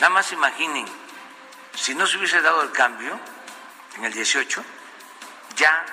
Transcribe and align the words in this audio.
Nada 0.00 0.14
más 0.14 0.32
imaginen, 0.32 0.86
si 1.74 1.94
no 1.94 2.06
se 2.06 2.16
hubiese 2.16 2.40
dado 2.40 2.62
el 2.62 2.72
cambio 2.72 3.20
en 3.96 4.04
el 4.06 4.12
18, 4.14 4.64
ya 5.56 5.84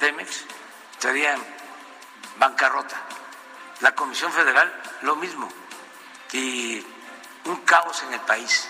Pemex 0.00 0.44
estaría 0.90 1.34
en 1.34 1.46
bancarrota. 2.36 3.00
La 3.80 3.94
Comisión 3.94 4.32
Federal 4.32 4.82
lo 5.02 5.14
mismo. 5.14 5.48
Y 6.32 6.84
un 7.44 7.56
caos 7.58 8.02
en 8.02 8.14
el 8.14 8.20
país. 8.22 8.68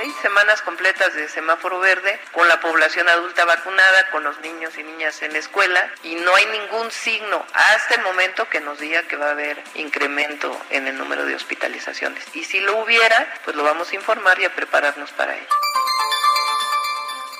Seis 0.00 0.14
semanas 0.22 0.62
completas 0.62 1.12
de 1.12 1.28
semáforo 1.28 1.78
verde, 1.78 2.18
con 2.32 2.48
la 2.48 2.58
población 2.58 3.06
adulta 3.10 3.44
vacunada, 3.44 4.10
con 4.10 4.24
los 4.24 4.40
niños 4.40 4.72
y 4.78 4.82
niñas 4.82 5.20
en 5.20 5.34
la 5.34 5.40
escuela, 5.40 5.92
y 6.02 6.14
no 6.14 6.34
hay 6.34 6.46
ningún 6.46 6.90
signo 6.90 7.44
hasta 7.52 7.96
el 7.96 8.02
momento 8.02 8.48
que 8.48 8.60
nos 8.60 8.78
diga 8.78 9.02
que 9.02 9.16
va 9.16 9.26
a 9.26 9.32
haber 9.32 9.62
incremento 9.74 10.58
en 10.70 10.86
el 10.86 10.96
número 10.96 11.26
de 11.26 11.34
hospitalizaciones. 11.34 12.24
Y 12.32 12.44
si 12.44 12.60
lo 12.60 12.82
hubiera, 12.82 13.30
pues 13.44 13.54
lo 13.54 13.62
vamos 13.62 13.92
a 13.92 13.94
informar 13.94 14.40
y 14.40 14.46
a 14.46 14.54
prepararnos 14.54 15.10
para 15.10 15.36
ello. 15.36 15.46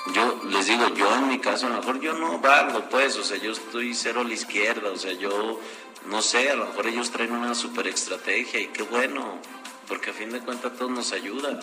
Yo 0.08 0.40
les 0.50 0.66
digo, 0.66 0.88
yo 0.94 1.14
en 1.14 1.28
mi 1.28 1.40
caso, 1.40 1.64
a 1.64 1.70
lo 1.70 1.76
mejor 1.76 1.98
yo 2.00 2.12
no 2.12 2.40
valgo, 2.40 2.90
pues, 2.90 3.16
o 3.16 3.24
sea, 3.24 3.38
yo 3.38 3.52
estoy 3.52 3.94
cero 3.94 4.20
a 4.20 4.24
la 4.24 4.34
izquierda, 4.34 4.90
o 4.90 4.96
sea, 4.96 5.12
yo 5.12 5.58
no 6.04 6.20
sé, 6.20 6.50
a 6.50 6.56
lo 6.56 6.66
mejor 6.66 6.88
ellos 6.88 7.10
traen 7.10 7.32
una 7.32 7.54
super 7.54 7.86
estrategia 7.86 8.60
y 8.60 8.66
qué 8.66 8.82
bueno, 8.82 9.40
porque 9.88 10.10
a 10.10 10.12
fin 10.12 10.30
de 10.30 10.40
cuentas 10.40 10.76
todos 10.76 10.90
nos 10.90 11.12
ayudan. 11.12 11.58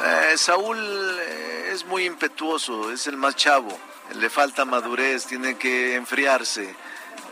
Eh, 0.00 0.34
Saúl 0.36 0.78
eh, 1.20 1.70
es 1.72 1.84
muy 1.84 2.06
impetuoso, 2.06 2.90
es 2.90 3.06
el 3.06 3.16
más 3.16 3.36
chavo, 3.36 3.78
le 4.14 4.30
falta 4.30 4.64
madurez, 4.64 5.26
tiene 5.26 5.56
que 5.56 5.94
enfriarse. 5.96 6.74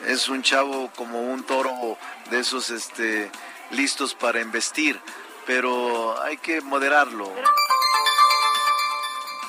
Es 0.06 0.28
un 0.28 0.42
chavo 0.42 0.91
como 0.97 1.20
un 1.20 1.42
toro 1.44 1.98
de 2.31 2.41
esos 2.41 2.70
este, 2.70 3.31
listos 3.70 4.14
para 4.14 4.41
investir, 4.41 5.00
pero 5.47 6.20
hay 6.22 6.36
que 6.38 6.61
moderarlo. 6.61 7.33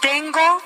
Tengo 0.02 0.62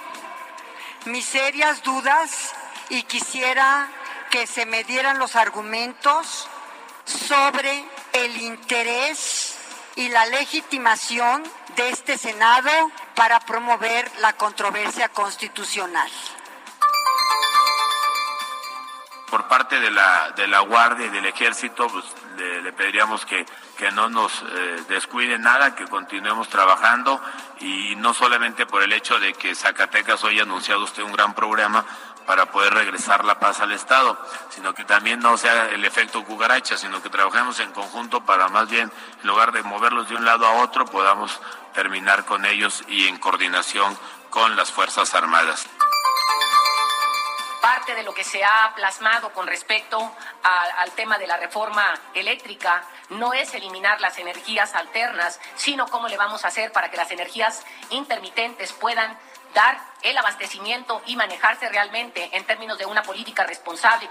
mis 1.06 1.26
serias 1.26 1.84
dudas 1.84 2.54
y 2.90 3.04
quisiera 3.04 3.90
que 4.32 4.48
se 4.48 4.66
me 4.66 4.84
dieran 4.84 5.20
los 5.20 5.36
argumentos 5.36 6.48
sobre 7.06 7.86
el 8.14 8.38
interés 8.42 9.56
y 9.96 10.10
la 10.10 10.26
legitimación 10.26 11.44
de 11.76 11.90
este 11.90 12.18
Senado 12.18 12.70
para 13.16 13.40
promover 13.40 14.10
la 14.20 14.34
controversia 14.34 15.10
constitucional. 15.10 16.10
Por 19.30 19.48
parte 19.48 19.80
de 19.80 19.92
la, 19.92 20.32
de 20.32 20.48
la 20.48 20.60
Guardia 20.60 21.08
y 21.08 21.10
del 21.10 21.26
Ejército, 21.26 21.88
pues, 21.88 22.06
le, 22.38 22.72
pediríamos 22.74 23.26
que, 23.26 23.46
que 23.78 23.92
no 23.92 24.08
nos 24.08 24.44
eh, 24.44 24.84
descuide 24.88 25.38
nada, 25.38 25.76
que 25.76 25.86
continuemos 25.86 26.48
trabajando 26.48 27.22
y 27.60 27.96
no 27.98 28.14
solamente 28.14 28.66
por 28.66 28.84
el 28.84 28.94
hecho 28.94 29.20
de 29.20 29.34
que 29.34 29.56
Zacatecas 29.56 30.24
hoy 30.24 30.40
ha 30.40 30.44
anunciado 30.44 30.84
usted 30.84 31.04
un 31.04 31.12
gran 31.12 31.34
programa 31.34 31.86
para 32.26 32.48
poder 32.48 32.74
regresar 32.74 33.24
la 33.24 33.40
paz 33.40 33.60
al 33.60 33.72
Estado, 33.72 34.18
sino 34.50 34.74
que 34.74 34.84
también 34.84 35.20
no 35.20 35.38
sea 35.38 35.70
el 35.70 35.86
efecto 35.86 36.24
cucaracha, 36.24 36.78
sino 36.78 37.02
que 37.02 37.10
trabajemos 37.10 37.60
en 37.60 37.72
conjunto 37.72 38.26
para 38.26 38.48
más 38.50 38.70
bien, 38.70 38.92
en 39.22 39.28
lugar 39.28 39.52
de 39.52 39.64
moverlos 39.64 40.10
de 40.10 40.16
un 40.16 40.26
lado 40.26 40.46
a 40.46 40.64
otro, 40.64 40.86
podamos 40.86 41.40
terminar 41.76 42.26
con 42.26 42.46
ellos 42.46 42.84
y 42.88 43.08
en 43.08 43.18
coordinación 43.18 43.98
con 44.30 44.56
las 44.56 44.72
Fuerzas 44.72 45.14
Armadas 45.14 45.68
parte 47.66 47.96
de 47.96 48.04
lo 48.04 48.14
que 48.14 48.24
se 48.24 48.44
ha 48.44 48.72
plasmado 48.76 49.34
con 49.34 49.48
respecto 49.48 49.98
a, 50.44 50.64
al 50.82 50.92
tema 50.92 51.18
de 51.18 51.26
la 51.26 51.38
reforma 51.38 51.96
eléctrica 52.14 52.84
no 53.10 53.34
es 53.34 53.56
eliminar 53.56 54.00
las 54.02 54.20
energías 54.20 54.76
alternas, 54.76 55.40
sino 55.56 55.88
cómo 55.88 56.08
le 56.08 56.16
vamos 56.16 56.46
a 56.46 56.50
hacer 56.50 56.72
para 56.72 56.92
que 56.92 56.98
las 56.98 57.10
energías 57.10 57.66
intermitentes 57.90 58.72
puedan 58.72 59.18
dar 59.56 59.80
el 60.04 60.16
abastecimiento 60.16 61.02
y 61.08 61.16
manejarse 61.16 61.68
realmente 61.70 62.30
en 62.34 62.44
términos 62.44 62.78
de 62.78 62.86
una 62.86 63.02
política 63.02 63.44
responsable. 63.46 64.08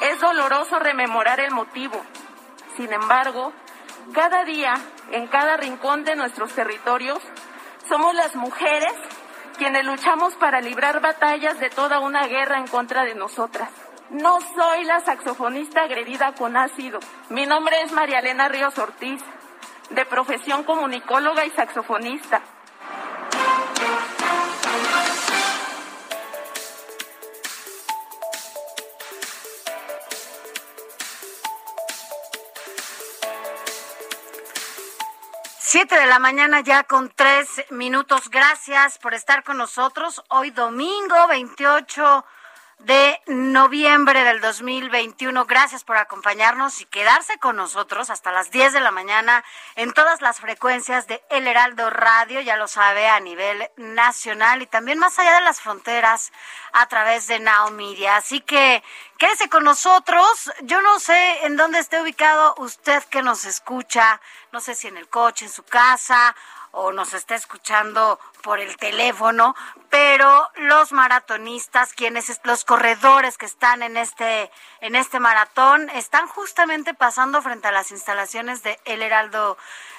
Es 0.00 0.18
doloroso 0.18 0.80
rememorar 0.80 1.38
el 1.38 1.52
motivo. 1.52 2.04
Sin 2.76 2.92
embargo, 2.92 3.52
cada 4.12 4.44
día, 4.44 4.74
en 5.12 5.26
cada 5.28 5.56
rincón 5.56 6.04
de 6.04 6.16
nuestros 6.16 6.52
territorios, 6.52 7.18
somos 7.88 8.14
las 8.14 8.34
mujeres 8.34 8.92
quienes 9.56 9.84
luchamos 9.84 10.34
para 10.34 10.60
librar 10.60 11.00
batallas 11.00 11.58
de 11.60 11.70
toda 11.70 12.00
una 12.00 12.26
guerra 12.26 12.58
en 12.58 12.66
contra 12.66 13.04
de 13.04 13.14
nosotras. 13.14 13.70
No 14.10 14.38
soy 14.40 14.84
la 14.84 15.00
saxofonista 15.00 15.82
agredida 15.82 16.32
con 16.34 16.56
ácido. 16.56 17.00
Mi 17.30 17.46
nombre 17.46 17.80
es 17.82 17.92
María 17.92 18.18
Elena 18.18 18.48
Ríos 18.48 18.76
Ortiz, 18.78 19.22
de 19.90 20.04
profesión 20.06 20.64
comunicóloga 20.64 21.44
y 21.46 21.50
saxofonista. 21.50 22.42
Siete 35.74 35.98
de 35.98 36.06
la 36.06 36.20
mañana 36.20 36.60
ya 36.60 36.84
con 36.84 37.10
tres 37.10 37.48
minutos. 37.70 38.30
Gracias 38.30 38.96
por 38.98 39.12
estar 39.12 39.42
con 39.42 39.56
nosotros. 39.56 40.22
Hoy 40.28 40.50
domingo 40.50 41.26
28 41.28 42.24
de 42.78 43.20
noviembre 43.26 44.24
del 44.24 44.40
2021. 44.40 45.44
Gracias 45.46 45.84
por 45.84 45.96
acompañarnos 45.96 46.80
y 46.80 46.86
quedarse 46.86 47.38
con 47.38 47.56
nosotros 47.56 48.10
hasta 48.10 48.32
las 48.32 48.50
10 48.50 48.72
de 48.72 48.80
la 48.80 48.90
mañana 48.90 49.44
en 49.76 49.92
todas 49.92 50.20
las 50.20 50.40
frecuencias 50.40 51.06
de 51.06 51.22
El 51.30 51.46
Heraldo 51.46 51.90
Radio, 51.90 52.40
ya 52.40 52.56
lo 52.56 52.68
sabe, 52.68 53.08
a 53.08 53.20
nivel 53.20 53.70
nacional 53.76 54.62
y 54.62 54.66
también 54.66 54.98
más 54.98 55.18
allá 55.18 55.34
de 55.34 55.40
las 55.42 55.60
fronteras 55.60 56.32
a 56.72 56.86
través 56.86 57.26
de 57.26 57.40
Now 57.40 57.70
Media. 57.70 58.16
Así 58.16 58.40
que 58.40 58.82
quédese 59.18 59.48
con 59.48 59.64
nosotros. 59.64 60.52
Yo 60.62 60.82
no 60.82 60.98
sé 61.00 61.46
en 61.46 61.56
dónde 61.56 61.78
esté 61.78 62.02
ubicado 62.02 62.54
usted 62.58 63.02
que 63.04 63.22
nos 63.22 63.44
escucha, 63.44 64.20
no 64.52 64.60
sé 64.60 64.74
si 64.74 64.88
en 64.88 64.96
el 64.96 65.08
coche, 65.08 65.46
en 65.46 65.52
su 65.52 65.62
casa 65.62 66.34
o 66.74 66.92
nos 66.92 67.14
está 67.14 67.36
escuchando 67.36 68.18
por 68.42 68.58
el 68.58 68.76
teléfono, 68.76 69.54
pero 69.94 70.50
los 70.56 70.90
maratonistas, 70.90 71.92
quienes 71.92 72.40
los 72.42 72.64
corredores 72.64 73.38
que 73.38 73.46
están 73.46 73.80
en 73.80 73.96
este 73.96 74.50
en 74.80 74.96
este 74.96 75.20
maratón 75.20 75.88
están 75.90 76.26
justamente 76.26 76.94
pasando 76.94 77.40
frente 77.42 77.68
a 77.68 77.72
las 77.72 77.92
instalaciones 77.92 78.64
de 78.64 78.76
El 78.86 79.02
Heraldo 79.02 79.56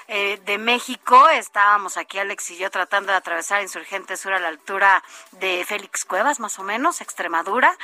eh, 0.08 0.40
de 0.44 0.58
México. 0.58 1.28
Estábamos 1.30 1.96
aquí, 1.96 2.20
Alex 2.20 2.52
y 2.52 2.58
yo, 2.58 2.70
tratando 2.70 3.10
de 3.10 3.18
atravesar 3.18 3.62
Insurgente 3.62 4.16
Sur 4.16 4.34
a 4.34 4.38
la 4.38 4.46
altura 4.46 5.02
de 5.32 5.64
Félix 5.66 6.04
Cuevas, 6.04 6.38
más 6.38 6.60
o 6.60 6.62
menos, 6.62 7.00
Extremadura. 7.00 7.76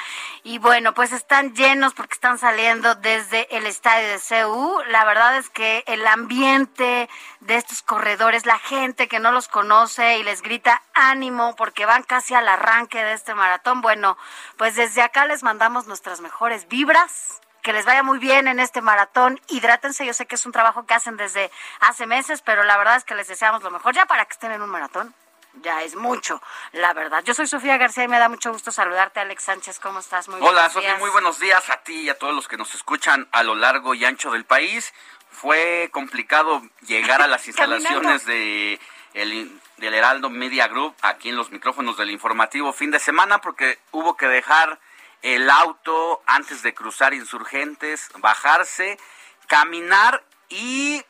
Y 0.44 0.58
bueno, 0.58 0.94
pues 0.94 1.10
están 1.10 1.52
llenos 1.56 1.94
porque 1.94 2.14
están 2.14 2.38
saliendo 2.38 2.94
desde 2.94 3.48
el 3.56 3.66
estadio 3.66 4.06
de 4.06 4.20
CEU. 4.20 4.82
La 4.90 5.04
verdad 5.04 5.36
es 5.36 5.50
que 5.50 5.82
el 5.88 6.06
ambiente 6.06 7.08
de 7.40 7.56
estos 7.56 7.82
corredores, 7.82 8.46
la 8.46 8.60
gente 8.60 9.08
que 9.08 9.18
no 9.18 9.32
los 9.32 9.48
conoce 9.48 10.18
y 10.18 10.22
les 10.22 10.42
grita 10.42 10.80
ánimo 10.94 11.56
porque 11.56 11.86
van 11.86 12.01
casi 12.02 12.34
al 12.34 12.48
arranque 12.48 13.02
de 13.02 13.12
este 13.12 13.34
maratón. 13.34 13.80
Bueno, 13.80 14.16
pues 14.56 14.76
desde 14.76 15.02
acá 15.02 15.26
les 15.26 15.42
mandamos 15.42 15.86
nuestras 15.86 16.20
mejores 16.20 16.68
vibras 16.68 17.40
que 17.62 17.72
les 17.72 17.84
vaya 17.84 18.02
muy 18.02 18.18
bien 18.18 18.48
en 18.48 18.60
este 18.60 18.80
maratón. 18.82 19.40
Hidrátense, 19.48 20.04
yo 20.04 20.14
sé 20.14 20.26
que 20.26 20.34
es 20.34 20.46
un 20.46 20.52
trabajo 20.52 20.84
que 20.84 20.94
hacen 20.94 21.16
desde 21.16 21.50
hace 21.80 22.06
meses, 22.06 22.42
pero 22.42 22.64
la 22.64 22.76
verdad 22.76 22.96
es 22.96 23.04
que 23.04 23.14
les 23.14 23.28
deseamos 23.28 23.62
lo 23.62 23.70
mejor 23.70 23.94
ya 23.94 24.06
para 24.06 24.24
que 24.24 24.32
estén 24.32 24.52
en 24.52 24.62
un 24.62 24.70
maratón 24.70 25.14
ya 25.60 25.82
es 25.82 25.94
mucho, 25.96 26.40
la 26.72 26.92
verdad. 26.94 27.22
Yo 27.24 27.34
soy 27.34 27.46
Sofía 27.46 27.76
García 27.76 28.04
y 28.04 28.08
me 28.08 28.18
da 28.18 28.28
mucho 28.28 28.52
gusto 28.52 28.72
saludarte, 28.72 29.20
Alex 29.20 29.44
Sánchez. 29.44 29.78
¿Cómo 29.80 29.98
estás? 29.98 30.28
Muy 30.28 30.40
Hola, 30.40 30.70
Sofía, 30.70 30.96
muy 30.96 31.10
buenos 31.10 31.38
días 31.40 31.68
a 31.70 31.82
ti 31.82 32.02
y 32.02 32.08
a 32.08 32.18
todos 32.18 32.34
los 32.34 32.48
que 32.48 32.56
nos 32.56 32.74
escuchan 32.74 33.28
a 33.32 33.42
lo 33.42 33.54
largo 33.54 33.94
y 33.94 34.04
ancho 34.04 34.30
del 34.30 34.44
país. 34.44 34.94
Fue 35.30 35.90
complicado 35.92 36.62
llegar 36.86 37.22
a 37.22 37.26
las 37.26 37.46
instalaciones 37.48 38.24
de 38.24 38.80
el, 39.14 39.60
del 39.76 39.94
Heraldo 39.94 40.30
Media 40.30 40.68
Group 40.68 40.94
aquí 41.02 41.28
en 41.28 41.36
los 41.36 41.50
micrófonos 41.50 41.96
del 41.96 42.10
informativo 42.10 42.72
fin 42.72 42.90
de 42.90 42.98
semana 42.98 43.40
porque 43.40 43.78
hubo 43.90 44.16
que 44.16 44.26
dejar 44.26 44.78
el 45.22 45.48
auto 45.50 46.22
antes 46.26 46.62
de 46.62 46.74
cruzar 46.74 47.14
insurgentes, 47.14 48.08
bajarse, 48.18 48.98
caminar 49.46 50.24
y 50.48 51.04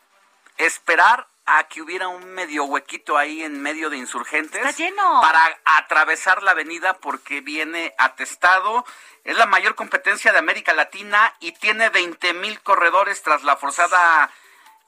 esperar 0.58 1.26
a 1.44 1.64
que 1.64 1.82
hubiera 1.82 2.08
un 2.08 2.24
medio 2.34 2.64
huequito 2.64 3.16
ahí 3.16 3.42
en 3.42 3.60
medio 3.60 3.90
de 3.90 3.96
insurgentes 3.96 4.76
para 5.20 5.58
atravesar 5.64 6.42
la 6.42 6.52
avenida 6.52 6.94
porque 6.94 7.40
viene 7.40 7.94
atestado. 7.98 8.84
Es 9.24 9.36
la 9.36 9.46
mayor 9.46 9.74
competencia 9.74 10.32
de 10.32 10.38
América 10.38 10.72
Latina 10.72 11.34
y 11.40 11.52
tiene 11.52 11.88
20 11.88 12.34
mil 12.34 12.60
corredores 12.60 13.22
tras 13.22 13.42
la 13.42 13.56
forzada 13.56 14.30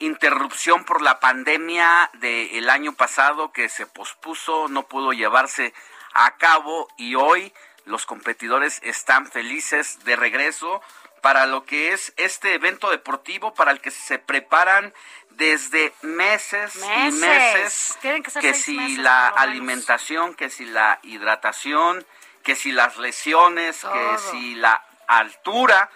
interrupción 0.04 0.84
por 0.84 1.02
la 1.02 1.20
pandemia 1.20 2.10
del 2.14 2.70
año 2.70 2.92
pasado 2.92 3.52
que 3.52 3.68
se 3.68 3.86
pospuso, 3.86 4.68
no 4.68 4.86
pudo 4.86 5.12
llevarse 5.12 5.72
a 6.12 6.36
cabo 6.36 6.88
y 6.96 7.14
hoy 7.14 7.52
los 7.84 8.06
competidores 8.06 8.80
están 8.82 9.26
felices 9.26 10.04
de 10.04 10.16
regreso 10.16 10.80
para 11.20 11.46
lo 11.46 11.64
que 11.64 11.92
es 11.92 12.12
este 12.16 12.54
evento 12.54 12.90
deportivo 12.90 13.54
para 13.54 13.70
el 13.70 13.80
que 13.80 13.90
se 13.90 14.18
preparan 14.18 14.92
desde 15.30 15.92
meses, 16.02 16.74
y 16.76 17.10
meses. 17.12 17.98
que, 18.40 18.54
si 18.54 18.96
la 18.98 19.28
alimentación, 19.28 20.34
que 20.34 20.50
si 20.50 20.66
la 20.66 21.00
hidratación, 21.02 22.06
que 22.42 22.54
si 22.54 22.72
las 22.72 22.98
lesiones, 22.98 23.80
que 23.80 24.18
si 24.30 24.54
la 24.54 24.84
altura. 25.08 25.90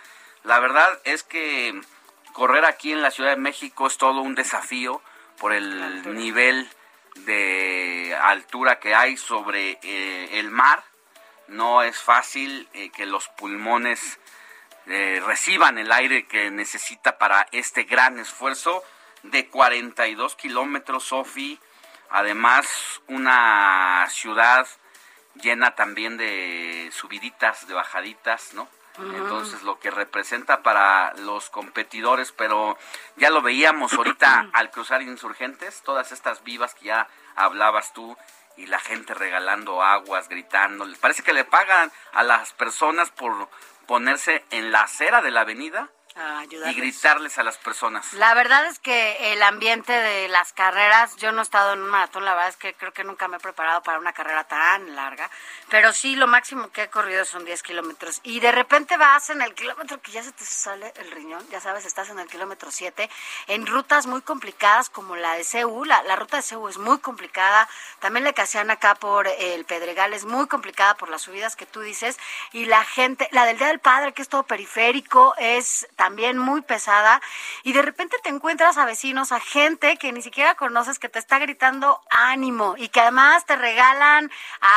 La 0.45 0.59
verdad 0.61 0.99
es 1.05 1.23
que 1.23 1.79
correr 2.39 2.65
aquí 2.67 2.93
en 2.93 3.03
la 3.03 3.11
Ciudad 3.11 3.31
de 3.31 3.37
México 3.37 3.89
es 3.89 3.99
todo 3.99 4.21
un 4.21 4.37
desafío 4.37 5.03
por 5.41 5.53
el 5.53 6.15
nivel 6.15 6.69
de 7.27 8.17
altura 8.23 8.79
que 8.79 8.95
hay 8.95 9.17
sobre 9.17 9.81
eh, 9.83 10.39
el 10.39 10.49
mar. 10.49 10.85
No 11.49 11.83
es 11.83 11.99
fácil 11.99 12.69
eh, 12.75 12.91
que 12.91 13.07
los 13.07 13.27
pulmones 13.31 14.21
eh, 14.87 15.21
reciban 15.27 15.79
el 15.79 15.91
aire 15.91 16.29
que 16.29 16.53
necesita 16.53 17.19
para 17.19 17.49
este 17.51 17.83
gran 17.83 18.21
esfuerzo 18.21 18.85
de 19.25 19.49
42 19.49 20.37
kilómetros, 20.37 21.07
Sofi. 21.07 21.59
Además, 22.09 23.01
una 23.09 24.07
ciudad 24.11 24.65
llena 25.35 25.75
también 25.75 26.17
de 26.17 26.89
subiditas, 26.93 27.67
de 27.67 27.75
bajaditas, 27.75 28.55
¿no? 28.55 28.69
Entonces, 28.99 29.63
lo 29.63 29.79
que 29.79 29.91
representa 29.91 30.63
para 30.63 31.15
los 31.15 31.51
competidores, 31.51 32.33
pero 32.33 32.77
ya 33.17 33.31
lo 33.31 33.43
veíamos 33.43 33.93
ahorita 33.93 34.49
al 34.53 34.71
cruzar 34.71 35.03
insurgentes, 35.03 35.83
todas 35.83 36.13
estas 36.13 36.43
vivas 36.43 36.75
que 36.75 36.87
ya 36.87 37.09
hablabas 37.37 37.93
tú 37.93 38.17
y 38.57 38.67
la 38.67 38.81
gente 38.81 39.15
regalando 39.15 39.83
aguas, 39.83 40.29
gritando. 40.29 40.85
Parece 41.01 41.23
que 41.23 41.33
le 41.33 41.45
pagan 41.45 41.93
a 42.13 42.25
las 42.25 42.53
personas 42.55 43.11
por 43.11 43.49
ponerse 43.87 44.45
en 44.51 44.73
la 44.73 44.83
acera 44.83 45.23
de 45.23 45.31
la 45.31 45.43
avenida 45.43 45.91
y 46.51 46.75
gritarles 46.75 47.39
a 47.39 47.45
las 47.45 47.59
personas. 47.59 48.13
La 48.15 48.35
verdad 48.35 48.67
es 48.67 48.79
que 48.79 49.33
el 49.33 49.43
ambiente 49.43 49.93
de 49.93 50.29
las 50.29 50.53
carreras, 50.53 51.17
yo 51.17 51.33
no 51.33 51.41
he 51.41 51.43
estado 51.43 51.75
en 51.75 51.83
un 51.83 51.89
maratón, 51.89 52.25
la 52.25 52.35
verdad 52.35 52.49
es 52.49 52.57
que 52.57 52.75
creo 52.75 52.93
que 52.93 53.05
nunca 53.05 53.29
me 53.29 53.37
he 53.37 53.41
preparado 53.41 53.83
para 53.83 53.99
una 53.99 54.13
carrera 54.13 54.45
tan 54.45 54.97
larga, 54.97 55.31
pero 55.69 55.93
sí 55.93 56.17
lo 56.17 56.27
máximo 56.27 56.71
que 56.71 56.85
he 56.85 56.89
corrido 56.91 57.25
son 57.25 57.45
10 57.45 57.63
kilómetros 57.63 58.21
y 58.25 58.41
de 58.41 58.53
repente 58.53 58.97
vas 58.97 59.31
en 59.31 59.43
el 59.43 59.55
kilómetro 59.55 60.01
que 60.01 60.13
ya 60.13 60.23
se 60.23 60.33
te 60.33 60.45
sale 60.45 60.93
el 60.97 61.11
riñón, 61.13 61.47
ya 61.51 61.61
sabes, 61.61 61.85
estás 61.85 62.11
en 62.11 62.19
el 62.19 62.29
kilómetro 62.29 62.71
7, 62.71 63.09
en 63.47 63.67
rutas 63.67 64.07
muy 64.07 64.23
complicadas 64.23 64.91
como 64.91 65.15
la 65.17 65.35
de 65.35 65.45
CEU, 65.45 65.85
la, 65.85 66.03
la 66.03 66.17
ruta 66.17 66.39
de 66.39 66.43
CEU 66.43 66.69
es 66.69 66.79
muy 66.79 66.99
complicada, 66.99 67.69
también 68.01 68.25
la 68.25 68.33
que 68.33 68.43
hacían 68.43 68.71
acá 68.71 68.95
por 68.97 69.29
el 69.29 69.65
Pedregal 69.65 70.15
es 70.15 70.25
muy 70.25 70.47
complicada 70.49 70.97
por 70.97 71.11
las 71.11 71.23
subidas 71.23 71.55
que 71.55 71.67
tú 71.67 71.81
dices 71.81 72.19
y 72.53 72.65
la 72.65 72.85
gente, 72.85 73.29
la 73.31 73.47
del 73.47 73.59
Día 73.59 73.69
del 73.69 73.79
Padre 73.81 74.13
que 74.13 74.23
es 74.23 74.29
todo 74.29 74.43
periférico, 74.43 75.35
es 75.39 75.87
también 75.97 76.08
también 76.09 76.39
muy 76.39 76.63
pesada 76.63 77.21
y 77.65 77.75
de 77.75 77.83
repente 77.83 78.17
te 78.23 78.31
encuentras 78.31 78.79
a 78.79 78.87
vecinos, 78.87 79.31
a 79.31 79.41
gente 79.41 79.99
que 79.99 80.11
ni 80.11 80.23
siquiera 80.23 80.55
conoces 80.55 80.99
que 80.99 81.11
te 81.11 81.19
está 81.19 81.39
gritando 81.39 82.01
ánimo 82.09 82.77
y 82.79 82.89
que 82.89 83.01
además 83.01 83.45
te 83.45 83.57
regalan 83.57 84.31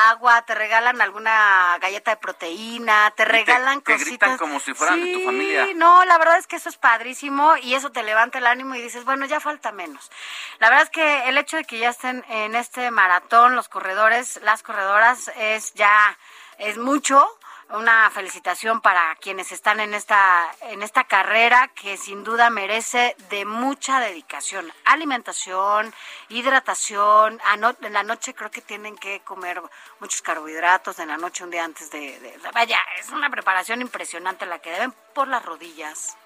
agua, 0.09 0.41
te 0.41 0.55
regalan 0.55 0.99
alguna 0.99 1.77
galleta 1.79 2.11
de 2.11 2.17
proteína, 2.17 3.13
te 3.15 3.23
regalan 3.23 3.79
te, 3.79 3.93
cositas. 3.93 4.07
gritan 4.09 4.37
como 4.37 4.59
si 4.59 4.73
fueran 4.73 4.99
de 4.99 5.13
tu 5.13 5.21
familia. 5.21 5.67
No, 5.73 6.03
la 6.03 6.17
verdad 6.17 6.37
es 6.37 6.47
que 6.47 6.57
eso 6.57 6.67
es 6.67 6.75
padrísimo 6.75 7.55
y 7.55 7.75
eso 7.75 7.93
te 7.93 8.03
levanta 8.03 8.39
el 8.39 8.45
ánimo 8.45 8.75
y 8.75 8.81
dices, 8.81 9.05
bueno, 9.05 9.25
ya 9.25 9.39
falta 9.39 9.71
menos. 9.71 10.11
La 10.59 10.67
verdad 10.67 10.83
es 10.83 10.89
que 10.89 11.29
el 11.29 11.37
hecho 11.37 11.55
de 11.55 11.63
que 11.63 11.79
ya 11.79 11.91
estén 11.91 12.25
en 12.27 12.55
este 12.55 12.91
maratón 12.91 13.55
los 13.55 13.69
corredores, 13.69 14.37
las 14.43 14.63
corredoras 14.63 15.31
es 15.37 15.73
ya 15.75 16.17
es 16.57 16.77
mucho 16.77 17.25
una 17.73 18.09
felicitación 18.09 18.81
para 18.81 19.15
quienes 19.15 19.51
están 19.51 19.79
en 19.79 19.93
esta 19.93 20.49
en 20.61 20.83
esta 20.83 21.05
carrera 21.05 21.69
que 21.69 21.97
sin 21.97 22.23
duda 22.23 22.49
merece 22.49 23.15
de 23.29 23.45
mucha 23.45 23.99
dedicación. 23.99 24.71
Alimentación 24.85 25.93
hidratación. 26.29 27.39
En 27.81 27.93
la 27.93 28.03
noche 28.03 28.33
creo 28.33 28.51
que 28.51 28.61
tienen 28.61 28.95
que 28.97 29.21
comer 29.21 29.61
muchos 29.99 30.21
carbohidratos 30.21 30.99
en 30.99 31.09
la 31.09 31.17
noche 31.17 31.43
un 31.43 31.51
día 31.51 31.63
antes 31.63 31.91
de, 31.91 32.19
de 32.19 32.37
vaya 32.53 32.79
es 32.99 33.09
una 33.09 33.29
preparación 33.29 33.81
impresionante 33.81 34.45
la 34.45 34.59
que 34.59 34.71
deben 34.71 34.93
por 35.13 35.27
las 35.27 35.43
rodillas 35.43 36.17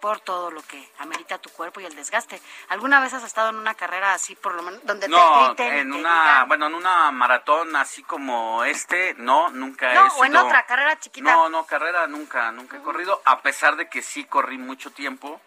por 0.00 0.20
todo 0.20 0.50
lo 0.50 0.62
que 0.62 0.90
amerita 0.98 1.38
tu 1.38 1.50
cuerpo 1.50 1.80
y 1.80 1.86
el 1.86 1.94
desgaste. 1.94 2.40
¿Alguna 2.68 3.00
vez 3.00 3.12
has 3.14 3.24
estado 3.24 3.50
en 3.50 3.56
una 3.56 3.74
carrera 3.74 4.14
así, 4.14 4.34
por 4.34 4.54
lo 4.54 4.62
menos, 4.62 4.80
donde 4.84 5.08
no, 5.08 5.54
te 5.54 5.64
griten? 5.64 5.78
en 5.78 5.92
una, 5.92 6.44
bueno, 6.44 6.66
en 6.66 6.74
una 6.74 7.10
maratón 7.10 7.74
así 7.76 8.02
como 8.02 8.64
este, 8.64 9.14
no, 9.18 9.50
nunca 9.50 9.92
no, 9.94 10.06
he 10.06 10.10
sido... 10.10 10.22
o 10.22 10.24
en 10.24 10.36
otra 10.36 10.66
carrera 10.66 10.98
chiquita. 10.98 11.32
No, 11.32 11.48
no, 11.48 11.66
carrera 11.66 12.06
nunca, 12.06 12.50
nunca 12.52 12.76
he 12.76 12.82
corrido, 12.82 13.20
a 13.24 13.40
pesar 13.40 13.76
de 13.76 13.88
que 13.88 14.02
sí 14.02 14.24
corrí 14.24 14.58
mucho 14.58 14.90
tiempo, 14.90 15.40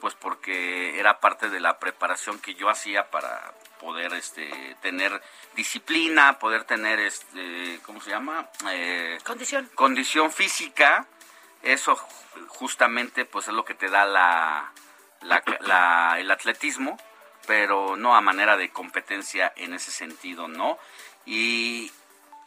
pues 0.00 0.14
porque 0.14 0.98
era 0.98 1.20
parte 1.20 1.48
de 1.48 1.60
la 1.60 1.78
preparación 1.78 2.40
que 2.40 2.54
yo 2.54 2.68
hacía 2.68 3.10
para 3.10 3.54
poder 3.78 4.14
este 4.14 4.76
tener 4.80 5.22
disciplina, 5.54 6.38
poder 6.38 6.64
tener 6.64 6.98
este, 6.98 7.78
¿cómo 7.84 8.00
se 8.00 8.10
llama? 8.10 8.48
Eh, 8.70 9.18
condición. 9.24 9.70
Condición 9.74 10.32
física. 10.32 11.06
Eso 11.62 11.96
justamente 12.48 13.24
pues 13.24 13.48
es 13.48 13.54
lo 13.54 13.64
que 13.64 13.74
te 13.74 13.88
da 13.88 14.04
la, 14.06 14.72
el 16.18 16.30
atletismo, 16.30 16.98
pero 17.46 17.96
no 17.96 18.14
a 18.16 18.20
manera 18.20 18.56
de 18.56 18.70
competencia 18.70 19.52
en 19.56 19.74
ese 19.74 19.90
sentido, 19.90 20.48
¿no? 20.48 20.78
Y 21.24 21.90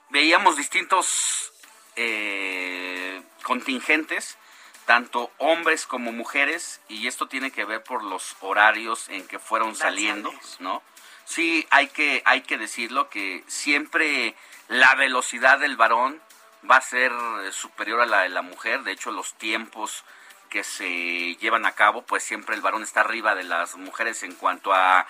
veíamos 0.10 0.58
distintos 0.58 1.54
eh, 1.96 3.22
contingentes, 3.44 4.38
tanto 4.86 5.32
hombres 5.38 5.86
como 5.86 6.12
mujeres, 6.12 6.82
y 6.88 7.08
esto 7.08 7.28
tiene 7.28 7.52
que 7.52 7.66
ver 7.66 7.84
por 7.84 8.04
los 8.04 8.36
horarios 8.42 9.10
en 9.10 9.28
que 9.28 9.40
fueron 9.40 9.76
saliendo, 9.76 10.34
¿no? 10.60 10.84
Sí, 11.26 11.66
hay 11.72 11.88
que, 11.88 12.22
hay 12.26 12.42
que 12.42 12.58
decirlo 12.58 13.10
que 13.10 13.44
siempre 13.48 14.36
la 14.68 14.94
velocidad 14.96 15.60
del 15.60 15.76
varón 15.76 16.22
va 16.70 16.78
a 16.78 16.82
ser 16.82 17.12
eh, 17.12 17.52
superior 17.52 18.02
a 18.02 18.06
la 18.06 18.22
de 18.22 18.30
la 18.30 18.42
mujer. 18.42 18.84
De 18.84 18.92
hecho, 18.92 19.12
los 19.12 19.34
tiempos 19.36 20.04
que 20.50 20.64
se 20.64 21.36
llevan 21.36 21.66
a 21.66 21.74
cabo, 21.74 22.04
pues 22.04 22.24
siempre 22.24 22.56
el 22.56 22.62
varón 22.62 22.84
está 22.84 23.02
arriba 23.02 23.36
de 23.36 23.44
las 23.44 23.76
mujeres 23.76 24.24
en 24.24 24.36
cuanto 24.36 24.74
a, 24.74 25.06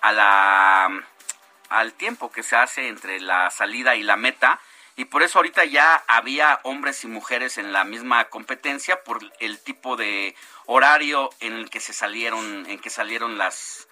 a 0.00 0.12
la 0.12 1.04
al 1.68 1.92
tiempo 1.92 2.30
que 2.30 2.42
se 2.42 2.56
hace 2.56 2.88
entre 2.88 3.20
la 3.20 3.50
salida 3.50 3.94
y 3.94 4.02
la 4.02 4.16
meta 4.16 4.58
y 4.98 5.04
por 5.04 5.22
eso 5.22 5.38
ahorita 5.38 5.64
ya 5.64 6.02
había 6.08 6.58
hombres 6.64 7.04
y 7.04 7.06
mujeres 7.06 7.56
en 7.56 7.72
la 7.72 7.84
misma 7.84 8.24
competencia 8.24 9.04
por 9.04 9.20
el 9.38 9.60
tipo 9.60 9.96
de 9.96 10.34
horario 10.66 11.30
en 11.38 11.52
el 11.52 11.70
que 11.70 11.78
se 11.78 11.92
salieron 11.92 12.66
en 12.66 12.80
que 12.80 12.90
salieron 12.90 13.38
las 13.38 13.86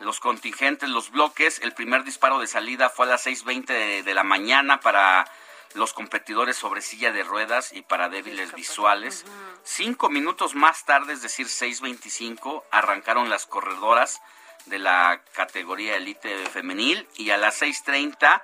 los 0.00 0.20
contingentes, 0.20 0.88
los 0.88 1.10
bloques. 1.10 1.60
El 1.60 1.74
primer 1.74 2.02
disparo 2.02 2.38
de 2.38 2.46
salida 2.46 2.88
fue 2.88 3.04
a 3.04 3.10
las 3.10 3.26
6:20 3.26 3.66
de, 3.66 4.02
de 4.02 4.14
la 4.14 4.24
mañana 4.24 4.80
para 4.80 5.30
los 5.74 5.92
competidores 5.92 6.56
sobre 6.56 6.82
silla 6.82 7.12
de 7.12 7.22
ruedas 7.22 7.72
y 7.72 7.82
para 7.82 8.08
débiles 8.08 8.52
visuales. 8.54 9.24
Cinco 9.64 10.08
minutos 10.08 10.54
más 10.54 10.84
tarde, 10.84 11.12
es 11.12 11.22
decir, 11.22 11.46
6.25, 11.46 12.64
arrancaron 12.70 13.30
las 13.30 13.46
corredoras 13.46 14.20
de 14.66 14.78
la 14.78 15.22
categoría 15.32 15.96
elite 15.96 16.46
femenil 16.46 17.08
y 17.16 17.30
a 17.30 17.36
las 17.36 17.62
6.30 17.62 18.42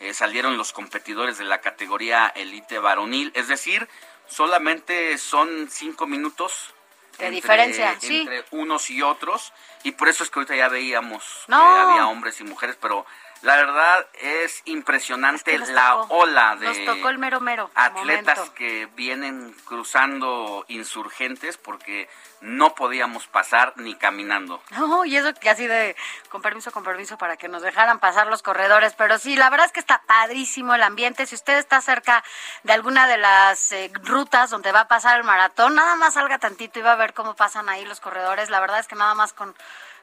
eh, 0.00 0.12
salieron 0.12 0.58
los 0.58 0.72
competidores 0.72 1.38
de 1.38 1.44
la 1.44 1.60
categoría 1.60 2.28
elite 2.28 2.78
varonil. 2.78 3.32
Es 3.34 3.48
decir, 3.48 3.88
solamente 4.26 5.16
son 5.18 5.68
cinco 5.70 6.06
minutos 6.06 6.74
de 7.18 7.30
diferencia, 7.30 7.96
sí. 7.98 8.20
Entre 8.20 8.44
unos 8.50 8.90
y 8.90 9.00
otros, 9.00 9.52
y 9.84 9.92
por 9.92 10.08
eso 10.08 10.22
es 10.22 10.28
que 10.28 10.38
ahorita 10.38 10.54
ya 10.54 10.68
veíamos 10.68 11.44
que 11.46 11.54
había 11.54 12.08
hombres 12.08 12.40
y 12.40 12.44
mujeres, 12.44 12.76
pero 12.78 13.06
la 13.42 13.56
verdad 13.56 14.06
es 14.20 14.62
impresionante 14.64 15.58
la 15.58 15.96
ola 15.96 16.56
de 16.56 16.86
tocó 16.86 17.08
el 17.08 17.18
mero 17.18 17.40
mero, 17.40 17.70
atletas 17.74 18.50
que 18.50 18.86
vienen 18.94 19.54
cruzando 19.64 20.64
insurgentes 20.68 21.56
porque 21.56 22.08
no 22.40 22.74
podíamos 22.74 23.26
pasar 23.26 23.72
ni 23.76 23.94
caminando. 23.94 24.62
No, 24.76 25.04
y 25.04 25.16
eso 25.16 25.34
que 25.34 25.50
así 25.50 25.66
de 25.66 25.96
con 26.28 26.42
permiso, 26.42 26.70
con 26.70 26.84
permiso 26.84 27.18
para 27.18 27.36
que 27.36 27.48
nos 27.48 27.62
dejaran 27.62 27.98
pasar 27.98 28.28
los 28.28 28.42
corredores, 28.42 28.94
pero 28.94 29.18
sí, 29.18 29.34
la 29.34 29.50
verdad 29.50 29.66
es 29.66 29.72
que 29.72 29.80
está 29.80 30.02
padrísimo 30.06 30.74
el 30.74 30.82
ambiente. 30.82 31.26
Si 31.26 31.34
usted 31.34 31.58
está 31.58 31.80
cerca 31.80 32.22
de 32.62 32.72
alguna 32.72 33.08
de 33.08 33.16
las 33.16 33.72
eh, 33.72 33.90
rutas 34.02 34.50
donde 34.50 34.70
va 34.70 34.80
a 34.80 34.88
pasar 34.88 35.18
el 35.18 35.24
maratón, 35.24 35.74
nada 35.74 35.96
más 35.96 36.14
salga 36.14 36.38
tantito 36.38 36.78
y 36.78 36.82
va 36.82 36.92
a 36.92 36.96
ver 36.96 37.14
cómo 37.14 37.34
pasan 37.34 37.68
ahí 37.68 37.84
los 37.84 38.00
corredores. 38.00 38.50
La 38.50 38.60
verdad 38.60 38.78
es 38.78 38.86
que 38.86 38.94
nada 38.94 39.14
más 39.14 39.32
con, 39.32 39.54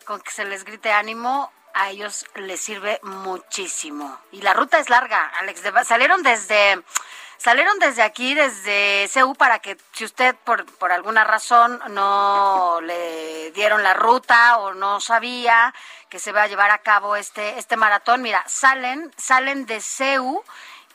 con 0.05 0.19
que 0.21 0.31
se 0.31 0.43
les 0.43 0.65
grite 0.65 0.91
ánimo, 0.91 1.51
a 1.73 1.89
ellos 1.89 2.25
les 2.35 2.61
sirve 2.61 2.99
muchísimo. 3.03 4.19
Y 4.31 4.41
la 4.41 4.53
ruta 4.53 4.79
es 4.79 4.89
larga, 4.89 5.31
Alex. 5.39 5.61
salieron 5.85 6.23
desde 6.23 6.83
salieron 7.43 7.77
desde 7.79 8.03
aquí, 8.03 8.35
desde 8.35 9.05
CEU, 9.09 9.35
para 9.35 9.59
que 9.59 9.77
si 9.91 10.05
usted 10.05 10.33
por, 10.45 10.65
por 10.77 10.93
alguna 10.93 11.25
razón 11.25 11.77
no 11.89 12.79
le 12.81 13.51
dieron 13.51 13.83
la 13.83 13.93
ruta 13.93 14.59
o 14.59 14.73
no 14.73 15.01
sabía 15.01 15.73
que 16.07 16.19
se 16.19 16.31
va 16.31 16.43
a 16.43 16.47
llevar 16.47 16.71
a 16.71 16.77
cabo 16.77 17.17
este, 17.17 17.59
este 17.59 17.75
maratón, 17.75 18.21
mira, 18.21 18.43
salen, 18.47 19.11
salen 19.17 19.65
de 19.65 19.81
CEU 19.81 20.41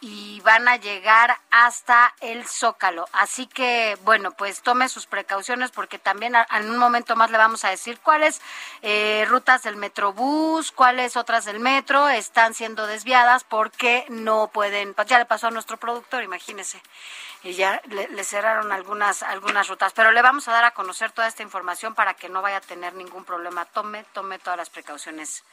y 0.01 0.41
van 0.41 0.69
a 0.69 0.77
llegar 0.77 1.39
hasta 1.51 2.15
el 2.21 2.47
Zócalo. 2.47 3.07
Así 3.13 3.47
que, 3.47 3.99
bueno, 4.05 4.31
pues 4.33 4.63
tome 4.63 4.89
sus 4.89 5.07
precauciones 5.07 5.71
porque 5.71 5.99
también 5.99 6.35
en 6.37 6.71
un 6.71 6.79
momento 6.79 7.17
más 7.17 7.31
le 7.31 7.39
vamos 7.39 7.65
a 7.65 7.71
decir 7.71 7.99
cuáles 8.01 8.41
eh, 8.83 9.25
rutas 9.29 9.63
del 9.63 9.77
Metrobús, 9.77 10.71
cuáles 10.73 11.17
otras 11.17 11.45
del 11.45 11.61
metro 11.61 12.09
están 12.09 12.55
siendo 12.55 12.87
desviadas 12.87 13.45
porque 13.45 14.07
no 14.09 14.49
pueden, 14.53 14.95
pues 14.95 15.09
ya 15.09 15.19
le 15.19 15.27
pasó 15.27 15.49
a 15.49 15.51
nuestro 15.51 15.77
productor, 15.77 16.23
imagínese. 16.23 16.81
Y 17.43 17.55
ya 17.55 17.81
le, 17.87 18.09
le 18.09 18.25
cerraron 18.25 18.73
algunas, 18.73 19.23
algunas 19.23 19.69
rutas. 19.69 19.93
Pero 19.93 20.13
le 20.13 20.23
vamos 20.23 20.49
a 20.49 20.53
dar 20.53 20.65
a 20.65 20.73
conocer 20.73 21.13
toda 21.13 21.29
esta 21.29 21.43
información 21.43 21.95
para 21.95 22.15
que 22.15 22.29
no 22.29 22.43
vaya 22.43 22.59
a 22.59 22.61
tener 22.61 22.95
ningún 22.95 23.25
problema. 23.25 23.65
Tome, 23.65 24.05
tome 24.13 24.39
todas 24.39 24.57
las 24.57 24.71
precauciones 24.71 25.45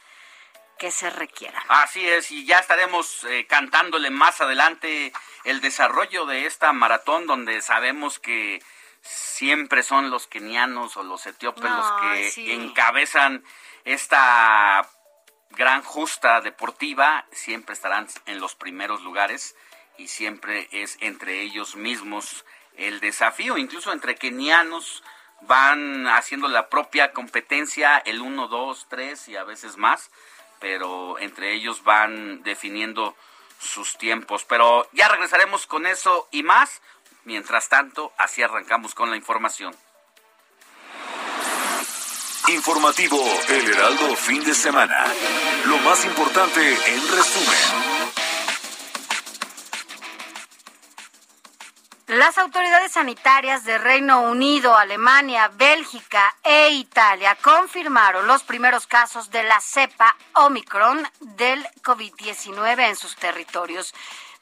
que 0.78 0.90
se 0.90 1.10
requiera. 1.10 1.62
Así 1.68 2.06
es, 2.06 2.30
y 2.30 2.44
ya 2.44 2.58
estaremos 2.58 3.24
eh, 3.24 3.46
cantándole 3.46 4.10
más 4.10 4.40
adelante 4.40 5.12
el 5.44 5.60
desarrollo 5.60 6.26
de 6.26 6.46
esta 6.46 6.72
maratón 6.72 7.26
donde 7.26 7.62
sabemos 7.62 8.18
que 8.18 8.62
siempre 9.02 9.82
son 9.82 10.10
los 10.10 10.26
kenianos 10.26 10.96
o 10.96 11.02
los 11.02 11.26
etíopes 11.26 11.70
los 11.70 11.92
que 12.00 12.54
encabezan 12.54 13.44
esta 13.84 14.88
gran 15.50 15.82
justa 15.82 16.40
deportiva, 16.40 17.24
siempre 17.30 17.74
estarán 17.74 18.08
en 18.26 18.40
los 18.40 18.54
primeros 18.54 19.02
lugares 19.02 19.56
y 19.96 20.08
siempre 20.08 20.68
es 20.72 20.98
entre 21.00 21.40
ellos 21.40 21.76
mismos 21.76 22.44
el 22.76 23.00
desafío, 23.00 23.56
incluso 23.56 23.92
entre 23.92 24.16
kenianos 24.16 25.02
van 25.42 26.06
haciendo 26.08 26.48
la 26.48 26.68
propia 26.68 27.12
competencia, 27.12 27.98
el 27.98 28.20
1, 28.20 28.48
2, 28.48 28.86
3 28.88 29.28
y 29.28 29.36
a 29.36 29.44
veces 29.44 29.76
más 29.76 30.10
pero 30.60 31.18
entre 31.18 31.52
ellos 31.52 31.82
van 31.84 32.42
definiendo 32.42 33.16
sus 33.58 33.96
tiempos. 33.98 34.44
Pero 34.44 34.88
ya 34.92 35.08
regresaremos 35.08 35.66
con 35.66 35.86
eso 35.86 36.28
y 36.30 36.42
más. 36.42 36.80
Mientras 37.24 37.68
tanto, 37.68 38.12
así 38.18 38.42
arrancamos 38.42 38.94
con 38.94 39.10
la 39.10 39.16
información. 39.16 39.74
Informativo 42.48 43.20
El 43.48 43.68
Heraldo 43.68 44.14
Fin 44.14 44.44
de 44.44 44.54
Semana. 44.54 45.04
Lo 45.64 45.78
más 45.78 46.04
importante 46.04 46.60
en 46.60 47.08
resumen. 47.08 48.05
Las 52.08 52.38
autoridades 52.38 52.92
sanitarias 52.92 53.64
de 53.64 53.78
Reino 53.78 54.20
Unido, 54.20 54.76
Alemania, 54.76 55.48
Bélgica 55.48 56.36
e 56.44 56.68
Italia 56.70 57.36
confirmaron 57.42 58.28
los 58.28 58.44
primeros 58.44 58.86
casos 58.86 59.32
de 59.32 59.42
la 59.42 59.60
cepa 59.60 60.14
Omicron 60.34 61.02
del 61.18 61.66
COVID-19 61.82 62.90
en 62.90 62.94
sus 62.94 63.16
territorios, 63.16 63.92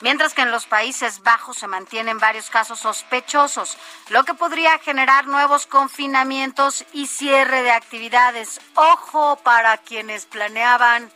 mientras 0.02 0.34
que 0.34 0.42
en 0.42 0.50
los 0.50 0.66
Países 0.66 1.22
Bajos 1.22 1.56
se 1.56 1.66
mantienen 1.66 2.18
varios 2.18 2.50
casos 2.50 2.80
sospechosos, 2.80 3.78
lo 4.10 4.24
que 4.24 4.34
podría 4.34 4.78
generar 4.80 5.26
nuevos 5.26 5.66
confinamientos 5.66 6.84
y 6.92 7.06
cierre 7.06 7.62
de 7.62 7.70
actividades. 7.70 8.60
Ojo 8.74 9.36
para 9.36 9.78
quienes 9.78 10.26
planeaban 10.26 11.10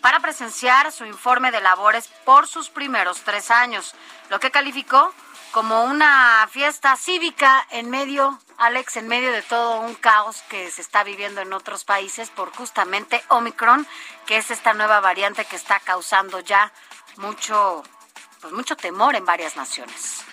para 0.00 0.20
presenciar 0.20 0.92
su 0.92 1.04
informe 1.04 1.50
de 1.50 1.60
labores 1.60 2.08
por 2.24 2.46
sus 2.46 2.68
primeros 2.68 3.22
tres 3.22 3.50
años, 3.50 3.96
lo 4.30 4.38
que 4.38 4.52
calificó 4.52 5.12
como 5.52 5.84
una 5.84 6.48
fiesta 6.50 6.96
cívica 6.96 7.66
en 7.70 7.90
medio, 7.90 8.40
Alex, 8.56 8.96
en 8.96 9.06
medio 9.06 9.30
de 9.32 9.42
todo 9.42 9.80
un 9.80 9.94
caos 9.94 10.42
que 10.48 10.70
se 10.70 10.80
está 10.80 11.04
viviendo 11.04 11.42
en 11.42 11.52
otros 11.52 11.84
países 11.84 12.30
por 12.30 12.52
justamente 12.52 13.22
Omicron, 13.28 13.86
que 14.26 14.38
es 14.38 14.50
esta 14.50 14.72
nueva 14.72 15.00
variante 15.00 15.44
que 15.44 15.56
está 15.56 15.78
causando 15.80 16.40
ya 16.40 16.72
mucho, 17.16 17.82
pues 18.40 18.52
mucho 18.52 18.76
temor 18.76 19.14
en 19.14 19.26
varias 19.26 19.56
naciones. 19.56 20.24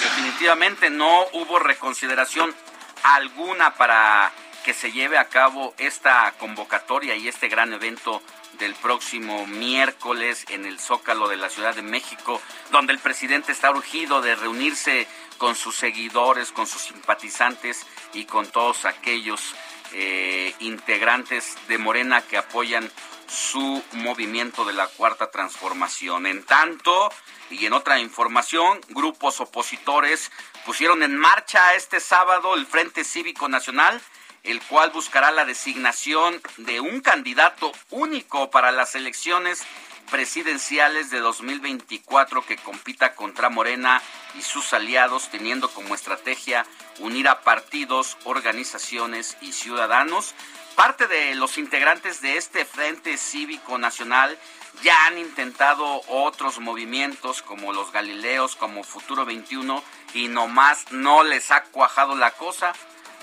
Definitivamente 0.00 0.88
no 0.88 1.26
hubo 1.32 1.58
reconsideración 1.58 2.54
alguna 3.02 3.74
para 3.74 4.30
que 4.64 4.72
se 4.72 4.92
lleve 4.92 5.18
a 5.18 5.28
cabo 5.28 5.74
esta 5.78 6.32
convocatoria 6.38 7.16
y 7.16 7.26
este 7.26 7.48
gran 7.48 7.72
evento 7.72 8.22
del 8.60 8.74
próximo 8.74 9.46
miércoles 9.46 10.44
en 10.50 10.66
el 10.66 10.78
Zócalo 10.78 11.28
de 11.28 11.36
la 11.36 11.48
Ciudad 11.48 11.74
de 11.74 11.82
México, 11.82 12.40
donde 12.70 12.92
el 12.92 12.98
presidente 12.98 13.52
está 13.52 13.70
urgido 13.70 14.20
de 14.20 14.36
reunirse 14.36 15.08
con 15.38 15.56
sus 15.56 15.74
seguidores, 15.74 16.52
con 16.52 16.66
sus 16.66 16.82
simpatizantes 16.82 17.86
y 18.12 18.26
con 18.26 18.46
todos 18.46 18.84
aquellos 18.84 19.54
eh, 19.94 20.54
integrantes 20.60 21.56
de 21.66 21.78
Morena 21.78 22.22
que 22.22 22.36
apoyan 22.36 22.88
su 23.26 23.82
movimiento 23.92 24.64
de 24.64 24.74
la 24.74 24.86
cuarta 24.86 25.30
transformación. 25.30 26.26
En 26.26 26.44
tanto, 26.44 27.10
y 27.50 27.66
en 27.66 27.72
otra 27.72 27.98
información, 27.98 28.80
grupos 28.90 29.40
opositores 29.40 30.30
pusieron 30.66 31.02
en 31.02 31.16
marcha 31.16 31.74
este 31.74 31.98
sábado 31.98 32.54
el 32.54 32.66
Frente 32.66 33.04
Cívico 33.04 33.48
Nacional 33.48 34.00
el 34.44 34.62
cual 34.62 34.90
buscará 34.90 35.30
la 35.30 35.44
designación 35.44 36.40
de 36.56 36.80
un 36.80 37.00
candidato 37.00 37.72
único 37.90 38.50
para 38.50 38.72
las 38.72 38.94
elecciones 38.94 39.62
presidenciales 40.10 41.10
de 41.10 41.20
2024 41.20 42.42
que 42.44 42.56
compita 42.56 43.14
contra 43.14 43.48
Morena 43.48 44.02
y 44.36 44.42
sus 44.42 44.72
aliados, 44.72 45.28
teniendo 45.30 45.70
como 45.70 45.94
estrategia 45.94 46.66
unir 46.98 47.28
a 47.28 47.40
partidos, 47.42 48.16
organizaciones 48.24 49.36
y 49.40 49.52
ciudadanos. 49.52 50.34
Parte 50.74 51.06
de 51.06 51.34
los 51.34 51.58
integrantes 51.58 52.20
de 52.20 52.36
este 52.36 52.64
Frente 52.64 53.16
Cívico 53.18 53.78
Nacional 53.78 54.36
ya 54.82 55.06
han 55.06 55.18
intentado 55.18 56.02
otros 56.08 56.58
movimientos 56.58 57.42
como 57.42 57.72
los 57.72 57.92
Galileos, 57.92 58.56
como 58.56 58.82
Futuro 58.82 59.24
21, 59.24 59.82
y 60.14 60.28
nomás 60.28 60.90
no 60.90 61.22
les 61.22 61.50
ha 61.50 61.64
cuajado 61.64 62.16
la 62.16 62.32
cosa 62.32 62.72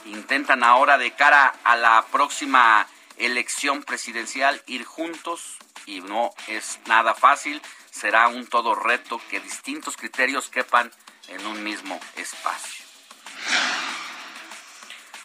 intentan 0.08 0.64
ahora 0.64 0.98
de 0.98 1.12
cara 1.12 1.54
a 1.64 1.76
la 1.76 2.06
próxima 2.12 2.88
elección 3.18 3.84
presidencial, 3.84 4.62
ir 4.68 4.84
juntos 4.84 5.58
y 5.86 6.02
no 6.02 6.32
es 6.48 6.80
nada 6.86 7.14
fácil, 7.14 7.62
será 7.90 8.28
un 8.28 8.48
todo 8.48 8.76
reto 8.76 9.20
que 9.30 9.40
distintos 9.40 9.98
criterios 9.98 10.50
quepan 10.50 10.92
en 11.30 11.46
un 11.46 11.64
mismo 11.64 12.00
espacio. 12.16 12.86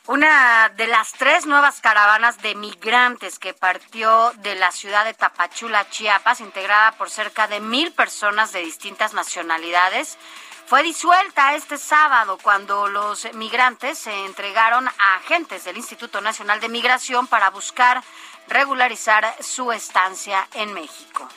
Una 0.07 0.69
de 0.71 0.89
las 0.89 1.13
tres 1.13 1.47
nuevas 1.47 1.81
caravanas 1.81 2.43
de 2.43 2.57
migrantes 2.57 3.39
que 3.39 3.55
partió 3.55 4.33
de 4.39 4.57
la 4.57 4.73
ciudad 4.73 5.05
de 5.05 5.15
Tapachula, 5.15 5.89
Chiapas, 5.91 6.41
integrada 6.41 6.93
por 6.93 7.09
cerca 7.09 7.47
de 7.47 7.61
mil 7.61 7.93
personas 7.93 8.53
de 8.53 8.65
distintas 8.65 9.15
nacionalidades, 9.15 10.19
fue 10.73 10.83
disuelta 10.83 11.55
este 11.55 11.77
sábado 11.77 12.39
cuando 12.43 12.89
los 12.89 13.31
migrantes 13.35 13.99
se 13.99 14.25
entregaron 14.25 14.89
a 14.89 15.17
agentes 15.17 15.65
del 15.65 15.77
Instituto 15.77 16.23
Nacional 16.23 16.61
de 16.61 16.71
Migración 16.71 17.27
para 17.27 17.51
buscar 17.51 18.03
regularizar 18.49 19.37
su 19.43 19.71
estancia 19.71 20.49
en 20.55 20.73
México. 20.73 21.29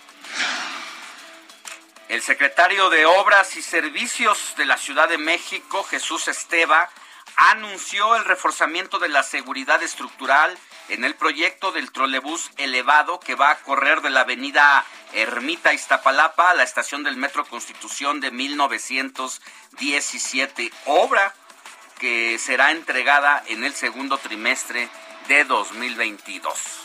El 2.07 2.21
secretario 2.21 2.89
de 2.89 3.05
Obras 3.05 3.57
y 3.57 3.61
Servicios 3.61 4.53
de 4.55 4.63
la 4.63 4.77
Ciudad 4.77 5.09
de 5.09 5.17
México, 5.17 5.83
Jesús 5.83 6.29
Esteva, 6.29 6.89
anunció 7.37 8.15
el 8.15 8.25
reforzamiento 8.25 8.99
de 8.99 9.09
la 9.09 9.23
seguridad 9.23 9.81
estructural 9.83 10.57
en 10.89 11.03
el 11.03 11.15
proyecto 11.15 11.71
del 11.71 11.91
trolebús 11.91 12.51
elevado 12.57 13.19
que 13.19 13.35
va 13.35 13.51
a 13.51 13.59
correr 13.59 14.01
de 14.01 14.09
la 14.09 14.21
avenida 14.21 14.83
Ermita 15.13 15.73
Iztapalapa 15.73 16.51
a 16.51 16.53
la 16.53 16.63
estación 16.63 17.03
del 17.03 17.17
Metro 17.17 17.45
Constitución 17.45 18.19
de 18.19 18.31
1917, 18.31 20.71
obra 20.85 21.33
que 21.99 22.37
será 22.37 22.71
entregada 22.71 23.43
en 23.47 23.63
el 23.63 23.73
segundo 23.73 24.17
trimestre 24.17 24.89
de 25.27 25.43
2022. 25.45 26.84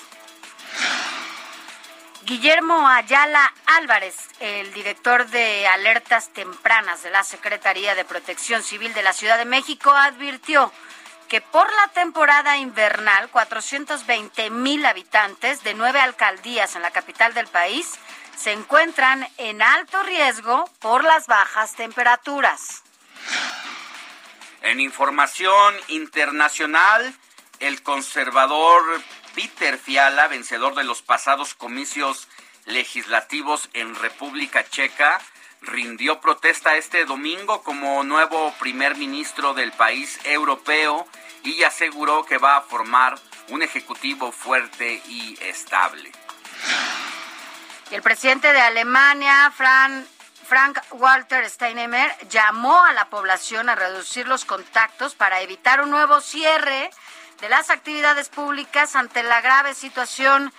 Guillermo 2.22 2.86
Ayala 2.86 3.52
Álvarez, 3.66 4.14
el 4.40 4.72
director 4.74 5.26
de 5.28 5.66
alertas 5.66 6.28
tempranas 6.32 7.02
de 7.02 7.10
la 7.10 7.24
Secretaría 7.24 7.94
de 7.94 8.04
Protección 8.04 8.62
Civil 8.62 8.92
de 8.92 9.02
la 9.02 9.14
Ciudad 9.14 9.38
de 9.38 9.46
México, 9.46 9.90
advirtió 9.90 10.70
que 11.28 11.40
por 11.40 11.72
la 11.72 11.88
temporada 11.88 12.58
invernal 12.58 13.30
420 13.30 14.50
mil 14.50 14.84
habitantes 14.84 15.62
de 15.62 15.74
nueve 15.74 16.00
alcaldías 16.00 16.76
en 16.76 16.82
la 16.82 16.90
capital 16.90 17.32
del 17.32 17.46
país 17.46 17.98
se 18.36 18.52
encuentran 18.52 19.26
en 19.38 19.62
alto 19.62 20.02
riesgo 20.02 20.68
por 20.78 21.04
las 21.04 21.26
bajas 21.26 21.74
temperaturas. 21.74 22.82
En 24.62 24.80
información 24.80 25.74
internacional, 25.88 27.14
el 27.60 27.82
conservador 27.82 28.84
Peter 29.34 29.78
Fiala, 29.78 30.28
vencedor 30.28 30.74
de 30.74 30.84
los 30.84 31.02
pasados 31.02 31.54
comicios 31.54 32.28
legislativos 32.66 33.68
en 33.72 33.94
República 33.94 34.68
Checa, 34.68 35.20
rindió 35.62 36.20
protesta 36.20 36.76
este 36.76 37.04
domingo 37.04 37.62
como 37.62 38.02
nuevo 38.04 38.52
primer 38.58 38.96
ministro 38.96 39.54
del 39.54 39.72
país 39.72 40.18
europeo 40.24 41.06
y 41.42 41.62
aseguró 41.62 42.24
que 42.24 42.38
va 42.38 42.56
a 42.56 42.62
formar 42.62 43.18
un 43.48 43.62
ejecutivo 43.62 44.32
fuerte 44.32 45.02
y 45.06 45.38
estable. 45.42 46.10
el 47.90 48.02
presidente 48.02 48.52
de 48.52 48.60
Alemania, 48.60 49.52
Frank 49.54 50.78
Walter 50.92 51.48
Steinmeier, 51.48 52.16
llamó 52.28 52.84
a 52.84 52.92
la 52.92 53.10
población 53.10 53.68
a 53.68 53.74
reducir 53.74 54.28
los 54.28 54.44
contactos 54.44 55.14
para 55.14 55.40
evitar 55.40 55.80
un 55.82 55.90
nuevo 55.90 56.20
cierre 56.20 56.90
de 57.40 57.48
las 57.48 57.70
actividades 57.70 58.28
públicas 58.28 58.96
ante 58.96 59.22
la 59.22 59.40
grave 59.40 59.74
situación 59.74 60.52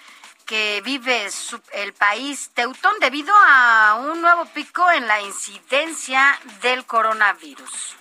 que 0.46 0.82
vive 0.84 1.28
el 1.74 1.94
país 1.94 2.52
Teutón 2.54 2.94
debido 3.00 3.34
a 3.48 3.96
un 4.02 4.22
nuevo 4.22 4.46
pico 4.48 4.90
en 4.92 5.08
la 5.08 5.22
incidencia 5.22 6.38
del 6.62 6.86
coronavirus. 6.86 8.01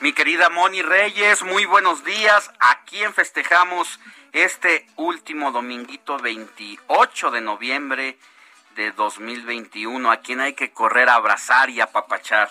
Mi 0.00 0.14
querida 0.14 0.48
Moni 0.48 0.80
Reyes, 0.80 1.42
muy 1.42 1.66
buenos 1.66 2.02
días. 2.04 2.50
¿A 2.58 2.84
quién 2.86 3.12
festejamos 3.12 4.00
este 4.32 4.86
último 4.96 5.52
dominguito 5.52 6.16
28 6.16 7.30
de 7.30 7.42
noviembre 7.42 8.18
de 8.76 8.92
2021? 8.92 10.10
¿A 10.10 10.16
quién 10.20 10.40
hay 10.40 10.54
que 10.54 10.72
correr 10.72 11.10
a 11.10 11.16
abrazar 11.16 11.68
y 11.68 11.82
apapachar? 11.82 12.48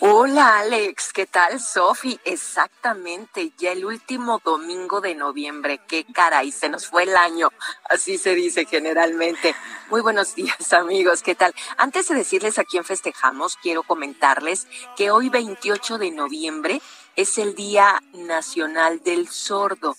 Hola 0.00 0.58
Alex, 0.58 1.14
¿qué 1.14 1.26
tal 1.26 1.58
Sofi? 1.58 2.20
Exactamente, 2.24 3.52
ya 3.56 3.72
el 3.72 3.86
último 3.86 4.42
domingo 4.44 5.00
de 5.00 5.14
noviembre, 5.14 5.80
qué 5.88 6.04
caray, 6.04 6.52
se 6.52 6.68
nos 6.68 6.88
fue 6.88 7.04
el 7.04 7.16
año, 7.16 7.48
así 7.88 8.18
se 8.18 8.34
dice 8.34 8.66
generalmente. 8.66 9.54
Muy 9.88 10.02
buenos 10.02 10.34
días 10.34 10.74
amigos, 10.74 11.22
¿qué 11.22 11.34
tal? 11.34 11.54
Antes 11.78 12.08
de 12.08 12.16
decirles 12.16 12.58
a 12.58 12.64
quién 12.64 12.84
festejamos, 12.84 13.56
quiero 13.56 13.82
comentarles 13.82 14.66
que 14.96 15.10
hoy 15.10 15.30
28 15.30 15.96
de 15.96 16.10
noviembre 16.10 16.82
es 17.16 17.38
el 17.38 17.54
Día 17.54 18.02
Nacional 18.12 19.02
del 19.02 19.28
Sordo. 19.28 19.96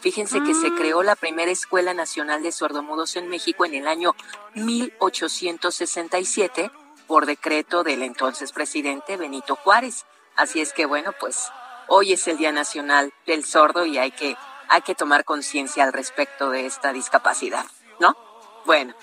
Fíjense 0.00 0.40
que 0.44 0.54
se 0.54 0.70
mm. 0.70 0.76
creó 0.76 1.02
la 1.02 1.16
primera 1.16 1.50
Escuela 1.50 1.94
Nacional 1.94 2.44
de 2.44 2.52
Sordomudos 2.52 3.16
en 3.16 3.28
México 3.28 3.64
en 3.64 3.74
el 3.74 3.88
año 3.88 4.14
1867 4.54 6.70
por 7.10 7.26
decreto 7.26 7.82
del 7.82 8.04
entonces 8.04 8.52
presidente 8.52 9.16
Benito 9.16 9.56
Juárez. 9.56 10.06
Así 10.36 10.60
es 10.60 10.72
que 10.72 10.86
bueno, 10.86 11.12
pues 11.18 11.50
hoy 11.88 12.12
es 12.12 12.28
el 12.28 12.36
Día 12.36 12.52
Nacional 12.52 13.12
del 13.26 13.44
Sordo 13.44 13.84
y 13.84 13.98
hay 13.98 14.12
que, 14.12 14.36
hay 14.68 14.82
que 14.82 14.94
tomar 14.94 15.24
conciencia 15.24 15.82
al 15.82 15.92
respecto 15.92 16.50
de 16.50 16.66
esta 16.66 16.92
discapacidad, 16.92 17.66
¿no? 17.98 18.16
Bueno. 18.64 18.94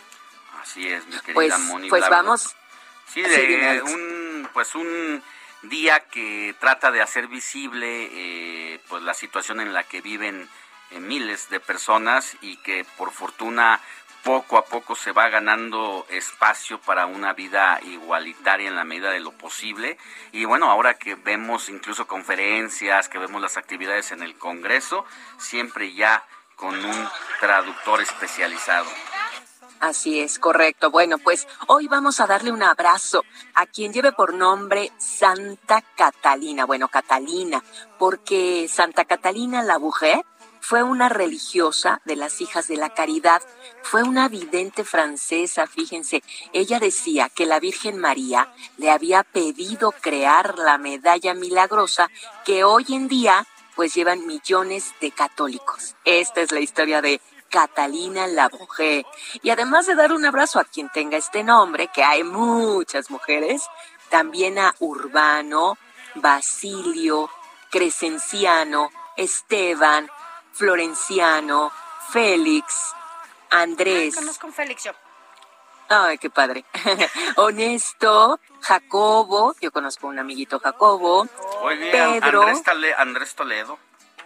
Así 0.61 0.87
es, 0.87 1.05
mi 1.07 1.19
querida 1.19 1.57
pues, 1.69 1.89
Pues 1.89 2.09
vamos. 2.09 2.55
Sí, 3.09 3.23
de 3.23 3.81
un, 3.81 4.49
pues 4.53 4.73
un 4.73 5.21
día 5.63 5.99
que 6.07 6.55
trata 6.61 6.91
de 6.91 7.01
hacer 7.01 7.27
visible 7.27 8.07
eh, 8.09 8.79
pues 8.87 9.03
la 9.03 9.15
situación 9.15 9.59
en 9.59 9.73
la 9.73 9.83
que 9.83 9.99
viven 9.99 10.47
eh, 10.91 11.01
miles 11.01 11.49
de 11.49 11.59
personas 11.59 12.37
y 12.39 12.55
que 12.55 12.85
por 12.97 13.11
fortuna 13.11 13.81
poco 14.27 14.57
a 14.57 14.65
poco 14.65 14.93
se 14.93 15.13
va 15.13 15.29
ganando 15.29 16.05
espacio 16.09 16.81
para 16.81 17.05
una 17.05 17.31
vida 17.31 17.79
igualitaria 17.83 18.67
en 18.67 18.75
la 18.75 18.83
medida 18.83 19.09
de 19.09 19.21
lo 19.21 19.31
posible. 19.31 19.97
Y 20.33 20.43
bueno, 20.43 20.69
ahora 20.69 20.95
que 20.95 21.15
vemos 21.15 21.69
incluso 21.69 22.07
conferencias, 22.07 23.07
que 23.07 23.19
vemos 23.19 23.41
las 23.41 23.55
actividades 23.55 24.11
en 24.11 24.21
el 24.21 24.37
Congreso, 24.37 25.05
siempre 25.37 25.93
ya 25.93 26.25
con 26.57 26.75
un 26.75 27.09
traductor 27.39 28.01
especializado. 28.01 28.89
Así 29.79 30.19
es, 30.19 30.39
correcto. 30.39 30.91
Bueno, 30.91 31.19
pues 31.19 31.47
hoy 31.67 31.87
vamos 31.87 32.19
a 32.19 32.27
darle 32.27 32.51
un 32.51 32.63
abrazo 32.63 33.23
a 33.53 33.65
quien 33.65 33.93
lleve 33.93 34.11
por 34.11 34.33
nombre 34.33 34.91
Santa 34.97 35.81
Catalina. 35.95 36.65
Bueno, 36.65 36.89
Catalina, 36.89 37.63
porque 37.97 38.67
Santa 38.67 39.05
Catalina 39.05 39.63
la 39.63 39.79
mujer 39.79 40.25
fue 40.67 40.83
una 40.83 41.07
religiosa 41.07 42.01
de 42.03 42.17
las 42.17 42.41
hijas 42.41 42.67
de 42.67 42.75
la 42.75 42.89
caridad, 42.89 43.41
fue 43.83 44.03
una 44.03 44.27
vidente 44.27 44.83
francesa, 44.83 45.65
fíjense, 45.65 46.21
ella 46.51 46.77
decía 46.81 47.29
que 47.29 47.45
la 47.45 47.61
Virgen 47.61 47.97
María 47.97 48.53
le 48.75 48.91
había 48.91 49.23
pedido 49.23 49.93
crear 49.93 50.57
la 50.57 50.77
medalla 50.77 51.33
milagrosa 51.33 52.09
que 52.43 52.65
hoy 52.65 52.85
en 52.89 53.07
día 53.07 53.47
pues 53.77 53.95
llevan 53.95 54.27
millones 54.27 54.93
de 54.99 55.11
católicos. 55.11 55.95
Esta 56.03 56.41
es 56.41 56.51
la 56.51 56.59
historia 56.59 57.01
de 57.01 57.21
Catalina 57.49 58.27
la 58.27 58.49
mujer. 58.49 59.05
Y 59.41 59.51
además 59.51 59.87
de 59.87 59.95
dar 59.95 60.11
un 60.11 60.25
abrazo 60.25 60.59
a 60.59 60.65
quien 60.65 60.89
tenga 60.89 61.15
este 61.15 61.45
nombre, 61.45 61.89
que 61.95 62.03
hay 62.03 62.25
muchas 62.25 63.09
mujeres, 63.09 63.61
también 64.09 64.59
a 64.59 64.75
Urbano, 64.79 65.77
Basilio, 66.15 67.29
Crescenciano, 67.71 68.89
Esteban, 69.15 70.09
Florenciano, 70.57 71.71
Félix, 72.11 72.93
Andrés. 73.51 74.15
conozco 74.15 74.47
a 74.47 74.51
Félix 74.51 74.85
yo. 74.85 74.91
Ay, 75.89 76.17
qué 76.17 76.29
padre. 76.29 76.65
Honesto, 77.37 78.39
Jacobo, 78.61 79.55
yo 79.61 79.71
conozco 79.71 80.07
a 80.07 80.09
un 80.09 80.19
amiguito 80.19 80.59
Jacobo. 80.59 81.27
Pedro. 81.91 82.41
Andrés, 82.41 82.63
Andrés 82.97 83.35
Toledo. 83.35 83.79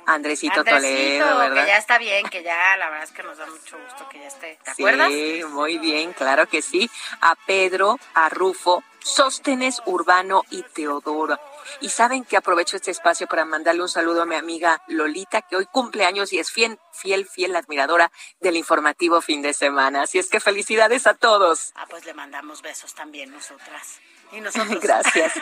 Andresito, 0.05 0.63
Toledo, 0.63 1.37
¿verdad? 1.37 1.63
Que 1.63 1.69
ya 1.69 1.77
está 1.77 1.97
bien, 1.97 2.27
que 2.27 2.43
ya 2.43 2.75
la 2.77 2.89
verdad 2.89 3.03
es 3.03 3.11
que 3.11 3.23
nos 3.23 3.37
da 3.37 3.45
mucho 3.45 3.77
gusto 3.77 4.09
que 4.09 4.19
ya 4.19 4.27
esté. 4.27 4.57
¿Te 4.63 4.71
acuerdas? 4.71 5.09
Sí, 5.09 5.43
muy 5.49 5.77
bien, 5.77 6.13
claro 6.13 6.47
que 6.47 6.61
sí. 6.61 6.89
A 7.21 7.35
Pedro, 7.35 7.99
a 8.13 8.29
Rufo, 8.29 8.83
Sóstenes 8.99 9.81
Urbano 9.85 10.43
y 10.49 10.63
Teodoro. 10.63 11.39
Y 11.79 11.89
saben 11.89 12.23
que 12.23 12.37
aprovecho 12.37 12.75
este 12.75 12.91
espacio 12.91 13.27
para 13.27 13.45
mandarle 13.45 13.81
un 13.81 13.89
saludo 13.89 14.21
a 14.21 14.25
mi 14.25 14.35
amiga 14.35 14.81
Lolita, 14.87 15.41
que 15.41 15.55
hoy 15.55 15.65
cumple 15.65 16.05
años 16.05 16.31
y 16.33 16.39
es 16.39 16.51
fiel, 16.51 16.79
fiel, 16.91 17.27
fiel 17.27 17.55
admiradora 17.55 18.11
del 18.39 18.57
informativo 18.57 19.21
fin 19.21 19.41
de 19.41 19.53
semana. 19.53 20.03
Así 20.03 20.19
es 20.19 20.29
que 20.29 20.39
felicidades 20.39 21.07
a 21.07 21.13
todos. 21.13 21.71
Ah, 21.75 21.85
pues 21.89 22.05
le 22.05 22.13
mandamos 22.13 22.61
besos 22.61 22.93
también 22.93 23.31
nosotras. 23.31 23.99
Y 24.31 24.41
nosotros. 24.41 24.79
Gracias. 24.81 25.33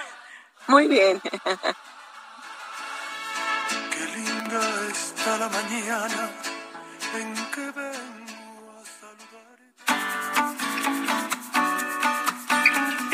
Muy 0.68 0.88
bien. 0.88 1.22
Qué 3.92 4.06
linda 4.16 4.62
está 4.92 5.38
la 5.38 5.50
mañana 5.50 6.30
en 7.16 7.34
que 7.52 7.72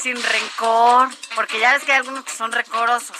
Sin 0.00 0.22
rencor, 0.22 1.10
porque 1.34 1.60
ya 1.60 1.72
ves 1.72 1.84
que 1.84 1.92
hay 1.92 1.98
algunos 1.98 2.24
que 2.24 2.32
son 2.32 2.52
recorosos. 2.52 3.16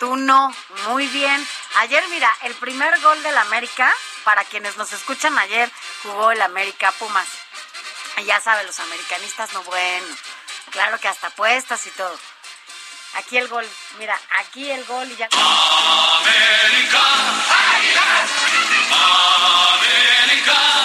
Tú 0.00 0.16
no, 0.16 0.52
muy 0.88 1.06
bien. 1.08 1.46
Ayer, 1.76 2.02
mira, 2.10 2.30
el 2.42 2.54
primer 2.54 3.00
gol 3.00 3.22
del 3.22 3.38
América, 3.38 3.92
para 4.24 4.44
quienes 4.44 4.76
nos 4.76 4.92
escuchan 4.92 5.38
ayer, 5.38 5.70
jugó 6.02 6.32
el 6.32 6.42
América 6.42 6.92
Pumas. 6.98 7.28
Ya 8.26 8.40
saben, 8.40 8.66
los 8.66 8.80
americanistas 8.80 9.52
no 9.52 9.62
bueno. 9.64 10.06
Claro 10.70 10.98
que 10.98 11.08
hasta 11.08 11.28
apuestas 11.28 11.86
y 11.86 11.90
todo. 11.90 12.18
Aquí 13.14 13.36
el 13.38 13.48
gol, 13.48 13.68
mira, 13.98 14.18
aquí 14.40 14.70
el 14.70 14.84
gol 14.86 15.10
y 15.10 15.16
ya. 15.16 15.28
América, 15.32 17.00
América. 19.74 20.84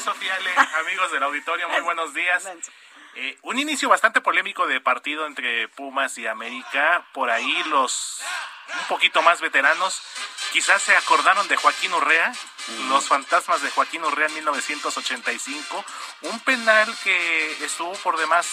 Sofía, 0.00 0.34
amigos 0.80 1.12
del 1.12 1.22
auditorio, 1.22 1.68
muy 1.68 1.82
buenos 1.82 2.14
días. 2.14 2.50
Eh, 3.16 3.36
un 3.42 3.58
inicio 3.58 3.88
bastante 3.90 4.22
polémico 4.22 4.66
de 4.66 4.80
partido 4.80 5.26
entre 5.26 5.68
Pumas 5.68 6.16
y 6.16 6.26
América. 6.26 7.04
Por 7.12 7.28
ahí 7.28 7.62
los 7.68 8.22
un 8.78 8.86
poquito 8.88 9.22
más 9.22 9.40
veteranos 9.40 10.02
quizás 10.52 10.82
se 10.82 10.96
acordaron 10.96 11.46
de 11.48 11.56
Joaquín 11.56 11.92
Urrea, 11.92 12.32
los 12.88 13.06
fantasmas 13.06 13.62
de 13.62 13.70
Joaquín 13.70 14.04
Urrea 14.04 14.26
en 14.26 14.34
1985, 14.34 15.84
un 16.22 16.40
penal 16.40 16.94
que 17.02 17.64
estuvo 17.64 17.92
por 17.94 18.18
demás 18.18 18.46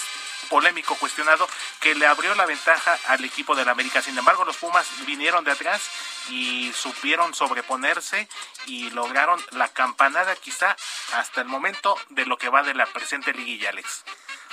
polémico, 0.50 0.96
cuestionado, 0.96 1.48
que 1.82 1.96
le 1.96 2.06
abrió 2.06 2.34
la 2.36 2.46
ventaja 2.46 2.98
al 3.08 3.24
equipo 3.26 3.56
del 3.56 3.68
América. 3.68 4.02
Sin 4.02 4.18
embargo, 4.18 4.46
los 4.46 4.58
Pumas 4.58 4.88
vinieron 5.06 5.44
de 5.44 5.52
atrás 5.52 5.82
y 6.30 6.72
supieron 6.74 7.34
sobreponerse 7.34 8.30
y 8.66 8.90
lograron 8.92 9.44
la 9.52 9.68
campanada 9.70 10.36
quizá 10.36 10.76
hasta 11.14 11.42
el 11.42 11.48
momento 11.48 11.98
de 12.10 12.26
lo 12.26 12.38
que 12.38 12.50
va 12.50 12.64
de 12.64 12.74
la 12.74 12.86
presente 12.86 13.34
liguilla, 13.34 13.70
Alex. 13.70 14.04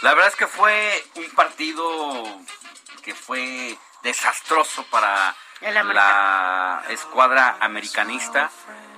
La 0.03 0.14
verdad 0.14 0.31
es 0.31 0.37
que 0.37 0.46
fue 0.46 1.05
un 1.14 1.31
partido 1.31 2.44
que 3.03 3.14
fue 3.14 3.79
desastroso 4.03 4.85
para 4.87 5.37
la 5.72 6.83
escuadra 6.90 7.57
americanista, 7.61 8.50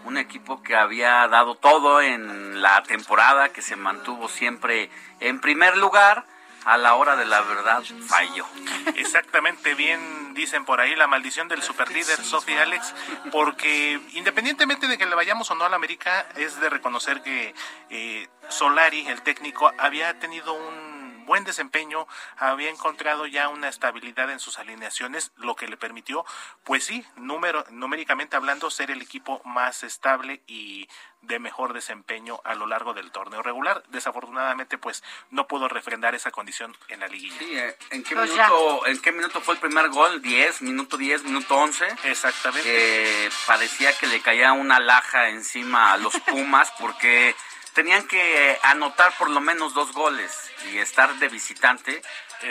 un 0.05 0.19
equipo 0.19 0.63
que 0.63 0.75
había 0.75 1.27
dado 1.29 1.55
todo 1.55 2.01
en 2.01 2.61
la 2.61 2.83
temporada, 2.83 3.51
que 3.51 3.63
se 3.63 3.77
mantuvo 3.77 4.29
siempre 4.29 4.91
en 5.21 5.41
primer 5.41 5.77
lugar 5.77 6.25
a 6.65 6.77
la 6.77 6.97
hora 6.97 7.15
de 7.15 7.25
la 7.25 7.41
verdad 7.43 7.83
falló. 8.07 8.45
Exactamente, 8.97 9.75
bien 9.75 10.35
dicen 10.35 10.65
por 10.65 10.81
ahí 10.81 10.95
la 10.97 11.07
maldición 11.07 11.49
del 11.49 11.63
superlíder 11.63 12.23
Sofía 12.23 12.63
Alex, 12.63 12.95
porque 13.31 14.01
independientemente 14.13 14.89
de 14.89 14.99
que 14.99 15.07
le 15.07 15.15
vayamos 15.15 15.51
o 15.51 15.55
no 15.55 15.65
a 15.65 15.69
la 15.69 15.77
América, 15.77 16.27
es 16.37 16.61
de 16.61 16.69
reconocer 16.69 17.23
que 17.23 17.55
eh, 17.91 18.29
Solari, 18.49 19.07
el 19.07 19.23
técnico, 19.23 19.73
había 19.79 20.19
tenido 20.19 20.53
un 20.53 21.06
buen 21.27 21.45
desempeño, 21.45 22.07
había 22.37 22.71
encontrado 22.71 23.27
ya 23.27 23.49
una 23.49 23.69
estabilidad 23.69 24.31
en 24.31 24.41
sus 24.41 24.59
alineaciones, 24.59 25.33
lo 25.37 25.57
que 25.57 25.69
le 25.69 25.77
permitió, 25.77 26.25
pues 26.65 26.85
sí, 26.85 27.05
número, 27.17 27.65
numéricamente 27.71 28.37
hablando, 28.37 28.71
ser 28.71 28.91
el 28.91 29.03
equipo 29.03 29.43
más 29.45 29.83
estable 29.83 30.43
y 30.47 30.89
de 31.23 31.39
mejor 31.39 31.73
desempeño 31.73 32.41
a 32.45 32.55
lo 32.55 32.67
largo 32.67 32.95
del 32.95 33.11
torneo 33.11 33.43
regular. 33.43 33.83
Desafortunadamente, 33.89 34.79
pues 34.79 35.03
no 35.31 35.47
pudo 35.47 35.69
refrendar 35.69 36.15
esa 36.15 36.31
condición 36.31 36.77
en 36.89 37.01
la 37.01 37.09
liguilla. 37.09 37.39
Sí, 37.39 37.59
eh, 37.59 37.77
¿en 37.91 38.05
qué, 38.05 38.15
pues 38.15 38.31
minuto, 38.31 38.87
¿en 38.87 39.01
qué 39.01 39.13
minuto 39.13 39.41
fue 39.41 39.55
el 39.55 39.61
primer 39.61 39.89
gol? 39.89 40.23
¿10? 40.23 40.61
¿Minuto 40.61 40.97
10? 40.97 41.25
¿Minuto 41.25 41.57
11? 41.57 41.87
Exactamente. 42.05 43.29
parecía 43.47 43.97
que 43.99 44.07
le 44.07 44.21
caía 44.21 44.53
una 44.53 44.79
laja 44.79 45.29
encima 45.29 45.93
a 45.93 45.97
los 45.97 46.15
Pumas 46.27 46.73
porque 46.79 47.35
tenían 47.77 48.09
que 48.09 48.59
anotar 48.63 49.13
por 49.19 49.29
lo 49.29 49.41
menos 49.43 49.75
dos 49.75 49.93
goles 49.93 50.33
y 50.73 50.79
estar 50.79 51.15
de 51.17 51.29
visitante 51.29 52.03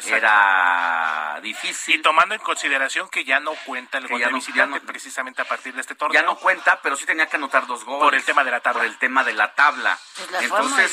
era 0.07 1.39
difícil. 1.41 1.95
Y 1.95 2.01
tomando 2.01 2.35
en 2.35 2.41
consideración 2.41 3.09
que 3.09 3.23
ya 3.23 3.39
no 3.39 3.53
cuenta 3.65 3.97
el 3.97 4.07
gol 4.07 4.19
de 4.19 4.31
visitante 4.31 4.81
precisamente 4.81 5.41
a 5.41 5.45
partir 5.45 5.73
de 5.73 5.81
este 5.81 5.95
torneo. 5.95 6.21
Ya 6.21 6.25
no 6.25 6.35
cuenta, 6.38 6.79
pero 6.81 6.95
sí 6.95 7.05
tenía 7.05 7.25
que 7.25 7.38
anotar 7.38 7.65
dos 7.65 7.83
goles. 7.83 8.03
Por 8.03 8.15
el 8.15 8.23
tema 8.23 8.43
de 8.43 8.51
la 8.51 8.59
tabla. 8.59 8.81
Por 8.81 8.85
el 8.85 8.97
tema 8.99 9.23
de 9.23 9.33
la 9.33 9.53
tabla. 9.55 9.97
Pues 10.15 10.43
Entonces, 10.43 10.91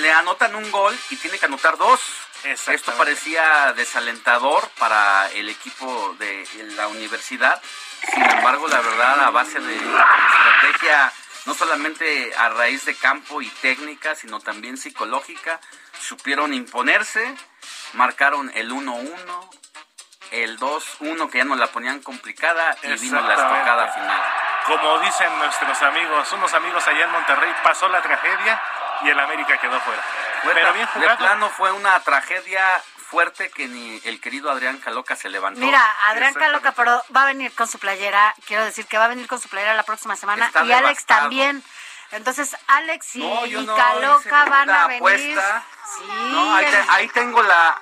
le 0.00 0.12
anotan 0.12 0.54
un 0.54 0.70
gol 0.70 0.98
y 1.08 1.16
tiene 1.16 1.38
que 1.38 1.46
anotar 1.46 1.78
dos. 1.78 2.00
Esto 2.44 2.92
parecía 2.92 3.72
desalentador 3.72 4.68
para 4.78 5.30
el 5.32 5.48
equipo 5.48 6.14
de 6.18 6.46
la 6.76 6.88
universidad. 6.88 7.60
Sin 8.12 8.22
embargo, 8.22 8.68
la 8.68 8.80
verdad, 8.82 9.20
a 9.20 9.30
base 9.30 9.58
de 9.58 9.76
estrategia 9.76 11.12
no 11.46 11.54
solamente 11.54 12.32
a 12.36 12.48
raíz 12.50 12.84
de 12.84 12.94
campo 12.96 13.40
y 13.40 13.48
técnica, 13.48 14.14
sino 14.14 14.40
también 14.40 14.76
psicológica, 14.76 15.60
supieron 16.00 16.52
imponerse, 16.52 17.34
marcaron 17.94 18.50
el 18.54 18.70
1-1, 18.72 19.50
el 20.32 20.58
2-1 20.58 21.30
que 21.30 21.38
ya 21.38 21.44
nos 21.44 21.58
la 21.58 21.68
ponían 21.68 22.02
complicada 22.02 22.76
y 22.82 22.92
vino 22.98 23.20
la 23.20 23.34
estocada 23.34 23.92
final. 23.92 24.22
Como 24.66 24.98
dicen 24.98 25.38
nuestros 25.38 25.80
amigos, 25.82 26.32
unos 26.32 26.52
amigos 26.52 26.86
allá 26.88 27.04
en 27.04 27.12
Monterrey, 27.12 27.54
pasó 27.62 27.88
la 27.88 28.02
tragedia 28.02 28.60
y 29.02 29.10
el 29.10 29.20
América 29.20 29.58
quedó 29.58 29.78
fuera. 29.80 30.02
Pero 30.42 30.72
bien 30.72 30.86
jugado. 30.86 31.10
De 31.12 31.16
plano 31.16 31.48
fue 31.50 31.70
una 31.70 32.00
tragedia 32.00 32.82
fuerte 33.06 33.50
que 33.50 33.68
ni 33.68 34.00
el 34.04 34.20
querido 34.20 34.50
Adrián 34.50 34.78
Caloca 34.78 35.16
se 35.16 35.28
levantó. 35.28 35.60
Mira, 35.60 35.82
Adrián 36.08 36.34
Caloca, 36.34 36.72
pero 36.72 37.02
va 37.14 37.22
a 37.22 37.26
venir 37.26 37.52
con 37.52 37.68
su 37.68 37.78
playera, 37.78 38.34
quiero 38.46 38.64
decir 38.64 38.86
que 38.86 38.98
va 38.98 39.04
a 39.04 39.08
venir 39.08 39.26
con 39.28 39.40
su 39.40 39.48
playera 39.48 39.74
la 39.74 39.84
próxima 39.84 40.16
semana 40.16 40.50
y 40.64 40.72
Alex 40.72 41.06
también. 41.06 41.62
Entonces, 42.12 42.56
Alex 42.66 43.16
y, 43.16 43.20
Caloca 43.66 44.44
van 44.46 44.70
a 44.70 44.86
venir. 44.86 45.38
ahí, 46.88 47.08
tengo 47.08 47.42
la, 47.42 47.80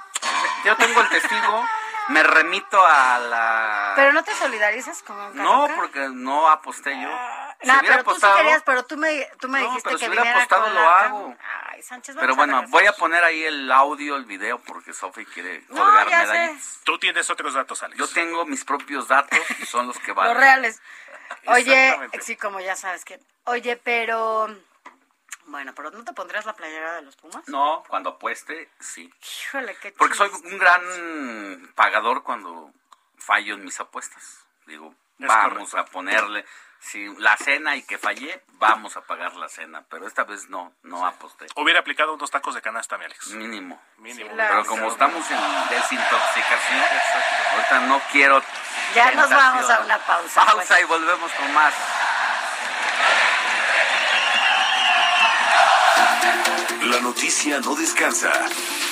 yo 0.64 0.76
tengo 0.76 1.00
el 1.00 1.08
testigo. 1.08 1.64
Me 2.08 2.22
remito 2.22 2.84
a 2.84 3.18
la. 3.18 3.92
Pero 3.96 4.12
no 4.12 4.22
te 4.22 4.34
solidarizas 4.34 5.02
con 5.02 5.34
No, 5.36 5.68
porque 5.74 6.10
no 6.10 6.50
aposté 6.50 7.00
yo. 7.00 7.08
No, 7.64 7.80
pero 7.82 8.04
tú 8.04 8.14
sí 8.14 8.26
querías, 8.36 8.62
pero 8.64 8.84
tú 8.84 8.96
me, 8.96 9.28
tú 9.40 9.48
me 9.48 9.60
dijiste 9.60 9.82
pero 9.84 9.98
que 9.98 10.04
si 10.04 10.10
hubiera 10.10 10.36
apostado 10.36 10.62
con 10.64 10.74
lo 10.74 10.80
la 10.80 11.00
hago. 11.00 11.36
Ay, 11.70 11.82
Sánchez, 11.82 12.16
Pero 12.18 12.34
bueno, 12.36 12.54
regresar. 12.60 12.70
voy 12.70 12.86
a 12.86 12.92
poner 12.92 13.24
ahí 13.24 13.44
el 13.44 13.70
audio, 13.72 14.16
el 14.16 14.24
video, 14.24 14.60
porque 14.60 14.92
Sofi 14.92 15.24
quiere 15.26 15.64
No, 15.68 15.82
colgar 15.84 16.08
ya 16.08 16.18
medallitas. 16.22 16.80
Tú 16.84 16.98
tienes 16.98 17.28
otros 17.30 17.54
datos, 17.54 17.82
Alex. 17.82 17.98
Yo 17.98 18.08
tengo 18.08 18.44
mis 18.46 18.64
propios 18.64 19.08
datos 19.08 19.38
y 19.60 19.66
son 19.66 19.86
los 19.86 19.98
que 19.98 20.12
valen. 20.12 20.34
Los 20.34 20.42
reales. 20.42 20.82
Oye, 21.46 21.96
sí, 22.20 22.36
como 22.36 22.60
ya 22.60 22.76
sabes 22.76 23.04
que. 23.04 23.18
Oye, 23.44 23.76
pero. 23.76 24.48
Bueno, 25.46 25.74
pero 25.74 25.90
¿no 25.90 26.04
te 26.04 26.12
pondrías 26.14 26.46
la 26.46 26.54
playera 26.54 26.94
de 26.94 27.02
los 27.02 27.16
Pumas? 27.16 27.46
No, 27.48 27.82
cuando 27.88 28.10
apueste, 28.10 28.70
sí. 28.80 29.12
Híjole, 29.42 29.76
qué 29.76 29.92
Porque 29.92 30.14
soy 30.14 30.30
un 30.30 30.58
gran 30.58 31.72
pagador 31.74 32.22
cuando 32.22 32.72
fallo 33.18 33.54
en 33.54 33.64
mis 33.64 33.78
apuestas. 33.78 34.38
Digo, 34.66 34.94
Es 35.18 35.26
vamos 35.28 35.74
a 35.74 35.84
ponerle, 35.84 36.46
si 36.84 37.06
la 37.18 37.36
cena 37.36 37.76
y 37.76 37.82
que 37.82 37.98
fallé, 37.98 38.42
vamos 38.58 38.96
a 38.96 39.00
pagar 39.00 39.34
la 39.36 39.48
cena. 39.48 39.84
Pero 39.88 40.06
esta 40.06 40.24
vez 40.24 40.48
no, 40.50 40.72
no 40.82 41.06
aposté. 41.06 41.46
Hubiera 41.56 41.80
aplicado 41.80 42.14
unos 42.14 42.30
tacos 42.30 42.54
de 42.54 42.62
canasta, 42.62 42.98
mi 42.98 43.06
Alex. 43.06 43.28
Mínimo. 43.28 43.80
Mínimo. 43.98 44.30
Sí, 44.30 44.36
Pero 44.36 44.66
como 44.66 44.88
estamos 44.88 45.30
en 45.30 45.38
desintoxicación, 45.70 46.82
ahorita 47.52 47.80
no 47.88 48.00
quiero. 48.12 48.42
Ya 48.94 49.10
nos 49.12 49.30
vamos 49.30 49.70
a 49.70 49.80
una 49.80 49.98
pausa. 49.98 50.44
Pausa 50.44 50.66
pues. 50.68 50.80
y 50.82 50.84
volvemos 50.84 51.32
con 51.32 51.54
más. 51.54 51.74
La 56.82 57.00
noticia 57.00 57.60
no 57.60 57.74
descansa. 57.76 58.30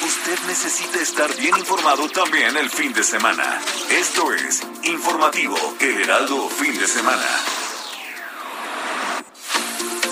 Usted 0.02 0.38
necesita 0.46 0.98
estar 0.98 1.32
bien 1.36 1.56
informado 1.58 2.08
también 2.08 2.56
el 2.56 2.70
fin 2.70 2.92
de 2.92 3.04
semana. 3.04 3.60
Esto 3.90 4.32
es 4.32 4.62
Informativo 4.84 5.56
El 5.78 6.00
Heraldo 6.02 6.48
Fin 6.48 6.76
de 6.78 6.88
Semana. 6.88 7.71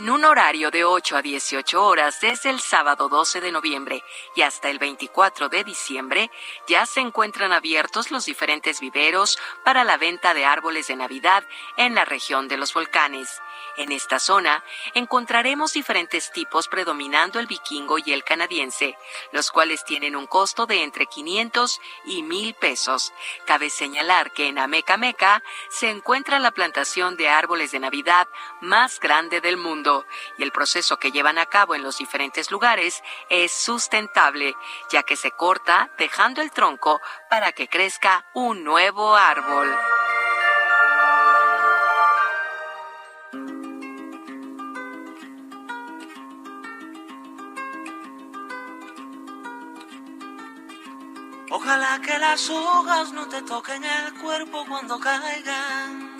En 0.00 0.08
un 0.08 0.24
horario 0.24 0.70
de 0.70 0.82
8 0.82 1.18
a 1.18 1.20
18 1.20 1.84
horas 1.84 2.22
desde 2.22 2.48
el 2.48 2.58
sábado 2.60 3.10
12 3.10 3.42
de 3.42 3.52
noviembre 3.52 4.02
y 4.34 4.40
hasta 4.40 4.70
el 4.70 4.78
24 4.78 5.50
de 5.50 5.62
diciembre, 5.62 6.30
ya 6.66 6.86
se 6.86 7.00
encuentran 7.00 7.52
abiertos 7.52 8.10
los 8.10 8.24
diferentes 8.24 8.80
viveros 8.80 9.38
para 9.62 9.84
la 9.84 9.98
venta 9.98 10.32
de 10.32 10.46
árboles 10.46 10.86
de 10.86 10.96
Navidad 10.96 11.44
en 11.76 11.94
la 11.94 12.06
región 12.06 12.48
de 12.48 12.56
los 12.56 12.72
volcanes. 12.72 13.42
En 13.76 13.92
esta 13.92 14.18
zona 14.18 14.64
encontraremos 14.94 15.74
diferentes 15.74 16.32
tipos 16.32 16.66
predominando 16.66 17.38
el 17.38 17.46
vikingo 17.46 17.98
y 17.98 18.14
el 18.14 18.24
canadiense, 18.24 18.96
los 19.32 19.50
cuales 19.50 19.84
tienen 19.84 20.16
un 20.16 20.26
costo 20.26 20.64
de 20.64 20.82
entre 20.82 21.04
500 21.04 21.78
y 22.06 22.22
1000 22.22 22.54
pesos. 22.54 23.12
Cabe 23.44 23.68
señalar 23.68 24.32
que 24.32 24.48
en 24.48 24.58
Ameca 24.58 24.96
Meca 24.96 25.42
se 25.68 25.90
encuentra 25.90 26.38
la 26.38 26.52
plantación 26.52 27.18
de 27.18 27.28
árboles 27.28 27.72
de 27.72 27.80
Navidad 27.80 28.28
más 28.62 28.98
grande 28.98 29.42
del 29.42 29.58
mundo 29.58 29.89
y 30.38 30.42
el 30.42 30.52
proceso 30.52 30.98
que 30.98 31.10
llevan 31.10 31.38
a 31.38 31.46
cabo 31.46 31.74
en 31.74 31.82
los 31.82 31.98
diferentes 31.98 32.50
lugares 32.50 33.02
es 33.28 33.52
sustentable, 33.52 34.54
ya 34.90 35.02
que 35.02 35.16
se 35.16 35.30
corta 35.30 35.90
dejando 35.98 36.42
el 36.42 36.50
tronco 36.50 37.00
para 37.28 37.52
que 37.52 37.68
crezca 37.68 38.26
un 38.34 38.64
nuevo 38.64 39.16
árbol. 39.16 39.68
Ojalá 51.52 52.00
que 52.00 52.16
las 52.18 52.48
hojas 52.48 53.12
no 53.12 53.28
te 53.28 53.42
toquen 53.42 53.82
el 53.84 54.14
cuerpo 54.20 54.64
cuando 54.68 55.00
caigan. 55.00 56.19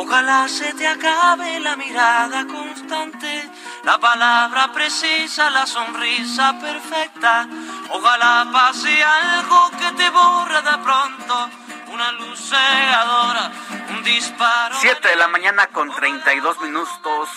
Ojalá 0.00 0.46
se 0.46 0.72
te 0.74 0.86
acabe 0.86 1.58
la 1.58 1.74
mirada 1.74 2.46
constante, 2.46 3.50
la 3.82 3.98
palabra 3.98 4.72
precisa, 4.72 5.50
la 5.50 5.66
sonrisa 5.66 6.56
perfecta. 6.60 7.48
Ojalá 7.90 8.48
pase 8.52 9.02
algo 9.02 9.70
que 9.72 9.90
te 9.96 10.08
borre 10.10 10.62
de 10.62 10.78
pronto, 10.84 11.50
una 11.88 12.12
luz 12.12 12.38
cegadora, 12.38 13.50
un 13.90 14.04
disparo. 14.04 14.76
7 14.78 15.08
de 15.08 15.16
la 15.16 15.26
mañana 15.26 15.66
con 15.66 15.92
32 15.92 16.60
minutos. 16.60 17.28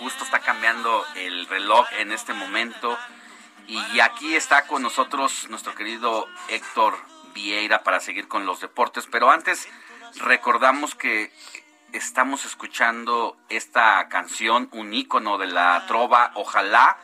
Justo 0.00 0.24
está 0.24 0.40
cambiando 0.40 1.06
el 1.14 1.46
reloj 1.46 1.86
en 2.00 2.10
este 2.10 2.32
momento. 2.32 2.98
Y 3.68 4.00
aquí 4.00 4.34
está 4.34 4.66
con 4.66 4.82
nosotros 4.82 5.48
nuestro 5.50 5.72
querido 5.76 6.26
Héctor 6.48 6.98
Vieira 7.32 7.84
para 7.84 8.00
seguir 8.00 8.26
con 8.26 8.44
los 8.44 8.60
deportes. 8.60 9.06
Pero 9.08 9.30
antes 9.30 9.68
recordamos 10.16 10.94
que 10.94 11.32
estamos 11.92 12.44
escuchando 12.44 13.36
esta 13.48 14.08
canción, 14.08 14.68
un 14.72 14.92
ícono 14.92 15.38
de 15.38 15.46
la 15.46 15.84
trova, 15.86 16.32
ojalá, 16.34 16.98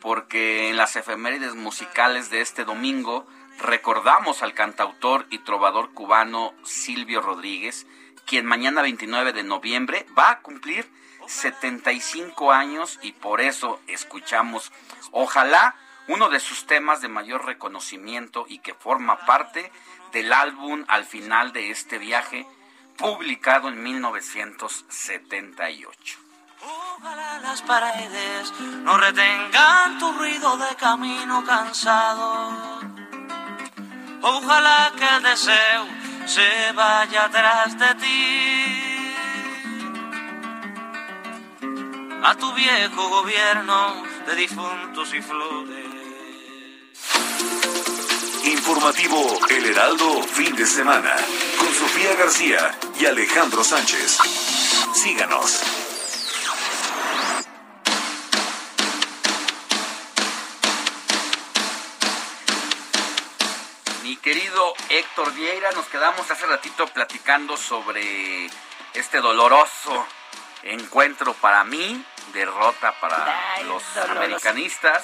porque 0.00 0.68
en 0.68 0.76
las 0.76 0.96
efemérides 0.96 1.54
musicales 1.54 2.30
de 2.30 2.40
este 2.40 2.64
domingo 2.64 3.26
recordamos 3.58 4.42
al 4.42 4.54
cantautor 4.54 5.26
y 5.30 5.38
trovador 5.38 5.92
cubano 5.92 6.54
Silvio 6.64 7.20
Rodríguez, 7.20 7.86
quien 8.26 8.46
mañana 8.46 8.82
29 8.82 9.32
de 9.32 9.42
noviembre 9.42 10.06
va 10.16 10.30
a 10.30 10.40
cumplir 10.40 10.88
75 11.26 12.52
años 12.52 12.98
y 13.02 13.12
por 13.12 13.40
eso 13.40 13.80
escuchamos 13.86 14.72
Ojalá, 15.10 15.74
uno 16.06 16.28
de 16.28 16.40
sus 16.40 16.66
temas 16.66 17.00
de 17.00 17.08
mayor 17.08 17.44
reconocimiento 17.46 18.46
y 18.48 18.58
que 18.58 18.74
forma 18.74 19.18
parte 19.26 19.72
del 20.12 20.32
álbum 20.32 20.84
al 20.88 21.04
final 21.04 21.52
de 21.52 21.70
este 21.70 21.98
viaje, 21.98 22.46
publicado 22.98 23.68
en 23.68 23.82
1978. 23.82 26.18
Ojalá 26.60 27.38
las 27.38 27.62
paredes 27.62 28.52
no 28.60 28.98
retengan 28.98 29.98
tu 30.00 30.12
ruido 30.12 30.56
de 30.56 30.74
camino 30.74 31.44
cansado. 31.44 32.80
Ojalá 34.20 34.92
que 34.96 35.06
el 35.16 35.22
deseo 35.22 35.86
se 36.26 36.72
vaya 36.74 37.26
atrás 37.26 37.78
de 37.78 37.94
ti. 37.94 39.14
A 42.24 42.34
tu 42.34 42.52
viejo 42.52 43.08
gobierno 43.08 44.02
de 44.26 44.34
difuntos 44.34 45.14
y 45.14 45.22
flores. 45.22 45.98
Informativo 48.48 49.38
El 49.50 49.66
Heraldo 49.66 50.22
Fin 50.22 50.56
de 50.56 50.64
Semana 50.66 51.14
con 51.58 51.68
Sofía 51.74 52.14
García 52.14 52.78
y 52.98 53.04
Alejandro 53.04 53.62
Sánchez. 53.62 54.16
Síganos. 54.94 55.60
Mi 64.02 64.16
querido 64.16 64.74
Héctor 64.88 65.34
Vieira, 65.34 65.70
nos 65.72 65.86
quedamos 65.86 66.30
hace 66.30 66.46
ratito 66.46 66.86
platicando 66.88 67.56
sobre 67.56 68.46
este 68.94 69.20
doloroso 69.20 70.06
encuentro 70.62 71.34
para 71.34 71.64
mí, 71.64 72.02
derrota 72.32 72.94
para 73.00 73.54
Ay, 73.56 73.64
los 73.64 73.82
doloroso. 73.94 74.18
americanistas. 74.18 75.02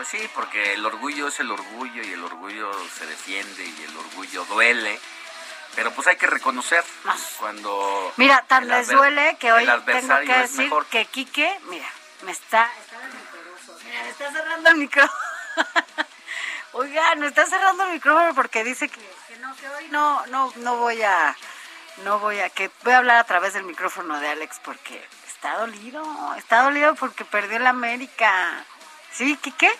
Pues 0.00 0.08
sí, 0.08 0.30
porque 0.34 0.72
el 0.72 0.86
orgullo 0.86 1.28
es 1.28 1.40
el 1.40 1.50
orgullo 1.50 2.02
y 2.02 2.14
el 2.14 2.24
orgullo 2.24 2.72
se 2.88 3.04
defiende 3.04 3.66
y 3.66 3.82
el 3.82 3.94
orgullo 3.98 4.46
duele. 4.46 4.98
Pero 5.74 5.92
pues 5.92 6.06
hay 6.06 6.16
que 6.16 6.26
reconocer 6.26 6.82
cuando... 7.38 8.10
Mira, 8.16 8.42
tan 8.48 8.66
les 8.66 8.88
duele 8.88 9.36
que 9.38 9.52
hoy 9.52 9.66
tengo 9.84 10.20
que 10.20 10.38
decir 10.38 10.60
mejor. 10.64 10.86
que 10.86 11.04
Quique, 11.04 11.54
mira, 11.68 11.86
me 12.22 12.32
está, 12.32 12.72
está. 12.80 12.96
Mira, 13.84 14.02
me 14.02 14.08
está 14.08 14.32
cerrando 14.32 14.70
el 14.70 14.76
micrófono. 14.76 15.18
Oigan, 16.72 17.20
me 17.20 17.26
está 17.26 17.44
cerrando 17.44 17.84
el 17.84 17.92
micrófono 17.92 18.34
porque 18.34 18.64
dice 18.64 18.88
que, 18.88 19.00
que 19.28 19.36
no, 19.36 19.54
que 19.54 19.68
hoy 19.68 19.88
no, 19.90 20.24
no, 20.28 20.50
no 20.56 20.76
voy 20.78 21.02
a, 21.02 21.36
no 22.04 22.20
voy 22.20 22.40
a, 22.40 22.48
que 22.48 22.70
voy 22.84 22.94
a 22.94 22.98
hablar 22.98 23.18
a 23.18 23.24
través 23.24 23.52
del 23.52 23.64
micrófono 23.64 24.18
de 24.18 24.28
Alex 24.30 24.60
porque 24.64 25.06
está 25.26 25.58
dolido, 25.58 26.02
está 26.38 26.62
dolido 26.62 26.94
porque 26.94 27.26
perdió 27.26 27.58
el 27.58 27.66
América. 27.66 28.64
¿Sí? 29.12 29.36
¿Qué 29.42 29.50
qué? 29.50 29.70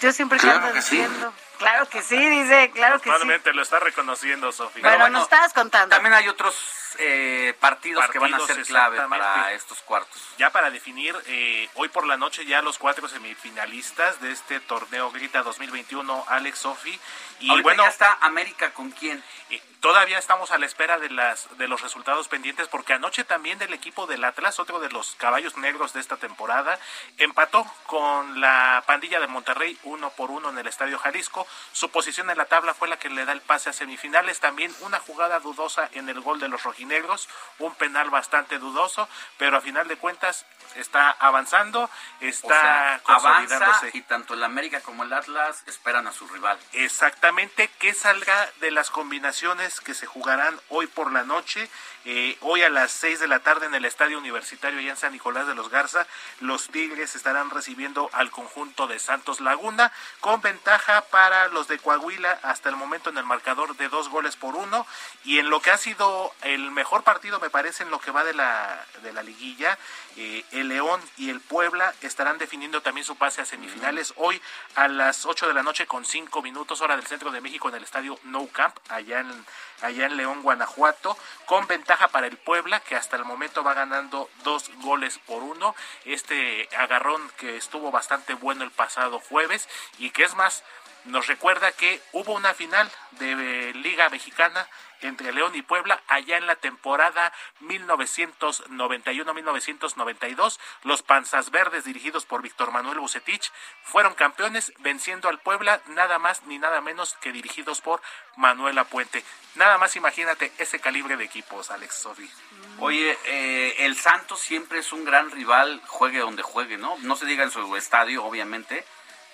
Yo 0.00 0.12
siempre 0.12 0.38
claro 0.38 0.72
diciendo. 0.72 1.32
Claro 1.58 1.88
que 1.88 2.02
sí, 2.02 2.16
dice, 2.16 2.70
claro 2.72 3.00
que 3.00 3.10
sí. 3.10 3.52
lo 3.54 3.62
está 3.62 3.78
reconociendo, 3.78 4.50
Sofía. 4.52 4.82
Pero 4.82 4.98
bueno, 4.98 5.18
nos 5.18 5.22
estabas 5.24 5.52
contando. 5.52 5.94
También 5.94 6.12
hay 6.12 6.28
otros 6.28 6.54
eh, 6.98 7.54
partidos, 7.60 8.08
que 8.10 8.18
van 8.18 8.34
a 8.34 8.40
ser 8.40 8.62
clave 8.64 9.00
para 9.08 9.52
estos 9.52 9.80
cuartos. 9.82 10.20
Ya 10.38 10.50
para 10.50 10.70
definir, 10.70 11.14
eh, 11.26 11.68
hoy 11.74 11.88
por 11.88 12.06
la 12.06 12.16
noche 12.16 12.44
ya 12.44 12.62
los 12.62 12.78
cuatro 12.78 13.08
semifinalistas 13.08 14.20
de 14.20 14.32
este 14.32 14.60
torneo 14.60 15.10
Grita 15.10 15.42
2021, 15.42 16.24
Alex, 16.28 16.58
Sofi. 16.58 16.98
Y 17.40 17.62
bueno, 17.62 17.82
ya 17.82 17.88
está 17.88 18.18
América 18.20 18.72
con 18.72 18.90
quién. 18.90 19.22
Eh, 19.50 19.60
todavía 19.80 20.18
estamos 20.18 20.50
a 20.50 20.58
la 20.58 20.64
espera 20.64 20.98
de 20.98 21.10
las 21.10 21.46
de 21.58 21.68
los 21.68 21.82
resultados 21.82 22.28
pendientes 22.28 22.68
porque 22.68 22.94
anoche 22.94 23.24
también 23.24 23.58
del 23.58 23.74
equipo 23.74 24.06
del 24.06 24.24
Atlas, 24.24 24.58
otro 24.58 24.80
de 24.80 24.88
los 24.90 25.14
caballos 25.16 25.58
negros 25.58 25.92
de 25.92 26.00
esta 26.00 26.16
temporada, 26.16 26.78
empató 27.18 27.66
con 27.86 28.40
la 28.40 28.82
pandilla 28.86 29.20
de 29.20 29.26
Monterrey 29.26 29.76
uno 29.82 30.10
por 30.10 30.30
uno 30.30 30.48
en 30.48 30.58
el 30.58 30.66
Estadio 30.66 30.98
Jalisco. 30.98 31.46
Su 31.72 31.90
posición 31.90 32.30
en 32.30 32.38
la 32.38 32.46
tabla 32.46 32.72
fue 32.72 32.88
la 32.88 32.98
que 32.98 33.10
le 33.10 33.24
da 33.24 33.32
el 33.32 33.40
pase 33.40 33.70
a 33.70 33.72
semifinales. 33.72 34.40
También 34.40 34.74
una 34.80 35.00
jugada 35.00 35.40
dudosa 35.40 35.90
en 35.92 36.08
el 36.08 36.20
gol 36.20 36.40
de 36.40 36.48
los 36.48 36.62
rojinegros, 36.84 37.28
un 37.58 37.74
penal 37.74 38.10
bastante 38.10 38.58
dudoso, 38.58 39.08
pero 39.38 39.56
a 39.56 39.60
final 39.60 39.88
de 39.88 39.96
cuentas 39.96 40.44
está 40.76 41.10
avanzando, 41.10 41.88
está 42.20 43.00
consolidándose. 43.02 43.90
y 43.92 44.02
tanto 44.02 44.34
el 44.34 44.44
América 44.44 44.80
como 44.80 45.04
el 45.04 45.12
Atlas 45.12 45.62
esperan 45.66 46.06
a 46.06 46.12
su 46.12 46.26
rival. 46.28 46.58
Exactamente, 46.72 47.68
que 47.78 47.94
salga 47.94 48.50
de 48.60 48.70
las 48.70 48.90
combinaciones 48.90 49.80
que 49.80 49.94
se 49.94 50.06
jugarán 50.06 50.58
hoy 50.68 50.86
por 50.86 51.12
la 51.12 51.22
noche, 51.22 51.68
eh, 52.06 52.36
hoy 52.40 52.62
a 52.62 52.68
las 52.68 52.90
6 52.92 53.20
de 53.20 53.28
la 53.28 53.38
tarde 53.38 53.66
en 53.66 53.74
el 53.74 53.84
Estadio 53.84 54.18
Universitario 54.18 54.78
allá 54.78 54.90
en 54.90 54.96
San 54.96 55.12
Nicolás 55.12 55.46
de 55.46 55.54
los 55.54 55.70
Garza, 55.70 56.06
los 56.40 56.68
Tigres 56.68 57.14
estarán 57.14 57.50
recibiendo 57.50 58.10
al 58.12 58.30
conjunto 58.30 58.86
de 58.86 58.98
Santos 58.98 59.40
Laguna, 59.40 59.92
con 60.20 60.42
ventaja 60.42 61.02
para 61.02 61.48
los 61.48 61.68
de 61.68 61.78
Coahuila 61.78 62.38
hasta 62.42 62.68
el 62.68 62.76
momento 62.76 63.10
en 63.10 63.18
el 63.18 63.24
marcador 63.24 63.76
de 63.76 63.88
dos 63.88 64.08
goles 64.08 64.36
por 64.36 64.56
uno, 64.56 64.86
y 65.24 65.38
en 65.38 65.48
lo 65.48 65.60
que 65.60 65.70
ha 65.70 65.78
sido 65.78 66.34
el 66.42 66.70
mejor 66.74 67.02
partido, 67.02 67.40
me 67.40 67.50
parece, 67.50 67.84
en 67.84 67.90
lo 67.90 68.00
que 68.00 68.10
va 68.10 68.24
de 68.24 68.34
la, 68.34 68.84
de 69.02 69.12
la 69.12 69.22
liguilla, 69.22 69.78
eh, 70.16 70.44
el 70.52 70.68
León 70.68 71.00
y 71.16 71.30
el 71.30 71.40
Puebla 71.40 71.94
estarán 72.02 72.38
definiendo 72.38 72.82
también 72.82 73.04
su 73.04 73.16
pase 73.16 73.40
a 73.40 73.44
semifinales 73.44 74.12
hoy 74.16 74.40
a 74.74 74.88
las 74.88 75.24
8 75.26 75.48
de 75.48 75.54
la 75.54 75.62
noche 75.62 75.86
con 75.86 76.04
5 76.04 76.42
minutos 76.42 76.80
hora 76.80 76.96
del 76.96 77.06
centro 77.06 77.30
de 77.30 77.40
México 77.40 77.68
en 77.68 77.76
el 77.76 77.84
estadio 77.84 78.18
No 78.24 78.46
Camp, 78.48 78.76
allá 78.88 79.20
en, 79.20 79.46
allá 79.82 80.06
en 80.06 80.16
León, 80.16 80.42
Guanajuato, 80.42 81.16
con 81.46 81.66
ventaja 81.66 82.08
para 82.08 82.26
el 82.26 82.36
Puebla, 82.36 82.80
que 82.80 82.96
hasta 82.96 83.16
el 83.16 83.24
momento 83.24 83.64
va 83.64 83.74
ganando 83.74 84.28
dos 84.42 84.70
goles 84.82 85.18
por 85.26 85.42
uno. 85.42 85.74
Este 86.04 86.68
agarrón 86.76 87.30
que 87.38 87.56
estuvo 87.56 87.90
bastante 87.90 88.34
bueno 88.34 88.64
el 88.64 88.70
pasado 88.70 89.20
jueves 89.20 89.68
y 89.98 90.10
que 90.10 90.24
es 90.24 90.34
más, 90.34 90.64
nos 91.04 91.26
recuerda 91.26 91.70
que 91.72 92.00
hubo 92.12 92.32
una 92.32 92.54
final 92.54 92.90
de 93.12 93.72
Liga 93.74 94.08
Mexicana 94.08 94.66
entre 95.00 95.32
León 95.32 95.54
y 95.54 95.62
Puebla 95.62 96.02
allá 96.08 96.36
en 96.38 96.46
la 96.46 96.56
temporada 96.56 97.32
1991-1992. 97.60 100.58
Los 100.82 101.02
Panzas 101.02 101.50
Verdes, 101.50 101.84
dirigidos 101.84 102.24
por 102.24 102.40
Víctor 102.42 102.72
Manuel 102.72 102.98
Bucetich, 103.00 103.52
fueron 103.82 104.14
campeones 104.14 104.72
venciendo 104.78 105.28
al 105.28 105.40
Puebla 105.40 105.82
nada 105.88 106.18
más 106.18 106.44
ni 106.44 106.58
nada 106.58 106.80
menos 106.80 107.18
que 107.20 107.32
dirigidos 107.32 107.82
por 107.82 108.00
Manuel 108.36 108.78
Apuente. 108.78 109.22
Nada 109.56 109.76
más 109.78 109.96
imagínate 109.96 110.52
ese 110.58 110.78
calibre 110.80 111.16
de 111.16 111.24
equipos, 111.24 111.70
Alex 111.70 111.94
Sofi. 111.94 112.30
Oye, 112.78 113.18
eh, 113.26 113.76
el 113.80 113.96
Santos 113.96 114.40
siempre 114.40 114.78
es 114.80 114.92
un 114.92 115.04
gran 115.04 115.30
rival, 115.30 115.80
juegue 115.86 116.18
donde 116.18 116.42
juegue, 116.42 116.76
¿no? 116.78 116.96
No 117.00 117.16
se 117.16 117.26
diga 117.26 117.44
en 117.44 117.50
su 117.50 117.76
estadio, 117.76 118.24
obviamente, 118.24 118.86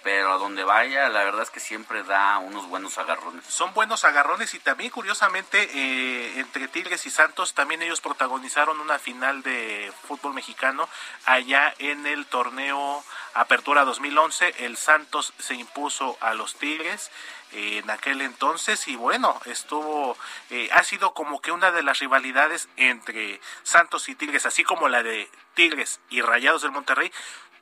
pero 0.02 0.32
a 0.32 0.38
donde 0.38 0.64
vaya, 0.64 1.08
la 1.08 1.24
verdad 1.24 1.42
es 1.42 1.50
que 1.50 1.60
siempre 1.60 2.02
da 2.02 2.38
unos 2.38 2.68
buenos 2.68 2.96
agarrones. 2.98 3.44
Son 3.46 3.74
buenos 3.74 4.04
agarrones 4.04 4.54
y 4.54 4.58
también 4.58 4.90
curiosamente 4.90 5.68
eh, 5.74 6.40
entre 6.40 6.68
Tigres 6.68 7.04
y 7.06 7.10
Santos 7.10 7.54
también 7.54 7.82
ellos 7.82 8.00
protagonizaron 8.00 8.80
una 8.80 8.98
final 8.98 9.42
de 9.42 9.92
fútbol 10.06 10.34
mexicano 10.34 10.88
allá 11.26 11.74
en 11.78 12.06
el 12.06 12.26
torneo 12.26 13.04
Apertura 13.34 13.84
2011. 13.84 14.64
El 14.64 14.76
Santos 14.76 15.32
se 15.38 15.54
impuso 15.54 16.16
a 16.20 16.34
los 16.34 16.54
Tigres 16.56 17.10
en 17.52 17.90
aquel 17.90 18.20
entonces 18.20 18.86
y 18.86 18.94
bueno 18.94 19.40
estuvo 19.44 20.16
eh, 20.50 20.68
ha 20.72 20.84
sido 20.84 21.14
como 21.14 21.40
que 21.40 21.50
una 21.50 21.72
de 21.72 21.82
las 21.82 21.98
rivalidades 21.98 22.68
entre 22.76 23.40
Santos 23.64 24.08
y 24.08 24.14
Tigres 24.14 24.46
así 24.46 24.62
como 24.62 24.88
la 24.88 25.02
de 25.02 25.28
Tigres 25.54 25.98
y 26.10 26.22
Rayados 26.22 26.62
del 26.62 26.70
Monterrey 26.70 27.10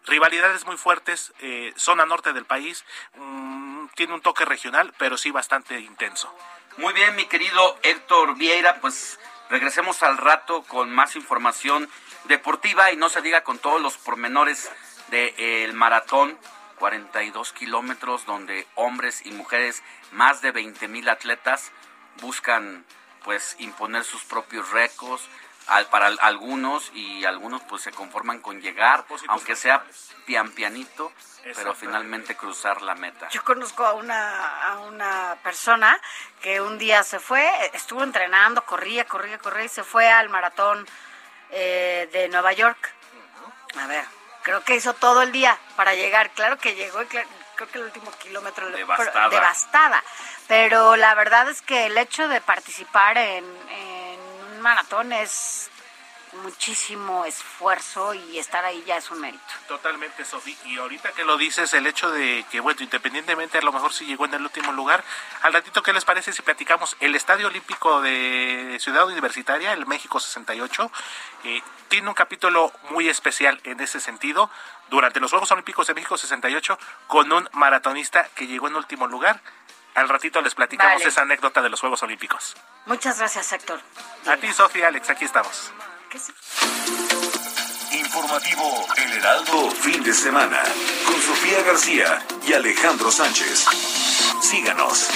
rivalidades 0.09 0.67
muy 0.67 0.77
fuertes, 0.77 1.33
eh, 1.41 1.73
zona 1.77 2.07
norte 2.07 2.33
del 2.33 2.45
país, 2.45 2.85
mm, 3.17 3.87
tiene 3.95 4.15
un 4.15 4.21
toque 4.21 4.45
regional, 4.45 4.93
pero 4.99 5.17
sí 5.17 5.31
bastante 5.31 5.79
intenso. 5.81 6.35
Muy 6.77 6.93
bien, 6.95 7.17
mi 7.17 7.27
querido 7.27 7.79
Héctor 7.83 8.37
Vieira, 8.37 8.81
pues 8.81 9.19
regresemos 9.51 10.03
al 10.03 10.19
rato 10.19 10.63
con 10.63 10.91
más 10.91 11.17
información 11.17 11.89
deportiva 12.25 12.93
y 12.93 12.97
no 12.97 13.09
se 13.09 13.23
diga 13.23 13.43
con 13.43 13.59
todos 13.59 13.81
los 13.81 13.97
pormenores 13.97 14.71
del 15.09 15.73
maratón, 15.73 16.39
42 16.79 17.53
kilómetros 17.53 18.27
donde 18.27 18.67
hombres 18.75 19.25
y 19.27 19.33
mujeres, 19.33 19.83
más 20.13 20.41
de 20.43 20.53
20 20.53 20.87
mil 20.89 21.09
atletas 21.09 21.73
buscan 22.21 22.85
pues 23.25 23.57
imponer 23.59 24.05
sus 24.05 24.25
propios 24.25 24.71
récords, 24.71 25.23
para 25.91 26.07
algunos 26.21 26.91
y 26.95 27.25
algunos 27.25 27.63
pues 27.63 27.83
se 27.83 27.93
conforman 27.93 28.41
con 28.41 28.61
llegar, 28.61 29.05
aunque 29.29 29.55
sea 29.57 29.85
pian 30.25 30.51
pianito, 30.53 31.13
pero 31.43 31.75
finalmente 31.75 32.37
cruzar 32.37 32.83
la 32.83 32.95
meta. 32.95 33.29
Yo 33.29 33.43
conozco 33.45 33.85
a 33.85 33.95
una, 33.95 34.73
a 34.73 34.79
una 34.81 35.37
persona 35.43 35.99
que 36.41 36.61
un 36.61 36.79
día 36.79 37.03
se 37.03 37.19
fue, 37.19 37.49
estuvo 37.73 38.03
entrenando, 38.03 38.65
corría, 38.65 39.05
corría, 39.05 39.39
corría 39.39 39.65
y 39.65 39.69
se 39.69 39.85
fue 39.85 40.11
al 40.11 40.29
maratón 40.29 40.87
eh, 41.51 42.09
de 42.13 42.29
Nueva 42.29 42.53
York. 42.53 42.95
A 43.79 43.87
ver, 43.87 44.05
creo 44.43 44.65
que 44.65 44.77
hizo 44.77 44.95
todo 44.95 45.23
el 45.23 45.33
día 45.33 45.59
para 45.77 45.95
llegar. 45.95 46.31
Claro 46.31 46.59
que 46.59 46.75
llegó 46.75 47.03
y 47.03 47.07
creo 47.07 47.27
que 47.71 47.79
el 47.79 47.85
último 47.85 48.11
kilómetro 48.13 48.71
devastada. 48.71 49.29
devastada. 49.29 50.05
Pero 50.47 50.97
la 50.97 51.15
verdad 51.15 51.49
es 51.51 51.61
que 51.63 51.87
el 51.87 51.99
hecho 51.99 52.29
de 52.29 52.41
participar 52.41 53.19
en 53.19 53.45
maratón 54.61 55.13
es 55.13 55.71
muchísimo 56.43 57.25
esfuerzo 57.25 58.15
y 58.15 58.39
estar 58.39 58.65
ahí 58.65 58.83
ya 58.87 58.97
es 58.97 59.11
un 59.11 59.21
mérito. 59.21 59.43
Totalmente, 59.67 60.25
Sofi. 60.25 60.57
Y 60.65 60.79
ahorita 60.79 61.13
que 61.13 61.25
lo 61.25 61.37
dices, 61.37 61.73
el 61.75 61.87
hecho 61.87 62.11
de 62.11 62.45
que, 62.51 62.61
bueno, 62.61 62.83
independientemente 62.83 63.59
a 63.59 63.63
lo 63.63 63.73
mejor 63.73 63.93
si 63.93 64.07
llegó 64.07 64.27
en 64.27 64.35
el 64.35 64.43
último 64.43 64.73
lugar, 64.73 65.03
al 65.43 65.53
ratito, 65.53 65.83
¿qué 65.83 65.93
les 65.93 66.05
parece 66.05 66.33
si 66.33 66.43
platicamos? 66.43 66.97
El 67.01 67.15
Estadio 67.15 67.47
Olímpico 67.47 68.01
de 68.01 68.79
Ciudad 68.81 69.07
Universitaria, 69.07 69.73
el 69.73 69.87
México 69.87 70.21
68, 70.21 70.91
eh, 71.45 71.63
tiene 71.89 72.09
un 72.09 72.15
capítulo 72.15 72.73
muy 72.91 73.09
especial 73.09 73.61
en 73.65 73.81
ese 73.81 74.01
sentido. 74.01 74.51
Durante 74.91 75.21
los 75.21 75.31
Juegos 75.31 75.51
Olímpicos 75.53 75.87
de 75.87 75.95
México 75.95 76.17
68, 76.17 76.79
con 77.07 77.31
un 77.33 77.49
maratonista 77.53 78.29
que 78.35 78.47
llegó 78.47 78.69
en 78.69 78.77
último 78.77 79.07
lugar 79.07 79.41
al 79.99 80.09
ratito 80.09 80.41
les 80.41 80.55
platicamos 80.55 81.05
esa 81.05 81.23
anécdota 81.23 81.61
de 81.61 81.71
los 81.71 81.81
Juegos 81.81 82.05
Olímpicos. 82.05 82.55
Muchas 82.89 83.19
gracias, 83.19 83.53
Héctor. 83.53 83.81
A 84.27 84.37
ti, 84.39 84.51
Sofía, 84.51 84.89
Alex, 84.89 85.11
aquí 85.11 85.27
estamos. 85.27 85.71
Informativo 87.93 88.87
El 88.97 89.13
Heraldo, 89.13 89.71
fin 89.73 90.03
de 90.03 90.15
semana, 90.15 90.63
con 91.05 91.21
Sofía 91.21 91.63
García 91.65 92.27
y 92.47 92.55
Alejandro 92.55 93.11
Sánchez. 93.11 93.67
Síganos. 94.41 95.11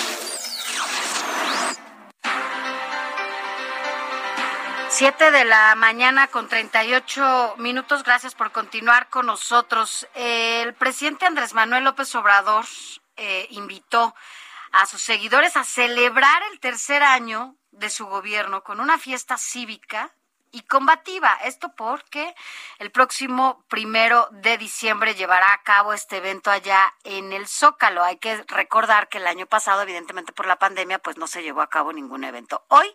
Siete 4.90 5.30
de 5.30 5.46
la 5.46 5.74
mañana 5.74 6.28
con 6.28 6.48
38 6.48 7.54
minutos. 7.56 8.02
Gracias 8.02 8.34
por 8.34 8.52
continuar 8.52 9.08
con 9.08 9.24
nosotros. 9.24 10.06
El 10.14 10.74
presidente 10.74 11.24
Andrés 11.24 11.54
Manuel 11.54 11.84
López 11.84 12.14
Obrador 12.16 12.66
eh, 13.16 13.46
invitó 13.48 14.14
a 14.72 14.84
sus 14.84 15.00
seguidores 15.00 15.56
a 15.56 15.64
celebrar 15.64 16.42
el 16.52 16.60
tercer 16.60 17.02
año 17.02 17.56
de 17.72 17.90
su 17.90 18.06
gobierno 18.06 18.62
con 18.62 18.80
una 18.80 18.98
fiesta 18.98 19.36
cívica 19.36 20.12
y 20.52 20.62
combativa. 20.62 21.38
Esto 21.44 21.74
porque 21.74 22.34
el 22.78 22.90
próximo 22.90 23.64
primero 23.68 24.28
de 24.30 24.58
diciembre 24.58 25.14
llevará 25.14 25.52
a 25.52 25.62
cabo 25.62 25.92
este 25.92 26.18
evento 26.18 26.50
allá 26.50 26.94
en 27.04 27.32
el 27.32 27.48
Zócalo. 27.48 28.04
Hay 28.04 28.18
que 28.18 28.44
recordar 28.44 29.08
que 29.08 29.18
el 29.18 29.26
año 29.26 29.46
pasado, 29.46 29.82
evidentemente 29.82 30.32
por 30.32 30.46
la 30.46 30.58
pandemia, 30.58 30.98
pues 30.98 31.16
no 31.16 31.26
se 31.26 31.42
llevó 31.42 31.62
a 31.62 31.70
cabo 31.70 31.92
ningún 31.92 32.24
evento. 32.24 32.64
Hoy 32.68 32.94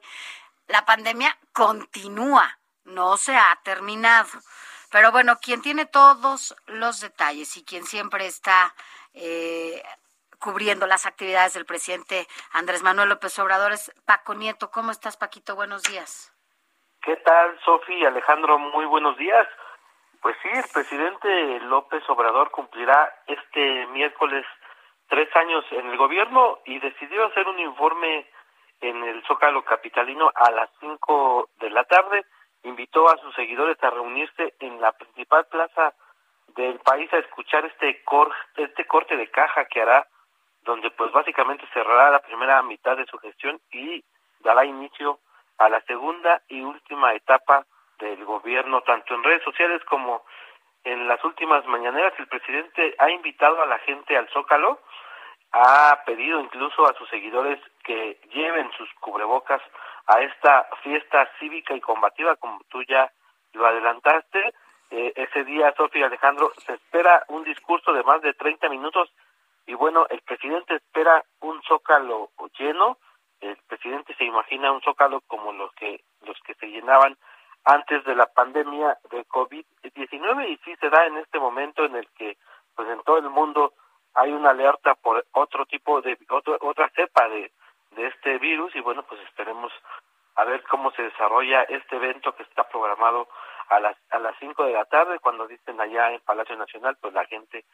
la 0.67 0.85
pandemia 0.85 1.37
continúa, 1.51 2.59
no 2.85 3.17
se 3.17 3.35
ha 3.35 3.59
terminado. 3.63 4.29
Pero 4.89 5.11
bueno, 5.11 5.39
quien 5.39 5.61
tiene 5.61 5.85
todos 5.85 6.55
los 6.67 7.01
detalles 7.01 7.57
y 7.57 7.63
quien 7.63 7.85
siempre 7.85 8.27
está 8.27 8.73
eh, 9.13 9.83
cubriendo 10.39 10.87
las 10.87 11.05
actividades 11.05 11.53
del 11.53 11.65
presidente 11.65 12.27
Andrés 12.53 12.83
Manuel 12.83 13.09
López 13.09 13.37
Obrador 13.39 13.71
es 13.71 13.91
Paco 14.05 14.33
Nieto. 14.33 14.71
¿Cómo 14.71 14.91
estás, 14.91 15.17
Paquito? 15.17 15.55
Buenos 15.55 15.83
días. 15.83 16.33
¿Qué 17.01 17.15
tal, 17.17 17.59
Sofi 17.63 18.05
Alejandro? 18.05 18.59
Muy 18.59 18.85
buenos 18.85 19.17
días. 19.17 19.47
Pues 20.21 20.35
sí, 20.41 20.49
el 20.49 20.65
presidente 20.73 21.59
López 21.61 22.03
Obrador 22.09 22.51
cumplirá 22.51 23.13
este 23.27 23.87
miércoles 23.87 24.45
tres 25.07 25.33
años 25.35 25.63
en 25.71 25.87
el 25.87 25.97
gobierno 25.97 26.59
y 26.65 26.79
decidió 26.79 27.25
hacer 27.25 27.47
un 27.47 27.59
informe 27.59 28.29
en 28.81 29.03
el 29.03 29.23
Zócalo 29.25 29.63
Capitalino 29.63 30.31
a 30.35 30.51
las 30.51 30.69
cinco 30.79 31.49
de 31.59 31.69
la 31.69 31.83
tarde. 31.85 32.25
Invitó 32.63 33.09
a 33.09 33.17
sus 33.17 33.33
seguidores 33.35 33.81
a 33.83 33.89
reunirse 33.89 34.55
en 34.59 34.81
la 34.81 34.91
principal 34.91 35.45
plaza 35.45 35.93
del 36.55 36.79
país 36.79 37.11
a 37.13 37.17
escuchar 37.17 37.65
este, 37.65 38.03
cor 38.03 38.33
este 38.55 38.85
corte 38.85 39.15
de 39.15 39.29
caja 39.29 39.65
que 39.65 39.81
hará, 39.81 40.07
donde 40.67 40.91
pues 40.91 41.11
básicamente 41.13 41.65
cerrará 41.73 42.11
la 42.11 42.19
primera 42.19 42.61
mitad 42.61 42.97
de 42.97 43.05
su 43.05 43.17
gestión 43.17 43.59
y 43.71 44.03
dará 44.41 44.65
inicio 44.65 45.19
a 45.57 45.69
la 45.69 45.81
segunda 45.81 46.41
y 46.49 46.61
última 46.61 47.13
etapa 47.13 47.65
del 47.99 48.23
gobierno, 48.25 48.81
tanto 48.81 49.15
en 49.15 49.23
redes 49.23 49.41
sociales 49.43 49.81
como 49.85 50.23
en 50.83 51.07
las 51.07 51.23
últimas 51.23 51.65
mañaneras. 51.65 52.13
El 52.19 52.27
presidente 52.27 52.95
ha 52.99 53.09
invitado 53.09 53.61
a 53.61 53.65
la 53.65 53.79
gente 53.79 54.17
al 54.17 54.27
Zócalo, 54.29 54.79
ha 55.53 56.03
pedido 56.05 56.41
incluso 56.41 56.85
a 56.85 56.93
sus 56.95 57.09
seguidores 57.09 57.59
que 57.85 58.19
lleven 58.33 58.69
sus 58.77 58.93
cubrebocas 58.95 59.61
a 60.05 60.21
esta 60.21 60.67
fiesta 60.83 61.31
cívica 61.39 61.73
y 61.73 61.81
combativa, 61.81 62.35
como 62.35 62.59
tú 62.69 62.83
ya 62.83 63.09
lo 63.53 63.65
adelantaste. 63.65 64.53
Eh, 64.91 65.13
ese 65.15 65.45
día, 65.45 65.73
Sofía 65.75 66.07
Alejandro, 66.07 66.51
se 66.65 66.73
espera 66.73 67.23
un 67.29 67.45
discurso 67.45 67.93
de 67.93 68.03
más 68.03 68.21
de 68.21 68.33
30 68.33 68.69
minutos 68.69 69.09
y 69.67 69.73
bueno, 69.73 70.07
el 70.09 70.21
presidente 70.21 70.75
espera 70.75 71.23
un 71.41 71.61
zócalo 71.63 72.31
lleno. 72.57 72.97
El 73.39 73.57
presidente 73.67 74.15
se 74.15 74.23
imagina 74.23 74.71
un 74.71 74.81
zócalo 74.81 75.21
como 75.27 75.51
los 75.53 75.71
que 75.73 76.01
los 76.21 76.39
que 76.41 76.55
se 76.55 76.67
llenaban 76.67 77.17
antes 77.65 78.03
de 78.05 78.15
la 78.15 78.25
pandemia 78.27 78.97
de 79.11 79.25
COVID-19 79.25 80.49
y 80.49 80.57
sí 80.63 80.75
se 80.77 80.89
da 80.89 81.05
en 81.05 81.17
este 81.17 81.37
momento 81.37 81.83
en 81.83 81.95
el 81.95 82.07
que 82.17 82.37
pues 82.75 82.87
en 82.89 83.01
todo 83.03 83.17
el 83.17 83.29
mundo 83.29 83.73
hay 84.13 84.31
una 84.31 84.51
alerta 84.51 84.95
por 84.95 85.25
otro 85.33 85.65
tipo 85.65 86.01
de 86.01 86.17
otra 86.61 86.89
cepa 86.95 87.27
de, 87.27 87.51
de 87.91 88.07
este 88.07 88.37
virus 88.39 88.73
y 88.75 88.79
bueno 88.79 89.03
pues 89.03 89.21
esperemos 89.21 89.71
a 90.35 90.45
ver 90.45 90.63
cómo 90.63 90.91
se 90.91 91.03
desarrolla 91.03 91.63
este 91.63 91.97
evento 91.97 92.33
que 92.35 92.43
está 92.43 92.63
programado 92.69 93.27
a 93.69 93.79
las 93.81 93.97
a 94.11 94.19
las 94.19 94.35
5 94.39 94.63
de 94.63 94.73
la 94.73 94.85
tarde 94.85 95.19
cuando 95.19 95.45
dicen 95.45 95.79
allá 95.79 96.13
en 96.13 96.21
Palacio 96.21 96.55
Nacional 96.55 96.97
pues 97.01 97.13
la 97.13 97.25
gente 97.25 97.65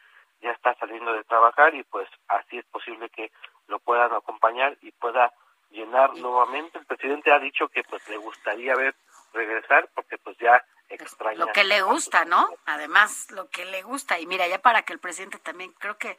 ya 0.44 0.52
está 0.52 0.74
saliendo 0.74 1.12
de 1.12 1.24
trabajar 1.24 1.74
y 1.74 1.82
pues 1.84 2.08
así 2.28 2.58
es 2.58 2.64
posible 2.66 3.08
que 3.08 3.32
lo 3.66 3.78
puedan 3.78 4.12
acompañar 4.12 4.76
y 4.82 4.92
pueda 4.92 5.32
llenar 5.70 6.14
nuevamente 6.16 6.78
el 6.78 6.86
presidente 6.86 7.32
ha 7.32 7.38
dicho 7.38 7.68
que 7.68 7.82
pues 7.82 8.06
le 8.08 8.18
gustaría 8.18 8.74
ver 8.76 8.94
regresar 9.32 9.88
porque 9.94 10.18
pues 10.18 10.36
ya 10.38 10.62
extraña. 10.88 11.38
Lo 11.38 11.52
que 11.52 11.64
le 11.64 11.82
gusta, 11.82 12.24
¿no? 12.24 12.48
Además, 12.66 13.30
lo 13.30 13.48
que 13.48 13.64
le 13.64 13.82
gusta. 13.82 14.20
Y 14.20 14.26
mira, 14.26 14.46
ya 14.46 14.60
para 14.60 14.82
que 14.82 14.92
el 14.92 14.98
presidente 14.98 15.38
también, 15.38 15.72
creo 15.78 15.98
que, 15.98 16.16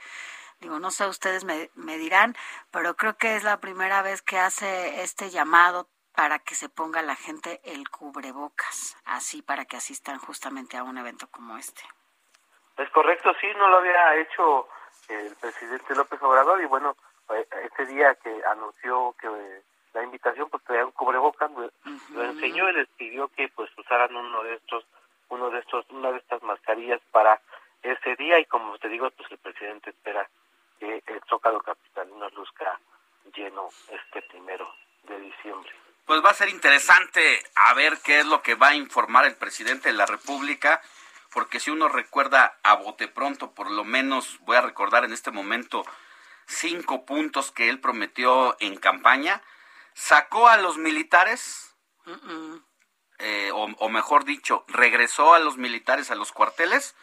digo, 0.60 0.80
no 0.80 0.92
sé, 0.92 1.08
ustedes 1.08 1.44
me, 1.46 1.70
me 1.76 1.98
dirán, 1.98 2.36
pero 2.72 2.96
creo 2.96 3.16
que 3.16 3.36
es 3.36 3.44
la 3.44 3.60
primera 3.60 4.02
vez 4.02 4.22
que 4.22 4.38
hace 4.38 5.04
este 5.04 5.30
llamado 5.30 5.88
para 6.14 6.40
que 6.40 6.56
se 6.56 6.68
ponga 6.68 7.02
la 7.02 7.16
gente 7.16 7.62
el 7.64 7.90
cubrebocas, 7.90 8.98
así 9.06 9.42
para 9.42 9.66
que 9.66 9.78
asistan 9.78 10.18
justamente 10.18 10.78
a 10.78 10.84
un 10.84 10.98
evento 10.98 11.28
como 11.30 11.58
este. 11.58 11.84
Es 12.78 12.90
correcto, 12.90 13.34
sí, 13.40 13.48
no 13.58 13.68
lo 13.70 13.78
había 13.78 14.16
hecho 14.18 14.68
el 15.08 15.36
presidente 15.36 15.96
López 15.96 16.22
Obrador 16.22 16.62
y 16.62 16.66
bueno, 16.66 16.96
eh, 17.30 17.48
ese 17.72 17.86
día 17.86 18.16
que 18.16 18.42
anunció 18.46 19.16
que 19.20 19.30
la 19.94 20.04
invitación 20.04 20.50
pues 20.50 20.64
traía 20.64 20.86
un 20.86 20.92
cubrebocas 20.92 21.50
lo, 21.52 22.24
enseñó 22.24 22.70
y 22.70 22.74
les 22.74 22.88
pidió 22.90 23.30
que 23.30 23.48
pues 23.50 23.70
usaran 23.78 24.16
uno 24.16 24.44
de 24.44 24.56
estos 24.56 24.86
uno 25.30 25.50
de 25.50 25.60
estos 25.60 25.86
una 25.90 26.12
de 26.12 26.18
estas 26.18 26.44
mascarillas 26.44 27.00
para 27.12 27.40
ese 27.82 28.16
día 28.18 28.40
y 28.40 28.46
como 28.46 28.78
te 28.78 28.90
digo 28.90 29.10
pues 29.12 29.32
el 29.32 29.38
presidente 29.38 29.92
espera 29.92 30.28
que 30.80 31.02
el 31.06 31.22
Zócalo 31.30 31.62
Capitalino 31.62 32.30
luzca 32.32 32.78
lleno 33.34 33.70
este 33.90 34.22
primero 34.24 34.70
de 35.04 35.20
diciembre. 35.20 35.72
Pues 36.06 36.24
va 36.24 36.32
a 36.32 36.36
ser 36.36 36.50
interesante 36.50 37.42
a 37.56 37.74
ver 37.74 37.94
qué 38.04 38.20
es 38.20 38.26
lo 38.26 38.42
que 38.42 38.56
va 38.56 38.70
a 38.70 38.76
informar 38.76 39.26
el 39.26 39.36
presidente 39.36 39.90
de 39.90 39.96
la 39.96 40.06
República 40.06 40.82
porque 41.36 41.60
si 41.60 41.70
uno 41.70 41.90
recuerda 41.90 42.58
a 42.64 42.76
bote 42.76 43.10
pronto 43.10 43.52
por 43.52 43.70
lo 43.70 43.84
menos 43.84 44.40
voy 44.40 44.56
a 44.56 44.62
recordar 44.62 45.04
en 45.04 45.12
este 45.12 45.32
momento 45.32 45.86
cinco 46.48 47.06
puntos 47.06 47.52
que 47.52 47.68
él 47.68 47.82
prometió 47.82 48.56
en 48.62 48.78
campaña 48.78 49.44
sacó 49.94 50.48
a 50.48 50.56
los 50.56 50.78
militares, 50.78 51.76
eh, 53.20 53.52
o, 53.54 53.90
mejor 53.90 54.24
dicho, 54.24 54.64
regresó 54.70 55.34
a 55.34 55.40
los 55.40 55.58
militares 55.58 56.10
a 56.10 56.16
los 56.16 56.32
cuarteles, 56.32 56.96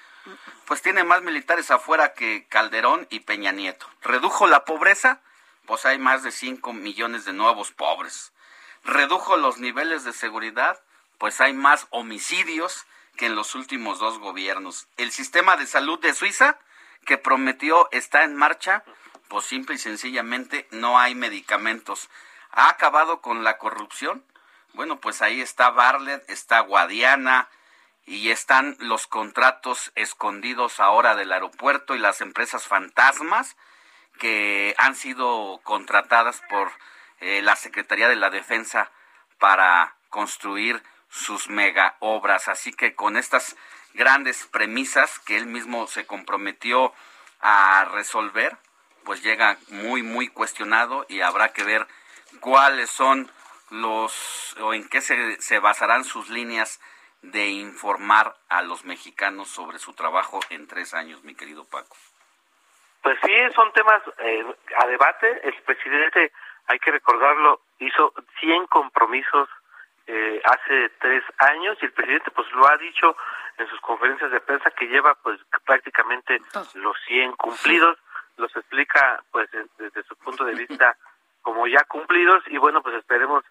pues 0.67 0.81
tiene 0.81 1.05
más 1.05 1.23
militares 1.23 1.71
afuera 1.71 2.15
que 2.15 2.47
Calderón 2.49 3.07
y 3.11 3.21
Peña 3.21 3.53
Nieto. 3.53 3.87
Redujo 4.01 4.47
la 4.47 4.65
pobreza, 4.65 5.21
pues 5.67 5.85
hay 5.85 5.99
más 5.99 6.23
de 6.23 6.33
5 6.33 6.73
millones 6.73 7.27
de 7.27 7.35
nuevos 7.35 7.73
pobres. 7.73 8.33
Redujo 8.83 9.37
los 9.37 9.59
niveles 9.59 10.05
de 10.05 10.13
seguridad, 10.15 10.83
pues 11.19 11.41
hay 11.41 11.53
más 11.53 11.87
homicidios 11.91 12.87
que 13.17 13.27
en 13.27 13.37
los 13.37 13.55
últimos 13.55 13.99
dos 13.99 14.19
gobiernos. 14.19 14.89
El 14.97 15.13
sistema 15.13 15.57
de 15.57 15.67
salud 15.67 15.99
de 16.01 16.15
Suiza, 16.15 16.59
que 17.05 17.19
prometió 17.19 17.89
está 17.93 18.25
en 18.25 18.37
marcha, 18.37 18.85
pues 19.29 19.45
simple 19.45 19.77
y 19.77 19.79
sencillamente 19.79 20.69
no 20.71 20.99
hay 20.99 21.15
medicamentos 21.15 22.09
ha 22.53 22.69
acabado 22.69 23.21
con 23.21 23.43
la 23.43 23.59
corrupción. 23.59 24.25
Bueno, 24.75 25.01
pues 25.01 25.23
ahí 25.23 25.41
está 25.41 25.71
Barlet, 25.71 26.29
está 26.31 26.61
Guadiana 26.61 27.49
y 28.07 28.31
están 28.31 28.77
los 28.79 29.07
contratos 29.07 29.93
escondidos 29.95 30.81
ahora 30.81 31.15
del 31.15 31.33
aeropuerto 31.33 31.95
y 31.95 31.99
las 31.99 32.21
empresas 32.21 32.67
fantasmas 32.67 33.57
que 34.19 34.75
han 34.79 34.95
sido 34.95 35.61
contratadas 35.65 36.43
por 36.49 36.71
eh, 37.21 37.43
la 37.43 37.57
Secretaría 37.57 38.09
de 38.09 38.17
la 38.17 38.31
Defensa 38.31 38.91
para 39.39 39.97
construir 40.11 40.83
sus 41.13 41.49
mega 41.49 41.97
obras. 42.01 42.49
Así 42.49 42.73
que 42.73 42.95
con 42.95 43.17
estas 43.17 43.57
grandes 43.95 44.47
premisas 44.47 45.19
que 45.21 45.37
él 45.37 45.47
mismo 45.47 45.87
se 45.87 46.07
comprometió 46.07 46.93
a 47.41 47.85
resolver, 47.93 48.57
pues 49.05 49.23
llega 49.23 49.59
muy, 49.69 50.03
muy 50.03 50.29
cuestionado 50.29 51.05
y 51.09 51.21
habrá 51.21 51.53
que 51.53 51.65
ver 51.65 51.87
cuáles 52.41 52.91
son 52.91 53.31
los 53.71 54.57
o 54.61 54.75
en 54.75 54.89
qué 54.89 55.01
se, 55.01 55.41
se 55.41 55.59
basarán 55.59 56.05
sus 56.05 56.31
líneas 56.31 56.81
de 57.21 57.49
informar 57.49 58.35
a 58.49 58.63
los 58.63 58.85
mexicanos 58.85 59.49
sobre 59.49 59.79
su 59.79 59.95
trabajo 59.95 60.41
en 60.51 60.67
tres 60.67 60.95
años, 60.95 61.23
mi 61.25 61.35
querido 61.35 61.65
Paco. 61.65 61.97
Pues 63.03 63.19
sí, 63.25 63.33
son 63.55 63.73
temas 63.73 64.03
eh, 64.19 64.45
a 64.79 64.87
debate. 64.87 65.41
El 65.47 65.55
presidente, 65.63 66.33
hay 66.67 66.79
que 66.79 66.91
recordarlo, 66.91 67.61
hizo 67.79 68.13
100 68.41 68.67
compromisos 68.67 69.49
eh, 70.07 70.43
hace 70.45 70.91
tres 71.01 71.23
años 71.39 71.79
y 71.81 71.87
el 71.87 71.93
presidente 71.93 72.31
pues 72.31 72.51
lo 72.53 72.69
ha 72.69 72.77
dicho 72.77 73.17
en 73.59 73.69
sus 73.69 73.81
conferencias 73.81 74.31
de 74.31 74.41
prensa 74.41 74.71
que 74.71 74.87
lleva 74.87 75.15
pues 75.23 75.41
prácticamente 75.65 76.41
los 76.75 76.97
100 77.07 77.33
cumplidos. 77.33 77.99
Los 78.37 78.55
explica 78.57 79.23
pues 79.31 79.49
desde 79.79 80.03
su 80.05 80.17
punto 80.17 80.45
de 80.45 80.55
vista 80.55 80.97
como 81.43 81.67
ya 81.67 81.85
cumplidos 81.85 82.43
y 82.49 82.59
bueno, 82.59 82.83
pues 82.83 82.97
esperemos 82.97 83.45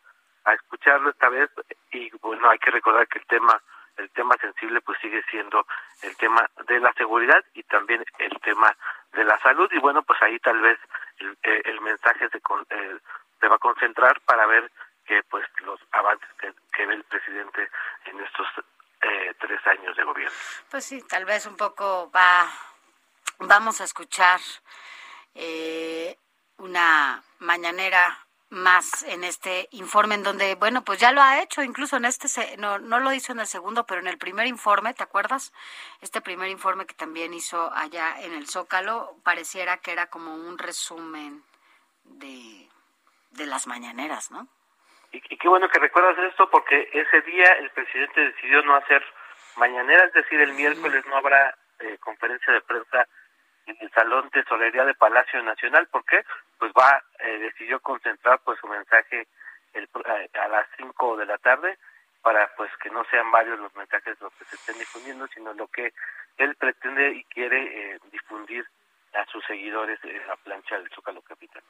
a 0.46 0.54
escucharlo 0.54 1.10
esta 1.12 1.30
vez 1.30 1.50
y 1.92 2.10
bueno, 2.22 2.50
hay 2.50 2.58
que 2.58 2.72
recordar 2.72 3.08
que 3.08 3.20
el 3.20 3.26
tema 3.28 3.62
el 3.98 4.10
tema 4.12 4.36
sensible 4.38 4.82
pues 4.82 4.98
sigue 5.00 5.22
siendo 5.30 5.66
el 6.02 6.16
tema 6.18 6.50
de 6.68 6.80
la 6.80 6.92
seguridad 6.94 7.44
y 7.54 7.64
también 7.64 8.04
el 8.20 8.40
tema 8.42 8.76
de 9.14 9.26
la 9.26 9.38
salud 9.40 9.70
y 9.72 9.80
bueno, 9.80 10.02
pues 10.04 10.22
ahí 10.22 10.40
tal 10.40 10.60
vez 10.62 10.80
el, 11.44 11.82
mensaje 11.82 12.30
se, 12.30 12.38
eh, 12.38 12.98
se 13.40 13.48
va 13.48 13.56
a 13.56 13.60
concentrar 13.60 14.20
para 14.22 14.46
ver 14.48 14.72
que 15.12 15.24
pues 15.24 15.46
los 15.66 15.78
avances 15.92 16.30
que, 16.40 16.86
ve 16.86 16.94
el 16.94 17.04
presidente 17.04 17.70
en 18.06 18.18
estos 18.22 18.48
eh, 19.02 19.36
tres 19.42 19.60
años 19.68 19.98
de 19.98 20.06
gobierno. 20.06 20.38
Pues 20.70 20.86
sí, 20.86 21.02
tal 21.02 21.26
vez 21.26 21.46
un 21.46 21.58
poco 21.58 22.10
va, 22.16 22.50
vamos 23.40 23.82
a 23.82 23.84
escuchar 23.84 24.40
eh, 25.36 26.18
una 26.60 27.22
mañanera 27.40 28.26
más 28.52 29.04
en 29.04 29.26
este 29.26 29.68
informe 29.72 30.16
en 30.16 30.24
donde, 30.24 30.56
bueno, 30.56 30.82
pues 30.86 30.98
ya 30.98 31.12
lo 31.12 31.22
ha 31.22 31.42
hecho, 31.42 31.62
incluso 31.62 31.98
en 31.98 32.06
este, 32.06 32.56
no, 32.56 32.80
no 32.80 33.02
lo 33.02 33.12
hizo 33.12 33.34
en 33.34 33.42
el 33.42 33.48
segundo, 33.48 33.86
pero 33.86 34.00
en 34.00 34.08
el 34.08 34.18
primer 34.18 34.48
informe, 34.48 34.94
¿te 34.94 35.04
acuerdas? 35.04 35.52
Este 36.00 36.22
primer 36.22 36.48
informe 36.48 36.86
que 36.86 36.94
también 36.94 37.34
hizo 37.34 37.70
allá 37.74 38.22
en 38.22 38.34
el 38.34 38.48
Zócalo, 38.48 39.18
pareciera 39.24 39.76
que 39.78 39.92
era 39.92 40.08
como 40.08 40.36
un 40.36 40.58
resumen 40.58 41.44
de, 42.06 42.70
de 43.32 43.46
las 43.46 43.68
mañaneras, 43.68 44.32
¿no? 44.32 44.48
Y, 45.12 45.38
qué 45.38 45.48
bueno 45.48 45.70
que 45.70 45.80
recuerdas 45.80 46.18
esto, 46.20 46.50
porque 46.50 46.90
ese 46.94 47.22
día 47.22 47.46
el 47.60 47.70
presidente 47.72 48.22
decidió 48.22 48.62
no 48.64 48.76
hacer 48.76 49.04
mañanera, 49.58 50.06
es 50.06 50.14
decir, 50.14 50.40
el 50.40 50.54
miércoles 50.54 51.06
no 51.08 51.18
habrá 51.18 51.56
eh, 51.80 51.98
conferencia 52.00 52.54
de 52.54 52.62
prensa 52.62 53.08
en 53.66 53.78
el 53.80 53.92
Salón 53.92 54.30
Tesorería 54.30 54.86
de 54.86 54.94
Palacio 54.94 55.42
Nacional. 55.44 55.88
¿Por 55.88 56.06
qué? 56.06 56.24
Pues 56.58 56.72
va, 56.72 57.04
eh, 57.20 57.40
decidió 57.40 57.80
concentrar 57.80 58.40
pues 58.46 58.60
su 58.60 58.68
mensaje 58.68 59.28
el, 59.74 59.84
eh, 59.84 60.30
a 60.40 60.48
las 60.48 60.68
5 60.78 61.18
de 61.18 61.26
la 61.26 61.38
tarde 61.38 61.78
para 62.22 62.54
pues 62.56 62.70
que 62.82 62.90
no 62.90 63.04
sean 63.06 63.32
varios 63.32 63.60
los 63.60 63.76
mensajes 63.76 64.20
los 64.22 64.34
que 64.34 64.46
se 64.46 64.56
estén 64.56 64.78
difundiendo, 64.78 65.28
sino 65.28 65.54
lo 65.54 65.68
que 65.68 65.94
él 66.38 66.56
pretende 66.56 67.12
y 67.12 67.24
quiere 67.26 67.96
eh, 67.96 68.00
difundir 68.12 68.66
a 69.14 69.26
sus 69.26 69.44
seguidores 69.46 70.00
en 70.04 70.26
la 70.28 70.36
plancha 70.38 70.78
del 70.78 70.90
Zócalo 70.92 71.22
Capital. 71.22 71.64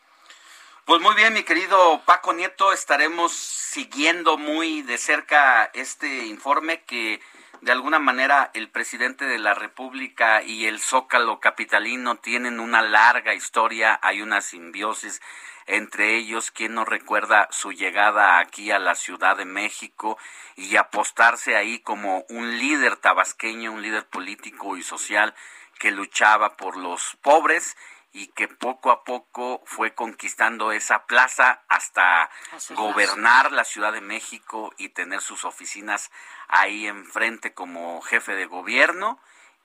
Pues 0.86 1.00
muy 1.00 1.14
bien, 1.16 1.34
mi 1.34 1.44
querido 1.44 2.02
Paco 2.06 2.34
Nieto, 2.34 2.74
estaremos 2.74 3.34
siguiendo 3.34 4.38
muy 4.38 4.82
de 4.82 4.98
cerca 4.98 5.70
este 5.76 6.26
informe 6.26 6.82
que 6.82 7.22
de 7.62 7.72
alguna 7.72 8.00
manera 8.00 8.50
el 8.56 8.68
presidente 8.68 9.26
de 9.26 9.38
la 9.38 9.54
República 9.54 10.42
y 10.42 10.66
el 10.66 10.80
Zócalo 10.80 11.40
capitalino 11.40 12.16
tienen 12.16 12.60
una 12.60 12.82
larga 12.82 13.36
historia, 13.36 14.00
hay 14.02 14.24
una 14.24 14.42
simbiosis 14.42 15.22
entre 15.68 16.18
ellos, 16.18 16.50
quien 16.50 16.74
no 16.74 16.84
recuerda 16.84 17.48
su 17.52 17.72
llegada 17.72 18.40
aquí 18.40 18.72
a 18.72 18.80
la 18.80 18.96
Ciudad 18.96 19.38
de 19.38 19.46
México 19.46 20.18
y 20.56 20.76
apostarse 20.78 21.56
ahí 21.56 21.78
como 21.80 22.26
un 22.30 22.58
líder 22.58 22.96
tabasqueño, 22.96 23.72
un 23.72 23.84
líder 23.84 24.08
político 24.08 24.76
y 24.76 24.82
social 24.82 25.36
que 25.78 25.92
luchaba 25.92 26.58
por 26.58 26.76
los 26.76 27.18
pobres 27.22 27.78
y 28.14 28.28
que 28.28 28.48
poco 28.48 28.92
a 28.92 29.04
poco 29.04 29.62
fue 29.66 29.94
conquistando 29.94 30.72
esa 30.72 31.06
plaza 31.06 31.62
hasta 31.70 32.30
gobernar 32.72 33.52
la 33.52 33.64
Ciudad 33.64 33.94
de 33.94 34.02
México 34.02 34.74
y 34.78 34.90
tener 34.90 35.22
sus 35.22 35.46
oficinas 35.46 36.12
ahí 36.48 36.88
enfrente 36.88 37.54
como 37.54 38.02
jefe 38.02 38.36
de 38.36 38.46
gobierno 38.46 39.20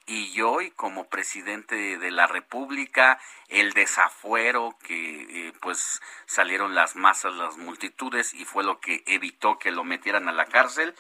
y 0.07 0.41
hoy 0.41 0.71
como 0.71 1.09
presidente 1.09 1.99
de 1.99 2.11
la 2.13 2.29
República, 2.29 3.19
el 3.49 3.73
desafuero 3.73 4.77
que 4.85 5.49
eh, 5.49 5.53
pues 5.61 6.01
salieron 6.27 6.77
las 6.77 6.95
masas, 6.95 7.35
las 7.35 7.57
multitudes 7.57 8.33
y 8.33 8.45
fue 8.45 8.63
lo 8.63 8.79
que 8.79 9.03
evitó 9.07 9.59
que 9.59 9.73
lo 9.73 9.83
metieran 9.83 10.29
a 10.29 10.33
la 10.33 10.47
cárcel. 10.47 10.95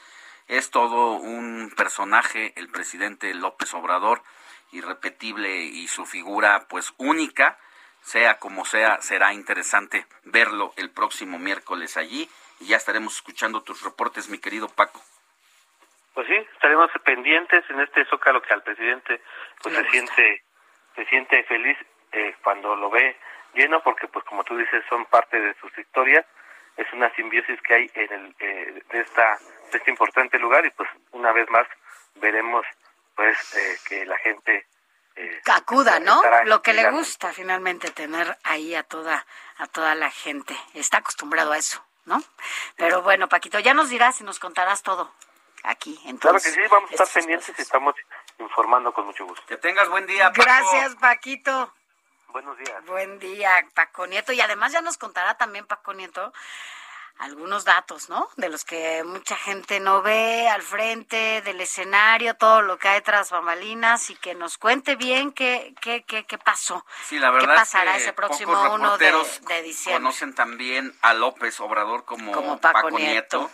Es 0.48 0.70
todo 0.70 1.12
un 1.12 1.72
personaje, 1.76 2.52
el 2.56 2.68
presidente 2.68 3.32
López 3.34 3.72
Obrador, 3.74 4.22
irrepetible 4.76 5.56
y 5.56 5.88
su 5.88 6.06
figura 6.06 6.66
pues 6.68 6.94
única, 6.98 7.58
sea 8.00 8.38
como 8.38 8.64
sea, 8.64 9.00
será 9.00 9.32
interesante 9.32 10.06
verlo 10.24 10.72
el 10.76 10.90
próximo 10.90 11.38
miércoles 11.38 11.96
allí. 11.96 12.28
Y 12.60 12.68
ya 12.68 12.76
estaremos 12.76 13.14
escuchando 13.16 13.62
tus 13.62 13.82
reportes, 13.82 14.30
mi 14.30 14.38
querido 14.38 14.68
Paco. 14.68 15.02
Pues 16.14 16.26
sí, 16.28 16.34
estaremos 16.54 16.90
pendientes 17.04 17.62
en 17.68 17.80
este 17.80 18.04
zócalo 18.06 18.40
que 18.40 18.54
al 18.54 18.62
presidente 18.62 19.20
pues 19.62 19.74
se 19.74 19.90
siente 19.90 20.42
se 20.94 21.04
siente 21.06 21.42
feliz 21.44 21.76
eh, 22.12 22.34
cuando 22.42 22.74
lo 22.74 22.88
ve 22.88 23.16
lleno 23.52 23.82
porque 23.82 24.08
pues 24.08 24.24
como 24.24 24.42
tú 24.44 24.56
dices 24.56 24.82
son 24.88 25.04
parte 25.06 25.38
de 25.38 25.54
sus 25.60 25.76
historias. 25.76 26.24
Es 26.78 26.90
una 26.92 27.10
simbiosis 27.14 27.60
que 27.62 27.74
hay 27.74 27.90
en 27.94 28.12
el 28.12 28.34
eh, 28.38 28.82
de 28.90 29.00
esta 29.00 29.38
de 29.72 29.78
este 29.78 29.90
importante 29.90 30.38
lugar 30.38 30.64
y 30.64 30.70
pues 30.70 30.88
una 31.12 31.32
vez 31.32 31.50
más 31.50 31.66
veremos 32.14 32.64
pues 33.16 33.54
eh, 33.54 33.78
que 33.88 34.06
la 34.06 34.18
gente 34.18 34.66
eh, 35.16 35.40
acuda, 35.46 35.98
¿no? 35.98 36.22
Lo 36.44 36.62
que 36.62 36.74
le 36.74 36.90
gusta 36.90 37.32
finalmente 37.32 37.90
tener 37.90 38.38
ahí 38.44 38.74
a 38.74 38.82
toda 38.82 39.26
a 39.58 39.66
toda 39.66 39.94
la 39.94 40.10
gente. 40.10 40.56
Está 40.74 40.98
acostumbrado 40.98 41.52
a 41.52 41.58
eso, 41.58 41.82
¿no? 42.04 42.22
Pero 42.76 43.02
bueno, 43.02 43.28
Paquito, 43.28 43.58
ya 43.58 43.74
nos 43.74 43.88
dirás 43.88 44.20
y 44.20 44.24
nos 44.24 44.38
contarás 44.38 44.82
todo 44.82 45.10
aquí. 45.62 45.98
Entonces, 46.04 46.20
claro 46.20 46.38
que 46.38 46.50
sí, 46.50 46.74
vamos 46.74 46.90
a 46.90 46.94
estar 46.94 47.08
pendientes 47.08 47.58
y 47.58 47.62
estamos 47.62 47.94
informando 48.38 48.92
con 48.92 49.06
mucho 49.06 49.24
gusto. 49.24 49.44
Que 49.46 49.56
tengas 49.56 49.88
buen 49.88 50.06
día, 50.06 50.30
Paco. 50.30 50.42
Gracias, 50.42 50.96
Paquito. 50.96 51.72
Buenos 52.28 52.58
días. 52.58 52.84
Buen 52.84 53.18
día, 53.18 53.66
Paco 53.74 54.06
Nieto. 54.06 54.32
Y 54.32 54.42
además 54.42 54.72
ya 54.72 54.82
nos 54.82 54.98
contará 54.98 55.38
también 55.38 55.66
Paco 55.66 55.94
Nieto 55.94 56.34
algunos 57.18 57.64
datos, 57.64 58.08
¿no? 58.08 58.28
De 58.36 58.48
los 58.48 58.64
que 58.64 59.02
mucha 59.04 59.36
gente 59.36 59.80
no 59.80 60.02
ve 60.02 60.48
al 60.48 60.62
frente 60.62 61.40
del 61.42 61.60
escenario, 61.60 62.34
todo 62.34 62.62
lo 62.62 62.78
que 62.78 62.88
hay 62.88 63.00
tras 63.00 63.30
bambalinas 63.30 64.10
y 64.10 64.16
que 64.16 64.34
nos 64.34 64.58
cuente 64.58 64.96
bien 64.96 65.32
qué, 65.32 65.74
qué, 65.80 66.04
qué, 66.04 66.24
qué 66.24 66.38
pasó. 66.38 66.84
Sí, 67.04 67.18
la 67.18 67.30
verdad 67.30 67.54
¿Qué 67.54 67.60
pasará 67.60 67.96
ese 67.96 68.12
próximo 68.12 68.52
1 68.74 68.98
de, 68.98 69.12
de, 69.48 69.62
diciembre? 69.62 70.02
Conocen 70.02 70.34
también 70.34 70.94
a 71.00 71.14
López 71.14 71.58
Obrador 71.60 72.04
como, 72.04 72.60
Paco, 72.60 72.90
Nieto. 72.90 73.50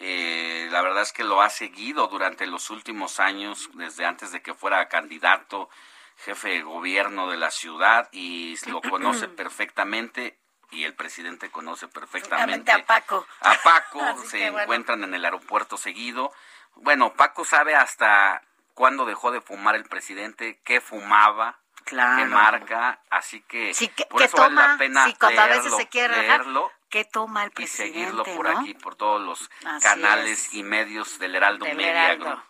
Eh, 0.00 0.68
la 0.70 0.82
verdad 0.82 1.02
es 1.02 1.12
que 1.12 1.24
lo 1.24 1.42
ha 1.42 1.50
seguido 1.50 2.06
durante 2.08 2.46
los 2.46 2.70
últimos 2.70 3.18
años, 3.20 3.68
desde 3.74 4.04
antes 4.04 4.30
de 4.32 4.42
que 4.42 4.54
fuera 4.54 4.88
candidato, 4.88 5.70
jefe 6.18 6.50
de 6.50 6.62
gobierno 6.62 7.28
de 7.28 7.36
la 7.36 7.50
ciudad, 7.50 8.08
y 8.12 8.56
lo 8.66 8.80
conoce 8.80 9.28
perfectamente 9.28 10.38
y 10.70 10.84
el 10.84 10.94
presidente 10.94 11.50
conoce 11.50 11.88
perfectamente 11.88 12.72
a 12.72 12.84
Paco. 12.84 13.26
A 13.40 13.54
Paco, 13.62 14.00
se 14.28 14.46
encuentran 14.46 15.04
en 15.04 15.14
el 15.14 15.24
aeropuerto 15.24 15.76
seguido. 15.76 16.32
Bueno, 16.76 17.14
Paco 17.14 17.44
sabe 17.44 17.74
hasta 17.74 18.42
cuándo 18.74 19.04
dejó 19.04 19.30
de 19.30 19.40
fumar 19.40 19.74
el 19.74 19.84
presidente, 19.84 20.60
qué 20.64 20.80
fumaba, 20.80 21.58
qué 21.84 21.96
marca, 21.96 23.00
así 23.10 23.40
que, 23.40 23.72
por 24.08 24.22
eso 24.22 24.36
vale 24.36 24.54
la 24.54 24.76
pena 24.78 25.06
leerlo, 25.06 25.40
a 25.40 25.46
veces 25.46 25.76
se 25.76 25.88
quiere 25.88 26.16
leerlo 26.16 26.70
qué 26.88 27.04
toma 27.04 27.44
el 27.44 27.50
presidente, 27.50 27.98
y 27.98 28.02
seguirlo 28.02 28.24
por 28.24 28.48
aquí, 28.48 28.74
por 28.74 28.94
todos 28.94 29.20
los 29.20 29.50
canales 29.82 30.54
y 30.54 30.62
medios 30.62 31.18
del 31.18 31.34
Heraldo 31.34 31.66
Media 31.66 32.14
Group. 32.14 32.42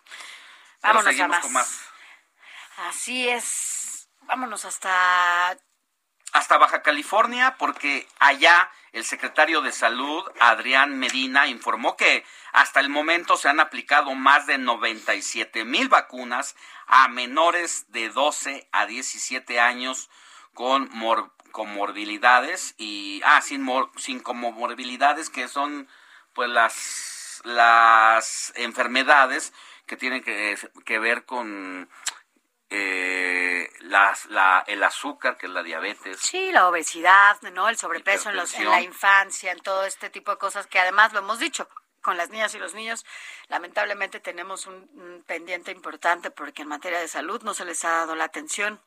Vámonos 0.81 1.19
a 1.19 1.27
más. 1.27 1.89
Así 2.87 3.27
es. 3.27 4.09
Vámonos 4.21 4.63
hasta 4.65 5.57
hasta 6.33 6.57
Baja 6.57 6.81
California 6.81 7.55
porque 7.57 8.07
allá 8.19 8.69
el 8.91 9.05
secretario 9.05 9.61
de 9.61 9.71
Salud, 9.71 10.23
Adrián 10.39 10.97
Medina, 10.97 11.47
informó 11.47 11.95
que 11.95 12.25
hasta 12.51 12.79
el 12.79 12.89
momento 12.89 13.37
se 13.37 13.49
han 13.49 13.59
aplicado 13.59 14.15
más 14.15 14.47
de 14.47 14.57
97 14.57 15.65
mil 15.65 15.89
vacunas 15.89 16.55
a 16.87 17.07
menores 17.07 17.85
de 17.91 18.09
12 18.09 18.67
a 18.71 18.85
17 18.85 19.59
años 19.59 20.09
con 20.53 20.89
comorbilidades 21.51 22.75
y 22.77 23.21
ah 23.25 23.41
sin 23.41 23.67
sin 23.97 24.19
comorbilidades 24.19 25.29
que 25.29 25.47
son 25.47 25.87
pues 26.33 26.49
las 26.49 27.41
las 27.43 28.51
enfermedades 28.55 29.53
que 29.85 29.97
tienen 29.97 30.23
que, 30.23 30.57
que 30.85 30.99
ver 30.99 31.25
con 31.25 31.89
eh, 32.69 33.69
las, 33.81 34.25
la, 34.27 34.63
el 34.67 34.83
azúcar, 34.83 35.37
que 35.37 35.47
es 35.47 35.51
la 35.51 35.63
diabetes. 35.63 36.19
Sí, 36.19 36.51
la 36.51 36.67
obesidad, 36.67 37.41
¿no? 37.53 37.67
El 37.67 37.77
sobrepeso 37.77 38.29
en, 38.29 38.35
los, 38.35 38.53
en 38.53 38.69
la 38.69 38.81
infancia, 38.81 39.51
en 39.51 39.59
todo 39.59 39.85
este 39.85 40.09
tipo 40.09 40.31
de 40.31 40.37
cosas 40.37 40.67
que 40.67 40.79
además 40.79 41.13
lo 41.13 41.19
hemos 41.19 41.39
dicho, 41.39 41.67
con 42.01 42.17
las 42.17 42.29
niñas 42.29 42.53
y 42.55 42.59
los 42.59 42.73
niños, 42.73 43.05
lamentablemente 43.47 44.19
tenemos 44.19 44.67
un, 44.67 45.23
pendiente 45.27 45.71
importante 45.71 46.31
porque 46.31 46.61
en 46.61 46.67
materia 46.67 46.99
de 46.99 47.07
salud 47.07 47.41
no 47.43 47.53
se 47.53 47.65
les 47.65 47.83
ha 47.85 47.89
dado 47.89 48.15
la 48.15 48.25
atención 48.25 48.81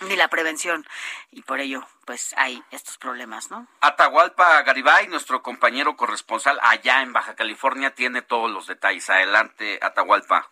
ni 0.00 0.16
la 0.16 0.28
prevención 0.28 0.86
y 1.30 1.42
por 1.42 1.60
ello 1.60 1.86
pues 2.06 2.34
hay 2.36 2.62
estos 2.70 2.98
problemas, 2.98 3.50
¿no? 3.50 3.66
Atahualpa 3.80 4.62
Garibay, 4.62 5.08
nuestro 5.08 5.42
compañero 5.42 5.96
corresponsal 5.96 6.58
allá 6.62 7.02
en 7.02 7.12
Baja 7.12 7.34
California, 7.34 7.94
tiene 7.94 8.22
todos 8.22 8.50
los 8.50 8.66
detalles. 8.66 9.08
Adelante, 9.10 9.78
Atahualpa. 9.82 10.48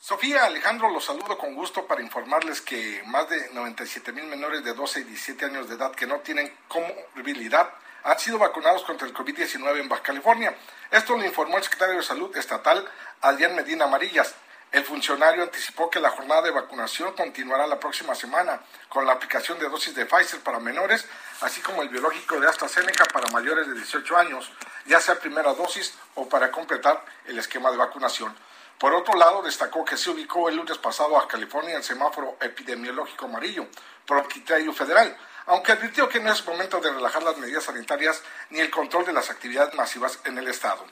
Sofía 0.00 0.44
Alejandro, 0.44 0.88
los 0.90 1.04
saludo 1.04 1.36
con 1.36 1.56
gusto 1.56 1.84
para 1.88 2.00
informarles 2.00 2.60
que 2.60 3.02
más 3.06 3.28
de 3.28 3.50
97 3.52 4.12
mil 4.12 4.26
menores 4.26 4.62
de 4.62 4.72
12 4.72 5.00
y 5.00 5.02
17 5.02 5.46
años 5.46 5.68
de 5.68 5.74
edad 5.74 5.90
que 5.90 6.06
no 6.06 6.20
tienen 6.20 6.54
comorbilidad 6.68 7.68
han 8.04 8.16
sido 8.16 8.38
vacunados 8.38 8.84
contra 8.84 9.08
el 9.08 9.12
COVID-19 9.12 9.80
en 9.80 9.88
Baja 9.88 10.04
California. 10.04 10.56
Esto 10.92 11.16
lo 11.16 11.24
informó 11.24 11.56
el 11.58 11.64
secretario 11.64 11.96
de 11.96 12.04
Salud 12.04 12.34
estatal, 12.36 12.88
Adrián 13.22 13.56
Medina 13.56 13.86
Amarillas. 13.86 14.36
El 14.70 14.84
funcionario 14.84 15.42
anticipó 15.42 15.90
que 15.90 15.98
la 15.98 16.10
jornada 16.10 16.42
de 16.42 16.52
vacunación 16.52 17.12
continuará 17.14 17.66
la 17.66 17.80
próxima 17.80 18.14
semana 18.14 18.60
con 18.88 19.04
la 19.04 19.14
aplicación 19.14 19.58
de 19.58 19.68
dosis 19.68 19.96
de 19.96 20.06
Pfizer 20.06 20.40
para 20.40 20.60
menores, 20.60 21.06
así 21.40 21.60
como 21.60 21.82
el 21.82 21.88
biológico 21.88 22.38
de 22.38 22.46
AstraZeneca 22.46 23.04
para 23.06 23.32
mayores 23.32 23.66
de 23.66 23.74
18 23.74 24.16
años, 24.16 24.52
ya 24.86 25.00
sea 25.00 25.18
primera 25.18 25.54
dosis 25.54 25.92
o 26.14 26.28
para 26.28 26.52
completar 26.52 27.04
el 27.26 27.36
esquema 27.36 27.72
de 27.72 27.78
vacunación. 27.78 28.32
Por 28.78 28.94
otro 28.94 29.14
lado, 29.18 29.42
destacó 29.42 29.84
que 29.84 29.96
se 29.96 30.10
ubicó 30.10 30.48
el 30.48 30.56
lunes 30.56 30.78
pasado 30.78 31.18
a 31.18 31.26
California 31.26 31.74
en 31.74 31.82
semáforo 31.82 32.36
epidemiológico 32.40 33.26
amarillo 33.26 33.66
por 34.06 34.26
criterio 34.28 34.72
federal, 34.72 35.16
aunque 35.46 35.72
advirtió 35.72 36.08
que 36.08 36.20
no 36.20 36.32
es 36.32 36.46
momento 36.46 36.80
de 36.80 36.92
relajar 36.92 37.22
las 37.24 37.36
medidas 37.38 37.64
sanitarias 37.64 38.22
ni 38.50 38.60
el 38.60 38.70
control 38.70 39.04
de 39.04 39.12
las 39.12 39.30
actividades 39.30 39.74
masivas 39.74 40.20
en 40.24 40.38
el 40.38 40.46
estado. 40.46 40.84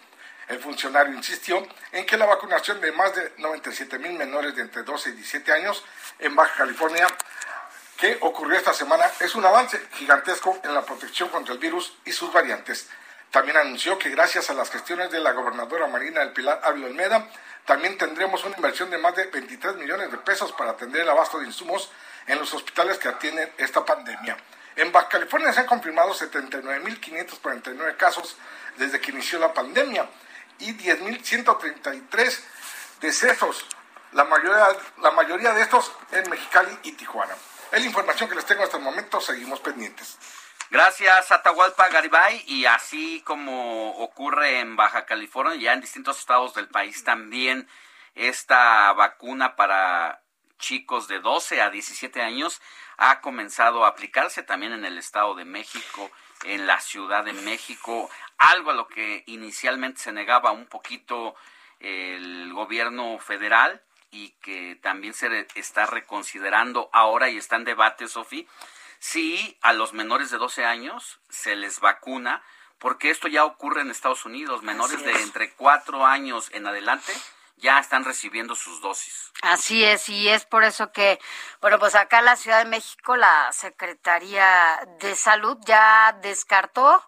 El 0.49 0.59
funcionario 0.59 1.15
insistió 1.15 1.65
en 1.93 2.07
que 2.07 2.17
la 2.17 2.27
vacunación 2.27 2.81
de 2.81 2.91
más 2.93 3.15
de 3.15 3.33
97 3.39 3.99
mil 3.99 4.13
menores 4.13 4.55
de 4.57 4.63
entre 4.63 4.83
12 4.83 5.11
y 5.11 5.13
17 5.13 5.53
años 5.53 5.85
en 6.19 6.35
Baja 6.35 6.55
California 6.59 7.07
que 7.97 8.19
ocurrió 8.21 8.57
esta 8.57 8.75
semana 8.75 9.11
es 9.21 9.35
un 9.35 9.45
avance 9.45 9.81
gigantesco 9.95 10.59
en 10.63 10.75
la 10.75 10.83
protección 10.83 11.29
contra 11.31 11.55
el 11.55 11.61
virus 11.61 11.97
y 12.05 12.13
sus 12.13 12.33
variantes. 12.33 12.89
También 13.31 13.57
anunció 13.57 13.99
que 13.99 14.11
gracias 14.11 14.51
a 14.51 14.55
las 14.55 14.71
gestiones 14.71 15.11
de 15.11 15.21
la 15.21 15.33
gobernadora 15.33 15.87
Marina 15.87 16.21
del 16.21 16.33
Pilar 16.33 16.61
Ávila 16.63 16.87
Olmeda, 16.87 17.29
también 17.67 17.99
tendremos 17.99 18.45
una 18.45 18.57
inversión 18.57 18.89
de 18.91 18.99
más 18.99 19.15
de 19.17 19.27
23 19.27 19.77
millones 19.77 20.11
de 20.11 20.19
pesos 20.19 20.53
para 20.53 20.71
atender 20.71 21.03
el 21.03 21.11
abasto 21.11 21.39
de 21.39 21.47
insumos 21.47 21.91
en 22.27 22.39
los 22.39 22.55
hospitales 22.55 22.99
que 22.99 23.09
atienden 23.09 23.53
esta 23.59 23.85
pandemia. 23.85 24.37
En 24.77 24.93
Baja 24.93 25.09
California 25.09 25.53
se 25.53 25.61
han 25.61 25.67
confirmado 25.67 26.15
79.549 26.15 27.97
casos 27.97 28.37
desde 28.77 29.01
que 29.01 29.11
inició 29.11 29.39
la 29.39 29.53
pandemia 29.53 30.09
y 30.61 30.75
10.133 30.75 32.41
decesos, 33.01 33.67
la 34.13 34.25
mayoría, 34.25 34.69
la 35.03 35.11
mayoría 35.11 35.53
de 35.53 35.63
estos 35.63 35.93
en 36.13 36.31
Mexicali 36.31 36.79
y 36.85 36.93
Tijuana. 36.93 37.35
Es 37.73 37.81
la 37.81 37.87
información 37.87 38.29
que 38.29 38.37
les 38.37 38.47
tengo 38.47 38.63
hasta 38.63 38.77
el 38.77 38.83
momento, 38.85 39.21
seguimos 39.21 39.59
pendientes. 39.61 40.17
Gracias, 40.71 41.31
Atahualpa 41.31 41.89
Garibay. 41.89 42.43
Y 42.47 42.67
así 42.67 43.23
como 43.25 43.91
ocurre 43.99 44.61
en 44.61 44.77
Baja 44.77 45.07
California, 45.07 45.55
ya 45.57 45.73
en 45.73 45.81
distintos 45.81 46.19
estados 46.19 46.55
del 46.55 46.69
país 46.69 47.05
también 47.05 47.69
esta 48.17 48.93
vacuna 48.95 49.57
para 49.57 50.23
chicos 50.59 51.07
de 51.07 51.21
12 51.21 51.61
a 51.61 51.71
17 51.71 52.23
años 52.23 52.61
ha 52.97 53.21
comenzado 53.21 53.85
a 53.85 53.89
aplicarse 53.89 54.43
también 54.43 54.73
en 54.73 54.85
el 54.87 54.97
Estado 54.99 55.35
de 55.35 55.45
México, 55.45 56.11
en 56.45 56.67
la 56.67 56.81
Ciudad 56.81 57.25
de 57.25 57.35
México, 57.35 58.11
algo 58.39 58.71
a 58.71 58.75
lo 58.75 58.89
que 58.89 59.23
inicialmente 59.27 60.01
se 60.01 60.13
negaba 60.13 60.53
un 60.53 60.67
poquito 60.67 61.37
el 61.79 62.53
gobierno 62.55 63.19
federal 63.19 63.83
y 64.11 64.31
que 64.41 64.77
también 64.77 65.13
se 65.13 65.47
está 65.55 65.85
reconsiderando 65.85 66.89
ahora 66.93 67.29
y 67.29 67.37
está 67.37 67.57
en 67.57 67.65
debate, 67.65 68.09
Sofi, 68.09 68.49
si 68.99 69.59
a 69.63 69.73
los 69.73 69.93
menores 69.93 70.31
de 70.31 70.39
12 70.39 70.65
años 70.65 71.21
se 71.29 71.57
les 71.57 71.81
vacuna, 71.81 72.43
porque 72.79 73.11
esto 73.11 73.29
ya 73.29 73.45
ocurre 73.45 73.81
en 73.81 73.91
Estados 73.91 74.25
Unidos, 74.25 74.63
menores 74.63 75.03
de 75.05 75.13
entre 75.23 75.53
4 75.55 76.05
años 76.07 76.51
en 76.53 76.67
adelante 76.67 77.13
ya 77.59 77.79
están 77.79 78.05
recibiendo 78.05 78.55
sus 78.55 78.81
dosis. 78.81 79.33
Así 79.43 79.83
es, 79.85 80.09
y 80.09 80.29
es 80.29 80.45
por 80.45 80.65
eso 80.65 80.93
que, 80.93 81.19
bueno, 81.61 81.79
pues 81.79 81.95
acá 81.95 82.19
en 82.19 82.27
la 82.27 82.37
Ciudad 82.37 82.59
de 82.59 82.71
México 82.71 83.17
la 83.17 83.51
Secretaría 83.53 84.79
de 85.01 85.17
Salud 85.17 85.57
ya 85.65 86.17
descartó 86.21 87.03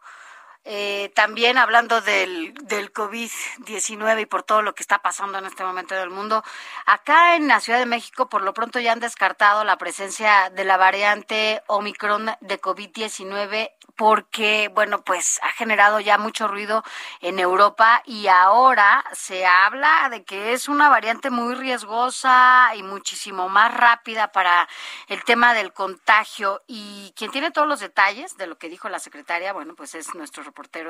eh, 0.71 1.11
también 1.15 1.57
hablando 1.57 2.03
del, 2.03 2.53
del 2.65 2.93
COVID-19 2.93 4.21
y 4.21 4.27
por 4.27 4.43
todo 4.43 4.61
lo 4.61 4.75
que 4.75 4.83
está 4.83 4.99
pasando 4.99 5.39
en 5.39 5.47
este 5.47 5.65
momento 5.65 5.95
del 5.95 6.11
mundo, 6.11 6.45
acá 6.85 7.37
en 7.37 7.49
la 7.49 7.61
Ciudad 7.61 7.79
de 7.79 7.87
México 7.87 8.29
por 8.29 8.43
lo 8.43 8.53
pronto 8.53 8.79
ya 8.79 8.93
han 8.93 9.01
descartado 9.01 9.65
la 9.65 9.79
presencia 9.79 10.51
de 10.51 10.65
la 10.65 10.77
variante 10.77 11.63
Omicron 11.69 12.27
de 12.43 12.61
COVID-19 12.61 13.71
porque, 13.99 14.71
bueno, 14.73 15.03
pues 15.03 15.41
ha 15.43 15.51
generado 15.51 15.99
ya 15.99 16.19
mucho 16.19 16.47
ruido 16.47 16.85
en 17.21 17.41
Europa 17.41 18.01
y 18.07 18.29
ahora 18.29 19.05
se 19.13 19.45
habla 19.45 20.09
de 20.09 20.23
que 20.23 20.53
es 20.53 20.69
una 20.69 20.89
variante 20.89 21.31
muy 21.31 21.57
riesgosa 21.57 22.71
y 22.77 22.85
muchísimo 22.85 23.49
más 23.49 23.75
rápida 23.75 24.31
para 24.31 24.69
el 25.09 25.25
tema 25.25 25.53
del 25.53 25.73
contagio. 25.73 26.63
Y 26.69 27.13
quien 27.17 27.33
tiene 27.33 27.51
todos 27.51 27.67
los 27.67 27.81
detalles 27.81 28.37
de 28.37 28.47
lo 28.47 28.57
que 28.57 28.69
dijo 28.69 28.89
la 28.89 29.01
secretaria, 29.01 29.53
bueno, 29.53 29.75
pues 29.75 29.97
es 29.97 30.15
nuestro 30.15 30.45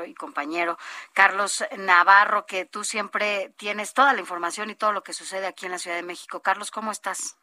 y 0.05 0.15
compañero 0.15 0.77
Carlos 1.13 1.63
Navarro, 1.77 2.45
que 2.45 2.65
tú 2.65 2.83
siempre 2.83 3.53
tienes 3.57 3.93
toda 3.93 4.13
la 4.13 4.19
información 4.19 4.69
y 4.69 4.75
todo 4.75 4.93
lo 4.93 5.03
que 5.03 5.13
sucede 5.13 5.45
aquí 5.45 5.65
en 5.65 5.71
la 5.71 5.77
Ciudad 5.77 5.97
de 5.97 6.03
México. 6.03 6.41
Carlos, 6.41 6.71
¿cómo 6.71 6.91
estás? 6.91 7.37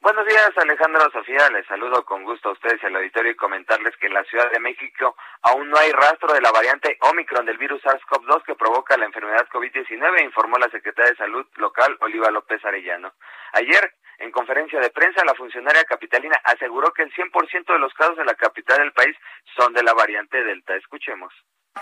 Buenos 0.00 0.26
días, 0.26 0.50
Alejandro 0.56 1.10
Sofía. 1.10 1.48
Les 1.50 1.66
saludo 1.66 2.04
con 2.04 2.22
gusto 2.24 2.48
a 2.48 2.52
ustedes 2.52 2.80
y 2.82 2.86
al 2.86 2.96
auditorio 2.96 3.32
y 3.32 3.36
comentarles 3.36 3.96
que 3.96 4.06
en 4.06 4.14
la 4.14 4.24
Ciudad 4.24 4.50
de 4.50 4.60
México 4.60 5.16
aún 5.42 5.70
no 5.70 5.78
hay 5.78 5.90
rastro 5.92 6.32
de 6.32 6.40
la 6.40 6.52
variante 6.52 6.98
Omicron 7.00 7.46
del 7.46 7.58
virus 7.58 7.82
SARS-CoV-2 7.82 8.44
que 8.44 8.54
provoca 8.54 8.96
la 8.96 9.06
enfermedad 9.06 9.48
COVID-19, 9.52 10.24
informó 10.24 10.58
la 10.58 10.70
secretaria 10.70 11.10
de 11.12 11.16
Salud 11.16 11.46
local, 11.56 11.96
Oliva 12.00 12.30
López 12.30 12.64
Arellano. 12.64 13.14
Ayer, 13.52 13.94
en 14.18 14.30
conferencia 14.30 14.80
de 14.80 14.90
prensa, 14.90 15.24
la 15.24 15.34
funcionaria 15.34 15.84
capitalina 15.84 16.40
aseguró 16.44 16.92
que 16.92 17.02
el 17.02 17.12
100% 17.12 17.72
de 17.72 17.78
los 17.78 17.92
casos 17.94 18.18
en 18.18 18.26
la 18.26 18.34
capital 18.34 18.78
del 18.78 18.92
país 18.92 19.16
son 19.56 19.72
de 19.72 19.82
la 19.82 19.92
variante 19.92 20.42
Delta. 20.42 20.74
Escuchemos. 20.74 21.32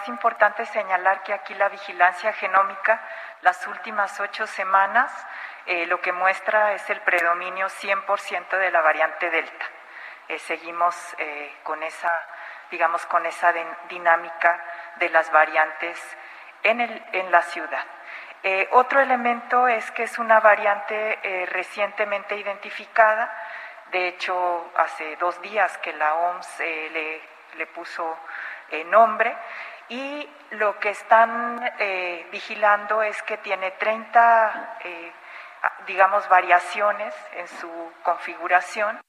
Es 0.00 0.08
importante 0.08 0.66
señalar 0.66 1.22
que 1.22 1.32
aquí 1.32 1.54
la 1.54 1.68
vigilancia 1.68 2.32
genómica, 2.32 3.00
las 3.42 3.66
últimas 3.68 4.18
ocho 4.18 4.46
semanas, 4.46 5.12
eh, 5.66 5.86
lo 5.86 6.00
que 6.00 6.12
muestra 6.12 6.74
es 6.74 6.90
el 6.90 7.00
predominio 7.02 7.68
100% 7.68 8.58
de 8.58 8.70
la 8.72 8.80
variante 8.80 9.30
Delta. 9.30 9.66
Eh, 10.28 10.38
seguimos 10.40 10.96
eh, 11.18 11.54
con 11.62 11.82
esa, 11.82 12.10
digamos, 12.70 13.06
con 13.06 13.24
esa 13.26 13.54
dinámica 13.88 14.64
de 14.96 15.08
las 15.10 15.30
variantes 15.30 16.16
en, 16.64 16.80
el, 16.80 17.04
en 17.12 17.30
la 17.30 17.42
ciudad. 17.42 17.84
Otro 18.72 19.00
elemento 19.00 19.68
es 19.68 19.90
que 19.92 20.02
es 20.02 20.18
una 20.18 20.40
variante 20.40 21.46
recientemente 21.50 22.36
identificada. 22.36 23.32
De 23.90 24.08
hecho, 24.08 24.70
hace 24.76 25.16
dos 25.16 25.40
días 25.40 25.78
que 25.78 25.92
la 25.94 26.14
OMS 26.14 26.58
le, 26.58 27.20
le, 27.56 27.66
puso 27.68 28.18
nombre 28.86 29.34
y 29.88 30.28
lo 30.50 30.78
que 30.78 30.90
están 30.90 31.72
vigilando 32.30 33.02
es 33.02 33.22
que 33.22 33.38
tiene 33.38 33.70
30 33.72 34.78
digamos, 35.86 36.28
variaciones 36.28 37.14
en 37.36 37.48
su 37.48 37.92
configuración. 38.02 39.00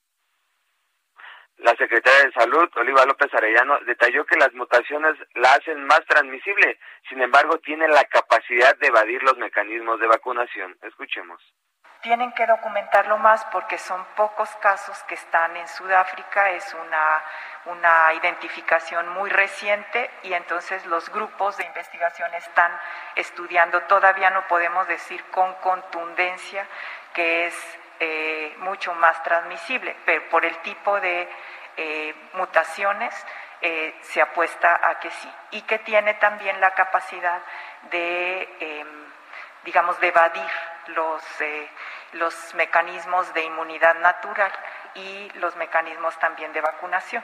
La 1.57 1.75
secretaria 1.75 2.25
de 2.25 2.33
Salud, 2.33 2.69
Oliva 2.75 3.05
López 3.05 3.33
Arellano, 3.33 3.79
detalló 3.85 4.25
que 4.25 4.37
las 4.37 4.53
mutaciones 4.53 5.15
la 5.35 5.53
hacen 5.53 5.85
más 5.85 6.05
transmisible, 6.05 6.79
sin 7.09 7.21
embargo, 7.21 7.57
tiene 7.59 7.87
la 7.87 8.03
capacidad 8.05 8.77
de 8.77 8.87
evadir 8.87 9.23
los 9.23 9.37
mecanismos 9.37 9.99
de 9.99 10.07
vacunación. 10.07 10.77
Escuchemos 10.81 11.41
tienen 12.05 12.33
que 12.33 12.45
documentarlo 12.45 13.17
más 13.17 13.43
porque 13.45 13.79
son 13.79 14.05
pocos 14.15 14.47
casos 14.57 14.95
que 15.07 15.15
están 15.15 15.57
en 15.57 15.67
Sudáfrica, 15.67 16.51
es 16.51 16.71
una, 16.75 17.23
una 17.65 18.13
identificación 18.13 19.09
muy 19.09 19.31
reciente 19.31 20.11
y 20.21 20.33
entonces 20.33 20.85
los 20.85 21.09
grupos 21.09 21.57
de 21.57 21.65
investigación 21.65 22.31
están 22.35 22.71
estudiando, 23.15 23.81
todavía 23.87 24.29
no 24.29 24.45
podemos 24.47 24.87
decir 24.87 25.23
con 25.31 25.51
contundencia 25.55 26.67
que 27.15 27.47
es 27.47 27.79
eh, 27.99 28.55
mucho 28.59 28.93
más 28.95 29.21
transmisible, 29.23 29.95
pero 30.05 30.27
por 30.29 30.45
el 30.45 30.57
tipo 30.59 30.99
de 30.99 31.29
eh, 31.77 32.15
mutaciones 32.33 33.13
eh, 33.61 33.95
se 34.01 34.21
apuesta 34.21 34.79
a 34.83 34.99
que 34.99 35.09
sí 35.11 35.31
y 35.51 35.61
que 35.61 35.79
tiene 35.79 36.13
también 36.15 36.59
la 36.59 36.71
capacidad 36.71 37.41
de, 37.89 38.49
em, 38.59 39.05
digamos, 39.63 39.99
de 39.99 40.07
evadir 40.07 40.49
los 40.87 41.23
los 42.13 42.55
mecanismos 42.55 43.33
de 43.33 43.43
inmunidad 43.43 43.95
natural 43.95 44.51
y 44.93 45.29
los 45.35 45.55
mecanismos 45.57 46.17
también 46.19 46.53
de 46.53 46.61
vacunación. 46.61 47.23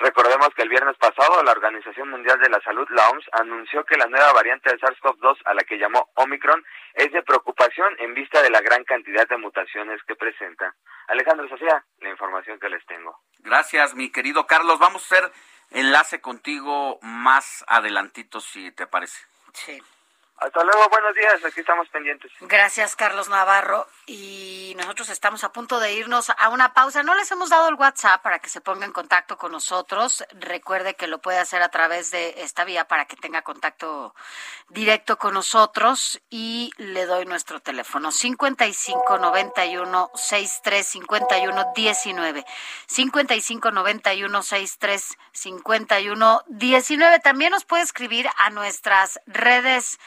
Recordemos 0.00 0.48
que 0.56 0.62
el 0.62 0.70
viernes 0.70 0.96
pasado 0.96 1.42
la 1.42 1.52
Organización 1.52 2.08
Mundial 2.08 2.40
de 2.40 2.48
la 2.48 2.58
Salud, 2.62 2.88
la 2.88 3.10
OMS, 3.10 3.24
anunció 3.32 3.84
que 3.84 3.98
la 3.98 4.06
nueva 4.06 4.32
variante 4.32 4.70
de 4.70 4.78
SARS-CoV-2, 4.78 5.36
a 5.44 5.52
la 5.52 5.62
que 5.62 5.76
llamó 5.76 6.08
Omicron, 6.14 6.64
es 6.94 7.12
de 7.12 7.22
preocupación 7.22 7.94
en 7.98 8.14
vista 8.14 8.40
de 8.42 8.48
la 8.48 8.62
gran 8.62 8.82
cantidad 8.84 9.28
de 9.28 9.36
mutaciones 9.36 10.00
que 10.08 10.16
presenta. 10.16 10.74
Alejandro 11.08 11.46
Sofía, 11.50 11.84
la 11.98 12.08
información 12.08 12.58
que 12.58 12.70
les 12.70 12.84
tengo. 12.86 13.20
Gracias, 13.40 13.94
mi 13.94 14.10
querido 14.10 14.46
Carlos. 14.46 14.78
Vamos 14.78 15.02
a 15.02 15.16
hacer 15.16 15.32
enlace 15.70 16.22
contigo 16.22 16.98
más 17.02 17.62
adelantito, 17.68 18.40
si 18.40 18.72
te 18.72 18.86
parece. 18.86 19.18
Sí. 19.52 19.82
Hasta 20.40 20.64
luego, 20.64 20.88
buenos 20.88 21.14
días, 21.14 21.44
aquí 21.44 21.60
estamos 21.60 21.86
pendientes. 21.90 22.32
Gracias, 22.40 22.96
Carlos 22.96 23.28
Navarro. 23.28 23.86
Y 24.06 24.74
nosotros 24.78 25.10
estamos 25.10 25.44
a 25.44 25.52
punto 25.52 25.78
de 25.78 25.92
irnos 25.92 26.30
a 26.30 26.48
una 26.48 26.72
pausa. 26.72 27.02
No 27.02 27.14
les 27.14 27.30
hemos 27.30 27.50
dado 27.50 27.68
el 27.68 27.74
WhatsApp 27.74 28.22
para 28.22 28.38
que 28.38 28.48
se 28.48 28.62
ponga 28.62 28.86
en 28.86 28.92
contacto 28.92 29.36
con 29.36 29.52
nosotros. 29.52 30.24
Recuerde 30.32 30.94
que 30.94 31.08
lo 31.08 31.20
puede 31.20 31.38
hacer 31.38 31.60
a 31.62 31.68
través 31.68 32.10
de 32.10 32.36
esta 32.38 32.64
vía 32.64 32.88
para 32.88 33.04
que 33.04 33.16
tenga 33.16 33.42
contacto 33.42 34.14
directo 34.70 35.18
con 35.18 35.34
nosotros. 35.34 36.22
Y 36.30 36.72
le 36.78 37.04
doy 37.04 37.26
nuestro 37.26 37.60
teléfono: 37.60 38.10
55 38.10 39.18
91 39.18 40.10
63 40.14 40.86
51 40.86 41.72
19. 41.74 42.46
55 42.86 43.70
91 43.72 44.42
63 44.42 45.18
51 45.32 46.42
19. 46.46 47.18
También 47.20 47.50
nos 47.50 47.66
puede 47.66 47.82
escribir 47.82 48.26
a 48.38 48.48
nuestras 48.48 49.20
redes 49.26 49.98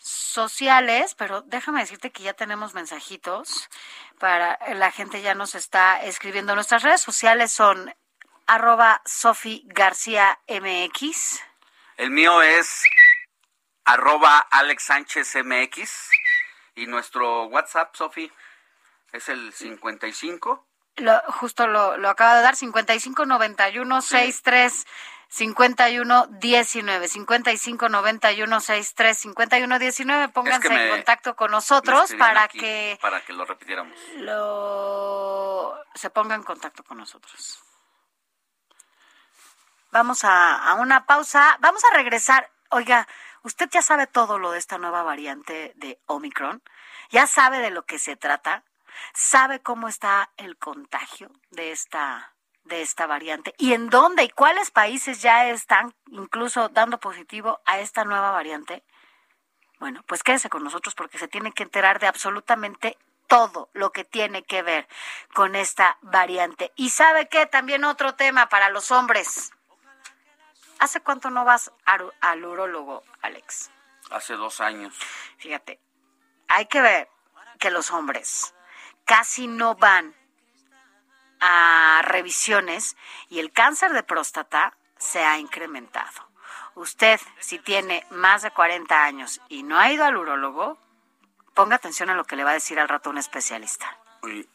sociales, 0.00 1.14
pero 1.14 1.42
déjame 1.42 1.80
decirte 1.80 2.10
que 2.10 2.22
ya 2.22 2.32
tenemos 2.32 2.74
mensajitos 2.74 3.68
para 4.18 4.58
la 4.74 4.90
gente 4.90 5.22
ya 5.22 5.34
nos 5.34 5.54
está 5.54 6.02
escribiendo. 6.02 6.54
Nuestras 6.54 6.82
redes 6.82 7.00
sociales 7.00 7.52
son 7.52 7.94
arroba 8.46 9.02
Sofi 9.04 9.62
García 9.66 10.38
MX. 10.48 11.40
El 11.96 12.10
mío 12.10 12.42
es 12.42 12.82
arroba 13.84 14.38
Alex 14.38 14.84
Sánchez 14.84 15.36
MX 15.44 16.10
y 16.74 16.86
nuestro 16.86 17.44
WhatsApp, 17.44 17.94
Sofi, 17.94 18.30
es 19.12 19.28
el 19.28 19.52
55. 19.52 20.66
Lo, 20.96 21.20
justo 21.32 21.66
lo, 21.66 21.96
lo 21.96 22.08
acaba 22.08 22.36
de 22.36 22.42
dar, 22.42 22.56
55 22.56 23.26
91 23.26 24.02
63 24.02 24.86
51 25.30 26.26
19 26.26 27.08
55 27.08 27.88
91 27.88 28.60
63 28.60 29.18
51 29.18 29.78
19 29.78 30.28
pónganse 30.28 30.68
en 30.68 30.90
contacto 30.90 31.36
con 31.36 31.52
nosotros 31.52 32.12
para 32.18 32.48
que 32.48 32.98
para 33.00 33.20
que 33.24 33.32
lo 33.32 33.44
repitiéramos 33.44 33.96
lo 34.16 35.74
se 35.94 36.10
ponga 36.10 36.34
en 36.34 36.42
contacto 36.42 36.82
con 36.82 36.98
nosotros 36.98 37.62
vamos 39.92 40.24
a, 40.24 40.56
a 40.56 40.74
una 40.74 41.06
pausa 41.06 41.56
vamos 41.60 41.82
a 41.84 41.96
regresar 41.96 42.50
oiga 42.70 43.06
¿Usted 43.42 43.70
ya 43.70 43.80
sabe 43.80 44.06
todo 44.06 44.38
lo 44.38 44.50
de 44.50 44.58
esta 44.58 44.76
nueva 44.76 45.02
variante 45.02 45.72
de 45.76 45.98
Omicron? 46.06 46.62
¿Ya 47.08 47.26
sabe 47.26 47.60
de 47.60 47.70
lo 47.70 47.86
que 47.86 47.98
se 47.98 48.16
trata? 48.16 48.64
¿Sabe 49.14 49.60
cómo 49.60 49.88
está 49.88 50.30
el 50.36 50.58
contagio 50.58 51.30
de 51.50 51.72
esta 51.72 52.34
de 52.70 52.80
esta 52.80 53.06
variante 53.06 53.54
y 53.58 53.74
en 53.74 53.90
dónde 53.90 54.24
y 54.24 54.30
cuáles 54.30 54.70
países 54.70 55.20
ya 55.20 55.46
están 55.48 55.94
incluso 56.10 56.70
dando 56.70 56.98
positivo 56.98 57.60
a 57.66 57.80
esta 57.80 58.04
nueva 58.04 58.30
variante? 58.30 58.82
Bueno, 59.78 60.02
pues 60.06 60.22
quédese 60.22 60.48
con 60.48 60.64
nosotros 60.64 60.94
porque 60.94 61.18
se 61.18 61.28
tiene 61.28 61.52
que 61.52 61.64
enterar 61.64 61.98
de 61.98 62.06
absolutamente 62.06 62.96
todo 63.26 63.70
lo 63.72 63.92
que 63.92 64.04
tiene 64.04 64.42
que 64.42 64.62
ver 64.62 64.88
con 65.34 65.54
esta 65.54 65.98
variante. 66.02 66.72
Y 66.76 66.90
sabe 66.90 67.28
qué, 67.28 67.46
también 67.46 67.84
otro 67.84 68.14
tema 68.14 68.48
para 68.48 68.70
los 68.70 68.90
hombres. 68.90 69.52
¿Hace 70.78 71.00
cuánto 71.00 71.30
no 71.30 71.44
vas 71.44 71.72
al 71.84 72.44
urólogo, 72.44 73.02
Alex? 73.20 73.70
Hace 74.10 74.34
dos 74.34 74.60
años. 74.60 74.94
Fíjate, 75.38 75.80
hay 76.48 76.66
que 76.66 76.80
ver 76.80 77.08
que 77.58 77.70
los 77.70 77.90
hombres 77.90 78.54
casi 79.04 79.46
no 79.46 79.74
van 79.74 80.14
a 81.40 82.02
revisiones 82.04 82.96
y 83.28 83.38
el 83.38 83.52
cáncer 83.52 83.92
de 83.92 84.02
próstata 84.02 84.76
se 84.98 85.24
ha 85.24 85.38
incrementado. 85.38 86.30
Usted, 86.74 87.20
si 87.38 87.58
tiene 87.58 88.06
más 88.10 88.42
de 88.42 88.50
40 88.50 89.04
años 89.04 89.40
y 89.48 89.62
no 89.62 89.78
ha 89.78 89.90
ido 89.90 90.04
al 90.04 90.16
urólogo, 90.16 90.78
ponga 91.54 91.76
atención 91.76 92.10
a 92.10 92.14
lo 92.14 92.24
que 92.24 92.36
le 92.36 92.44
va 92.44 92.50
a 92.50 92.54
decir 92.54 92.78
al 92.78 92.88
rato 92.88 93.10
un 93.10 93.18
especialista. 93.18 93.98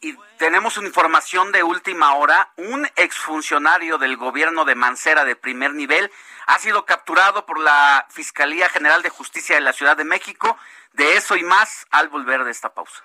Y 0.00 0.16
tenemos 0.38 0.76
una 0.76 0.86
información 0.86 1.50
de 1.50 1.62
última 1.62 2.14
hora. 2.14 2.52
Un 2.56 2.86
exfuncionario 2.96 3.98
del 3.98 4.16
gobierno 4.16 4.64
de 4.64 4.76
Mancera 4.76 5.24
de 5.24 5.34
primer 5.34 5.74
nivel 5.74 6.10
ha 6.46 6.58
sido 6.58 6.84
capturado 6.84 7.46
por 7.46 7.58
la 7.58 8.06
Fiscalía 8.10 8.68
General 8.68 9.02
de 9.02 9.10
Justicia 9.10 9.56
de 9.56 9.62
la 9.62 9.72
Ciudad 9.72 9.96
de 9.96 10.04
México. 10.04 10.56
De 10.92 11.16
eso 11.16 11.36
y 11.36 11.42
más 11.42 11.86
al 11.90 12.08
volver 12.08 12.44
de 12.44 12.52
esta 12.52 12.72
pausa. 12.74 13.04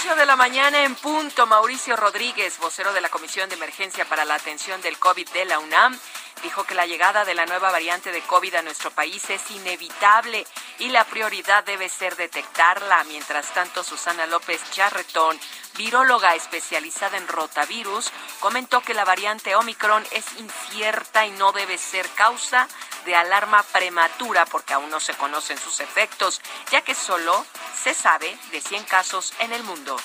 8 0.00 0.14
de 0.14 0.26
la 0.26 0.36
mañana 0.36 0.84
en 0.84 0.94
punto, 0.94 1.46
Mauricio 1.46 1.96
Rodríguez, 1.96 2.58
vocero 2.58 2.92
de 2.92 3.00
la 3.00 3.08
Comisión 3.08 3.48
de 3.48 3.56
Emergencia 3.56 4.04
para 4.04 4.24
la 4.24 4.36
Atención 4.36 4.80
del 4.80 4.96
COVID 4.96 5.28
de 5.30 5.44
la 5.44 5.58
UNAM, 5.58 5.98
dijo 6.42 6.64
que 6.64 6.74
la 6.74 6.86
llegada 6.86 7.24
de 7.24 7.34
la 7.34 7.46
nueva 7.46 7.70
variante 7.70 8.12
de 8.12 8.22
COVID 8.22 8.56
a 8.56 8.62
nuestro 8.62 8.90
país 8.90 9.28
es 9.30 9.50
inevitable 9.50 10.46
y 10.78 10.88
la 10.88 11.04
prioridad 11.04 11.64
debe 11.64 11.88
ser 11.88 12.16
detectarla. 12.16 13.04
Mientras 13.04 13.52
tanto, 13.54 13.82
Susana 13.82 14.26
López 14.26 14.60
Charretón, 14.70 15.38
viróloga 15.76 16.34
especializada 16.34 17.16
en 17.16 17.28
rotavirus, 17.28 18.10
comentó 18.40 18.80
que 18.80 18.94
la 18.94 19.04
variante 19.04 19.56
Omicron 19.56 20.04
es 20.12 20.24
incierta 20.38 21.26
y 21.26 21.30
no 21.30 21.52
debe 21.52 21.78
ser 21.78 22.08
causa 22.10 22.68
de 23.04 23.14
alarma 23.14 23.62
prematura 23.62 24.44
porque 24.46 24.74
aún 24.74 24.90
no 24.90 25.00
se 25.00 25.14
conocen 25.14 25.58
sus 25.58 25.80
efectos, 25.80 26.40
ya 26.70 26.82
que 26.82 26.94
solo 26.94 27.44
se 27.82 27.94
sabe 27.94 28.38
de 28.50 28.60
100 28.60 28.84
casos 28.84 29.32
en 29.38 29.52
el 29.52 29.62
mundo. 29.62 29.96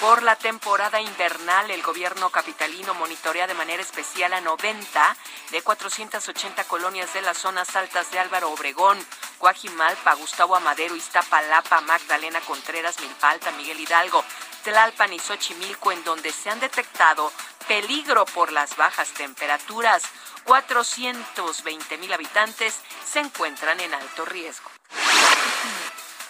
Por 0.00 0.22
la 0.22 0.36
temporada 0.36 1.00
invernal, 1.00 1.70
el 1.70 1.82
gobierno 1.82 2.28
capitalino 2.28 2.92
monitorea 2.94 3.46
de 3.46 3.54
manera 3.54 3.82
especial 3.82 4.34
a 4.34 4.42
90 4.42 5.16
de 5.50 5.62
480 5.62 6.64
colonias 6.64 7.14
de 7.14 7.22
las 7.22 7.38
zonas 7.38 7.74
altas 7.74 8.10
de 8.10 8.18
Álvaro 8.18 8.50
Obregón, 8.50 8.98
Coajimalpa, 9.38 10.14
Gustavo 10.14 10.54
Amadero, 10.54 10.94
Iztapalapa, 10.96 11.80
Magdalena 11.80 12.40
Contreras, 12.42 13.00
Milpalta, 13.00 13.52
Miguel 13.52 13.80
Hidalgo, 13.80 14.22
Tlalpan 14.64 15.14
y 15.14 15.18
Xochimilco, 15.18 15.90
en 15.92 16.04
donde 16.04 16.30
se 16.30 16.50
han 16.50 16.60
detectado 16.60 17.32
peligro 17.66 18.26
por 18.26 18.52
las 18.52 18.76
bajas 18.76 19.08
temperaturas. 19.12 20.02
420 20.44 21.98
mil 21.98 22.12
habitantes 22.12 22.80
se 23.04 23.20
encuentran 23.20 23.80
en 23.80 23.94
alto 23.94 24.26
riesgo. 24.26 24.70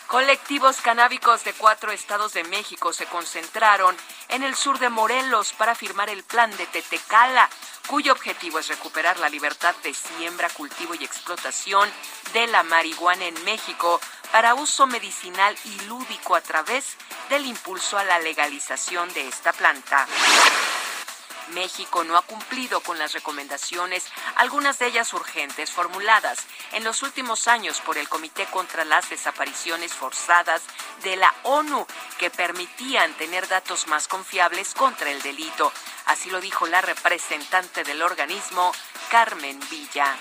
Colectivos 0.06 0.80
canábicos 0.82 1.42
de 1.42 1.52
cuatro 1.52 1.90
estados 1.90 2.32
de 2.32 2.44
México 2.44 2.92
se 2.92 3.06
concentraron 3.06 3.96
en 4.28 4.44
el 4.44 4.54
sur 4.54 4.78
de 4.78 4.88
Morelos 4.88 5.52
para 5.52 5.74
firmar 5.74 6.08
el 6.08 6.22
plan 6.22 6.56
de 6.56 6.66
Tetecala, 6.66 7.50
cuyo 7.88 8.12
objetivo 8.12 8.60
es 8.60 8.68
recuperar 8.68 9.18
la 9.18 9.28
libertad 9.28 9.74
de 9.82 9.92
siembra, 9.92 10.48
cultivo 10.50 10.94
y 10.94 11.04
explotación 11.04 11.90
de 12.32 12.46
la 12.46 12.62
marihuana 12.62 13.24
en 13.24 13.44
México 13.44 14.00
para 14.30 14.54
uso 14.54 14.86
medicinal 14.86 15.56
y 15.64 15.80
lúdico 15.86 16.36
a 16.36 16.40
través 16.40 16.96
del 17.28 17.44
impulso 17.44 17.98
a 17.98 18.04
la 18.04 18.20
legalización 18.20 19.12
de 19.12 19.26
esta 19.26 19.52
planta. 19.52 20.06
México 21.48 22.04
no 22.04 22.16
ha 22.16 22.22
cumplido 22.22 22.80
con 22.80 22.98
las 22.98 23.12
recomendaciones, 23.12 24.04
algunas 24.36 24.78
de 24.78 24.86
ellas 24.86 25.12
urgentes, 25.12 25.70
formuladas 25.70 26.38
en 26.72 26.84
los 26.84 27.02
últimos 27.02 27.48
años 27.48 27.80
por 27.80 27.98
el 27.98 28.08
Comité 28.08 28.46
contra 28.46 28.84
las 28.84 29.10
Desapariciones 29.10 29.92
Forzadas 29.92 30.62
de 31.02 31.16
la 31.16 31.32
ONU, 31.44 31.86
que 32.18 32.30
permitían 32.30 33.12
tener 33.14 33.48
datos 33.48 33.86
más 33.86 34.08
confiables 34.08 34.74
contra 34.74 35.10
el 35.10 35.22
delito. 35.22 35.72
Así 36.06 36.30
lo 36.30 36.40
dijo 36.40 36.66
la 36.66 36.80
representante 36.80 37.84
del 37.84 38.02
organismo, 38.02 38.72
Carmen 39.10 39.60
Villa. 39.70 40.16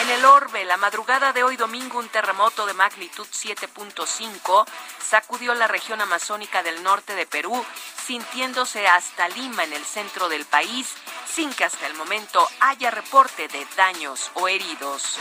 En 0.00 0.10
el 0.10 0.24
orbe, 0.24 0.64
la 0.64 0.76
madrugada 0.76 1.32
de 1.32 1.44
hoy 1.44 1.56
domingo, 1.56 1.98
un 1.98 2.08
terremoto 2.08 2.66
de 2.66 2.74
magnitud 2.74 3.26
7.5 3.26 4.64
sacudió 5.00 5.54
la 5.54 5.68
región 5.68 6.00
amazónica 6.00 6.62
del 6.62 6.82
norte 6.82 7.14
de 7.14 7.26
Perú, 7.26 7.64
sintiéndose 8.06 8.86
hasta 8.88 9.28
Lima 9.28 9.64
en 9.64 9.72
el 9.74 9.84
centro 9.84 10.28
del 10.28 10.44
país, 10.44 10.88
sin 11.32 11.52
que 11.52 11.64
hasta 11.64 11.86
el 11.86 11.94
momento 11.94 12.46
haya 12.60 12.90
reporte 12.90 13.48
de 13.48 13.66
daños 13.76 14.30
o 14.34 14.48
heridos. 14.48 15.18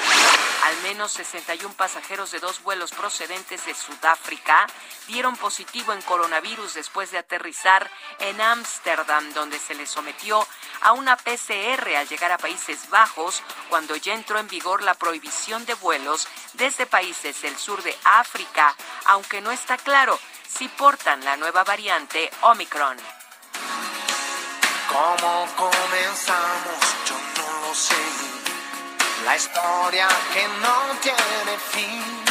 Al 0.64 0.78
menos 0.84 1.12
61 1.14 1.74
pasajeros 1.76 2.32
de 2.32 2.40
dos 2.40 2.64
vuelos 2.64 2.92
procedentes 2.92 3.66
de 3.66 3.76
Sudáfrica 3.76 4.68
dieron 5.08 5.36
positivo 5.38 5.94
en 5.94 6.02
coronavirus 6.02 6.74
después 6.74 7.12
de 7.12 7.18
aterrizar 7.18 7.90
en 8.20 8.42
Ámsterdam, 8.42 9.34
donde 9.34 9.60
se 9.60 9.76
les 9.76 9.90
sometió 9.90 10.46
a 10.82 10.94
una 10.94 11.18
PCR 11.18 11.96
al 11.96 12.08
llegar 12.08 12.32
a 12.32 12.38
Países 12.38 12.90
Bajos, 12.90 13.44
cuando 13.70 13.96
ya 13.96 14.14
entró 14.14 14.40
en 14.40 14.48
vigor 14.48 14.61
la 14.82 14.94
prohibición 14.94 15.66
de 15.66 15.74
vuelos 15.74 16.28
desde 16.54 16.86
países 16.86 17.42
del 17.42 17.58
sur 17.58 17.82
de 17.82 17.98
África, 18.04 18.76
aunque 19.06 19.42
no 19.42 19.52
está 19.52 19.78
claro 19.78 20.20
si 20.48 20.68
portan 20.68 21.24
la 21.26 21.36
nueva 21.36 21.64
variante 21.64 22.30
Omicron. 22.42 22.98
¿Cómo 24.88 25.48
comenzamos? 25.56 26.80
Yo 27.08 27.16
no 27.38 27.68
lo 27.68 27.74
sé. 27.74 27.96
La 29.26 29.36
historia 29.36 30.08
que 30.34 30.48
no 30.62 31.00
tiene 31.02 31.58
fin. 31.72 32.22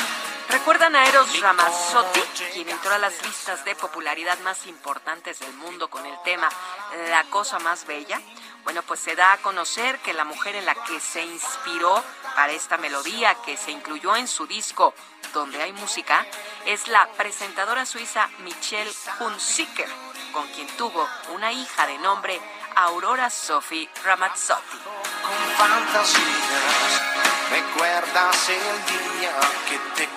¿Recuerdan 0.51 0.97
a 0.97 1.07
Eros 1.09 1.41
Ramazzotti, 1.41 2.21
quien 2.53 2.69
entró 2.69 2.93
a 2.93 2.99
las 2.99 3.25
listas 3.25 3.65
de 3.65 3.77
popularidad 3.77 4.39
más 4.41 4.67
importantes 4.67 5.39
del 5.39 5.53
mundo 5.55 5.89
con 5.89 6.05
el 6.05 6.15
tema 6.25 6.49
La 7.09 7.25
cosa 7.25 7.59
más 7.61 7.87
bella? 7.87 8.21
Bueno, 8.65 8.83
pues 8.83 9.01
se 9.01 9.17
da 9.17 9.33
a 9.33 9.39
conocer 9.39 9.99
que 10.01 10.13
la 10.13 10.25
mujer 10.25 10.55
en 10.57 10.67
la 10.67 10.75
que 10.75 11.01
se 11.01 11.23
inspiró 11.23 12.03
para 12.35 12.53
esta 12.53 12.77
melodía 12.77 13.35
que 13.45 13.57
se 13.57 13.71
incluyó 13.71 14.17
en 14.17 14.29
su 14.29 14.47
disco 14.47 14.95
Donde 15.33 15.63
hay 15.63 15.73
música 15.73 16.27
es 16.67 16.89
la 16.89 17.07
presentadora 17.13 17.87
suiza 17.87 18.29
Michelle 18.41 18.93
Hunziker, 19.21 19.89
con 20.33 20.47
quien 20.49 20.67
tuvo 20.77 21.09
una 21.33 21.53
hija 21.53 21.87
de 21.87 21.99
nombre 21.99 22.41
Aurora 22.77 23.31
Sophie 23.31 23.89
Ramazzotti. 24.05 24.79
Con 24.79 25.57
fantasías, 25.57 27.03
recuerdas 27.51 28.49
el 28.49 29.21
día 29.21 29.41
que 29.69 29.79
te. 29.97 30.09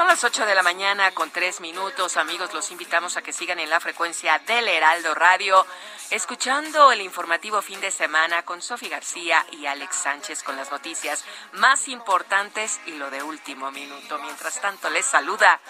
Son 0.00 0.08
las 0.08 0.24
8 0.24 0.46
de 0.46 0.54
la 0.54 0.62
mañana 0.62 1.10
con 1.10 1.30
3 1.30 1.60
minutos. 1.60 2.16
Amigos, 2.16 2.54
los 2.54 2.70
invitamos 2.70 3.18
a 3.18 3.22
que 3.22 3.34
sigan 3.34 3.58
en 3.58 3.68
la 3.68 3.80
frecuencia 3.80 4.38
del 4.46 4.66
Heraldo 4.66 5.14
Radio, 5.14 5.66
escuchando 6.08 6.90
el 6.90 7.02
informativo 7.02 7.60
fin 7.60 7.82
de 7.82 7.90
semana 7.90 8.42
con 8.42 8.62
Sofi 8.62 8.88
García 8.88 9.44
y 9.52 9.66
Alex 9.66 9.94
Sánchez 9.94 10.42
con 10.42 10.56
las 10.56 10.70
noticias 10.70 11.22
más 11.52 11.86
importantes 11.86 12.80
y 12.86 12.92
lo 12.92 13.10
de 13.10 13.22
último 13.22 13.70
minuto. 13.72 14.18
Mientras 14.20 14.58
tanto, 14.62 14.88
les 14.88 15.04
saluda 15.04 15.60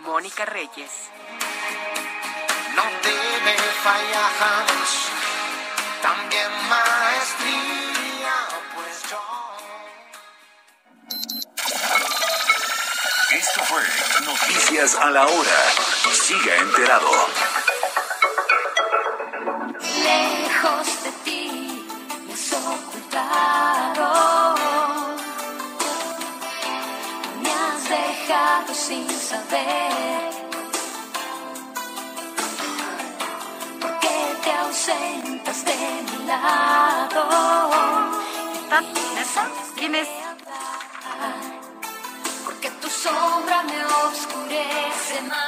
Mónica 0.00 0.46
Reyes. 0.46 1.10
no 2.74 2.84
debe 3.02 3.58
fallar 3.82 4.64
también 6.00 6.68
maestría, 6.70 6.93
Noticias 14.24 14.94
a 14.94 15.10
la 15.10 15.26
Hora. 15.26 15.64
Siga 16.12 16.56
enterado. 16.58 17.08
Lejos 19.80 21.02
de 21.02 21.10
ti 21.24 21.84
me 22.26 22.34
has 22.34 22.52
ocultado. 22.52 24.54
Me 27.42 27.50
has 27.50 27.88
dejado 27.88 28.74
sin 28.74 29.10
saber. 29.10 30.30
¿Por 33.80 33.98
qué 33.98 34.36
te 34.44 34.52
ausentas 34.52 35.64
de 35.64 35.74
mi 36.12 36.26
lado? 36.26 37.28
¿Quién 39.76 39.96
es? 39.96 40.23
Sombra 43.04 43.62
me 43.64 43.84
oscurece 43.84 45.20
más. 45.28 45.38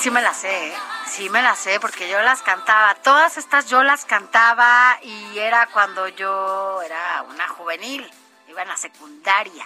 Sí 0.00 0.10
me 0.10 0.20
la 0.20 0.34
sé, 0.34 0.70
¿eh? 0.70 0.74
sí 1.06 1.30
me 1.30 1.40
la 1.42 1.54
sé, 1.54 1.78
porque 1.78 2.08
yo 2.08 2.20
las 2.20 2.42
cantaba. 2.42 2.96
Todas 2.96 3.36
estas 3.36 3.70
yo 3.70 3.84
las 3.84 4.04
cantaba 4.04 4.98
y 5.04 5.38
era 5.38 5.68
cuando 5.68 6.08
yo 6.08 6.82
era 6.82 7.22
una 7.28 7.46
juvenil, 7.50 8.10
iba 8.48 8.62
en 8.62 8.68
la 8.68 8.76
secundaria. 8.76 9.64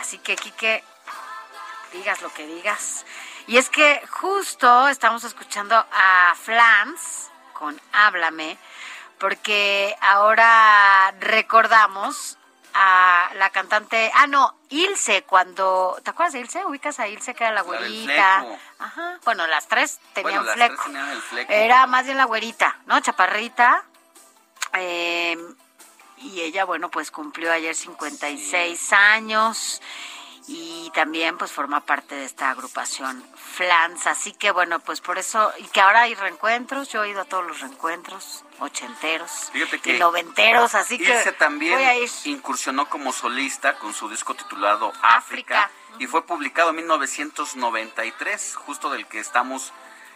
Así 0.00 0.18
que, 0.18 0.36
Quique, 0.36 0.84
digas 1.92 2.22
lo 2.22 2.32
que 2.32 2.46
digas. 2.46 3.04
Y 3.48 3.56
es 3.56 3.68
que 3.68 4.00
justo 4.10 4.86
estamos 4.86 5.24
escuchando 5.24 5.74
a 5.74 6.34
Flans 6.40 7.30
con 7.52 7.80
Háblame, 7.92 8.56
porque 9.18 9.96
ahora 10.00 11.12
recordamos 11.18 12.38
a 12.74 13.30
la 13.34 13.50
cantante, 13.50 14.10
ah 14.14 14.26
no, 14.26 14.54
Ilse, 14.70 15.22
cuando, 15.24 15.98
¿te 16.02 16.10
acuerdas 16.10 16.32
de 16.32 16.40
Ilse? 16.40 16.64
¿Ubicas 16.64 16.98
a 17.00 17.08
Ilse 17.08 17.34
que 17.34 17.44
era 17.44 17.52
la 17.52 17.62
güerita? 17.62 18.44
Ajá, 18.78 19.18
bueno, 19.24 19.46
las 19.46 19.68
tres 19.68 20.00
tenían 20.14 20.44
Bueno, 20.44 20.56
las 20.56 20.56
fleco. 20.56 20.74
tres 20.74 20.84
tenían 20.86 21.08
el 21.10 21.22
fleco. 21.22 21.52
Era 21.52 21.86
más 21.86 22.04
bien 22.04 22.16
la 22.16 22.24
güerita, 22.24 22.76
¿no? 22.86 23.00
Chaparrita. 23.00 23.84
Eh, 24.74 25.36
y 26.18 26.40
ella, 26.40 26.64
bueno, 26.64 26.88
pues 26.90 27.10
cumplió 27.10 27.52
ayer 27.52 27.74
56 27.74 28.92
años 28.92 29.82
y 30.48 30.90
también 30.94 31.36
pues 31.38 31.52
forma 31.52 31.80
parte 31.80 32.14
de 32.14 32.24
esta 32.24 32.50
agrupación 32.50 33.22
Flans. 33.36 34.06
Así 34.06 34.32
que 34.32 34.50
bueno, 34.50 34.78
pues 34.80 35.00
por 35.00 35.18
eso, 35.18 35.52
y 35.58 35.64
que 35.68 35.80
ahora 35.80 36.02
hay 36.02 36.14
reencuentros, 36.14 36.88
yo 36.88 37.04
he 37.04 37.10
ido 37.10 37.22
a 37.22 37.24
todos 37.24 37.44
los 37.46 37.60
reencuentros, 37.60 38.44
ochenteros 38.62 39.50
Fíjate 39.52 39.80
que 39.80 39.96
y 39.96 39.98
noventeros, 39.98 40.74
así 40.74 40.98
que 40.98 41.04
Ilse 41.04 41.32
también 41.32 41.74
voy 41.74 41.84
a 41.84 41.96
ir. 41.96 42.10
incursionó 42.24 42.88
como 42.88 43.12
solista 43.12 43.74
con 43.74 43.92
su 43.94 44.08
disco 44.08 44.34
titulado 44.34 44.92
África, 45.02 45.70
y 45.98 46.06
fue 46.06 46.24
publicado 46.24 46.70
en 46.70 46.76
1993, 46.76 48.54
justo 48.56 48.90
del 48.90 49.06
que 49.06 49.18
estamos 49.20 49.72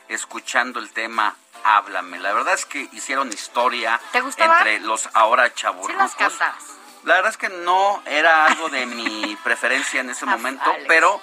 escuchando 0.08 0.78
el 0.80 0.90
tema 0.90 1.36
Háblame. 1.64 2.18
La 2.18 2.32
verdad 2.32 2.54
es 2.54 2.64
que 2.64 2.88
hicieron 2.92 3.28
historia 3.28 4.00
entre 4.14 4.80
los 4.80 5.08
ahora 5.14 5.48
Sí 5.48 5.54
chaburrucos. 5.56 5.96
las 5.96 6.14
cantabas. 6.14 6.64
La 7.04 7.14
verdad 7.14 7.30
es 7.30 7.36
que 7.36 7.48
no 7.48 8.02
era 8.06 8.46
algo 8.46 8.68
de 8.68 8.86
mi 8.86 9.36
preferencia 9.44 10.00
en 10.00 10.10
ese 10.10 10.26
momento, 10.26 10.70
Alex. 10.70 10.84
pero 10.88 11.20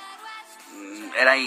mm, 0.72 1.10
era 1.18 1.38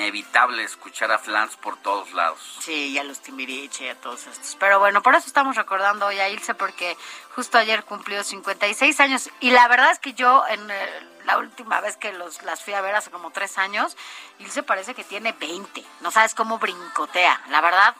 inevitable 0.00 0.64
escuchar 0.64 1.12
a 1.12 1.18
Flans 1.18 1.56
por 1.56 1.76
todos 1.76 2.12
lados. 2.12 2.38
Sí, 2.60 2.88
y 2.88 2.98
a 2.98 3.04
los 3.04 3.20
Timbiriche 3.20 3.84
y 3.84 3.88
a 3.88 4.00
todos 4.00 4.26
estos. 4.26 4.56
Pero 4.58 4.78
bueno, 4.78 5.02
por 5.02 5.14
eso 5.14 5.26
estamos 5.26 5.56
recordando 5.56 6.06
hoy 6.06 6.18
a 6.18 6.28
Ilse, 6.28 6.54
porque 6.54 6.96
justo 7.34 7.58
ayer 7.58 7.84
cumplió 7.84 8.24
56 8.24 8.98
años. 9.00 9.30
Y 9.40 9.50
la 9.50 9.68
verdad 9.68 9.90
es 9.90 9.98
que 9.98 10.14
yo, 10.14 10.44
en 10.48 10.70
eh, 10.70 11.08
la 11.24 11.38
última 11.38 11.80
vez 11.80 11.96
que 11.96 12.12
los, 12.12 12.42
las 12.42 12.62
fui 12.62 12.72
a 12.72 12.80
ver 12.80 12.94
hace 12.94 13.10
como 13.10 13.30
tres 13.30 13.58
años, 13.58 13.96
Ilse 14.38 14.62
parece 14.62 14.94
que 14.94 15.04
tiene 15.04 15.32
20. 15.32 15.84
No 16.00 16.10
sabes 16.10 16.34
cómo 16.34 16.58
brincotea. 16.58 17.42
La 17.50 17.60
verdad, 17.60 17.94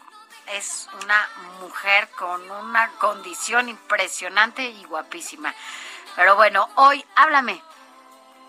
es 0.54 0.88
una 1.02 1.28
mujer 1.60 2.08
con 2.10 2.50
una 2.50 2.88
condición 2.98 3.68
impresionante 3.68 4.64
y 4.64 4.84
guapísima. 4.84 5.54
Pero 6.16 6.34
bueno, 6.36 6.68
hoy 6.76 7.04
háblame 7.14 7.62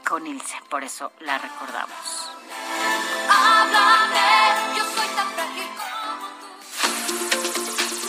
con 0.07 0.25
Ilse, 0.25 0.57
por 0.69 0.83
eso 0.83 1.11
la 1.19 1.37
recordamos. 1.37 2.31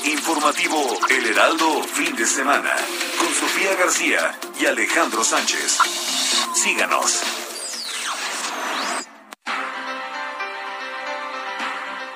Informativo 0.04 0.98
El 1.10 1.26
Heraldo 1.26 1.82
fin 1.84 2.14
de 2.16 2.26
semana 2.26 2.74
con 3.18 3.28
Sofía 3.34 3.74
García 3.76 4.38
y 4.58 4.66
Alejandro 4.66 5.22
Sánchez. 5.22 5.78
Síganos. 6.54 7.22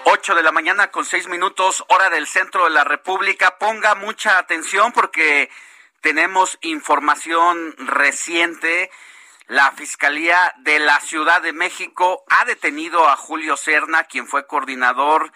8 0.04 0.34
de 0.34 0.42
la 0.42 0.52
mañana 0.52 0.90
con 0.90 1.04
6 1.04 1.28
minutos, 1.28 1.84
hora 1.88 2.10
del 2.10 2.26
centro 2.26 2.64
de 2.64 2.70
la 2.70 2.84
República. 2.84 3.58
Ponga 3.58 3.94
mucha 3.94 4.38
atención 4.38 4.92
porque 4.92 5.50
tenemos 6.00 6.58
información 6.62 7.74
reciente. 7.78 8.90
La 9.48 9.70
Fiscalía 9.70 10.52
de 10.58 10.80
la 10.80 10.98
Ciudad 10.98 11.40
de 11.40 11.52
México 11.52 12.24
ha 12.28 12.44
detenido 12.46 13.08
a 13.08 13.16
Julio 13.16 13.56
Serna, 13.56 14.02
quien 14.02 14.26
fue 14.26 14.48
coordinador 14.48 15.30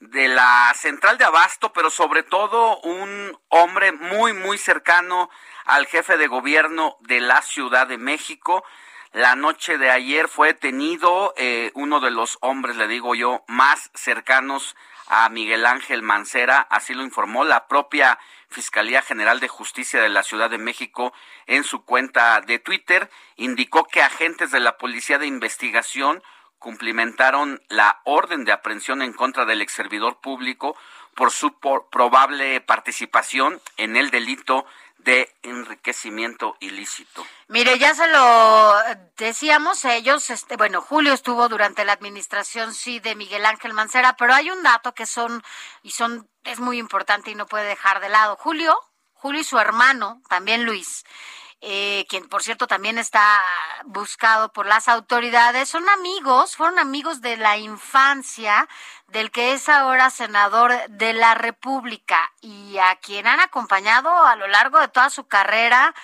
de 0.00 0.26
la 0.26 0.72
central 0.74 1.18
de 1.18 1.24
abasto, 1.24 1.72
pero 1.72 1.88
sobre 1.88 2.24
todo 2.24 2.80
un 2.80 3.38
hombre 3.50 3.92
muy, 3.92 4.32
muy 4.32 4.58
cercano 4.58 5.30
al 5.66 5.86
jefe 5.86 6.16
de 6.16 6.26
gobierno 6.26 6.96
de 7.02 7.20
la 7.20 7.42
Ciudad 7.42 7.86
de 7.86 7.96
México. 7.96 8.64
La 9.12 9.36
noche 9.36 9.78
de 9.78 9.88
ayer 9.88 10.26
fue 10.26 10.48
detenido 10.48 11.32
eh, 11.36 11.70
uno 11.74 12.00
de 12.00 12.10
los 12.10 12.38
hombres, 12.40 12.74
le 12.74 12.88
digo 12.88 13.14
yo, 13.14 13.44
más 13.46 13.88
cercanos 13.94 14.74
a 15.06 15.28
Miguel 15.28 15.66
Ángel 15.66 16.02
Mancera, 16.02 16.60
así 16.70 16.94
lo 16.94 17.02
informó 17.02 17.44
la 17.44 17.66
propia 17.66 18.18
Fiscalía 18.48 19.02
General 19.02 19.40
de 19.40 19.48
Justicia 19.48 20.00
de 20.00 20.08
la 20.08 20.22
Ciudad 20.22 20.48
de 20.50 20.58
México 20.58 21.12
en 21.46 21.64
su 21.64 21.84
cuenta 21.84 22.40
de 22.40 22.58
Twitter. 22.58 23.10
Indicó 23.36 23.84
que 23.84 24.02
agentes 24.02 24.50
de 24.50 24.60
la 24.60 24.78
Policía 24.78 25.18
de 25.18 25.26
Investigación 25.26 26.22
cumplimentaron 26.58 27.60
la 27.68 28.00
orden 28.04 28.44
de 28.44 28.52
aprehensión 28.52 29.02
en 29.02 29.12
contra 29.12 29.44
del 29.44 29.60
exservidor 29.60 30.20
público 30.20 30.76
por 31.14 31.30
su 31.30 31.58
por- 31.58 31.90
probable 31.90 32.60
participación 32.60 33.60
en 33.76 33.96
el 33.96 34.10
delito 34.10 34.64
de 35.04 35.30
enriquecimiento 35.42 36.56
ilícito. 36.60 37.24
Mire, 37.48 37.78
ya 37.78 37.94
se 37.94 38.06
lo 38.08 38.74
decíamos 39.16 39.84
ellos, 39.84 40.30
este, 40.30 40.56
bueno, 40.56 40.80
Julio 40.80 41.12
estuvo 41.12 41.48
durante 41.48 41.84
la 41.84 41.92
administración 41.92 42.74
sí 42.74 43.00
de 43.00 43.14
Miguel 43.14 43.44
Ángel 43.44 43.74
Mancera, 43.74 44.16
pero 44.16 44.34
hay 44.34 44.50
un 44.50 44.62
dato 44.62 44.94
que 44.94 45.06
son 45.06 45.42
y 45.82 45.90
son 45.90 46.28
es 46.42 46.58
muy 46.58 46.78
importante 46.78 47.30
y 47.30 47.34
no 47.34 47.46
puede 47.46 47.66
dejar 47.66 48.00
de 48.00 48.08
lado. 48.08 48.36
Julio, 48.36 48.78
Julio 49.12 49.42
y 49.42 49.44
su 49.44 49.58
hermano, 49.58 50.22
también 50.28 50.64
Luis, 50.64 51.04
eh, 51.66 52.04
quien 52.10 52.28
por 52.28 52.42
cierto 52.42 52.66
también 52.66 52.98
está 52.98 53.42
buscado 53.86 54.52
por 54.52 54.66
las 54.66 54.86
autoridades, 54.86 55.70
son 55.70 55.88
amigos, 55.88 56.56
fueron 56.56 56.78
amigos 56.78 57.22
de 57.22 57.38
la 57.38 57.56
infancia 57.56 58.68
del 59.08 59.30
que 59.30 59.54
es 59.54 59.70
ahora 59.70 60.10
senador 60.10 60.72
de 60.90 61.14
la 61.14 61.34
República 61.34 62.32
y 62.42 62.76
a 62.76 62.96
quien 62.96 63.26
han 63.26 63.40
acompañado 63.40 64.10
a 64.10 64.36
lo 64.36 64.46
largo 64.46 64.78
de 64.78 64.88
toda 64.88 65.08
su 65.08 65.26
carrera 65.26 65.94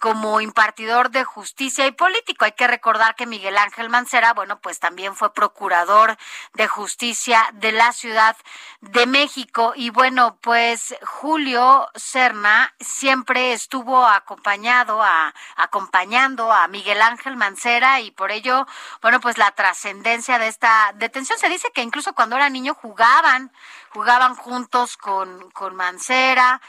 como 0.00 0.40
impartidor 0.40 1.10
de 1.10 1.24
justicia 1.24 1.86
y 1.86 1.92
político. 1.92 2.44
Hay 2.44 2.52
que 2.52 2.66
recordar 2.66 3.14
que 3.14 3.26
Miguel 3.26 3.58
Ángel 3.58 3.88
Mancera, 3.88 4.32
bueno, 4.32 4.60
pues 4.60 4.78
también 4.78 5.14
fue 5.14 5.32
procurador 5.32 6.16
de 6.54 6.68
justicia 6.68 7.48
de 7.54 7.72
la 7.72 7.92
Ciudad 7.92 8.36
de 8.80 9.06
México. 9.06 9.72
Y 9.76 9.90
bueno, 9.90 10.38
pues 10.40 10.94
Julio 11.02 11.88
Serna 11.94 12.74
siempre 12.80 13.52
estuvo 13.52 14.06
acompañado 14.06 15.02
a, 15.02 15.34
acompañando 15.56 16.52
a 16.52 16.68
Miguel 16.68 17.02
Ángel 17.02 17.36
Mancera 17.36 18.00
y 18.00 18.10
por 18.10 18.30
ello, 18.30 18.66
bueno, 19.02 19.20
pues 19.20 19.38
la 19.38 19.50
trascendencia 19.52 20.38
de 20.38 20.48
esta 20.48 20.92
detención. 20.94 21.38
Se 21.38 21.48
dice 21.48 21.70
que 21.72 21.82
incluso 21.82 22.14
cuando 22.14 22.36
era 22.36 22.48
niño 22.48 22.74
jugaban, 22.74 23.52
jugaban 23.90 24.34
juntos 24.34 24.96
con, 24.96 25.50
con 25.50 25.74
Mancera 25.74 26.60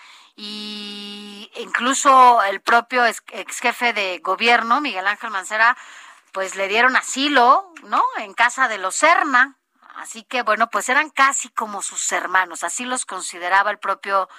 y 0.41 1.51
incluso 1.55 2.41
el 2.43 2.61
propio 2.61 3.05
ex, 3.05 3.59
jefe 3.59 3.91
de 3.91 4.19
gobierno, 4.19 4.79
Miguel 4.79 5.05
Ángel 5.05 5.31
Mancera, 5.31 5.75
pues 6.31 6.55
le 6.55 6.69
dieron 6.69 6.95
asilo, 6.95 7.73
¿no? 7.83 8.01
En 8.19 8.33
casa 8.33 8.69
de 8.69 8.77
los 8.77 8.95
Serna. 8.95 9.57
Así 9.95 10.23
que 10.23 10.41
bueno, 10.43 10.69
pues 10.69 10.87
eran 10.87 11.09
casi 11.09 11.49
como 11.49 11.81
sus 11.81 12.09
hermanos, 12.13 12.63
así 12.63 12.85
los 12.85 13.05
consideraba 13.05 13.69
el 13.69 13.79
propio 13.79 14.29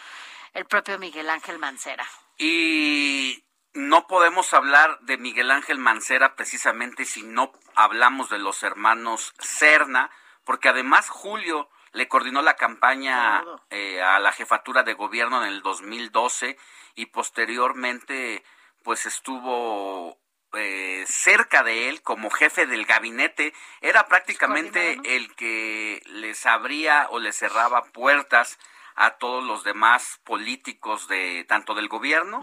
el 0.54 0.64
propio 0.64 0.98
Miguel 0.98 1.28
Ángel 1.28 1.58
Mancera. 1.58 2.06
Y 2.38 3.44
no 3.74 4.06
podemos 4.06 4.54
hablar 4.54 5.00
de 5.00 5.18
Miguel 5.18 5.50
Ángel 5.50 5.76
Mancera 5.76 6.34
precisamente 6.34 7.04
si 7.04 7.24
no 7.24 7.52
hablamos 7.74 8.30
de 8.30 8.38
los 8.38 8.62
hermanos 8.62 9.34
Serna, 9.38 10.10
porque 10.44 10.70
además 10.70 11.10
Julio 11.10 11.68
le 11.92 12.08
coordinó 12.08 12.42
la 12.42 12.56
campaña 12.56 13.44
eh, 13.70 14.02
a 14.02 14.18
la 14.18 14.32
jefatura 14.32 14.82
de 14.82 14.94
gobierno 14.94 15.42
en 15.44 15.52
el 15.52 15.62
2012 15.62 16.56
y 16.94 17.06
posteriormente 17.06 18.44
pues 18.82 19.06
estuvo 19.06 20.18
eh, 20.52 21.04
cerca 21.06 21.62
de 21.62 21.88
él 21.88 22.02
como 22.02 22.30
jefe 22.30 22.66
del 22.66 22.84
gabinete, 22.84 23.52
era 23.80 24.06
prácticamente 24.06 24.98
el 25.04 25.34
que 25.34 26.02
les 26.06 26.44
abría 26.46 27.06
o 27.10 27.18
les 27.18 27.36
cerraba 27.36 27.84
puertas 27.84 28.58
a 28.96 29.12
todos 29.12 29.44
los 29.44 29.64
demás 29.64 30.20
políticos 30.24 31.08
de 31.08 31.44
tanto 31.48 31.74
del 31.74 31.88
gobierno 31.88 32.42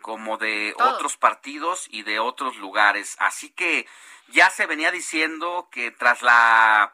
como 0.00 0.36
de 0.36 0.74
otros 0.78 1.16
partidos 1.16 1.86
y 1.90 2.02
de 2.02 2.18
otros 2.18 2.56
lugares. 2.56 3.16
Así 3.18 3.50
que 3.50 3.86
ya 4.28 4.50
se 4.50 4.66
venía 4.66 4.90
diciendo 4.90 5.68
que 5.70 5.90
tras 5.90 6.22
la 6.22 6.92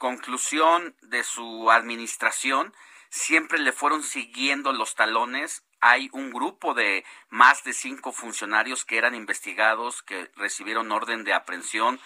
conclusión 0.00 0.96
de 1.02 1.22
su 1.22 1.70
administración 1.70 2.72
siempre 3.10 3.58
le 3.58 3.70
fueron 3.70 4.02
siguiendo 4.02 4.72
los 4.72 4.94
talones. 4.94 5.62
Hay 5.80 6.08
un 6.12 6.32
grupo 6.32 6.72
de 6.72 7.04
más 7.28 7.64
de 7.64 7.74
cinco 7.74 8.10
funcionarios 8.10 8.86
que 8.86 8.96
eran 8.96 9.14
investigados, 9.14 10.02
que 10.02 10.30
recibieron 10.36 10.90
orden 10.90 11.22
de 11.24 11.34
aprehensión, 11.34 12.00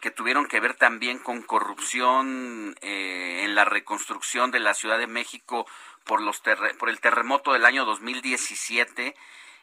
que 0.00 0.12
tuvieron 0.12 0.46
que 0.46 0.60
ver 0.60 0.74
también 0.74 1.18
con 1.18 1.42
corrupción 1.42 2.76
eh, 2.82 3.42
en 3.42 3.56
la 3.56 3.64
reconstrucción 3.64 4.52
de 4.52 4.60
la 4.60 4.72
Ciudad 4.72 4.98
de 4.98 5.08
México 5.08 5.66
por, 6.04 6.22
los 6.22 6.40
por 6.78 6.88
el 6.88 7.00
terremoto 7.00 7.52
del 7.52 7.64
año 7.64 7.84
2017 7.84 9.16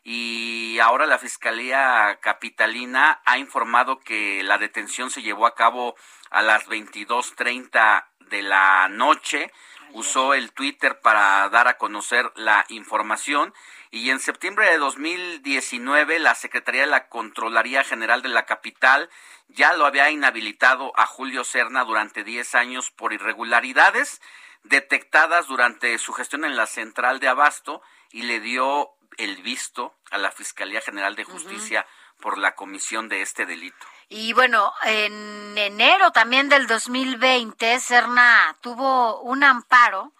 y 0.10 0.80
ahora 0.80 1.06
la 1.06 1.20
Fiscalía 1.20 2.18
Capitalina 2.22 3.20
ha 3.26 3.40
informado 3.40 4.00
que 4.00 4.42
la 4.42 4.58
detención 4.58 5.12
se 5.12 5.22
llevó 5.22 5.46
a 5.46 5.54
cabo 5.54 5.98
a 6.30 6.42
las 6.42 6.66
22.30 6.68 8.06
de 8.30 8.42
la 8.42 8.88
noche. 8.88 9.52
Usó 9.92 10.34
el 10.34 10.54
Twitter 10.54 11.02
para 11.02 11.50
dar 11.50 11.68
a 11.68 11.78
conocer 11.78 12.32
la 12.38 12.64
información. 12.70 13.54
Y 13.92 14.10
en 14.10 14.22
septiembre 14.22 14.72
de 14.72 14.78
2019 14.78 16.20
la 16.20 16.36
Secretaría 16.36 16.84
de 16.84 16.88
la 16.88 17.10
Contraloría 17.10 17.84
General 17.84 18.22
de 18.22 18.30
la 18.30 18.46
Capital 18.46 19.10
ya 19.50 19.74
lo 19.74 19.86
había 19.86 20.10
inhabilitado 20.10 20.94
a 20.98 21.06
Julio 21.06 21.44
Serna 21.44 21.84
durante 21.84 22.24
10 22.24 22.56
años 22.56 22.92
por 22.92 23.12
irregularidades 23.12 24.22
detectadas 24.64 25.48
durante 25.48 25.98
su 25.98 26.14
gestión 26.14 26.46
en 26.46 26.56
la 26.56 26.66
central 26.66 27.20
de 27.20 27.28
Abasto 27.28 27.82
y 28.12 28.24
le 28.24 28.40
dio 28.40 28.97
el 29.18 29.42
visto 29.42 29.96
a 30.12 30.18
la 30.18 30.32
Fiscalía 30.32 30.82
General 30.82 31.16
de 31.16 31.24
Justicia 31.24 31.86
por 32.20 32.38
la 32.38 32.56
comisión 32.56 33.10
de 33.10 33.22
este 33.22 33.46
delito. 33.46 33.86
Y 34.10 34.34
bueno, 34.34 34.74
en 34.86 35.58
enero 35.58 36.12
también 36.12 36.50
del 36.50 36.68
2020, 36.68 37.80
Serna 37.80 38.56
tuvo 38.62 39.22
un 39.22 39.44
amparo 39.44 40.14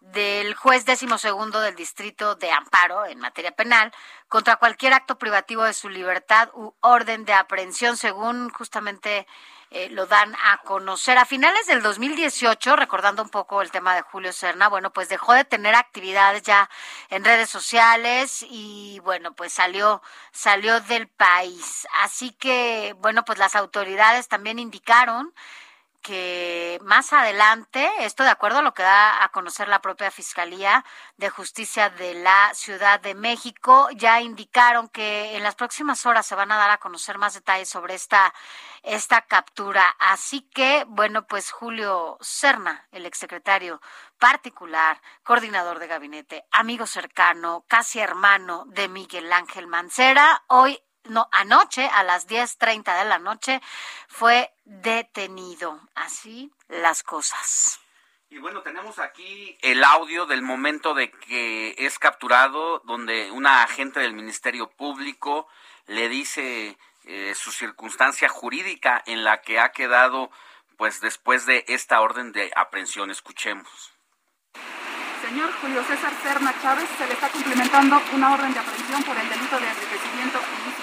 del 0.00 0.54
juez 0.54 0.84
décimo 0.84 1.16
segundo 1.16 1.60
del 1.60 1.76
distrito 1.76 2.34
de 2.34 2.50
amparo 2.50 3.06
en 3.06 3.20
materia 3.20 3.52
penal 3.52 3.92
contra 4.28 4.56
cualquier 4.56 4.92
acto 4.94 5.16
privativo 5.16 5.62
de 5.62 5.72
su 5.72 5.88
libertad 5.88 6.50
u 6.54 6.74
orden 6.80 7.24
de 7.24 7.32
aprehensión 7.32 7.96
según 7.96 8.50
justamente 8.50 9.26
eh, 9.74 9.88
lo 9.90 10.06
dan 10.06 10.34
a 10.34 10.58
conocer. 10.58 11.18
A 11.18 11.24
finales 11.24 11.66
del 11.66 11.82
2018, 11.82 12.76
recordando 12.76 13.22
un 13.22 13.30
poco 13.30 13.62
el 13.62 13.70
tema 13.70 13.94
de 13.94 14.02
Julio 14.02 14.32
Serna, 14.32 14.68
bueno, 14.68 14.92
pues 14.92 15.08
dejó 15.08 15.32
de 15.32 15.44
tener 15.44 15.74
actividades 15.74 16.42
ya 16.42 16.68
en 17.10 17.24
redes 17.24 17.48
sociales 17.50 18.44
y 18.48 19.00
bueno, 19.00 19.34
pues 19.34 19.52
salió, 19.52 20.02
salió 20.30 20.80
del 20.80 21.08
país. 21.08 21.86
Así 22.02 22.32
que, 22.32 22.94
bueno, 22.98 23.24
pues 23.24 23.38
las 23.38 23.54
autoridades 23.56 24.28
también 24.28 24.58
indicaron 24.58 25.32
que 26.02 26.78
más 26.82 27.12
adelante, 27.12 27.88
esto 28.00 28.24
de 28.24 28.30
acuerdo 28.30 28.58
a 28.58 28.62
lo 28.62 28.74
que 28.74 28.82
da 28.82 29.24
a 29.24 29.28
conocer 29.30 29.68
la 29.68 29.80
propia 29.80 30.10
Fiscalía 30.10 30.84
de 31.16 31.30
Justicia 31.30 31.88
de 31.90 32.14
la 32.14 32.52
Ciudad 32.54 33.00
de 33.00 33.14
México, 33.14 33.88
ya 33.94 34.20
indicaron 34.20 34.88
que 34.88 35.36
en 35.36 35.42
las 35.42 35.54
próximas 35.54 36.04
horas 36.04 36.26
se 36.26 36.34
van 36.34 36.52
a 36.52 36.56
dar 36.56 36.70
a 36.70 36.78
conocer 36.78 37.18
más 37.18 37.34
detalles 37.34 37.68
sobre 37.68 37.94
esta, 37.94 38.34
esta 38.82 39.22
captura. 39.22 39.94
Así 39.98 40.42
que, 40.52 40.84
bueno, 40.88 41.26
pues 41.26 41.50
Julio 41.50 42.18
Serna, 42.20 42.86
el 42.90 43.06
exsecretario 43.06 43.80
particular, 44.18 45.00
coordinador 45.22 45.78
de 45.78 45.86
gabinete, 45.86 46.44
amigo 46.50 46.86
cercano, 46.86 47.64
casi 47.68 48.00
hermano 48.00 48.64
de 48.66 48.88
Miguel 48.88 49.32
Ángel 49.32 49.66
Mancera, 49.66 50.42
hoy 50.48 50.78
no, 51.04 51.28
anoche 51.32 51.88
a 51.88 52.02
las 52.02 52.28
10.30 52.28 52.98
de 52.98 53.04
la 53.04 53.18
noche 53.18 53.60
fue 54.08 54.52
detenido. 54.64 55.80
Así 55.94 56.52
las 56.68 57.02
cosas. 57.02 57.80
Y 58.30 58.38
bueno, 58.38 58.62
tenemos 58.62 58.98
aquí 58.98 59.58
el 59.60 59.84
audio 59.84 60.24
del 60.24 60.40
momento 60.40 60.94
de 60.94 61.10
que 61.10 61.74
es 61.76 61.98
capturado, 61.98 62.80
donde 62.86 63.30
una 63.30 63.62
agente 63.62 64.00
del 64.00 64.14
Ministerio 64.14 64.70
Público 64.70 65.48
le 65.86 66.08
dice 66.08 66.78
eh, 67.04 67.34
su 67.34 67.52
circunstancia 67.52 68.30
jurídica 68.30 69.02
en 69.04 69.24
la 69.24 69.42
que 69.42 69.60
ha 69.60 69.72
quedado, 69.72 70.30
pues 70.78 71.00
después 71.00 71.44
de 71.44 71.64
esta 71.68 72.00
orden 72.00 72.32
de 72.32 72.50
aprehensión. 72.56 73.10
Escuchemos. 73.10 73.92
Señor 75.20 75.52
Julio 75.60 75.84
César 75.84 76.12
Serna 76.22 76.54
Chávez, 76.60 76.88
se 76.98 77.06
le 77.06 77.12
está 77.12 77.28
cumplimentando 77.28 78.00
una 78.12 78.32
orden 78.34 78.52
de 78.52 78.58
aprehensión 78.58 79.02
por 79.04 79.16
el 79.16 79.28
delito 79.28 79.60
de 79.60 79.68
enriquecimiento 79.68 80.38
ilícito. 80.38 80.81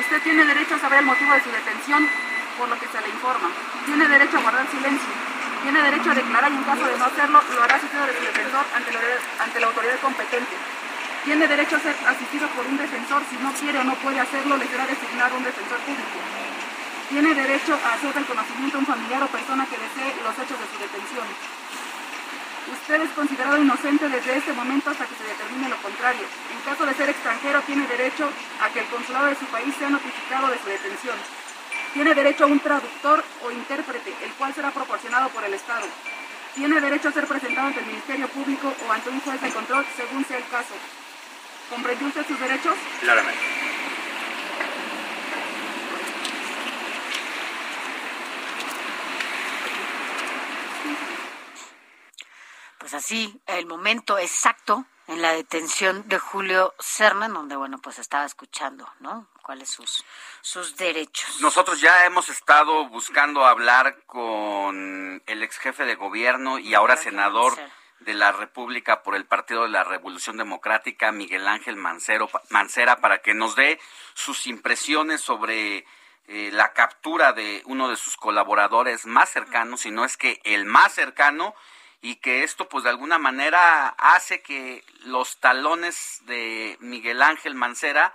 Usted 0.00 0.22
tiene 0.22 0.46
derecho 0.46 0.76
a 0.76 0.78
saber 0.80 1.00
el 1.00 1.04
motivo 1.04 1.34
de 1.34 1.44
su 1.44 1.52
detención, 1.52 2.08
por 2.56 2.68
lo 2.70 2.78
que 2.80 2.88
se 2.88 3.00
le 3.04 3.08
informa. 3.12 3.52
Tiene 3.84 4.08
derecho 4.08 4.38
a 4.38 4.40
guardar 4.40 4.64
silencio. 4.72 5.12
Tiene 5.60 5.76
derecho 5.76 6.10
a 6.10 6.14
declarar 6.14 6.50
y 6.50 6.56
en 6.56 6.64
caso 6.64 6.84
de 6.88 6.96
no 6.96 7.04
hacerlo, 7.04 7.38
lo 7.54 7.62
hará 7.62 7.76
asistido 7.76 8.06
de 8.08 8.16
su 8.16 8.24
defensor 8.24 8.64
ante 8.72 9.60
la, 9.60 9.66
autoridad 9.66 10.00
competente. 10.00 10.56
Tiene 11.24 11.46
derecho 11.46 11.76
a 11.76 11.80
ser 11.80 11.94
asistido 12.08 12.48
por 12.56 12.64
un 12.64 12.78
defensor. 12.78 13.20
Si 13.28 13.36
no 13.44 13.52
quiere 13.52 13.78
o 13.78 13.84
no 13.84 13.94
puede 14.00 14.20
hacerlo, 14.20 14.56
le 14.56 14.66
será 14.72 14.86
designado 14.86 15.36
un 15.36 15.44
defensor 15.44 15.78
público. 15.84 16.16
Tiene 17.10 17.34
derecho 17.34 17.76
a 17.76 17.92
hacer 17.92 18.16
el 18.16 18.24
conocimiento 18.24 18.76
a 18.78 18.80
un 18.80 18.86
familiar 18.86 19.22
o 19.22 19.28
persona 19.28 19.66
que 19.68 19.76
desee 19.76 20.16
los 20.24 20.32
hechos 20.32 20.56
de 20.56 20.64
su 20.64 20.76
detención. 20.80 21.28
Usted 22.72 23.02
es 23.02 23.10
considerado 23.10 23.58
inocente 23.60 24.08
desde 24.08 24.36
este 24.36 24.52
momento 24.52 24.90
hasta 24.90 25.06
que 25.06 25.14
se 25.16 25.24
determine 25.24 25.68
lo 25.68 25.76
contrario. 25.82 26.22
En 26.52 26.60
caso 26.62 26.86
de 26.86 26.94
ser 26.94 27.08
extranjero, 27.08 27.60
tiene 27.62 27.86
derecho 27.86 28.30
a 28.62 28.68
que 28.70 28.80
el 28.80 28.86
consulado 28.86 29.26
de 29.26 29.34
su 29.34 29.44
país 29.46 29.74
sea 29.76 29.90
notificado 29.90 30.48
de 30.48 30.58
su 30.58 30.66
detención. 30.66 31.16
Tiene 31.92 32.14
derecho 32.14 32.44
a 32.44 32.46
un 32.46 32.60
traductor 32.60 33.24
o 33.42 33.50
intérprete, 33.50 34.14
el 34.22 34.30
cual 34.34 34.54
será 34.54 34.70
proporcionado 34.70 35.28
por 35.30 35.42
el 35.42 35.54
Estado. 35.54 35.86
Tiene 36.54 36.80
derecho 36.80 37.08
a 37.08 37.12
ser 37.12 37.26
presentado 37.26 37.68
ante 37.68 37.80
el 37.80 37.86
Ministerio 37.86 38.28
Público 38.28 38.72
o 38.86 38.92
ante 38.92 39.10
un 39.10 39.20
juez 39.20 39.40
de 39.40 39.50
control, 39.50 39.84
según 39.96 40.24
sea 40.24 40.38
el 40.38 40.46
caso. 40.48 40.74
¿Comprendió 41.70 42.06
usted 42.06 42.26
sus 42.26 42.38
derechos? 42.38 42.74
Claramente. 43.00 43.40
Pues 52.80 52.94
así, 52.94 53.38
el 53.46 53.66
momento 53.66 54.16
exacto 54.16 54.86
en 55.06 55.20
la 55.20 55.32
detención 55.32 56.08
de 56.08 56.18
Julio 56.18 56.74
Serna, 56.78 57.28
donde, 57.28 57.54
bueno, 57.54 57.78
pues 57.78 57.98
estaba 57.98 58.24
escuchando, 58.24 58.88
¿no? 59.00 59.28
¿Cuáles 59.42 59.68
sus, 59.68 60.02
sus 60.40 60.76
derechos? 60.76 61.42
Nosotros 61.42 61.82
ya 61.82 62.06
hemos 62.06 62.30
estado 62.30 62.88
buscando 62.88 63.44
hablar 63.44 64.02
con 64.06 65.22
el 65.26 65.42
ex 65.42 65.58
jefe 65.58 65.84
de 65.84 65.94
gobierno 65.94 66.58
y 66.58 66.72
ahora 66.72 66.96
senador 66.96 67.52
de 67.98 68.14
la 68.14 68.32
República 68.32 69.02
por 69.02 69.14
el 69.14 69.26
Partido 69.26 69.64
de 69.64 69.68
la 69.68 69.84
Revolución 69.84 70.38
Democrática, 70.38 71.12
Miguel 71.12 71.46
Ángel 71.48 71.76
Mancero, 71.76 72.30
Mancera, 72.48 72.96
para 73.02 73.20
que 73.20 73.34
nos 73.34 73.56
dé 73.56 73.78
sus 74.14 74.46
impresiones 74.46 75.20
sobre 75.20 75.84
eh, 76.28 76.50
la 76.50 76.72
captura 76.72 77.34
de 77.34 77.62
uno 77.66 77.90
de 77.90 77.96
sus 77.96 78.16
colaboradores 78.16 79.04
más 79.04 79.28
cercanos, 79.28 79.82
si 79.82 79.90
no 79.90 80.06
es 80.06 80.16
que 80.16 80.40
el 80.44 80.64
más 80.64 80.94
cercano, 80.94 81.54
y 82.00 82.16
que 82.16 82.42
esto 82.44 82.68
pues 82.68 82.84
de 82.84 82.90
alguna 82.90 83.18
manera 83.18 83.88
hace 83.98 84.42
que 84.42 84.84
los 85.04 85.38
talones 85.38 86.20
de 86.24 86.76
Miguel 86.80 87.22
Ángel 87.22 87.54
Mancera 87.54 88.14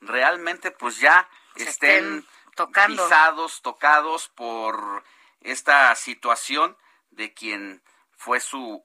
realmente 0.00 0.70
pues 0.70 0.98
ya 0.98 1.28
estén, 1.54 2.26
tocando. 2.54 3.02
pisados, 3.02 3.62
tocados 3.62 4.28
por 4.28 5.04
esta 5.42 5.94
situación 5.94 6.76
de 7.10 7.32
quien 7.34 7.82
fue 8.16 8.40
su 8.40 8.82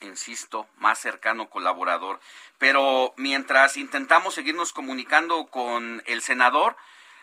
insisto, 0.00 0.68
más 0.76 0.98
cercano 0.98 1.50
colaborador. 1.50 2.20
Pero 2.58 3.14
mientras 3.16 3.76
intentamos 3.76 4.34
seguirnos 4.34 4.72
comunicando 4.72 5.46
con 5.46 6.02
el 6.06 6.22
senador, 6.22 6.76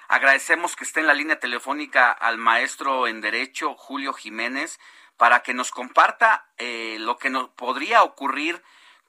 agradecemos 0.08 0.76
que 0.76 0.84
esté 0.84 1.00
en 1.00 1.08
la 1.08 1.14
línea 1.14 1.40
telefónica 1.40 2.12
al 2.12 2.38
maestro 2.38 3.08
en 3.08 3.22
Derecho, 3.22 3.76
Julio 3.76 4.14
Jiménez, 4.14 4.80
para 5.18 5.42
que 5.42 5.54
nos 5.54 5.72
comparta 5.72 6.46
eh, 6.58 6.98
lo 7.00 7.18
que 7.18 7.30
nos 7.30 7.50
podría 7.50 8.04
ocurrir 8.04 8.62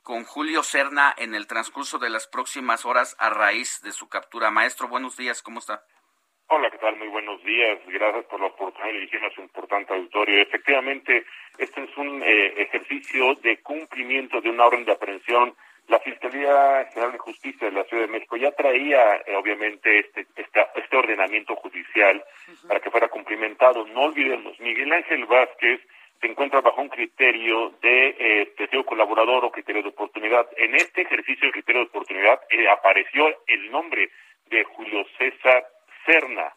con 0.02 0.24
Julio 0.24 0.62
Serna 0.62 1.12
en 1.18 1.34
el 1.34 1.48
transcurso 1.48 1.98
de 1.98 2.10
las 2.10 2.28
próximas 2.28 2.84
horas 2.84 3.16
a 3.18 3.28
raíz 3.30 3.82
de 3.82 3.90
su 3.90 4.08
captura. 4.08 4.50
Maestro, 4.50 4.86
buenos 4.86 5.16
días, 5.16 5.42
¿cómo 5.42 5.58
está? 5.58 5.82
Hola, 6.48 6.70
¿qué 6.70 6.78
tal? 6.78 6.94
Muy 6.96 7.08
buenos 7.08 7.42
días. 7.42 7.80
Gracias 7.88 8.24
por 8.26 8.38
la 8.38 8.46
oportunidad 8.46 8.92
de 8.92 9.00
dirigirme 9.00 9.26
a 9.26 9.34
su 9.34 9.40
importante 9.40 9.92
auditorio. 9.92 10.40
Efectivamente, 10.42 11.26
este 11.58 11.82
es 11.82 11.96
un 11.96 12.22
eh, 12.22 12.54
ejercicio 12.56 13.34
de 13.42 13.60
cumplimiento 13.62 14.40
de 14.40 14.50
una 14.50 14.66
orden 14.66 14.84
de 14.84 14.92
aprehensión. 14.92 15.56
La 15.88 15.98
Fiscalía 15.98 16.88
General 16.92 17.10
de 17.10 17.18
Justicia 17.18 17.66
de 17.66 17.72
la 17.72 17.82
Ciudad 17.84 18.04
de 18.04 18.12
México 18.12 18.36
ya 18.36 18.52
traía, 18.52 19.16
eh, 19.26 19.34
obviamente, 19.34 19.98
este, 19.98 20.24
este 20.36 20.96
ordenamiento 20.96 21.56
judicial 21.56 22.24
para 22.68 22.78
que 22.78 22.92
fuera 22.92 23.08
cumplimentado. 23.08 23.84
No 23.88 24.02
olvidemos, 24.02 24.58
Miguel 24.60 24.92
Ángel 24.92 25.26
Vázquez 25.26 25.80
se 26.20 26.26
encuentra 26.26 26.60
bajo 26.60 26.80
un 26.80 26.88
criterio 26.88 27.74
de 27.82 28.16
eh, 28.18 28.52
testigo 28.56 28.84
colaborador 28.84 29.44
o 29.44 29.50
criterio 29.50 29.82
de 29.82 29.88
oportunidad. 29.88 30.46
En 30.56 30.74
este 30.74 31.02
ejercicio 31.02 31.48
de 31.48 31.52
criterio 31.52 31.82
de 31.82 31.88
oportunidad 31.88 32.40
eh, 32.50 32.68
apareció 32.68 33.26
el 33.46 33.70
nombre 33.70 34.10
de 34.46 34.64
Julio 34.64 35.04
César 35.18 35.66
Cerna 36.04 36.52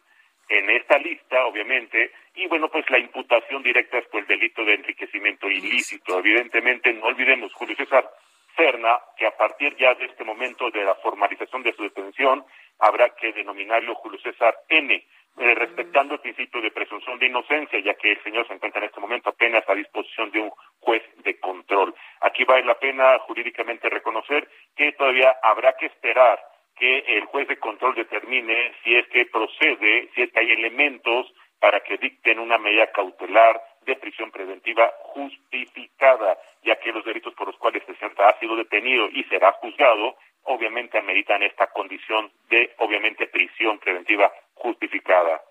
en 0.48 0.68
esta 0.70 0.98
lista, 0.98 1.46
obviamente, 1.46 2.10
y 2.34 2.46
bueno, 2.48 2.68
pues 2.68 2.88
la 2.90 2.98
imputación 2.98 3.62
directa 3.62 3.98
es 3.98 4.06
por 4.06 4.20
el 4.20 4.26
delito 4.26 4.64
de 4.64 4.74
enriquecimiento 4.74 5.48
ilícito. 5.48 6.18
Evidentemente, 6.18 6.92
no 6.92 7.06
olvidemos, 7.06 7.52
Julio 7.54 7.76
César 7.76 8.10
Cerna, 8.56 8.98
que 9.16 9.26
a 9.26 9.36
partir 9.36 9.76
ya 9.76 9.94
de 9.94 10.06
este 10.06 10.24
momento 10.24 10.70
de 10.70 10.84
la 10.84 10.96
formalización 10.96 11.62
de 11.62 11.72
su 11.72 11.84
detención, 11.84 12.44
habrá 12.80 13.10
que 13.10 13.32
denominarlo 13.32 13.94
Julio 13.94 14.18
César 14.20 14.56
N, 14.68 15.04
eh, 15.38 15.54
respetando 15.54 16.14
el 16.14 16.20
principio 16.20 16.60
de 16.60 16.70
presunción 16.70 17.18
de 17.18 17.26
inocencia, 17.26 17.78
ya 17.80 17.94
que 17.94 18.12
el 18.12 18.22
señor 18.22 18.46
se 18.46 18.54
encuentra 18.54 18.80
en 18.80 18.88
este 18.88 19.00
momento 19.00 19.30
apenas 19.30 19.68
a 19.68 19.74
disposición 19.74 20.30
de 20.30 20.40
un 20.40 20.50
juez 20.80 21.02
de 21.22 21.38
control. 21.38 21.94
Aquí 22.20 22.44
vale 22.44 22.64
la 22.64 22.78
pena 22.78 23.18
jurídicamente 23.20 23.88
reconocer 23.88 24.48
que 24.76 24.92
todavía 24.92 25.34
habrá 25.42 25.74
que 25.74 25.86
esperar 25.86 26.40
que 26.76 26.98
el 27.06 27.26
juez 27.26 27.46
de 27.48 27.58
control 27.58 27.94
determine 27.94 28.72
si 28.82 28.96
es 28.96 29.06
que 29.08 29.26
procede, 29.26 30.10
si 30.14 30.22
es 30.22 30.32
que 30.32 30.40
hay 30.40 30.50
elementos 30.52 31.32
para 31.60 31.80
que 31.80 31.98
dicten 31.98 32.38
una 32.38 32.58
medida 32.58 32.90
cautelar 32.90 33.60
de 33.82 33.96
prisión 33.96 34.30
preventiva 34.30 34.90
justificada, 35.02 36.38
ya 36.62 36.76
que 36.76 36.92
los 36.92 37.04
delitos 37.04 37.34
por 37.34 37.48
los 37.48 37.56
cuales 37.56 37.82
señor 37.86 38.30
ha 38.30 38.38
sido 38.40 38.56
detenido 38.56 39.08
y 39.12 39.24
será 39.24 39.52
juzgado, 39.52 40.16
obviamente 40.44 40.98
ameritan 40.98 41.42
esta 41.42 41.66
condición 41.68 42.32
de, 42.48 42.74
obviamente, 42.78 43.26
prisión 43.26 43.78
preventiva 43.78 44.32
justificada. 44.60 45.42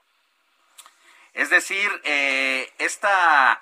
Es 1.34 1.49
decir, 1.49 1.89
eh, 2.03 2.72
esta 2.80 3.62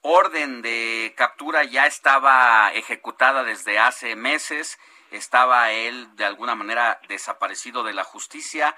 orden 0.00 0.62
de 0.62 1.14
captura 1.16 1.64
ya 1.64 1.86
estaba 1.86 2.72
ejecutada 2.72 3.44
desde 3.44 3.78
hace 3.78 4.16
meses 4.16 4.78
estaba 5.16 5.70
él 5.70 6.14
de 6.16 6.24
alguna 6.24 6.54
manera 6.54 7.00
desaparecido 7.08 7.84
de 7.84 7.94
la 7.94 8.04
justicia. 8.04 8.76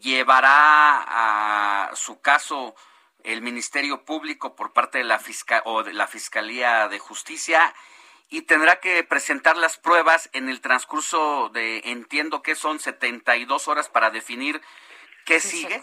Llevará 0.00 1.04
a 1.90 1.94
su 1.94 2.20
caso 2.20 2.74
el 3.22 3.42
Ministerio 3.42 4.04
Público 4.04 4.56
por 4.56 4.72
parte 4.72 4.98
de 4.98 5.04
la 5.04 5.18
fiscal 5.18 5.62
o 5.64 5.82
de 5.82 5.92
la 5.92 6.06
Fiscalía 6.06 6.88
de 6.88 6.98
Justicia 6.98 7.74
y 8.30 8.42
tendrá 8.42 8.80
que 8.80 9.04
presentar 9.04 9.56
las 9.56 9.78
pruebas 9.78 10.30
en 10.32 10.48
el 10.48 10.60
transcurso 10.60 11.48
de 11.50 11.80
entiendo 11.84 12.42
que 12.42 12.54
son 12.54 12.78
72 12.78 13.68
horas 13.68 13.88
para 13.88 14.10
definir 14.10 14.60
qué 15.24 15.40
sigue. 15.40 15.82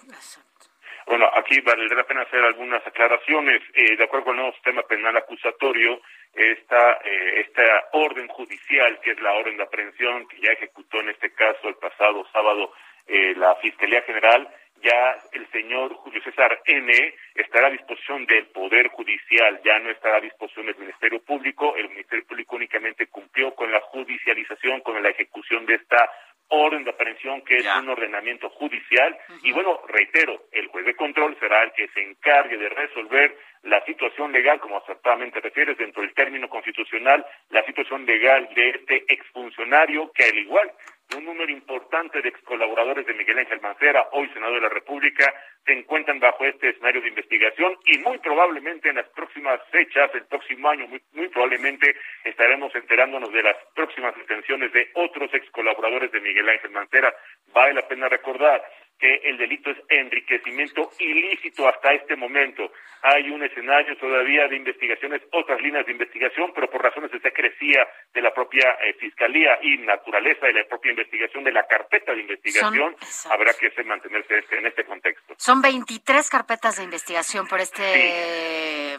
Bueno, 1.07 1.29
aquí 1.35 1.61
valdrá 1.61 1.97
la 1.97 2.03
pena 2.03 2.21
hacer 2.21 2.43
algunas 2.43 2.85
aclaraciones. 2.85 3.61
Eh, 3.73 3.95
de 3.95 4.03
acuerdo 4.03 4.25
con 4.25 4.35
el 4.35 4.41
nuevo 4.41 4.55
sistema 4.55 4.81
penal 4.83 5.15
acusatorio, 5.15 6.01
esta, 6.33 6.93
eh, 7.03 7.41
esta 7.47 7.89
orden 7.93 8.27
judicial, 8.27 8.99
que 9.01 9.11
es 9.11 9.21
la 9.21 9.33
orden 9.33 9.57
de 9.57 9.63
aprehensión 9.63 10.27
que 10.27 10.41
ya 10.41 10.51
ejecutó 10.51 10.99
en 10.99 11.09
este 11.09 11.31
caso 11.33 11.69
el 11.69 11.75
pasado 11.75 12.25
sábado 12.33 12.73
eh, 13.07 13.35
la 13.37 13.55
Fiscalía 13.57 14.01
General, 14.01 14.49
ya 14.85 15.17
el 15.31 15.49
señor 15.51 15.93
Julio 15.95 16.21
César 16.23 16.61
N 16.65 17.13
estará 17.33 17.67
a 17.67 17.71
disposición 17.71 18.25
del 18.27 18.45
Poder 18.47 18.87
Judicial, 18.89 19.59
ya 19.65 19.79
no 19.79 19.89
estará 19.89 20.17
a 20.17 20.21
disposición 20.21 20.67
del 20.67 20.77
Ministerio 20.77 21.19
Público. 21.23 21.75
El 21.75 21.89
Ministerio 21.89 22.25
Público 22.27 22.55
únicamente 22.55 23.07
cumplió 23.07 23.55
con 23.55 23.71
la 23.71 23.81
judicialización, 23.81 24.81
con 24.81 25.01
la 25.01 25.09
ejecución 25.09 25.65
de 25.65 25.75
esta 25.75 26.09
orden 26.49 26.83
de 26.83 26.91
aprehensión 26.91 27.41
que 27.41 27.57
es 27.57 27.65
un 27.65 27.89
ordenamiento 27.89 28.49
judicial 28.51 29.17
y 29.41 29.51
bueno, 29.51 29.81
reitero, 29.87 30.43
el 30.51 30.67
juez 30.67 30.85
de 30.85 30.95
control 30.95 31.35
será 31.39 31.63
el 31.63 31.71
que 31.71 31.87
se 31.87 32.03
encargue 32.03 32.57
de 32.57 32.69
resolver 32.69 33.35
la 33.63 33.83
situación 33.85 34.31
legal, 34.31 34.59
como 34.59 34.77
acertadamente 34.77 35.41
refieres, 35.41 35.75
dentro 35.77 36.03
del 36.03 36.13
término 36.13 36.47
constitucional, 36.47 37.25
la 37.49 37.65
situación 37.65 38.05
legal 38.05 38.47
de 38.53 38.69
este 38.69 39.11
exfuncionario 39.11 40.11
que 40.11 40.25
al 40.25 40.37
igual 40.37 40.71
un 41.13 41.25
número 41.25 41.51
importante 41.51 42.21
de 42.21 42.29
ex 42.29 42.41
colaboradores 42.43 43.05
de 43.05 43.13
Miguel 43.13 43.39
Ángel 43.39 43.61
Mancera, 43.61 44.07
hoy 44.11 44.27
senador 44.29 44.55
de 44.55 44.67
la 44.67 44.73
República, 44.73 45.33
se 45.65 45.73
encuentran 45.73 46.19
bajo 46.19 46.45
este 46.45 46.69
escenario 46.69 47.01
de 47.01 47.09
investigación 47.09 47.77
y 47.85 47.97
muy 47.99 48.17
probablemente 48.19 48.89
en 48.89 48.95
las 48.95 49.07
próximas 49.09 49.59
fechas, 49.71 50.09
el 50.13 50.25
próximo 50.25 50.69
año, 50.69 50.87
muy, 50.87 51.01
muy 51.13 51.27
probablemente 51.29 51.95
estaremos 52.23 52.73
enterándonos 52.75 53.31
de 53.31 53.43
las 53.43 53.55
próximas 53.75 54.15
detenciones 54.15 54.71
de 54.73 54.89
otros 54.95 55.33
ex 55.33 55.49
colaboradores 55.51 56.11
de 56.11 56.21
Miguel 56.21 56.49
Ángel 56.49 56.71
Mancera. 56.71 57.13
Vale 57.53 57.73
la 57.73 57.87
pena 57.87 58.09
recordar 58.09 58.63
que 58.97 59.15
el 59.25 59.37
delito 59.37 59.71
es 59.71 59.77
enriquecimiento 59.89 60.89
ilícito 60.99 61.67
hasta 61.67 61.93
este 61.93 62.15
momento. 62.15 62.71
Hay 63.01 63.29
un 63.29 63.43
escenario 63.43 63.97
todavía 63.97 64.47
de 64.47 64.55
investigaciones, 64.55 65.21
otras 65.31 65.61
líneas 65.61 65.85
de 65.85 65.91
investigación, 65.91 66.51
pero 66.55 66.69
por 66.69 66.81
razones 66.81 67.11
de 67.11 67.19
secrecía 67.19 67.87
de 68.13 68.21
la 68.21 68.33
propia 68.33 68.77
eh, 68.83 68.93
Fiscalía 68.99 69.59
y 69.61 69.77
naturaleza 69.79 70.47
de 70.47 70.53
la 70.53 70.65
propia 70.65 70.91
investigación, 70.91 71.43
de 71.43 71.51
la 71.51 71.67
carpeta 71.67 72.13
de 72.13 72.21
investigación, 72.21 72.95
habrá 73.29 73.53
que 73.53 73.71
mantenerse 73.83 74.39
este, 74.39 74.57
en 74.57 74.67
este 74.67 74.85
contexto. 74.85 75.35
Son 75.37 75.61
23 75.61 76.29
carpetas 76.29 76.77
de 76.77 76.83
investigación 76.83 77.47
por 77.47 77.59
este 77.59 78.97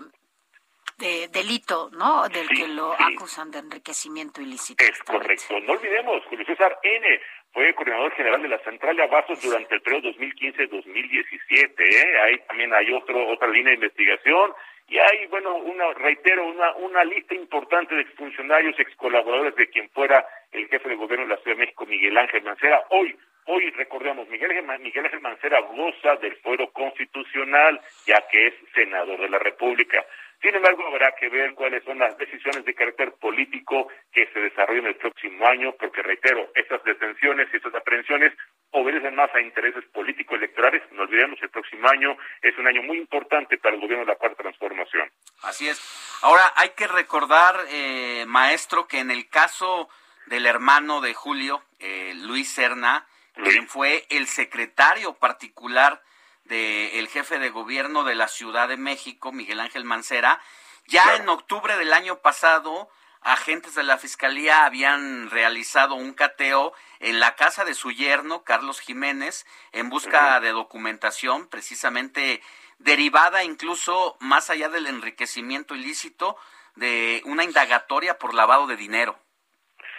de 0.99 1.29
delito, 1.29 1.91
¿no? 1.93 2.29
Del 2.29 2.49
que 2.49 2.69
lo 2.69 2.93
acusan 2.93 3.51
de 3.51 3.59
enriquecimiento 3.59 4.41
ilícito. 4.41 4.83
Es 4.83 4.99
correcto. 5.03 5.61
No 5.61 5.73
olvidemos, 5.75 6.25
Julio 6.27 6.47
César 6.47 6.79
N. 6.83 7.21
fue 7.57 7.73
coordinador 7.73 8.13
general 8.13 8.43
de 8.43 8.49
la 8.49 8.59
Central 8.59 8.95
de 8.97 9.05
Abastos 9.05 9.41
durante 9.41 9.77
el 9.77 9.81
periodo 9.81 10.11
2015-2017. 10.11 11.73
¿eh? 11.79 12.21
Ahí 12.23 12.39
también 12.47 12.75
hay 12.75 12.93
otro, 12.93 13.29
otra 13.29 13.49
línea 13.49 13.71
de 13.71 13.77
investigación. 13.77 14.53
Y 14.87 14.99
hay, 14.99 15.27
bueno, 15.29 15.57
una, 15.57 15.91
reitero, 15.95 16.47
una, 16.47 16.77
una 16.77 17.03
lista 17.05 17.35
importante 17.35 17.95
de 17.95 18.03
exfuncionarios, 18.03 18.79
ex 18.79 18.95
colaboradores 18.97 19.57
de 19.57 19.71
quien 19.71 19.89
fuera 19.89 20.23
el 20.53 20.69
jefe 20.69 20.87
de 20.87 20.97
gobierno 20.97 21.25
de 21.25 21.35
la 21.35 21.41
Ciudad 21.41 21.57
de 21.57 21.63
México, 21.63 21.87
Miguel 21.87 22.19
Ángel 22.19 22.43
Mancera. 22.43 22.85
Hoy, 22.91 23.17
hoy 23.47 23.71
recordemos, 23.71 24.29
Miguel 24.29 24.51
Ángel, 24.51 24.79
Miguel 24.81 25.07
Ángel 25.07 25.21
Mancera 25.23 25.61
goza 25.61 26.17
del 26.17 26.37
fuero 26.43 26.71
constitucional, 26.73 27.81
ya 28.05 28.23
que 28.31 28.49
es 28.49 28.55
senador 28.75 29.19
de 29.19 29.31
la 29.31 29.39
República. 29.39 30.05
Sin 30.43 30.55
embargo, 30.55 30.87
habrá 30.87 31.13
que 31.19 31.29
ver 31.29 31.55
cuáles 31.55 31.83
son 31.85 31.99
las 31.99 32.17
decisiones 32.19 32.65
de 32.65 32.75
carácter 32.75 33.13
político 33.15 33.89
que 34.13 34.27
se 34.33 34.41
desarrollen 34.41 34.87
el 34.87 34.97
próximo 34.97 35.47
año, 35.47 35.75
porque 35.79 36.03
reitero, 36.03 36.51
estas 36.55 36.83
detenciones 36.85 37.49
y 37.53 37.57
estas 37.57 37.75
aprehensiones 37.75 38.33
obedecen 38.71 39.15
más 39.15 39.35
a 39.35 39.41
intereses 39.41 39.85
político-electorales. 39.93 40.83
No 40.93 41.03
olvidemos, 41.03 41.41
el 41.43 41.51
próximo 41.51 41.89
año 41.89 42.17
es 42.43 42.57
un 42.59 42.67
año 42.67 42.83
muy 42.83 42.99
importante 42.99 43.59
para 43.59 43.75
el 43.75 43.81
gobierno 43.81 44.05
de 44.05 44.13
la 44.13 44.19
Cuarta 44.19 44.43
Transformación. 44.43 45.11
Así 45.43 45.69
es. 45.69 45.81
Ahora, 46.23 46.53
hay 46.57 46.71
que 46.71 46.87
recordar, 46.87 47.57
eh, 47.71 48.25
maestro, 48.27 48.87
que 48.87 48.99
en 48.99 49.11
el 49.11 49.29
caso 49.29 49.89
del 50.27 50.47
hermano 50.47 51.01
de 51.01 51.15
Julio, 51.15 51.63
eh, 51.79 52.13
Luis 52.15 52.49
Serna, 52.49 53.07
quien 53.35 53.69
fue 53.69 54.05
el 54.11 54.27
secretario 54.27 55.15
particular 55.15 56.01
del 56.47 57.09
jefe 57.09 57.39
de 57.39 57.51
gobierno 57.51 58.05
de 58.05 58.15
la 58.15 58.29
Ciudad 58.29 58.69
de 58.69 58.77
México, 58.77 59.33
Miguel 59.33 59.61
Ángel 59.61 59.85
Mancera. 59.85 60.41
Ya 60.87 61.17
en 61.17 61.29
octubre 61.29 61.77
del 61.77 61.93
año 61.93 62.21
pasado, 62.21 62.89
agentes 63.21 63.75
de 63.75 63.83
la 63.83 63.99
Fiscalía 63.99 64.65
habían 64.65 65.31
realizado 65.31 65.95
un 65.97 66.15
cateo 66.15 66.73
en 67.01 67.19
la 67.19 67.35
casa 67.35 67.65
de 67.65 67.75
su 67.75 67.91
yerno, 67.91 68.45
Carlos 68.45 68.81
Jiménez, 68.81 69.47
en 69.73 69.91
busca 69.91 70.39
de 70.41 70.51
documentación 70.51 71.49
precisamente 71.49 72.41
derivada 72.79 73.43
incluso 73.43 74.17
más 74.21 74.51
allá 74.51 74.69
del 74.69 74.87
enriquecimiento 74.87 75.75
ilícito 75.75 76.37
de 76.77 77.23
una 77.25 77.43
indagatoria 77.43 78.19
por 78.19 78.35
lavado 78.35 78.67
de 78.67 78.77
dinero. 78.77 79.19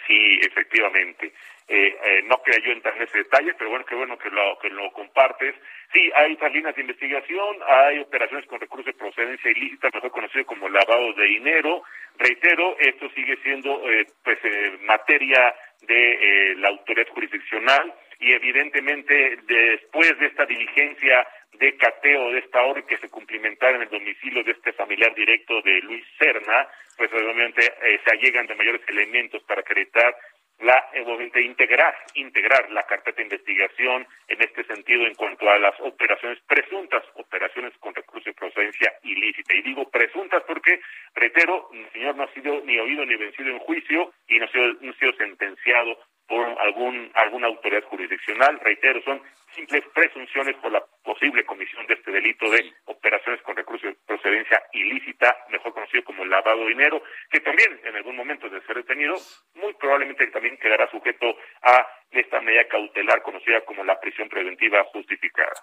Sí, 0.06 0.40
efectivamente. 0.40 1.34
Eh, 1.68 1.96
eh, 2.02 2.22
no 2.24 2.42
quería 2.42 2.64
yo 2.64 2.72
entrar 2.72 2.96
en 2.96 3.02
ese 3.02 3.18
detalle, 3.18 3.52
pero 3.54 3.68
bueno, 3.68 3.84
qué 3.84 3.94
bueno 3.94 4.16
que 4.16 4.30
lo, 4.30 4.58
que 4.58 4.70
lo 4.70 4.90
compartes. 4.92 5.54
Sí, 5.92 6.10
hay 6.14 6.32
estas 6.32 6.52
líneas 6.52 6.74
de 6.74 6.80
investigación, 6.80 7.56
hay 7.66 7.98
operaciones 7.98 8.46
con 8.46 8.58
recursos 8.58 8.86
de 8.86 8.98
procedencia 8.98 9.50
ilícita, 9.50 9.90
mejor 9.92 10.10
conocido 10.10 10.46
como 10.46 10.68
lavado 10.68 11.12
de 11.12 11.24
dinero. 11.24 11.82
Reitero, 12.18 12.76
esto 12.78 13.10
sigue 13.10 13.36
siendo 13.42 13.88
eh, 13.90 14.06
pues 14.24 14.38
eh, 14.44 14.78
materia 14.82 15.54
de 15.82 16.54
la 16.56 16.68
autoridad 16.68 17.08
jurisdiccional 17.08 17.94
y 18.18 18.32
evidentemente 18.32 19.38
después 19.46 20.18
de 20.18 20.26
esta 20.26 20.44
diligencia 20.44 21.26
de 21.52 21.76
cateo 21.76 22.30
de 22.32 22.38
esta 22.40 22.62
orden 22.62 22.84
que 22.86 22.98
se 22.98 23.08
cumplimentara 23.08 23.76
en 23.76 23.82
el 23.82 23.88
domicilio 23.88 24.42
de 24.44 24.52
este 24.52 24.72
familiar 24.72 25.14
directo 25.14 25.60
de 25.62 25.80
Luis 25.82 26.04
Serna, 26.18 26.68
pues 26.96 27.12
obviamente 27.12 27.64
eh, 27.82 28.00
se 28.04 28.10
allegan 28.10 28.46
de 28.46 28.54
mayores 28.54 28.82
elementos 28.88 29.42
para 29.44 29.60
acreditar 29.60 30.14
la 30.60 30.90
obviamente 31.04 31.40
integrar 31.40 31.94
integrar 32.14 32.70
la 32.70 32.84
carpeta 32.84 33.18
de 33.18 33.24
investigación 33.24 34.06
en 34.26 34.42
este 34.42 34.64
sentido 34.64 35.06
en 35.06 35.14
cuanto 35.14 35.48
a 35.48 35.58
las 35.58 35.78
operaciones 35.80 36.38
presuntas 36.46 37.02
operaciones 37.14 37.72
con 37.78 37.94
recursos 37.94 38.24
de 38.24 38.34
procedencia 38.34 38.92
ilícita. 39.02 39.54
Y 39.54 39.62
digo 39.62 39.88
presuntas 39.88 40.42
porque 40.46 40.80
reitero 41.14 41.68
el 41.72 41.90
señor 41.92 42.16
no 42.16 42.24
ha 42.24 42.32
sido 42.32 42.60
ni 42.64 42.78
oído 42.78 43.04
ni 43.04 43.16
vencido 43.16 43.50
en 43.50 43.58
juicio 43.60 44.12
y 44.26 44.38
no 44.38 44.46
ha 44.46 44.48
sido, 44.48 44.72
no 44.80 44.90
ha 44.90 44.94
sido 44.94 45.12
sentenciado 45.14 45.98
por 46.28 46.46
algún 46.60 47.10
alguna 47.14 47.46
autoridad 47.48 47.84
jurisdiccional 47.84 48.60
reitero 48.60 49.02
son 49.02 49.22
simples 49.54 49.82
presunciones 49.94 50.54
por 50.56 50.70
la 50.70 50.84
posible 51.02 51.44
comisión 51.44 51.86
de 51.86 51.94
este 51.94 52.12
delito 52.12 52.48
de 52.50 52.72
operaciones 52.84 53.40
con 53.42 53.56
recursos 53.56 53.90
de 53.90 53.96
procedencia 54.06 54.62
ilícita, 54.72 55.34
mejor 55.48 55.72
conocido 55.72 56.04
como 56.04 56.24
lavado 56.24 56.60
de 56.60 56.68
dinero, 56.68 57.02
que 57.30 57.40
también 57.40 57.80
en 57.82 57.96
algún 57.96 58.14
momento 58.14 58.48
de 58.48 58.60
ser 58.62 58.76
detenido, 58.76 59.16
muy 59.54 59.72
probablemente 59.74 60.26
también 60.28 60.58
quedará 60.58 60.88
sujeto 60.90 61.34
a 61.62 61.86
esta 62.10 62.40
medida 62.40 62.68
cautelar 62.68 63.22
conocida 63.22 63.64
como 63.64 63.82
la 63.84 63.98
prisión 63.98 64.28
preventiva 64.28 64.84
justificada. 64.92 65.54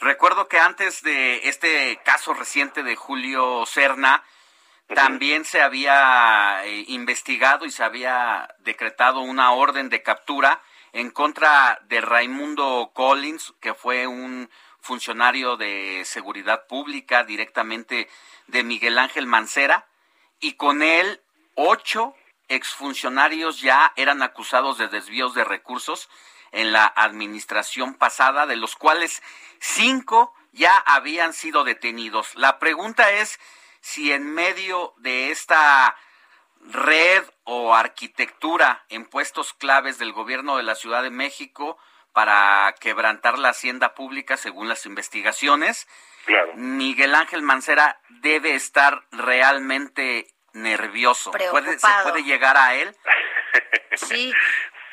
Recuerdo 0.00 0.48
que 0.48 0.58
antes 0.58 1.02
de 1.02 1.36
este 1.48 1.98
caso 2.04 2.34
reciente 2.34 2.82
de 2.82 2.96
Julio 2.96 3.64
Serna, 3.66 4.24
también 4.86 5.44
se 5.44 5.62
había 5.62 6.64
eh, 6.64 6.84
investigado 6.88 7.64
y 7.64 7.70
se 7.70 7.84
había 7.84 8.48
decretado 8.58 9.20
una 9.20 9.52
orden 9.52 9.88
de 9.88 10.02
captura 10.02 10.62
en 10.92 11.10
contra 11.10 11.80
de 11.88 12.00
Raimundo 12.00 12.92
Collins, 12.94 13.54
que 13.60 13.74
fue 13.74 14.06
un 14.06 14.50
funcionario 14.80 15.56
de 15.56 16.02
seguridad 16.04 16.66
pública 16.66 17.24
directamente 17.24 18.08
de 18.46 18.62
Miguel 18.62 18.98
Ángel 18.98 19.26
Mancera, 19.26 19.86
y 20.40 20.54
con 20.54 20.82
él 20.82 21.22
ocho 21.54 22.14
exfuncionarios 22.48 23.60
ya 23.60 23.92
eran 23.96 24.22
acusados 24.22 24.76
de 24.76 24.88
desvíos 24.88 25.34
de 25.34 25.44
recursos 25.44 26.10
en 26.52 26.72
la 26.72 26.86
administración 26.86 27.94
pasada, 27.94 28.46
de 28.46 28.56
los 28.56 28.76
cuales 28.76 29.22
cinco 29.58 30.34
ya 30.52 30.76
habían 30.76 31.32
sido 31.32 31.64
detenidos. 31.64 32.34
La 32.36 32.58
pregunta 32.58 33.10
es 33.10 33.40
si 33.84 34.12
en 34.12 34.32
medio 34.32 34.94
de 34.96 35.30
esta 35.30 35.94
red 36.62 37.22
o 37.44 37.74
arquitectura 37.74 38.82
en 38.88 39.04
puestos 39.04 39.52
claves 39.52 39.98
del 39.98 40.14
gobierno 40.14 40.56
de 40.56 40.62
la 40.62 40.74
Ciudad 40.74 41.02
de 41.02 41.10
México 41.10 41.76
para 42.14 42.74
quebrantar 42.80 43.38
la 43.38 43.50
hacienda 43.50 43.94
pública 43.94 44.38
según 44.38 44.68
las 44.68 44.86
investigaciones. 44.86 45.86
Miguel 46.54 47.14
Ángel 47.14 47.42
Mancera 47.42 48.00
debe 48.08 48.54
estar 48.54 49.02
realmente 49.12 50.28
nervioso. 50.54 51.30
¿Puede, 51.50 51.78
¿Se 51.78 51.86
puede 52.04 52.22
llegar 52.22 52.56
a 52.56 52.74
él? 52.76 52.90
sí. 53.96 54.32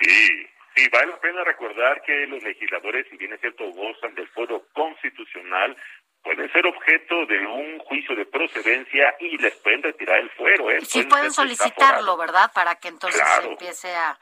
Sí, 0.02 0.50
sí, 0.76 0.90
vale 0.90 1.12
la 1.12 1.20
pena 1.22 1.46
recordar 1.46 2.02
que 2.02 2.28
los 2.28 2.44
legisladores, 2.44 3.08
si 3.10 3.16
bien 3.16 3.32
es 3.32 3.40
cierto, 3.40 3.72
gozan 3.72 4.14
del 4.16 4.28
foro 4.30 4.68
constitucional, 4.74 5.78
pueden 6.24 6.52
ser 6.52 6.66
objeto 6.66 7.26
de 7.26 7.46
un 7.46 7.80
juicio 7.80 8.16
de 8.16 8.26
procedencia 8.26 9.16
y 9.20 9.38
les 9.38 9.56
pueden 9.58 9.84
retirar 9.84 10.20
el 10.20 10.30
fuero. 10.32 10.70
¿eh? 10.72 10.82
Sí, 10.82 11.04
pueden, 11.04 11.32
solicitarlo, 11.32 12.18
¿verdad? 12.18 12.52
Para 12.54 12.76
que 12.76 12.90
entonces 12.90 13.22
se 13.42 13.48
empiece 13.48 13.96
a, 13.96 14.18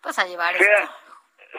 pues, 0.00 0.18
a 0.18 0.26
llevar 0.26 0.54
esto. 0.54 0.92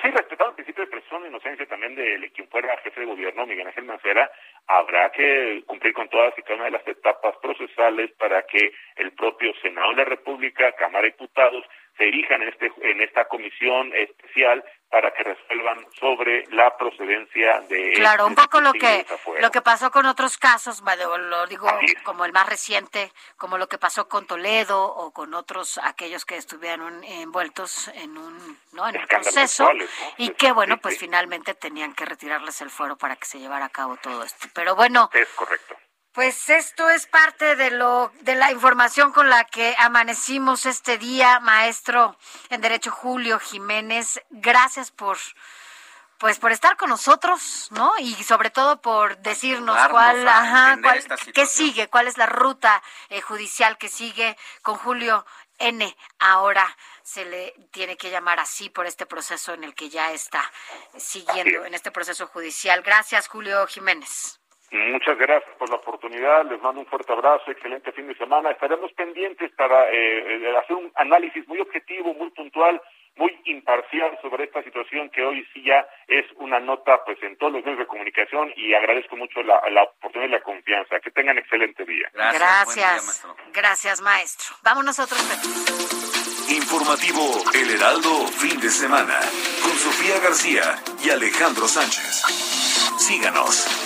Sí, 0.02 0.10
respetando 0.12 0.50
el 0.50 0.56
principio 0.56 0.84
de 0.84 0.92
presunción 0.92 1.24
de 1.24 1.30
inocencia 1.30 1.66
también 1.68 1.96
de 1.96 2.30
quien 2.32 2.50
fuera 2.50 2.78
jefe 2.80 3.00
de 3.00 3.06
gobierno, 3.06 3.46
Miguel 3.46 3.68
Ángel 3.68 3.86
Mancera, 3.86 4.30
habrá 4.68 5.10
que 5.12 5.64
cumplir 5.66 5.94
con 5.94 6.10
todas 6.10 6.38
y 6.38 6.42
cada 6.42 6.56
una 6.56 6.66
de 6.66 6.72
las 6.72 6.88
etapas 6.88 7.36
procesales 7.42 8.12
para 8.20 8.46
que 8.46 8.74
el 8.98 9.14
propio 9.14 9.54
Senado 9.62 9.92
de 9.92 9.98
la 9.98 10.06
República, 10.06 10.74
Cámara 10.74 11.04
de 11.04 11.12
Diputados, 11.12 11.64
se 11.98 12.08
erijan 12.08 12.42
en, 12.42 12.50
este, 12.50 12.72
en 12.82 13.02
esta 13.02 13.26
comisión 13.26 13.94
especial 13.96 14.64
para 14.90 15.12
que 15.14 15.24
resuelvan 15.24 15.86
sobre 16.00 16.46
la 16.52 16.76
procedencia 16.78 17.62
de 17.62 17.94
claro 17.96 18.28
un 18.28 18.36
poco 18.36 18.62
lo 18.62 18.72
que 18.74 19.06
lo 19.40 19.52
que 19.52 19.62
pasó 19.62 19.92
con 19.92 20.06
otros 20.06 20.38
casos 20.38 20.82
lo 20.82 21.48
digo 21.48 21.68
como 22.04 22.26
el 22.26 22.32
más 22.32 22.48
reciente 22.48 23.12
como 23.36 23.58
lo 23.58 23.68
que 23.68 23.78
pasó 23.78 24.08
con 24.08 24.28
Toledo 24.28 24.84
o 24.86 25.12
con 25.12 25.34
otros 25.34 25.80
aquellos 25.84 26.26
que 26.26 26.38
estuvieron 26.38 27.04
envueltos 27.04 27.90
en 27.90 28.18
un 28.18 28.58
no 28.74 28.88
en 28.88 28.98
un 28.98 29.08
proceso 29.08 29.70
y 30.18 30.30
que 30.32 30.52
bueno 30.52 30.78
pues 30.78 30.98
finalmente 30.98 31.56
tenían 31.56 31.94
que 31.94 32.06
retirarles 32.06 32.62
el 32.62 32.70
fuero 32.70 32.98
para 32.98 33.16
que 33.16 33.26
se 33.26 33.40
llevara 33.40 33.66
a 33.66 33.70
cabo 33.70 33.98
todo 33.98 34.24
esto. 34.24 34.48
Pero 34.54 34.76
bueno 34.76 35.10
es 35.14 35.28
correcto 35.30 35.76
pues 36.16 36.50
esto 36.50 36.90
es 36.90 37.08
parte 37.08 37.58
de 37.58 37.72
lo 37.72 38.10
de 38.22 38.36
la 38.36 38.50
información 38.52 39.12
con 39.12 39.30
la 39.30 39.44
que 39.44 39.76
amanecimos 39.78 40.66
este 40.66 40.98
día, 40.98 41.42
maestro 41.42 42.18
en 42.50 42.62
Derecho 42.62 42.90
Julio 42.90 43.38
Jiménez. 43.38 44.22
Gracias 44.30 44.92
por 44.92 45.18
pues 46.18 46.40
por 46.40 46.54
estar 46.54 46.78
con 46.78 46.90
nosotros, 46.90 47.68
¿no? 47.72 47.92
Y 48.00 48.16
sobre 48.24 48.50
todo 48.50 48.82
por 48.82 49.18
decirnos 49.18 49.78
cuál, 49.90 50.26
ajá, 50.26 50.80
cuál 50.82 51.04
qué 51.34 51.46
sigue, 51.46 51.90
cuál 51.90 52.08
es 52.08 52.18
la 52.18 52.28
ruta 52.28 52.82
eh, 53.10 53.20
judicial 53.20 53.78
que 53.78 53.90
sigue 53.90 54.38
con 54.62 54.76
Julio 54.78 55.26
N. 55.60 55.98
Ahora 56.20 56.66
se 57.04 57.26
le 57.26 57.54
tiene 57.72 57.98
que 57.98 58.10
llamar 58.10 58.40
así 58.40 58.70
por 58.70 58.86
este 58.86 59.06
proceso 59.06 59.54
en 59.54 59.66
el 59.66 59.76
que 59.76 59.90
ya 59.90 60.14
está 60.14 60.50
siguiendo 60.98 61.66
en 61.66 61.74
este 61.74 61.92
proceso 61.92 62.26
judicial. 62.28 62.82
Gracias, 62.84 63.28
Julio 63.28 63.68
Jiménez. 63.68 64.40
Muchas 64.76 65.18
gracias 65.18 65.56
por 65.58 65.70
la 65.70 65.78
oportunidad, 65.78 66.46
les 66.50 66.62
mando 66.62 66.82
un 66.82 66.88
fuerte 66.88 67.14
abrazo, 67.14 67.50
excelente 67.50 67.92
fin 67.94 68.08
de 68.08 68.16
semana. 68.16 68.52
Estaremos 68.52 68.92
pendientes 68.94 69.52
para 69.56 69.90
eh, 69.90 70.44
eh, 70.44 70.58
hacer 70.58 70.76
un 70.76 70.92
análisis 70.96 71.48
muy 71.48 71.60
objetivo, 71.62 72.14
muy 72.14 72.30
puntual, 72.32 72.82
muy 73.16 73.32
imparcial 73.46 74.18
sobre 74.22 74.44
esta 74.44 74.62
situación 74.64 75.10
que 75.10 75.24
hoy 75.24 75.46
sí 75.54 75.64
ya 75.64 75.88
es 76.08 76.26
una 76.36 76.60
nota 76.60 77.02
pues 77.06 77.18
en 77.24 77.38
todos 77.38 77.54
los 77.54 77.64
medios 77.64 77.80
de 77.80 77.88
comunicación 77.88 78.52
y 78.58 78.74
agradezco 78.74 79.16
mucho 79.16 79.42
la, 79.44 79.58
oportunidad 79.84 80.28
y 80.28 80.32
la 80.34 80.44
confianza. 80.44 81.00
Que 81.00 81.12
tengan 81.12 81.38
excelente 81.38 81.86
día. 81.86 82.10
Gracias. 82.14 83.26
Gracias, 83.54 84.02
maestro. 84.02 84.56
Vámonos 84.64 85.00
a 85.00 85.04
otros 85.06 85.22
Informativo 86.50 87.22
El 87.54 87.72
Heraldo, 87.72 88.28
fin 88.28 88.60
de 88.60 88.70
semana, 88.70 89.20
con 89.64 89.72
Sofía 89.72 90.20
García 90.20 90.76
y 91.04 91.10
Alejandro 91.10 91.68
Sánchez. 91.68 92.22
Síganos. 93.00 93.85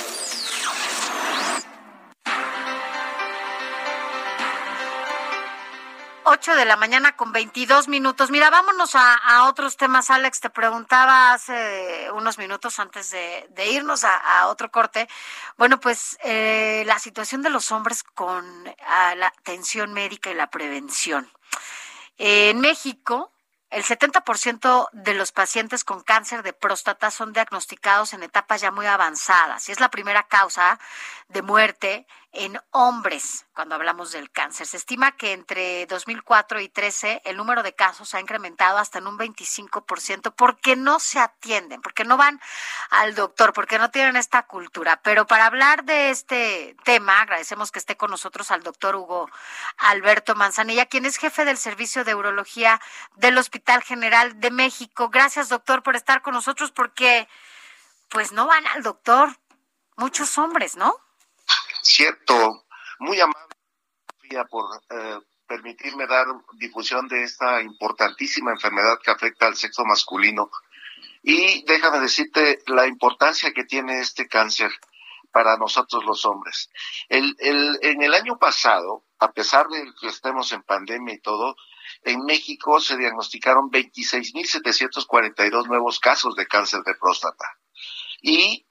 8 6.31 6.55
de 6.55 6.65
la 6.65 6.75
mañana 6.75 7.15
con 7.15 7.31
22 7.31 7.87
minutos. 7.87 8.29
Mira, 8.29 8.51
vámonos 8.51 8.91
a, 8.93 9.47
otros 9.47 9.77
temas. 9.77 10.11
Alex, 10.11 10.39
te 10.41 10.51
preguntaba 10.51 11.33
hace 11.33 12.11
unos 12.13 12.37
minutos 12.37 12.77
antes 12.77 13.09
de, 13.09 13.71
irnos 13.71 14.03
a, 14.03 14.45
otro 14.45 14.69
corte. 14.69 15.09
Bueno, 15.57 15.79
pues 15.79 16.19
eh, 16.23 16.83
la 16.85 16.99
situación 16.99 17.41
de 17.41 17.49
los 17.49 17.71
hombres 17.71 18.03
con 18.03 18.63
la 18.63 19.27
atención 19.39 19.91
médica 19.91 20.29
y 20.29 20.35
la 20.35 20.51
prevención. 20.51 21.27
en 22.19 22.59
México, 22.59 23.31
el 23.71 23.83
70% 23.83 24.89
de 24.93 25.13
los 25.15 25.31
pacientes 25.31 25.83
con 25.83 26.01
cáncer 26.01 26.43
de 26.43 26.53
próstata 26.53 27.09
son 27.09 27.33
diagnosticados 27.33 28.13
en 28.13 28.21
etapas 28.21 28.61
ya 28.61 28.69
muy 28.71 28.85
avanzadas 28.85 29.67
y 29.69 29.71
es 29.71 29.79
la 29.79 29.89
primera 29.89 30.23
causa 30.27 30.79
de 31.27 31.41
muerte 31.41 32.07
en 32.31 32.61
hombres 32.71 33.47
cuando 33.53 33.75
hablamos 33.75 34.11
del 34.11 34.29
cáncer. 34.29 34.67
Se 34.67 34.77
estima 34.77 35.13
que 35.13 35.33
entre 35.33 35.85
2004 35.87 36.61
y 36.61 36.69
13 36.69 37.23
el 37.25 37.37
número 37.37 37.63
de 37.63 37.73
casos 37.73 38.13
ha 38.13 38.19
incrementado 38.19 38.77
hasta 38.77 38.99
en 38.99 39.07
un 39.07 39.17
25% 39.17 40.33
porque 40.35 40.75
no 40.75 40.99
se 40.99 41.19
atienden, 41.19 41.81
porque 41.81 42.03
no 42.03 42.17
van 42.17 42.39
al 42.91 43.15
doctor, 43.15 43.53
porque 43.53 43.79
no 43.79 43.89
tienen 43.89 44.15
esta 44.15 44.43
cultura. 44.43 45.01
Pero 45.01 45.25
para 45.25 45.47
hablar 45.47 45.83
de 45.85 46.11
este 46.11 46.75
tema, 46.83 47.21
agradecemos 47.21 47.71
que 47.71 47.79
esté 47.79 47.97
con 47.97 48.11
nosotros 48.11 48.51
al 48.51 48.61
doctor 48.63 48.95
Hugo 48.95 49.29
Alberto 49.77 50.35
Manzanilla, 50.35 50.85
quien 50.85 51.05
es 51.05 51.17
jefe 51.17 51.45
del 51.45 51.57
Servicio 51.57 52.03
de 52.03 52.15
Urología 52.15 52.79
del 53.15 53.37
Hospital 53.37 53.81
General 53.81 54.39
de 54.39 54.51
México. 54.51 55.09
Gracias, 55.09 55.49
doctor, 55.49 55.81
por 55.83 55.95
estar 55.95 56.21
con 56.21 56.33
nosotros 56.35 56.71
porque 56.71 57.27
pues 58.09 58.31
no 58.31 58.47
van 58.47 58.65
al 58.67 58.83
doctor 58.83 59.37
muchos 59.95 60.37
hombres, 60.37 60.75
¿no? 60.75 60.95
Cierto, 61.89 62.65
muy 62.99 63.19
amable 63.19 63.47
por 64.47 64.63
eh, 64.91 65.19
permitirme 65.47 66.05
dar 66.05 66.27
difusión 66.59 67.07
de 67.07 67.23
esta 67.23 67.63
importantísima 67.63 68.51
enfermedad 68.51 68.99
que 69.03 69.09
afecta 69.09 69.47
al 69.47 69.55
sexo 69.55 69.83
masculino. 69.85 70.51
Y 71.23 71.63
déjame 71.63 71.99
decirte 71.99 72.59
la 72.67 72.85
importancia 72.85 73.51
que 73.53 73.63
tiene 73.63 74.01
este 74.01 74.27
cáncer 74.27 74.69
para 75.31 75.57
nosotros 75.57 76.05
los 76.05 76.27
hombres. 76.27 76.69
El, 77.07 77.35
el, 77.39 77.79
en 77.81 78.03
el 78.03 78.13
año 78.13 78.37
pasado, 78.37 79.05
a 79.17 79.31
pesar 79.31 79.67
de 79.67 79.83
que 79.99 80.09
estemos 80.09 80.51
en 80.51 80.61
pandemia 80.61 81.15
y 81.15 81.21
todo, 81.21 81.55
en 82.03 82.23
México 82.23 82.79
se 82.79 82.97
diagnosticaron 82.97 83.71
26.742 83.71 85.65
nuevos 85.65 85.99
casos 85.99 86.35
de 86.35 86.45
cáncer 86.45 86.81
de 86.85 86.93
próstata. 86.93 87.57
Y 88.21 88.67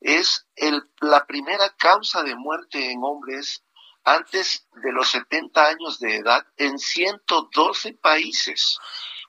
es 0.00 0.46
el, 0.54 0.82
la 1.00 1.26
primera 1.26 1.74
causa 1.76 2.22
de 2.22 2.36
muerte 2.36 2.90
en 2.90 3.02
hombres 3.02 3.64
antes 4.04 4.68
de 4.82 4.92
los 4.92 5.08
70 5.10 5.66
años 5.66 5.98
de 5.98 6.16
edad 6.16 6.46
en 6.56 6.78
112 6.78 7.94
países. 7.94 8.78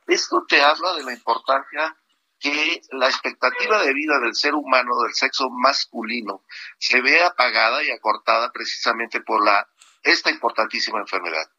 Esto 0.06 0.46
te 0.48 0.62
habla 0.62 0.94
de 0.94 1.04
la 1.04 1.14
importancia 1.14 1.98
que 2.40 2.82
la 2.92 3.08
expectativa 3.08 3.82
de 3.82 3.94
vida 3.94 4.20
del 4.20 4.36
ser 4.36 4.54
humano 4.54 4.92
del 5.04 5.14
sexo 5.14 5.50
masculino 5.50 6.44
se 6.78 7.02
ve 7.02 7.24
apagada 7.24 7.84
y 7.84 7.92
acortada 7.92 8.52
precisamente 8.52 9.22
por 9.22 9.44
la 9.44 9.68
esta 10.04 10.30
importantísima 10.30 11.00
enfermedad. 11.00 11.50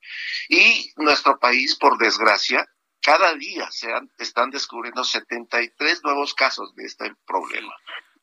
Y 0.49 0.93
nuestro 0.97 1.39
país, 1.39 1.77
por 1.77 1.99
desgracia, 1.99 2.67
cada 3.03 3.35
día 3.35 3.71
se 3.71 3.89
están 4.19 4.51
descubriendo 4.51 5.05
73 5.05 6.03
nuevos 6.05 6.35
casos 6.35 6.75
de 6.75 6.85
este 6.85 7.15
problema. 7.27 7.75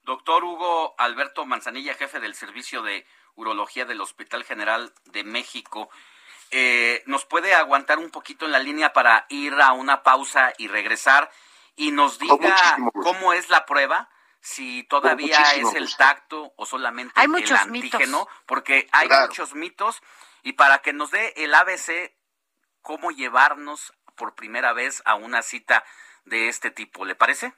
Doctor 0.03 0.43
Hugo 0.43 0.95
Alberto 0.97 1.45
Manzanilla, 1.45 1.93
jefe 1.95 2.19
del 2.19 2.35
Servicio 2.35 2.83
de 2.83 3.05
Urología 3.35 3.85
del 3.85 4.01
Hospital 4.01 4.43
General 4.43 4.93
de 5.05 5.23
México, 5.23 5.89
eh, 6.51 7.03
¿nos 7.05 7.25
puede 7.25 7.53
aguantar 7.53 7.97
un 7.97 8.11
poquito 8.11 8.45
en 8.45 8.51
la 8.51 8.59
línea 8.59 8.93
para 8.93 9.25
ir 9.29 9.53
a 9.53 9.73
una 9.73 10.03
pausa 10.03 10.53
y 10.57 10.67
regresar? 10.67 11.31
Y 11.75 11.91
nos 11.91 12.19
diga 12.19 12.77
cómo 12.93 13.33
es 13.33 13.49
la 13.49 13.65
prueba, 13.65 14.09
si 14.41 14.83
todavía 14.83 15.41
es 15.55 15.73
el 15.73 15.95
tacto 15.95 16.53
o 16.55 16.65
solamente 16.65 17.19
el 17.19 17.55
antígeno, 17.55 18.27
porque 18.45 18.87
hay 18.91 19.09
muchos 19.09 19.55
mitos, 19.55 20.01
y 20.43 20.53
para 20.53 20.79
que 20.79 20.93
nos 20.93 21.11
dé 21.11 21.33
el 21.37 21.53
ABC 21.53 22.13
cómo 22.81 23.11
llevarnos 23.11 23.93
por 24.15 24.35
primera 24.35 24.73
vez 24.73 25.01
a 25.05 25.15
una 25.15 25.41
cita 25.41 25.83
de 26.25 26.47
este 26.49 26.71
tipo, 26.71 27.05
¿le 27.05 27.15
parece? 27.15 27.53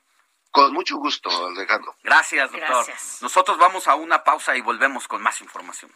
Con 0.51 0.73
mucho 0.73 0.95
gusto, 0.97 1.29
Alejandro. 1.47 1.95
Gracias, 2.01 2.51
doctor. 2.51 2.85
Nosotros 3.21 3.57
vamos 3.57 3.87
a 3.87 3.95
una 3.95 4.23
pausa 4.23 4.55
y 4.55 4.61
volvemos 4.61 5.07
con 5.07 5.21
más 5.21 5.41
información. 5.41 5.91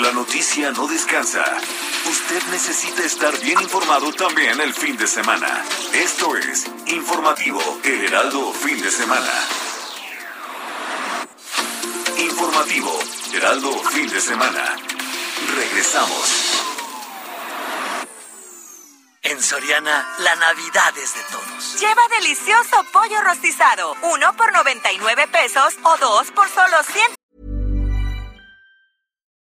La 0.00 0.12
noticia 0.12 0.70
no 0.70 0.86
descansa. 0.86 1.44
Usted 2.06 2.42
necesita 2.50 3.04
estar 3.04 3.38
bien 3.40 3.60
informado 3.60 4.10
también 4.14 4.58
el 4.58 4.72
fin 4.72 4.96
de 4.96 5.06
semana. 5.06 5.62
Esto 5.92 6.36
es 6.36 6.66
Informativo 6.86 7.60
El 7.84 8.06
Heraldo 8.06 8.50
Fin 8.54 8.80
de 8.80 8.90
Semana. 8.90 9.30
Informativo 12.16 12.98
Heraldo 13.34 13.72
Fin 13.90 14.08
de 14.08 14.20
Semana. 14.22 14.74
Regresamos. 15.54 16.64
En 19.22 19.42
Soriana, 19.42 20.08
la 20.20 20.34
Navidad 20.36 20.96
es 20.96 21.14
de 21.14 21.22
todos. 21.30 21.78
Lleva 21.78 22.08
delicioso 22.08 22.84
pollo 22.90 23.20
rostizado, 23.20 23.94
uno 24.14 24.34
por 24.34 24.50
99 24.50 25.28
pesos 25.28 25.74
o 25.82 25.98
dos 25.98 26.30
por 26.30 26.48
solo 26.48 26.82
100 26.90 27.19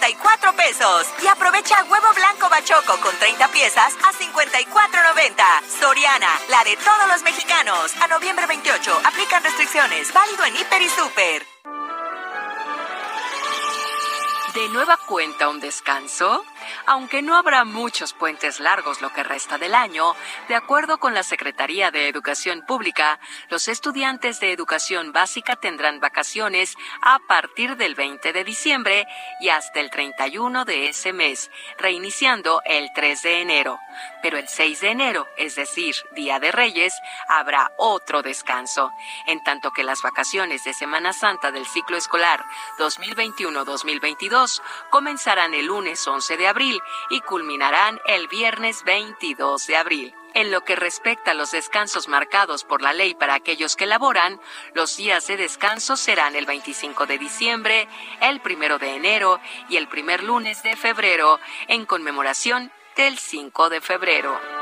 64 0.00 0.56
pesos. 0.56 1.06
Y 1.22 1.26
aprovecha 1.26 1.84
huevo 1.84 2.08
blanco 2.14 2.48
bachoco 2.48 2.98
con 3.00 3.14
30 3.16 3.48
piezas 3.48 3.92
a 4.02 4.12
54.90. 4.12 5.44
Soriana, 5.78 6.28
la 6.48 6.64
de 6.64 6.76
todos 6.76 7.08
los 7.08 7.22
mexicanos. 7.22 7.94
A 8.00 8.08
noviembre 8.08 8.46
28, 8.46 9.00
aplican 9.04 9.42
restricciones. 9.44 10.12
Válido 10.12 10.44
en 10.46 10.56
Hiper 10.56 10.82
y 10.82 10.88
Super. 10.88 11.46
¿De 14.54 14.68
nueva 14.70 14.96
cuenta 15.06 15.48
un 15.48 15.60
descanso? 15.60 16.44
Aunque 16.86 17.22
no 17.22 17.36
habrá 17.36 17.64
muchos 17.64 18.12
puentes 18.12 18.60
largos 18.60 19.00
lo 19.00 19.12
que 19.12 19.22
resta 19.22 19.58
del 19.58 19.74
año, 19.74 20.14
de 20.48 20.54
acuerdo 20.54 20.98
con 20.98 21.14
la 21.14 21.22
Secretaría 21.22 21.90
de 21.90 22.08
Educación 22.08 22.62
Pública, 22.66 23.18
los 23.48 23.68
estudiantes 23.68 24.40
de 24.40 24.52
educación 24.52 25.12
básica 25.12 25.56
tendrán 25.56 26.00
vacaciones 26.00 26.76
a 27.02 27.18
partir 27.26 27.76
del 27.76 27.94
20 27.94 28.32
de 28.32 28.44
diciembre 28.44 29.06
y 29.40 29.48
hasta 29.48 29.80
el 29.80 29.90
31 29.90 30.64
de 30.64 30.88
ese 30.88 31.12
mes, 31.12 31.50
reiniciando 31.78 32.62
el 32.64 32.90
3 32.94 33.22
de 33.22 33.40
enero. 33.40 33.78
Pero 34.22 34.38
el 34.38 34.48
6 34.48 34.80
de 34.80 34.90
enero, 34.90 35.26
es 35.36 35.56
decir, 35.56 35.94
Día 36.12 36.38
de 36.38 36.52
Reyes, 36.52 36.94
habrá 37.28 37.72
otro 37.76 38.22
descanso, 38.22 38.92
en 39.26 39.42
tanto 39.42 39.72
que 39.72 39.84
las 39.84 40.02
vacaciones 40.02 40.64
de 40.64 40.72
Semana 40.72 41.12
Santa 41.12 41.50
del 41.50 41.66
ciclo 41.66 41.96
escolar 41.96 42.44
2021-2022 42.78 44.62
comenzarán 44.90 45.54
el 45.54 45.66
lunes 45.66 46.06
11 46.06 46.36
de 46.36 46.46
abril 46.46 46.59
y 47.10 47.20
culminarán 47.22 48.00
el 48.06 48.28
viernes 48.28 48.84
22 48.84 49.66
de 49.66 49.76
abril. 49.76 50.14
En 50.34 50.50
lo 50.50 50.60
que 50.62 50.76
respecta 50.76 51.32
a 51.32 51.34
los 51.34 51.50
descansos 51.50 52.06
marcados 52.06 52.64
por 52.64 52.82
la 52.82 52.92
ley 52.92 53.14
para 53.14 53.34
aquellos 53.34 53.74
que 53.76 53.86
laboran, 53.86 54.40
los 54.74 54.96
días 54.96 55.26
de 55.26 55.36
descanso 55.36 55.96
serán 55.96 56.36
el 56.36 56.46
25 56.46 57.06
de 57.06 57.18
diciembre, 57.18 57.88
el 58.20 58.40
1 58.44 58.78
de 58.78 58.94
enero 58.94 59.40
y 59.68 59.76
el 59.76 59.88
primer 59.88 60.22
lunes 60.22 60.62
de 60.62 60.76
febrero, 60.76 61.40
en 61.66 61.84
conmemoración 61.86 62.70
del 62.96 63.18
5 63.18 63.70
de 63.70 63.80
febrero. 63.80 64.59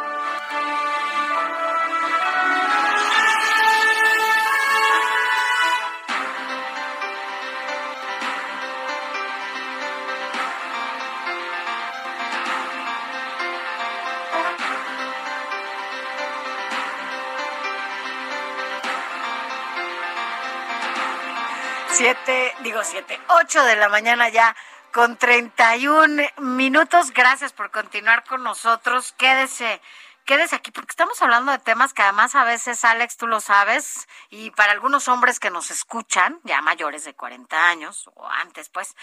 Siete, 21.99 22.55
digo 22.61 22.85
siete, 22.85 23.21
ocho 23.41 23.61
de 23.65 23.75
la 23.75 23.89
mañana 23.89 24.29
ya 24.29 24.55
con 24.93 25.17
31 25.17 26.23
minutos. 26.37 27.11
Gracias 27.11 27.53
por 27.53 27.73
continuar 27.73 28.23
con 28.23 28.45
nosotros. 28.45 29.13
Quédese, 29.19 29.83
quédese 30.25 30.55
aquí 30.55 30.71
porque 30.71 30.93
estamos 30.93 31.21
hablando 31.23 31.51
de 31.51 31.59
temas 31.59 31.93
que 31.93 32.03
además 32.03 32.37
a 32.37 32.45
veces, 32.45 32.85
Alex, 32.85 33.17
tú 33.17 33.27
lo 33.27 33.41
sabes, 33.41 34.07
y 34.31 34.53
para 34.53 34.71
algunos 34.71 35.09
hombres 35.09 35.41
que 35.41 35.51
nos 35.51 35.73
escuchan, 35.73 36.39
ya 36.45 36.63
mayores 36.63 37.05
de 37.05 37.17
40 37.17 37.69
años 37.69 38.09
o 38.15 38.29
antes, 38.29 38.69
pues, 38.69 38.95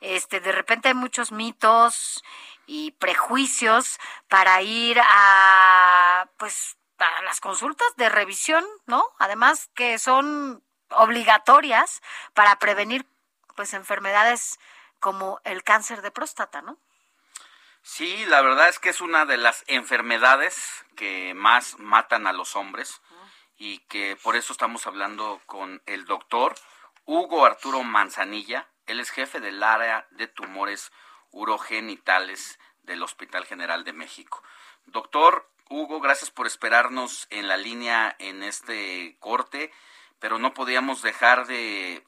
este, 0.00 0.38
de 0.38 0.52
repente 0.52 0.86
hay 0.86 0.94
muchos 0.94 1.32
mitos 1.32 2.22
y 2.66 2.92
prejuicios 2.92 3.98
para 4.28 4.62
ir 4.62 5.00
a, 5.02 6.28
pues, 6.36 6.76
a 6.98 7.22
las 7.24 7.40
consultas 7.40 7.88
de 7.96 8.10
revisión, 8.10 8.64
¿no? 8.86 9.04
Además 9.18 9.70
que 9.74 9.98
son 9.98 10.62
obligatorias 10.96 12.02
para 12.34 12.58
prevenir 12.58 13.06
pues 13.56 13.74
enfermedades 13.74 14.58
como 15.00 15.40
el 15.44 15.62
cáncer 15.62 16.02
de 16.02 16.10
próstata, 16.10 16.62
¿no? 16.62 16.78
Sí, 17.82 18.24
la 18.26 18.40
verdad 18.40 18.68
es 18.68 18.78
que 18.78 18.88
es 18.88 19.02
una 19.02 19.26
de 19.26 19.36
las 19.36 19.62
enfermedades 19.66 20.84
que 20.96 21.34
más 21.34 21.78
matan 21.78 22.26
a 22.26 22.32
los 22.32 22.56
hombres 22.56 23.02
y 23.58 23.80
que 23.80 24.16
por 24.16 24.36
eso 24.36 24.52
estamos 24.52 24.86
hablando 24.86 25.42
con 25.44 25.82
el 25.84 26.06
doctor 26.06 26.54
Hugo 27.04 27.44
Arturo 27.44 27.82
Manzanilla. 27.82 28.66
Él 28.86 29.00
es 29.00 29.10
jefe 29.10 29.40
del 29.40 29.62
área 29.62 30.06
de 30.12 30.26
tumores 30.26 30.92
urogenitales 31.30 32.58
del 32.84 33.02
Hospital 33.02 33.44
General 33.44 33.84
de 33.84 33.92
México. 33.92 34.42
Doctor 34.86 35.48
Hugo, 35.68 36.00
gracias 36.00 36.30
por 36.30 36.46
esperarnos 36.46 37.26
en 37.30 37.48
la 37.48 37.56
línea 37.56 38.16
en 38.18 38.42
este 38.42 39.16
corte 39.20 39.72
pero 40.18 40.38
no 40.38 40.54
podíamos 40.54 41.02
dejar 41.02 41.46
de 41.46 42.04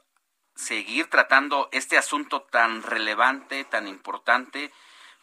seguir 0.54 1.08
tratando 1.10 1.68
este 1.72 1.98
asunto 1.98 2.42
tan 2.42 2.82
relevante, 2.82 3.64
tan 3.64 3.86
importante, 3.86 4.72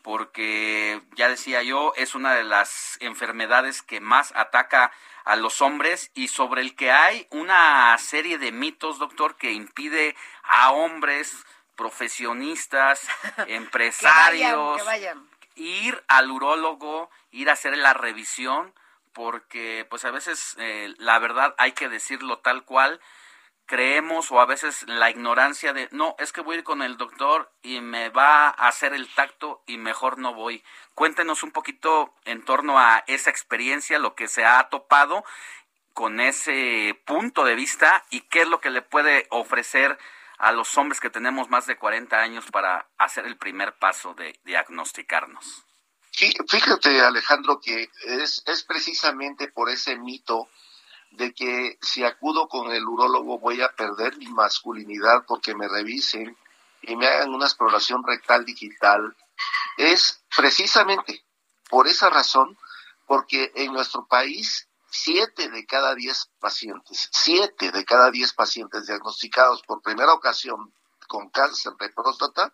porque 0.04 1.02
ya 1.16 1.30
decía 1.30 1.64
yo, 1.64 1.94
es 1.96 2.14
una 2.14 2.36
de 2.36 2.44
las 2.44 2.98
enfermedades 3.00 3.82
que 3.82 4.00
más 4.00 4.34
ataca 4.36 4.92
a 5.24 5.36
los 5.36 5.62
hombres 5.62 6.12
y 6.14 6.28
sobre 6.28 6.62
el 6.62 6.76
que 6.76 6.92
hay 6.92 7.28
una 7.32 7.98
serie 7.98 8.38
de 8.38 8.52
mitos, 8.52 9.00
doctor, 9.00 9.38
que 9.38 9.54
impide 9.54 10.16
a 10.44 10.72
hombres 10.72 11.46
profesionistas, 11.76 13.08
empresarios, 13.48 14.82
ir 15.56 16.04
al 16.08 16.32
urólogo, 16.32 17.10
ir 17.32 17.50
a 17.50 17.54
hacer 17.54 17.78
la 17.78 17.94
revisión, 17.94 18.74
porque 19.14 19.86
pues 19.90 20.06
a 20.06 20.12
veces 20.12 20.56
eh, 20.60 20.94
la 20.98 21.20
verdad 21.20 21.56
hay 21.58 21.74
que 21.74 21.90
decirlo 21.90 22.40
tal 22.40 22.66
cual, 22.66 23.00
creemos 23.66 24.32
o 24.32 24.42
a 24.42 24.46
veces 24.46 24.84
la 24.88 25.10
ignorancia 25.10 25.74
de, 25.74 25.88
no, 25.92 26.16
es 26.20 26.34
que 26.34 26.42
voy 26.42 26.56
a 26.56 26.60
ir 26.60 26.64
con 26.64 26.82
el 26.82 26.98
doctor 26.98 27.52
y 27.62 27.80
me 27.82 28.10
va 28.10 28.50
a 28.50 28.68
hacer 28.68 28.94
el 28.94 29.08
tacto 29.14 29.64
y 29.66 29.78
mejor 29.78 30.18
no 30.18 30.34
voy. 30.34 30.64
Cuéntenos 30.96 31.44
un 31.44 31.52
poquito 31.52 32.14
en 32.26 32.44
torno 32.44 32.80
a 32.80 33.04
esa 33.08 33.30
experiencia, 33.30 34.00
lo 34.00 34.16
que 34.16 34.28
se 34.28 34.46
ha 34.46 34.70
topado 34.70 35.24
con 35.94 36.20
ese 36.20 37.00
punto 37.06 37.46
de 37.46 37.56
vista 37.56 38.04
y 38.10 38.22
qué 38.22 38.42
es 38.42 38.48
lo 38.48 38.60
que 38.60 38.72
le 38.72 38.82
puede 38.82 39.28
ofrecer 39.30 39.98
a 40.38 40.52
los 40.52 40.78
hombres 40.78 41.00
que 41.00 41.10
tenemos 41.10 41.50
más 41.50 41.68
de 41.68 41.78
40 41.78 42.18
años 42.20 42.46
para 42.52 42.88
hacer 42.98 43.26
el 43.26 43.38
primer 43.38 43.74
paso 43.74 44.14
de 44.14 44.38
diagnosticarnos. 44.44 45.66
Fíjate 46.14 47.02
Alejandro 47.02 47.60
que 47.60 47.90
es, 48.04 48.44
es 48.46 48.64
precisamente 48.64 49.48
por 49.48 49.70
ese 49.70 49.98
mito 49.98 50.48
de 51.12 51.34
que 51.34 51.78
si 51.82 52.04
acudo 52.04 52.48
con 52.48 52.72
el 52.72 52.86
urólogo 52.86 53.40
voy 53.40 53.62
a 53.62 53.70
perder 53.70 54.18
mi 54.18 54.28
masculinidad 54.28 55.26
porque 55.28 55.56
me 55.56 55.68
revisen 55.68 56.38
y 56.82 56.96
me 56.96 57.08
hagan 57.08 57.34
una 57.34 57.46
exploración 57.46 58.04
rectal 58.06 58.46
digital, 58.46 59.16
es 59.78 60.24
precisamente 60.36 61.24
por 61.70 61.88
esa 61.88 62.10
razón, 62.10 62.58
porque 63.08 63.52
en 63.56 63.74
nuestro 63.74 64.06
país 64.06 64.68
siete 64.90 65.50
de 65.50 65.66
cada 65.66 65.96
diez 65.96 66.30
pacientes, 66.40 67.10
siete 67.12 67.72
de 67.72 67.86
cada 67.86 68.12
diez 68.12 68.34
pacientes 68.34 68.86
diagnosticados 68.86 69.64
por 69.64 69.82
primera 69.82 70.14
ocasión 70.14 70.74
con 71.08 71.30
cáncer 71.30 71.74
de 71.80 71.90
próstata 71.90 72.54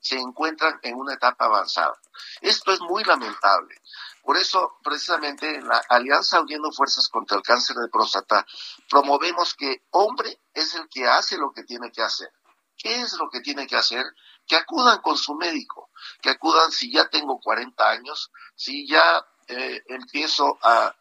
se 0.00 0.16
encuentran 0.16 0.78
en 0.82 0.96
una 0.96 1.14
etapa 1.14 1.46
avanzada. 1.46 1.98
Esto 2.40 2.72
es 2.72 2.80
muy 2.80 3.04
lamentable. 3.04 3.80
Por 4.22 4.36
eso, 4.36 4.78
precisamente, 4.82 5.56
en 5.56 5.66
la 5.66 5.82
Alianza 5.88 6.40
Uniendo 6.40 6.70
Fuerzas 6.72 7.08
contra 7.08 7.36
el 7.36 7.42
Cáncer 7.42 7.76
de 7.76 7.88
Próstata, 7.88 8.46
promovemos 8.88 9.54
que 9.54 9.84
hombre 9.90 10.40
es 10.52 10.74
el 10.74 10.88
que 10.88 11.06
hace 11.06 11.36
lo 11.36 11.52
que 11.52 11.64
tiene 11.64 11.90
que 11.90 12.02
hacer. 12.02 12.30
¿Qué 12.76 13.00
es 13.00 13.14
lo 13.14 13.28
que 13.28 13.40
tiene 13.40 13.66
que 13.66 13.76
hacer? 13.76 14.04
Que 14.46 14.56
acudan 14.56 15.00
con 15.00 15.16
su 15.16 15.34
médico, 15.34 15.90
que 16.22 16.30
acudan 16.30 16.70
si 16.70 16.92
ya 16.92 17.08
tengo 17.08 17.40
40 17.40 17.88
años, 17.88 18.30
si 18.54 18.86
ya 18.86 19.26
eh, 19.48 19.82
empiezo 19.88 20.58
a 20.62 20.94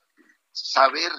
saber 0.52 1.12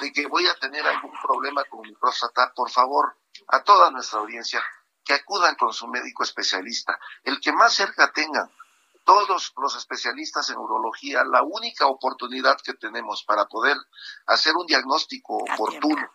de 0.00 0.12
que 0.12 0.26
voy 0.26 0.46
a 0.46 0.54
tener 0.56 0.86
algún 0.86 1.12
problema 1.20 1.64
con 1.64 1.80
mi 1.80 1.94
próstata, 1.94 2.52
por 2.54 2.70
favor, 2.70 3.16
a 3.48 3.62
toda 3.62 3.90
nuestra 3.90 4.20
audiencia, 4.20 4.62
que 5.04 5.14
acudan 5.14 5.54
con 5.56 5.72
su 5.72 5.86
médico 5.88 6.22
especialista, 6.22 6.98
el 7.22 7.40
que 7.40 7.52
más 7.52 7.74
cerca 7.74 8.12
tengan 8.12 8.50
todos 9.04 9.52
los 9.58 9.76
especialistas 9.76 10.48
en 10.50 10.56
urología, 10.56 11.24
la 11.24 11.42
única 11.42 11.86
oportunidad 11.86 12.58
que 12.62 12.74
tenemos 12.74 13.22
para 13.24 13.46
poder 13.46 13.76
hacer 14.26 14.54
un 14.56 14.66
diagnóstico 14.66 15.36
oportuno 15.36 16.10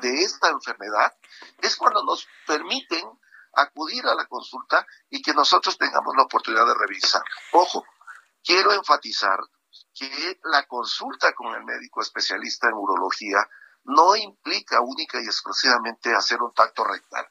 de 0.00 0.22
esta 0.22 0.48
enfermedad 0.48 1.14
es 1.58 1.76
cuando 1.76 2.04
nos 2.04 2.26
permiten 2.46 3.08
acudir 3.54 4.06
a 4.06 4.14
la 4.14 4.26
consulta 4.26 4.86
y 5.08 5.22
que 5.22 5.34
nosotros 5.34 5.78
tengamos 5.78 6.14
la 6.16 6.24
oportunidad 6.24 6.66
de 6.66 6.74
revisar. 6.74 7.22
Ojo, 7.52 7.84
quiero 8.42 8.72
enfatizar 8.72 9.38
que 9.94 10.40
la 10.44 10.66
consulta 10.66 11.32
con 11.34 11.54
el 11.54 11.64
médico 11.64 12.00
especialista 12.00 12.68
en 12.68 12.74
urología 12.74 13.48
no 13.84 14.16
implica 14.16 14.80
única 14.80 15.20
y 15.20 15.24
exclusivamente 15.24 16.14
hacer 16.14 16.42
un 16.42 16.52
tacto 16.52 16.84
rectal. 16.84 17.26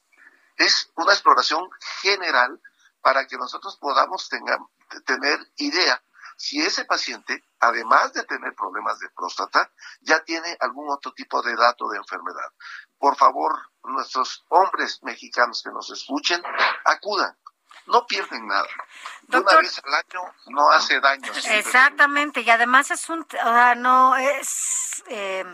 Es 0.61 0.91
una 0.95 1.13
exploración 1.13 1.67
general 2.01 2.61
para 3.01 3.25
que 3.25 3.37
nosotros 3.37 3.77
podamos 3.77 4.29
tener 4.29 5.39
idea 5.57 6.01
si 6.41 6.59
ese 6.59 6.85
paciente, 6.85 7.43
además 7.59 8.13
de 8.13 8.23
tener 8.23 8.55
problemas 8.55 8.99
de 8.99 9.09
próstata, 9.09 9.71
ya 10.01 10.23
tiene 10.23 10.57
algún 10.59 10.89
otro 10.89 11.11
tipo 11.13 11.41
de 11.43 11.55
dato 11.55 11.87
de 11.89 11.97
enfermedad. 11.97 12.49
Por 12.97 13.15
favor, 13.15 13.53
nuestros 13.83 14.43
hombres 14.49 15.03
mexicanos 15.03 15.61
que 15.63 15.71
nos 15.71 15.91
escuchen, 15.91 16.41
acudan. 16.85 17.37
No 17.85 18.05
pierden 18.05 18.47
nada. 18.47 18.67
Una 19.27 19.55
vez 19.57 19.81
al 19.83 19.93
año 19.93 20.33
no 20.47 20.71
hace 20.71 20.99
daño. 20.99 21.31
Exactamente, 21.51 22.41
y 22.41 22.49
además 22.49 22.89
es 22.91 23.09
un, 23.09 23.25
no 23.77 24.15
es, 24.15 25.03
eh, 25.07 25.45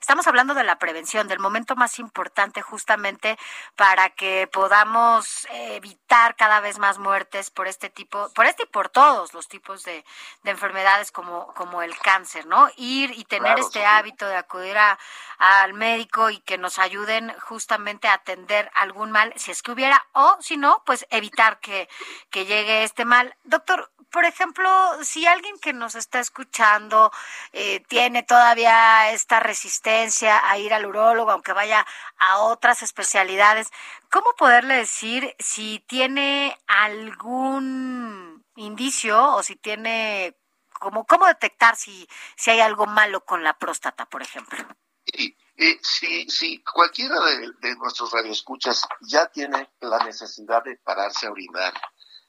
Estamos 0.00 0.28
hablando 0.28 0.54
de 0.54 0.62
la 0.62 0.78
prevención, 0.78 1.26
del 1.26 1.40
momento 1.40 1.74
más 1.74 1.98
importante 1.98 2.62
justamente 2.62 3.36
para 3.74 4.10
que 4.10 4.46
podamos 4.46 5.46
evitar 5.50 6.36
cada 6.36 6.60
vez 6.60 6.78
más 6.78 6.98
muertes 6.98 7.50
por 7.50 7.66
este 7.66 7.90
tipo, 7.90 8.30
por 8.32 8.46
este 8.46 8.62
y 8.62 8.66
por 8.66 8.88
todos 8.88 9.34
los 9.34 9.48
tipos 9.48 9.82
de, 9.82 10.04
enfermedades 10.44 11.10
como, 11.12 11.52
como 11.54 11.82
el 11.82 11.98
cáncer, 11.98 12.46
¿no? 12.46 12.68
Ir 12.76 13.10
y 13.18 13.24
tener 13.24 13.58
este 13.58 13.84
hábito 13.84 14.26
de 14.26 14.36
acudir 14.36 14.78
a, 14.78 14.98
al 15.38 15.74
médico 15.74 16.30
y 16.30 16.38
que 16.40 16.58
nos 16.58 16.78
ayuden 16.78 17.34
justamente 17.40 18.08
a 18.08 18.14
atender 18.14 18.70
algún 18.74 19.10
mal, 19.10 19.32
si 19.36 19.50
es 19.50 19.62
que 19.62 19.72
hubiera, 19.72 20.06
o 20.12 20.38
si 20.40 20.56
no, 20.56 20.82
pues 20.86 21.06
evitar 21.10 21.58
que, 21.60 21.88
que 22.30 22.46
llegue 22.46 22.84
este 22.84 23.04
mal. 23.04 23.36
Doctor, 23.44 23.90
por 24.10 24.24
ejemplo, 24.24 24.70
si 25.02 25.26
alguien 25.26 25.58
que 25.58 25.74
nos 25.74 25.94
está 25.94 26.18
escuchando 26.18 27.12
eh, 27.52 27.80
tiene 27.88 28.22
todavía 28.22 29.10
esta 29.10 29.38
resistencia 29.40 29.87
a 29.88 30.58
ir 30.58 30.74
al 30.74 30.86
urólogo, 30.86 31.30
aunque 31.30 31.52
vaya 31.52 31.86
a 32.18 32.38
otras 32.40 32.82
especialidades, 32.82 33.70
¿cómo 34.10 34.32
poderle 34.36 34.74
decir 34.74 35.34
si 35.38 35.80
tiene 35.86 36.58
algún 36.66 38.44
indicio 38.56 39.34
o 39.34 39.42
si 39.42 39.56
tiene, 39.56 40.36
como, 40.78 41.06
cómo 41.06 41.26
detectar 41.26 41.76
si, 41.76 42.08
si 42.36 42.50
hay 42.50 42.60
algo 42.60 42.86
malo 42.86 43.24
con 43.24 43.42
la 43.42 43.58
próstata, 43.58 44.06
por 44.06 44.22
ejemplo? 44.22 44.58
Sí, 45.06 45.36
eh, 45.56 45.78
si, 45.82 46.62
cualquiera 46.62 47.18
de, 47.20 47.50
de 47.60 47.76
nuestros 47.76 48.12
radioescuchas 48.12 48.86
ya 49.00 49.26
tiene 49.26 49.70
la 49.80 49.98
necesidad 50.04 50.62
de 50.64 50.76
pararse 50.76 51.26
a 51.26 51.30
orinar, 51.30 51.72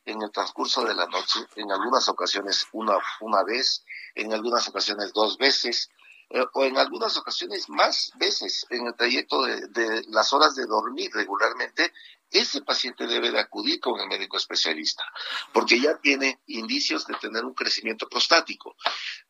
en 0.06 0.22
el 0.22 0.32
transcurso 0.32 0.84
de 0.84 0.96
la 0.96 1.06
noche, 1.08 1.40
en 1.56 1.72
algunas 1.72 2.08
ocasiones 2.10 2.68
una, 2.72 2.98
una 3.22 3.44
vez, 3.44 3.86
en 4.16 4.34
algunas 4.34 4.68
ocasiones 4.68 5.14
dos 5.14 5.38
veces, 5.38 5.90
eh, 6.32 6.46
o 6.54 6.64
en 6.64 6.78
algunas 6.78 7.18
ocasiones 7.18 7.70
más 7.70 8.12
veces 8.16 8.66
en 8.70 8.86
el 8.86 8.96
trayecto 8.96 9.42
de, 9.44 10.04
las 10.10 10.32
horas 10.32 10.56
de 10.56 10.66
dormir 10.68 11.10
regularmente, 11.14 11.92
ese 12.30 12.62
paciente 12.62 13.08
debe 13.08 13.32
de 13.32 13.40
acudir 13.40 13.80
con 13.80 14.00
el 14.00 14.08
médico 14.08 14.38
especialista, 14.38 15.04
porque 15.52 15.80
ya 15.80 15.98
tiene 15.98 16.40
indicios 16.46 17.08
de 17.08 17.16
tener 17.16 17.44
un 17.44 17.56
crecimiento 17.56 18.08
prostático. 18.08 18.76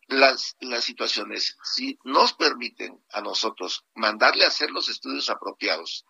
Las, 0.07 0.57
las 0.59 0.84
situaciones, 0.84 1.57
si 1.63 1.97
nos 2.03 2.34
permiten 2.34 3.01
a 3.13 3.21
nosotros 3.21 3.85
mandarle 3.95 4.43
a 4.43 4.49
hacer 4.49 4.69
los 4.71 4.89
estudios 4.89 5.30
apropiados, 5.30 6.05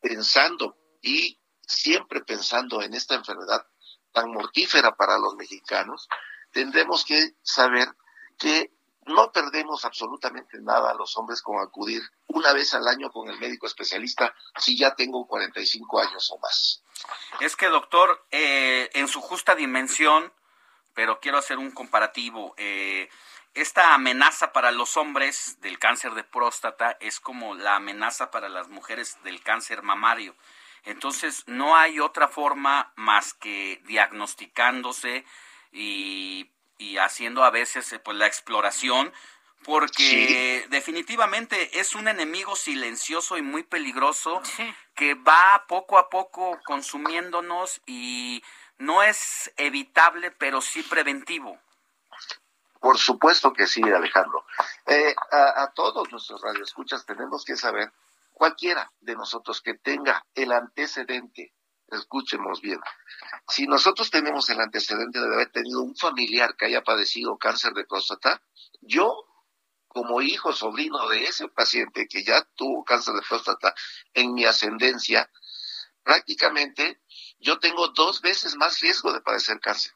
pensando 0.00 0.76
y 1.02 1.40
siempre 1.66 2.22
pensando 2.22 2.82
en 2.82 2.94
esta 2.94 3.16
enfermedad 3.16 3.66
tan 4.12 4.30
mortífera 4.30 4.94
para 4.94 5.18
los 5.18 5.34
mexicanos, 5.34 6.08
tendremos 6.52 7.04
que 7.04 7.32
saber 7.42 7.88
que 8.38 8.70
no 9.06 9.32
perdemos 9.32 9.84
absolutamente 9.84 10.58
nada 10.60 10.90
a 10.90 10.94
los 10.94 11.16
hombres 11.16 11.42
con 11.42 11.60
acudir 11.60 12.02
una 12.26 12.52
vez 12.52 12.74
al 12.74 12.86
año 12.88 13.10
con 13.10 13.28
el 13.28 13.38
médico 13.38 13.66
especialista 13.66 14.34
si 14.58 14.76
ya 14.76 14.94
tengo 14.94 15.26
45 15.26 16.00
años 16.00 16.30
o 16.30 16.38
más. 16.38 16.82
Es 17.40 17.56
que, 17.56 17.66
doctor, 17.66 18.26
eh, 18.30 18.90
en 18.94 19.08
su 19.08 19.20
justa 19.20 19.54
dimensión, 19.54 20.32
pero 20.94 21.20
quiero 21.20 21.38
hacer 21.38 21.58
un 21.58 21.70
comparativo, 21.70 22.54
eh, 22.56 23.08
esta 23.54 23.94
amenaza 23.94 24.52
para 24.52 24.72
los 24.72 24.96
hombres 24.96 25.60
del 25.60 25.78
cáncer 25.78 26.14
de 26.14 26.24
próstata 26.24 26.96
es 27.00 27.20
como 27.20 27.54
la 27.54 27.76
amenaza 27.76 28.30
para 28.30 28.48
las 28.48 28.68
mujeres 28.68 29.16
del 29.22 29.42
cáncer 29.42 29.82
mamario. 29.82 30.34
Entonces, 30.84 31.44
no 31.46 31.76
hay 31.76 32.00
otra 32.00 32.28
forma 32.28 32.92
más 32.96 33.32
que 33.32 33.80
diagnosticándose 33.86 35.24
y, 35.72 36.50
haciendo 36.98 37.44
a 37.44 37.50
veces 37.50 37.92
eh, 37.92 37.98
pues 37.98 38.16
la 38.16 38.26
exploración 38.26 39.12
porque 39.64 40.66
definitivamente 40.68 41.80
es 41.80 41.94
un 41.94 42.06
enemigo 42.06 42.54
silencioso 42.54 43.38
y 43.38 43.42
muy 43.42 43.62
peligroso 43.62 44.42
que 44.94 45.14
va 45.14 45.64
poco 45.66 45.96
a 45.96 46.10
poco 46.10 46.60
consumiéndonos 46.66 47.80
y 47.86 48.42
no 48.76 49.02
es 49.02 49.50
evitable, 49.56 50.30
pero 50.32 50.60
sí 50.60 50.82
preventivo. 50.82 51.58
Por 52.78 52.98
supuesto 52.98 53.54
que 53.54 53.66
sí, 53.66 53.80
Alejandro. 53.82 54.44
Eh, 54.86 55.14
a, 55.32 55.62
a, 55.62 55.72
todos 55.72 56.12
nuestros 56.12 56.42
radioescuchas 56.42 57.06
tenemos 57.06 57.42
que 57.42 57.56
saber 57.56 57.90
Cualquiera 58.34 58.90
de 59.00 59.14
nosotros 59.14 59.62
que 59.62 59.74
tenga 59.74 60.26
el 60.34 60.50
antecedente, 60.50 61.54
escuchemos 61.88 62.60
bien, 62.60 62.80
si 63.48 63.66
nosotros 63.66 64.10
tenemos 64.10 64.48
el 64.50 64.60
antecedente 64.60 65.20
de 65.20 65.26
haber 65.26 65.50
tenido 65.50 65.82
un 65.82 65.96
familiar 65.96 66.56
que 66.56 66.66
haya 66.66 66.82
padecido 66.82 67.36
cáncer 67.38 67.72
de 67.74 67.84
próstata, 67.84 68.42
yo 68.80 69.26
como 69.88 70.20
hijo 70.20 70.52
sobrino 70.52 71.08
de 71.08 71.24
ese 71.24 71.48
paciente 71.48 72.08
que 72.08 72.24
ya 72.24 72.42
tuvo 72.56 72.84
cáncer 72.84 73.14
de 73.14 73.22
próstata 73.22 73.74
en 74.12 74.34
mi 74.34 74.44
ascendencia, 74.44 75.30
prácticamente 76.02 77.00
yo 77.38 77.58
tengo 77.58 77.88
dos 77.88 78.20
veces 78.20 78.56
más 78.56 78.80
riesgo 78.80 79.12
de 79.12 79.20
padecer 79.20 79.60
cáncer. 79.60 79.92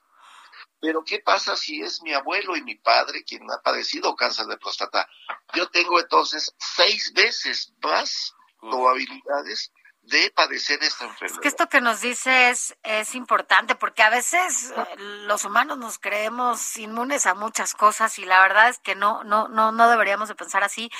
Pero 0.81 1.03
¿qué 1.05 1.19
pasa 1.19 1.57
si 1.57 1.83
es 1.83 2.03
mi 2.03 2.13
abuelo 2.15 2.57
y 2.57 2.63
mi 2.63 2.77
padre 2.77 3.25
quien 3.25 3.43
ha 3.51 3.61
padecido 3.61 4.15
cáncer 4.15 4.47
de 4.47 4.59
próstata? 4.59 5.09
Yo 5.55 5.69
tengo 5.71 5.99
entonces 5.99 6.55
seis 6.59 7.13
veces 7.15 7.75
más 7.83 8.35
probabilidades 8.61 9.73
de 10.09 10.31
padecer 10.31 10.83
esta 10.83 11.05
enfermedad. 11.05 11.37
Es 11.37 11.41
que 11.41 11.49
esto 11.49 11.69
que 11.69 11.81
nos 11.81 12.01
dice 12.01 12.51
es, 12.51 12.77
es 12.83 13.15
importante 13.15 13.75
porque 13.75 14.03
a 14.03 14.11
veces 14.11 14.73
eh, 14.77 14.85
los 14.97 15.45
humanos 15.45 15.79
nos 15.79 15.99
creemos 15.99 16.77
inmunes 16.77 17.27
a 17.27 17.35
muchas 17.35 17.75
cosas 17.75 18.19
y 18.19 18.25
la 18.25 18.41
verdad 18.41 18.69
es 18.69 18.79
que 18.79 18.95
no 18.95 19.23
no 19.25 19.49
no 19.49 19.71
no 19.73 19.89
deberíamos 19.89 20.29
de 20.29 20.35
pensar 20.35 20.65
así. 20.65 20.91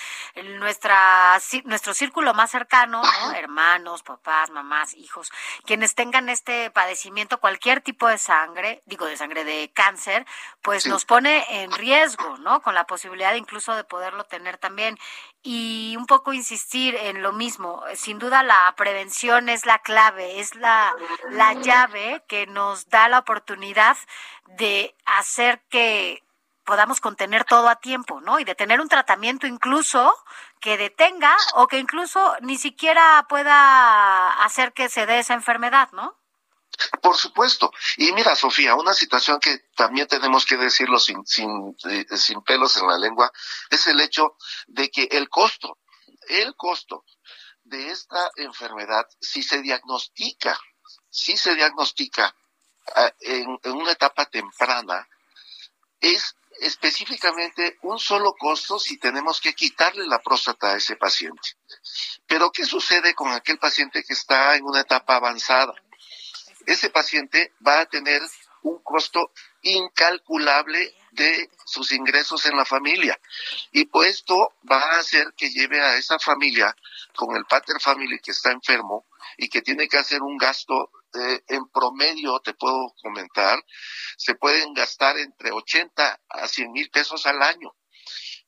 Nuestra 0.59 1.39
nuestro 1.65 1.95
círculo 1.95 2.35
más 2.35 2.51
cercano, 2.51 3.03
¿no? 3.03 3.33
hermanos, 3.35 4.03
papás, 4.03 4.51
mamás, 4.51 4.95
hijos, 4.95 5.31
quienes 5.65 5.95
tengan 5.95 6.29
este 6.29 6.71
padecimiento, 6.71 7.41
cualquier 7.41 7.81
tipo 7.81 8.09
de 8.09 8.19
sangre, 8.19 8.83
digo 8.87 9.07
de 9.07 9.17
sangre 9.17 9.45
de 9.45 9.73
cáncer, 9.73 10.27
pues 10.63 10.87
nos 10.87 11.05
pone 11.05 11.63
en 11.63 11.73
riesgo, 11.73 12.37
¿no? 12.39 12.61
Con 12.61 12.75
la 12.75 12.87
posibilidad 12.87 13.35
incluso 13.35 13.75
de 13.75 13.85
poderlo 13.85 14.25
tener 14.25 14.59
también 14.59 14.99
y 15.43 15.95
un 15.97 16.07
poco 16.07 16.33
insistir 16.33 16.95
en 16.95 17.23
lo 17.23 17.33
mismo. 17.33 17.83
Sin 17.95 18.19
duda 18.19 18.43
la 18.43 18.75
prevención 18.77 19.49
es 19.49 19.67
la 19.67 19.79
clave, 19.79 20.41
es 20.41 20.55
la, 20.55 20.95
la 21.31 21.55
llave 21.55 22.25
que 22.29 22.47
nos 22.47 22.89
da 22.89 23.09
la 23.09 23.21
oportunidad 23.21 23.97
de 24.47 24.95
hacer 25.05 25.61
que 25.69 26.23
podamos 26.65 27.01
contener 27.01 27.45
todo 27.45 27.69
a 27.69 27.77
tiempo, 27.77 28.21
¿no? 28.21 28.39
Y 28.39 28.45
de 28.45 28.55
tener 28.55 28.81
un 28.81 28.89
tratamiento 28.89 29.47
incluso 29.47 30.15
que 30.61 30.77
detenga 30.77 31.35
o 31.55 31.67
que 31.67 31.79
incluso 31.79 32.37
ni 32.43 32.59
siquiera 32.59 33.25
pueda 33.29 34.33
hacer 34.45 34.75
que 34.75 34.91
se 34.91 35.07
dé 35.07 35.21
esa 35.21 35.35
enfermedad, 35.35 35.89
¿no? 35.93 36.15
Por 37.03 37.17
supuesto. 37.17 37.73
Y 37.97 38.13
mira, 38.13 38.37
Sofía, 38.37 38.75
una 38.75 38.95
situación 38.95 39.41
que 39.41 39.59
también 39.75 40.07
tenemos 40.07 40.47
que 40.47 40.57
decirlo 40.57 40.99
sin, 40.99 41.27
sin, 41.27 41.77
eh, 41.89 42.07
sin 42.17 42.43
pelos 42.43 42.77
en 42.77 42.87
la 42.87 42.99
lengua, 42.99 43.33
es 43.71 43.87
el 43.87 44.01
hecho 44.01 44.37
de 44.67 44.91
que 44.91 45.09
el 45.11 45.29
costo, 45.29 45.79
el 46.29 46.55
costo 46.55 47.05
de 47.65 47.91
esta 47.91 48.31
enfermedad, 48.37 49.07
si 49.21 49.43
se 49.43 49.61
diagnostica, 49.61 50.59
si 51.11 51.37
se 51.37 51.55
diagnostica 51.55 52.35
ah, 52.95 53.13
en, 53.21 53.59
en 53.63 53.73
una 53.73 53.93
etapa 53.93 54.27
temprana, 54.27 55.09
es 56.01 56.37
específicamente 56.61 57.79
un 57.83 57.99
solo 57.99 58.35
costo 58.35 58.79
si 58.79 58.99
tenemos 58.99 59.41
que 59.41 59.55
quitarle 59.55 60.07
la 60.07 60.21
próstata 60.21 60.73
a 60.73 60.77
ese 60.77 60.97
paciente. 60.97 61.57
Pero 62.27 62.51
¿qué 62.51 62.65
sucede 62.65 63.15
con 63.15 63.33
aquel 63.33 63.59
paciente 63.59 64.03
que 64.05 64.13
está 64.13 64.57
en 64.57 64.65
una 64.65 64.81
etapa 64.81 65.17
avanzada? 65.17 65.75
Ese 66.69 66.91
paciente 66.91 67.55
va 67.67 67.81
a 67.81 67.87
tener 67.87 68.21
un 68.63 68.83
costo 68.83 69.33
incalculable 69.63 70.95
de 71.13 71.51
sus 71.65 71.93
ingresos 71.93 72.45
en 72.47 72.57
la 72.57 72.65
familia. 72.65 73.19
Y 73.73 73.87
pues 73.87 74.11
esto 74.11 74.55
va 74.71 74.79
a 74.79 74.99
hacer 74.99 75.33
que 75.37 75.51
lleve 75.51 75.81
a 75.81 75.97
esa 75.97 76.19
familia 76.19 76.75
con 77.17 77.35
el 77.37 77.45
pater 77.47 77.81
family 77.81 78.19
que 78.21 78.33
está 78.33 78.53
enfermo 78.53 79.07
y 79.37 79.49
que 79.49 79.63
tiene 79.63 79.89
que 79.89 79.99
hacer 79.99 80.23
un 80.23 80.37
gasto 80.37 80.91
eh, 81.15 81.43
en 81.49 81.69
promedio, 81.69 82.41
te 82.41 82.55
puedo 82.55 82.95
comentar, 83.03 83.59
se 84.17 84.35
pueden 84.35 84.75
gastar 84.75 85.17
entre 85.19 85.51
80 85.51 86.21
a 86.29 86.49
100 86.49 86.73
mil 86.73 86.91
pesos 86.91 87.25
al 87.27 87.43
año. 87.43 87.75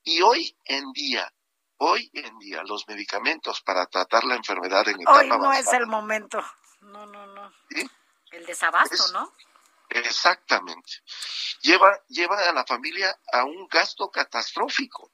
Y 0.02 0.20
hoy 0.20 0.54
en 0.66 0.92
día, 0.92 1.32
hoy 1.78 2.10
en 2.12 2.38
día, 2.38 2.62
los 2.64 2.86
medicamentos 2.86 3.62
para 3.62 3.86
tratar 3.86 4.24
la 4.24 4.36
enfermedad 4.36 4.86
en 4.88 5.00
etapa 5.00 5.20
Hoy 5.20 5.28
no 5.28 5.52
es 5.52 5.72
el 5.72 5.86
momento. 5.86 6.44
No, 6.80 7.06
no, 7.06 7.26
no. 7.26 7.52
El 8.30 8.46
desabasto, 8.46 9.12
¿no? 9.12 9.32
Exactamente. 9.90 11.02
Lleva, 11.62 12.00
lleva 12.08 12.38
a 12.48 12.52
la 12.52 12.64
familia 12.64 13.18
a 13.32 13.44
un 13.44 13.66
gasto 13.68 14.10
catastrófico. 14.10 15.12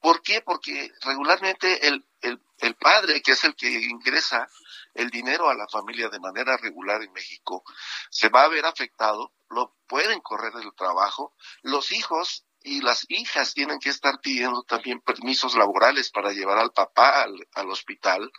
¿Por 0.00 0.22
qué? 0.22 0.40
Porque 0.40 0.90
regularmente 1.02 1.86
el, 1.86 2.06
el, 2.22 2.40
el 2.58 2.74
padre, 2.76 3.20
que 3.20 3.32
es 3.32 3.44
el 3.44 3.54
que 3.54 3.68
ingresa 3.68 4.48
el 4.94 5.10
dinero 5.10 5.50
a 5.50 5.54
la 5.54 5.68
familia 5.68 6.08
de 6.08 6.18
manera 6.18 6.56
regular 6.56 7.02
en 7.02 7.12
México, 7.12 7.62
se 8.08 8.30
va 8.30 8.44
a 8.44 8.48
ver 8.48 8.64
afectado, 8.64 9.32
lo 9.50 9.76
pueden 9.86 10.20
correr 10.20 10.52
del 10.54 10.74
trabajo, 10.74 11.34
los 11.62 11.92
hijos 11.92 12.46
y 12.62 12.80
las 12.80 13.06
hijas 13.08 13.54
tienen 13.54 13.78
que 13.78 13.90
estar 13.90 14.20
pidiendo 14.20 14.62
también 14.62 15.00
permisos 15.00 15.54
laborales 15.54 16.10
para 16.10 16.32
llevar 16.32 16.58
al 16.58 16.72
papá 16.72 17.22
al, 17.22 17.34
al 17.54 17.70
hospital, 17.70 18.30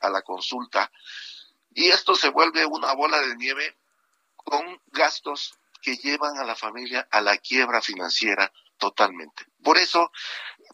a 0.00 0.10
la 0.10 0.22
consulta, 0.22 0.90
y 1.70 1.88
esto 1.88 2.14
se 2.14 2.28
vuelve 2.28 2.66
una 2.66 2.92
bola 2.94 3.20
de 3.20 3.36
nieve 3.36 3.78
con 4.36 4.80
gastos 4.86 5.58
que 5.82 5.96
llevan 5.96 6.38
a 6.38 6.44
la 6.44 6.56
familia 6.56 7.06
a 7.10 7.20
la 7.20 7.36
quiebra 7.38 7.80
financiera 7.80 8.52
totalmente. 8.78 9.46
Por 9.62 9.78
eso, 9.78 10.10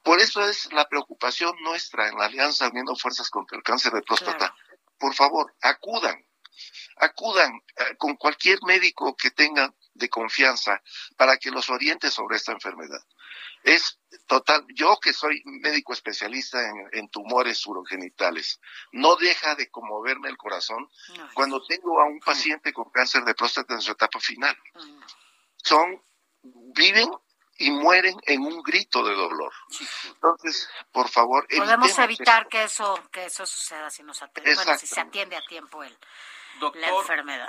por 0.02 0.20
eso 0.20 0.46
es 0.48 0.72
la 0.72 0.88
preocupación 0.88 1.54
nuestra 1.62 2.08
en 2.08 2.16
la 2.16 2.26
Alianza 2.26 2.68
Uniendo 2.68 2.94
Fuerzas 2.96 3.30
contra 3.30 3.56
el 3.56 3.62
Cáncer 3.62 3.92
de 3.92 4.02
Próstata. 4.02 4.54
Por 4.98 5.14
favor, 5.14 5.54
acudan, 5.62 6.24
acudan 6.96 7.52
eh, 7.76 7.96
con 7.96 8.16
cualquier 8.16 8.58
médico 8.62 9.16
que 9.16 9.30
tengan 9.30 9.74
de 9.94 10.08
confianza 10.08 10.82
para 11.16 11.36
que 11.36 11.50
los 11.50 11.70
oriente 11.70 12.10
sobre 12.10 12.36
esta 12.36 12.52
enfermedad. 12.52 13.02
Es 13.62 13.98
total, 14.26 14.64
yo 14.74 14.98
que 15.00 15.12
soy 15.12 15.42
médico 15.44 15.92
especialista 15.92 16.58
en, 16.92 17.08
tumores 17.08 17.66
urogenitales, 17.66 18.60
no 18.92 19.16
deja 19.16 19.54
de 19.54 19.70
conmoverme 19.70 20.28
el 20.28 20.36
corazón 20.36 20.88
cuando 21.32 21.64
tengo 21.64 22.00
a 22.00 22.04
un 22.04 22.20
paciente 22.20 22.72
con 22.72 22.90
cáncer 22.90 23.24
de 23.24 23.34
próstata 23.34 23.74
en 23.74 23.80
su 23.80 23.92
etapa 23.92 24.20
final. 24.20 24.56
Son, 25.56 26.02
viven 26.42 27.10
y 27.56 27.70
mueren 27.70 28.16
en 28.26 28.42
un 28.42 28.62
grito 28.62 29.04
de 29.04 29.14
dolor. 29.14 29.52
Entonces, 30.06 30.68
por 30.92 31.08
favor, 31.08 31.46
podemos 31.48 31.98
evitar 31.98 32.48
que 32.48 32.64
eso 32.64 33.00
que 33.12 33.26
eso 33.26 33.46
suceda 33.46 33.90
si 33.90 34.02
nos 34.02 34.22
atiende, 34.22 34.56
si 34.78 34.86
se 34.86 35.00
atiende 35.00 35.36
a 35.36 35.42
tiempo 35.46 35.82
el 35.82 35.96
Doctor, 36.60 37.06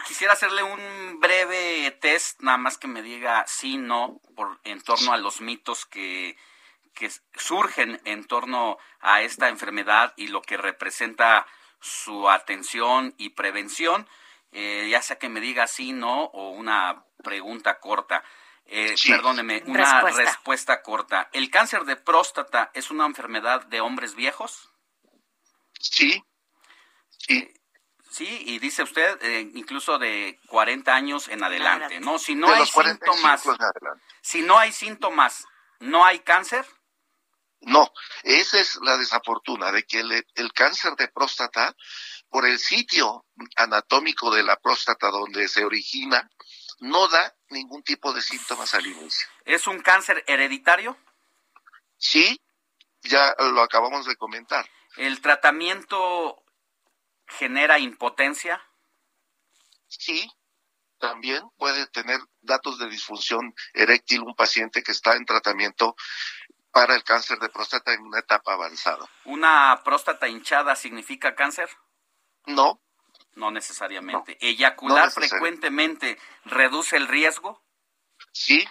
quisiera 0.08 0.34
hacerle 0.34 0.64
un 0.64 1.20
breve 1.20 1.92
test, 2.02 2.42
nada 2.42 2.58
más 2.58 2.78
que 2.78 2.88
me 2.88 3.02
diga 3.02 3.46
sí, 3.48 3.78
no, 3.78 4.20
por, 4.36 4.60
en 4.64 4.82
torno 4.82 5.14
a 5.14 5.18
los 5.18 5.42
mitos 5.42 5.86
que, 5.86 6.38
que 6.94 7.12
surgen 7.36 8.02
en 8.06 8.26
torno 8.26 8.78
a 9.00 9.22
esta 9.22 9.50
enfermedad 9.50 10.14
y 10.18 10.28
lo 10.28 10.42
que 10.42 10.58
representa 10.58 11.46
su 11.80 12.30
atención 12.30 13.14
y 13.18 13.30
prevención, 13.30 14.08
eh, 14.52 14.88
ya 14.90 15.02
sea 15.02 15.20
que 15.20 15.30
me 15.30 15.40
diga 15.40 15.68
sí, 15.68 15.92
no 15.92 16.24
o 16.26 16.50
una 16.50 17.04
pregunta 17.24 17.80
corta. 17.80 18.24
Eh, 18.68 18.96
Perdóneme, 19.08 19.62
una 19.68 20.02
respuesta. 20.02 20.22
respuesta 20.22 20.82
corta. 20.82 21.30
¿El 21.34 21.52
cáncer 21.52 21.84
de 21.84 21.96
próstata 21.96 22.72
es 22.74 22.90
una 22.90 23.06
enfermedad 23.06 23.66
de 23.66 23.82
hombres 23.82 24.16
viejos? 24.16 24.72
Sí. 25.80 26.24
Sí. 27.10 27.54
Sí, 28.16 28.44
y 28.46 28.60
dice 28.60 28.82
usted 28.82 29.22
eh, 29.24 29.52
incluso 29.56 29.98
de 30.00 30.40
40 30.48 30.96
años 30.96 31.28
en 31.28 31.44
adelante, 31.44 32.00
¿no? 32.00 32.18
Si 32.18 32.34
no 32.34 32.48
hay 32.48 32.66
síntomas, 32.66 33.44
si 34.22 34.42
no 34.42 34.58
hay 34.58 34.72
síntomas, 34.72 35.46
¿no 35.82 36.06
hay 36.06 36.20
cáncer? 36.20 36.66
No, 37.60 37.92
esa 38.24 38.58
es 38.58 38.78
la 38.84 38.96
desafortuna 38.96 39.74
de 39.74 39.84
que 39.84 40.00
el, 40.00 40.26
el, 40.34 40.54
cáncer 40.54 40.96
de 40.96 41.10
próstata, 41.10 41.76
por 42.30 42.46
el 42.46 42.58
sitio 42.58 43.26
anatómico 43.58 44.34
de 44.34 44.44
la 44.44 44.56
próstata 44.56 45.10
donde 45.10 45.50
se 45.50 45.66
origina, 45.66 46.32
no 46.80 47.10
da 47.10 47.36
ningún 47.50 47.84
tipo 47.84 48.14
de 48.14 48.22
síntomas 48.22 48.74
al 48.76 48.88
inicio. 48.88 49.28
¿Es 49.44 49.68
un 49.68 49.82
cáncer 49.82 50.24
hereditario? 50.26 50.98
Sí, 51.98 52.42
ya 53.02 53.36
lo 53.38 53.62
acabamos 53.62 54.06
de 54.06 54.16
comentar. 54.16 54.66
¿El 54.96 55.20
tratamiento 55.20 56.45
genera 57.28 57.80
impotencia? 57.80 58.62
Sí, 59.88 60.30
también 60.98 61.44
puede 61.58 61.88
tener 61.88 62.20
datos 62.42 62.80
de 62.80 62.90
disfunción 62.90 63.54
eréctil 63.74 64.22
un 64.22 64.36
paciente 64.36 64.84
que 64.84 64.92
está 64.92 65.16
en 65.16 65.26
tratamiento 65.26 65.96
para 66.72 66.96
el 66.96 67.04
cáncer 67.04 67.40
de 67.40 67.50
próstata 67.50 67.94
en 67.94 68.02
una 68.02 68.20
etapa 68.20 68.54
avanzada. 68.54 69.08
¿Una 69.26 69.82
próstata 69.84 70.28
hinchada 70.28 70.76
significa 70.76 71.36
cáncer? 71.36 71.70
No. 72.46 72.82
No 73.36 73.52
necesariamente. 73.52 74.38
¿Eyacular 74.42 75.12
frecuentemente 75.12 76.18
reduce 76.46 76.98
el 76.98 77.08
riesgo? 77.08 77.64
Sí, 78.32 78.66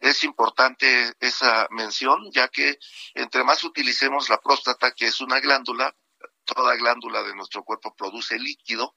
es 0.00 0.24
importante 0.24 1.14
esa 1.20 1.66
mención, 1.70 2.30
ya 2.32 2.48
que 2.48 2.78
entre 3.14 3.44
más 3.44 3.64
utilicemos 3.64 4.28
la 4.28 4.40
próstata, 4.40 4.92
que 4.92 5.06
es 5.06 5.20
una 5.20 5.40
glándula, 5.40 5.94
toda 6.46 6.76
glándula 6.76 7.22
de 7.22 7.34
nuestro 7.34 7.62
cuerpo 7.62 7.94
produce 7.94 8.38
líquido, 8.38 8.94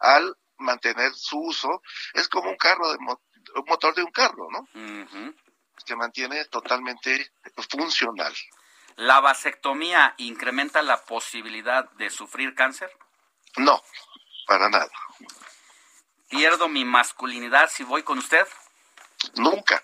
al 0.00 0.36
mantener 0.58 1.14
su 1.14 1.38
uso, 1.38 1.82
es 2.14 2.28
como 2.28 2.50
un 2.50 2.56
carro, 2.56 2.90
de 2.90 2.98
un 2.98 3.64
motor 3.66 3.94
de 3.94 4.02
un 4.02 4.10
carro, 4.10 4.48
¿no? 4.50 4.68
Que 5.86 5.94
mantiene 5.94 6.44
totalmente 6.46 7.30
funcional. 7.70 8.34
¿La 8.96 9.20
vasectomía 9.20 10.14
incrementa 10.16 10.82
la 10.82 11.04
posibilidad 11.04 11.88
de 11.92 12.10
sufrir 12.10 12.56
cáncer? 12.56 12.90
No, 13.56 13.80
para 14.46 14.68
nada. 14.68 14.90
¿Pierdo 16.28 16.68
mi 16.68 16.84
masculinidad 16.84 17.70
si 17.70 17.84
voy 17.84 18.02
con 18.02 18.18
usted? 18.18 18.46
Nunca. 19.36 19.80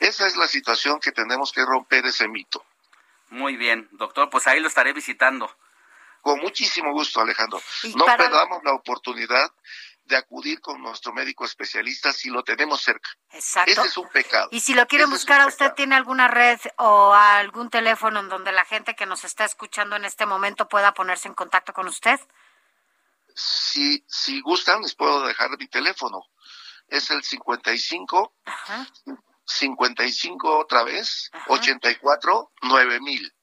Esa 0.00 0.26
es 0.26 0.36
la 0.36 0.48
situación 0.48 1.00
que 1.00 1.12
tenemos 1.12 1.52
que 1.52 1.64
romper 1.64 2.06
ese 2.06 2.28
mito. 2.28 2.64
Muy 3.28 3.56
bien, 3.56 3.88
doctor, 3.92 4.30
pues 4.30 4.46
ahí 4.46 4.60
lo 4.60 4.68
estaré 4.68 4.92
visitando. 4.92 5.54
Con 6.26 6.40
muchísimo 6.40 6.90
gusto, 6.90 7.20
Alejandro. 7.20 7.62
No 7.94 8.04
perdamos 8.04 8.60
la 8.64 8.72
oportunidad 8.72 9.48
de 10.06 10.16
acudir 10.16 10.60
con 10.60 10.82
nuestro 10.82 11.12
médico 11.12 11.44
especialista 11.44 12.12
si 12.12 12.30
lo 12.30 12.42
tenemos 12.42 12.82
cerca. 12.82 13.08
Exacto. 13.30 13.70
Ese 13.70 13.82
es 13.82 13.96
un 13.96 14.08
pecado. 14.08 14.48
Y 14.50 14.58
si 14.58 14.74
lo 14.74 14.88
quieren 14.88 15.08
buscar 15.08 15.40
a 15.40 15.46
usted, 15.46 15.74
¿tiene 15.74 15.94
alguna 15.94 16.26
red 16.26 16.58
o 16.78 17.14
algún 17.14 17.70
teléfono 17.70 18.18
en 18.18 18.28
donde 18.28 18.50
la 18.50 18.64
gente 18.64 18.96
que 18.96 19.06
nos 19.06 19.22
está 19.22 19.44
escuchando 19.44 19.94
en 19.94 20.04
este 20.04 20.26
momento 20.26 20.68
pueda 20.68 20.94
ponerse 20.94 21.28
en 21.28 21.34
contacto 21.34 21.72
con 21.72 21.86
usted? 21.86 22.18
Si, 23.36 24.04
si 24.08 24.40
gustan, 24.40 24.82
les 24.82 24.96
puedo 24.96 25.24
dejar 25.28 25.56
mi 25.56 25.68
teléfono. 25.68 26.24
Es 26.88 27.08
el 27.12 27.22
55 27.22 28.34
Ajá. 28.46 28.84
55 29.44 30.58
otra 30.58 30.82
vez, 30.82 31.30
Ajá. 31.32 31.44
84 31.52 32.50
9000. 32.62 33.35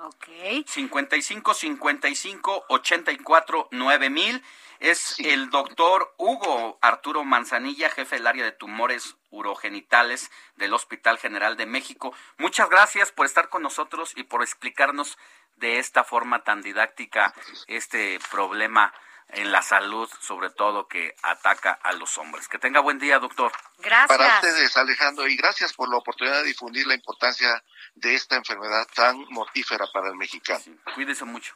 Ok. 0.00 0.26
55 0.66 1.54
55 1.54 2.64
84 2.68 3.68
9000 3.72 4.44
es 4.78 5.18
el 5.18 5.50
doctor 5.50 6.14
Hugo 6.18 6.78
Arturo 6.80 7.24
Manzanilla, 7.24 7.90
jefe 7.90 8.16
del 8.16 8.28
área 8.28 8.44
de 8.44 8.52
tumores 8.52 9.16
urogenitales 9.30 10.30
del 10.54 10.72
Hospital 10.72 11.18
General 11.18 11.56
de 11.56 11.66
México. 11.66 12.14
Muchas 12.36 12.70
gracias 12.70 13.10
por 13.10 13.26
estar 13.26 13.48
con 13.48 13.62
nosotros 13.62 14.12
y 14.14 14.22
por 14.22 14.42
explicarnos 14.42 15.18
de 15.56 15.80
esta 15.80 16.04
forma 16.04 16.44
tan 16.44 16.62
didáctica 16.62 17.34
este 17.66 18.20
problema 18.30 18.94
en 19.30 19.50
la 19.50 19.62
salud, 19.62 20.08
sobre 20.20 20.50
todo 20.50 20.86
que 20.86 21.14
ataca 21.22 21.72
a 21.82 21.92
los 21.92 22.16
hombres. 22.18 22.48
Que 22.48 22.58
tenga 22.58 22.80
buen 22.80 22.98
día, 22.98 23.18
doctor. 23.18 23.52
Gracias. 23.78 24.16
Para 24.16 24.36
ustedes, 24.36 24.76
Alejandro, 24.76 25.26
y 25.26 25.36
gracias 25.36 25.72
por 25.72 25.88
la 25.88 25.96
oportunidad 25.96 26.36
de 26.36 26.44
difundir 26.44 26.86
la 26.86 26.94
importancia 26.94 27.62
de 28.00 28.14
esta 28.14 28.36
enfermedad 28.36 28.86
tan 28.94 29.24
mortífera 29.30 29.86
para 29.92 30.08
el 30.08 30.16
mexicano. 30.16 30.60
Sí, 30.60 30.78
cuídese 30.94 31.24
mucho. 31.24 31.54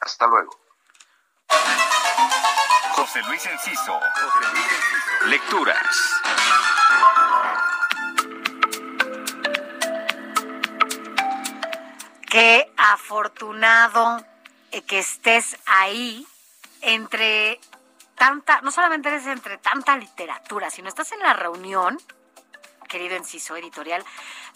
Hasta 0.00 0.26
luego. 0.26 0.58
José 2.92 3.22
Luis 3.22 3.44
Enciso. 3.46 4.00
Lecturas. 5.26 6.20
Qué 12.30 12.72
afortunado 12.76 14.24
que 14.86 14.98
estés 14.98 15.56
ahí 15.66 16.26
entre 16.80 17.60
tanta, 18.16 18.60
no 18.62 18.70
solamente 18.72 19.08
eres 19.08 19.26
entre 19.26 19.58
tanta 19.58 19.96
literatura, 19.96 20.70
sino 20.70 20.88
estás 20.88 21.12
en 21.12 21.20
la 21.20 21.32
reunión, 21.32 22.00
querido 22.94 23.16
Enciso 23.16 23.56
Editorial, 23.56 24.04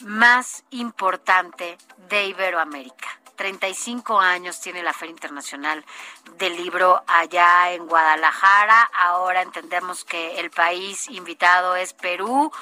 más 0.02 0.62
importante 0.70 1.77
de 2.09 2.27
Iberoamérica. 2.27 3.09
35 3.35 4.20
años 4.20 4.60
tiene 4.60 4.81
la 4.85 4.93
Feria 4.93 5.10
Internacional 5.10 5.85
del 6.36 6.56
Libro 6.56 7.02
allá 7.09 7.73
en 7.73 7.89
Guadalajara. 7.89 8.89
Ahora 8.94 9.43
entendemos 9.43 10.05
que 10.05 10.39
el 10.39 10.51
país 10.51 11.09
invitado 11.09 11.74
es 11.74 11.94
Perú. 11.94 12.52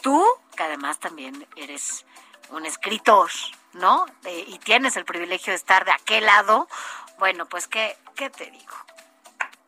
Tú, 0.00 0.24
que 0.56 0.62
además 0.62 0.98
también 0.98 1.46
eres 1.56 2.06
un 2.48 2.64
escritor, 2.64 3.28
¿no? 3.74 4.06
Eh, 4.24 4.46
y 4.48 4.58
tienes 4.60 4.96
el 4.96 5.04
privilegio 5.04 5.50
de 5.50 5.56
estar 5.56 5.84
de 5.84 5.92
aquel 5.92 6.24
lado. 6.24 6.68
Bueno, 7.18 7.44
pues, 7.50 7.68
¿qué, 7.68 7.98
qué 8.16 8.30
te 8.30 8.50
digo? 8.50 8.76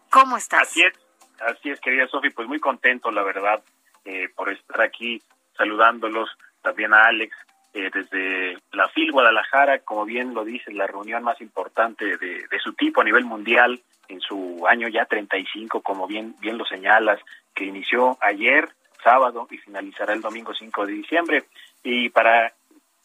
¿Cómo 0.09 0.39
estás? 0.39 0.63
Así 0.63 0.83
es, 0.83 0.95
así 1.39 1.69
es, 1.69 1.79
querida 1.81 2.09
Sofi, 2.09 2.31
pues 2.31 2.49
muy 2.49 2.61
contento, 2.61 3.11
la 3.11 3.23
verdad, 3.23 3.63
eh, 4.07 4.31
por 4.35 4.51
estar 4.51 4.81
aquí 4.81 5.23
saludándolos, 5.61 6.31
también 6.63 6.95
a 6.95 7.05
Alex, 7.05 7.37
eh, 7.75 7.91
desde 7.93 8.59
la 8.73 8.89
FIL 8.89 9.13
Guadalajara, 9.13 9.81
como 9.81 10.07
bien 10.07 10.33
lo 10.33 10.43
dice, 10.43 10.73
la 10.73 10.87
reunión 10.87 11.23
más 11.23 11.39
importante 11.43 12.17
de, 12.17 12.47
de, 12.51 12.59
su 12.59 12.73
tipo 12.73 13.03
a 13.03 13.05
nivel 13.05 13.27
mundial, 13.27 13.79
en 14.09 14.21
su 14.23 14.67
año 14.67 14.89
ya 14.89 15.05
35, 15.05 15.83
como 15.83 16.07
bien, 16.07 16.35
bien 16.41 16.57
lo 16.57 16.65
señalas, 16.65 17.21
que 17.55 17.65
inició 17.65 18.17
ayer, 18.23 18.71
sábado, 19.05 19.47
y 19.51 19.59
finalizará 19.59 20.15
el 20.15 20.23
domingo 20.23 20.55
5 20.55 20.87
de 20.87 20.93
diciembre. 20.93 21.45
Y 21.83 22.09
para 22.09 22.53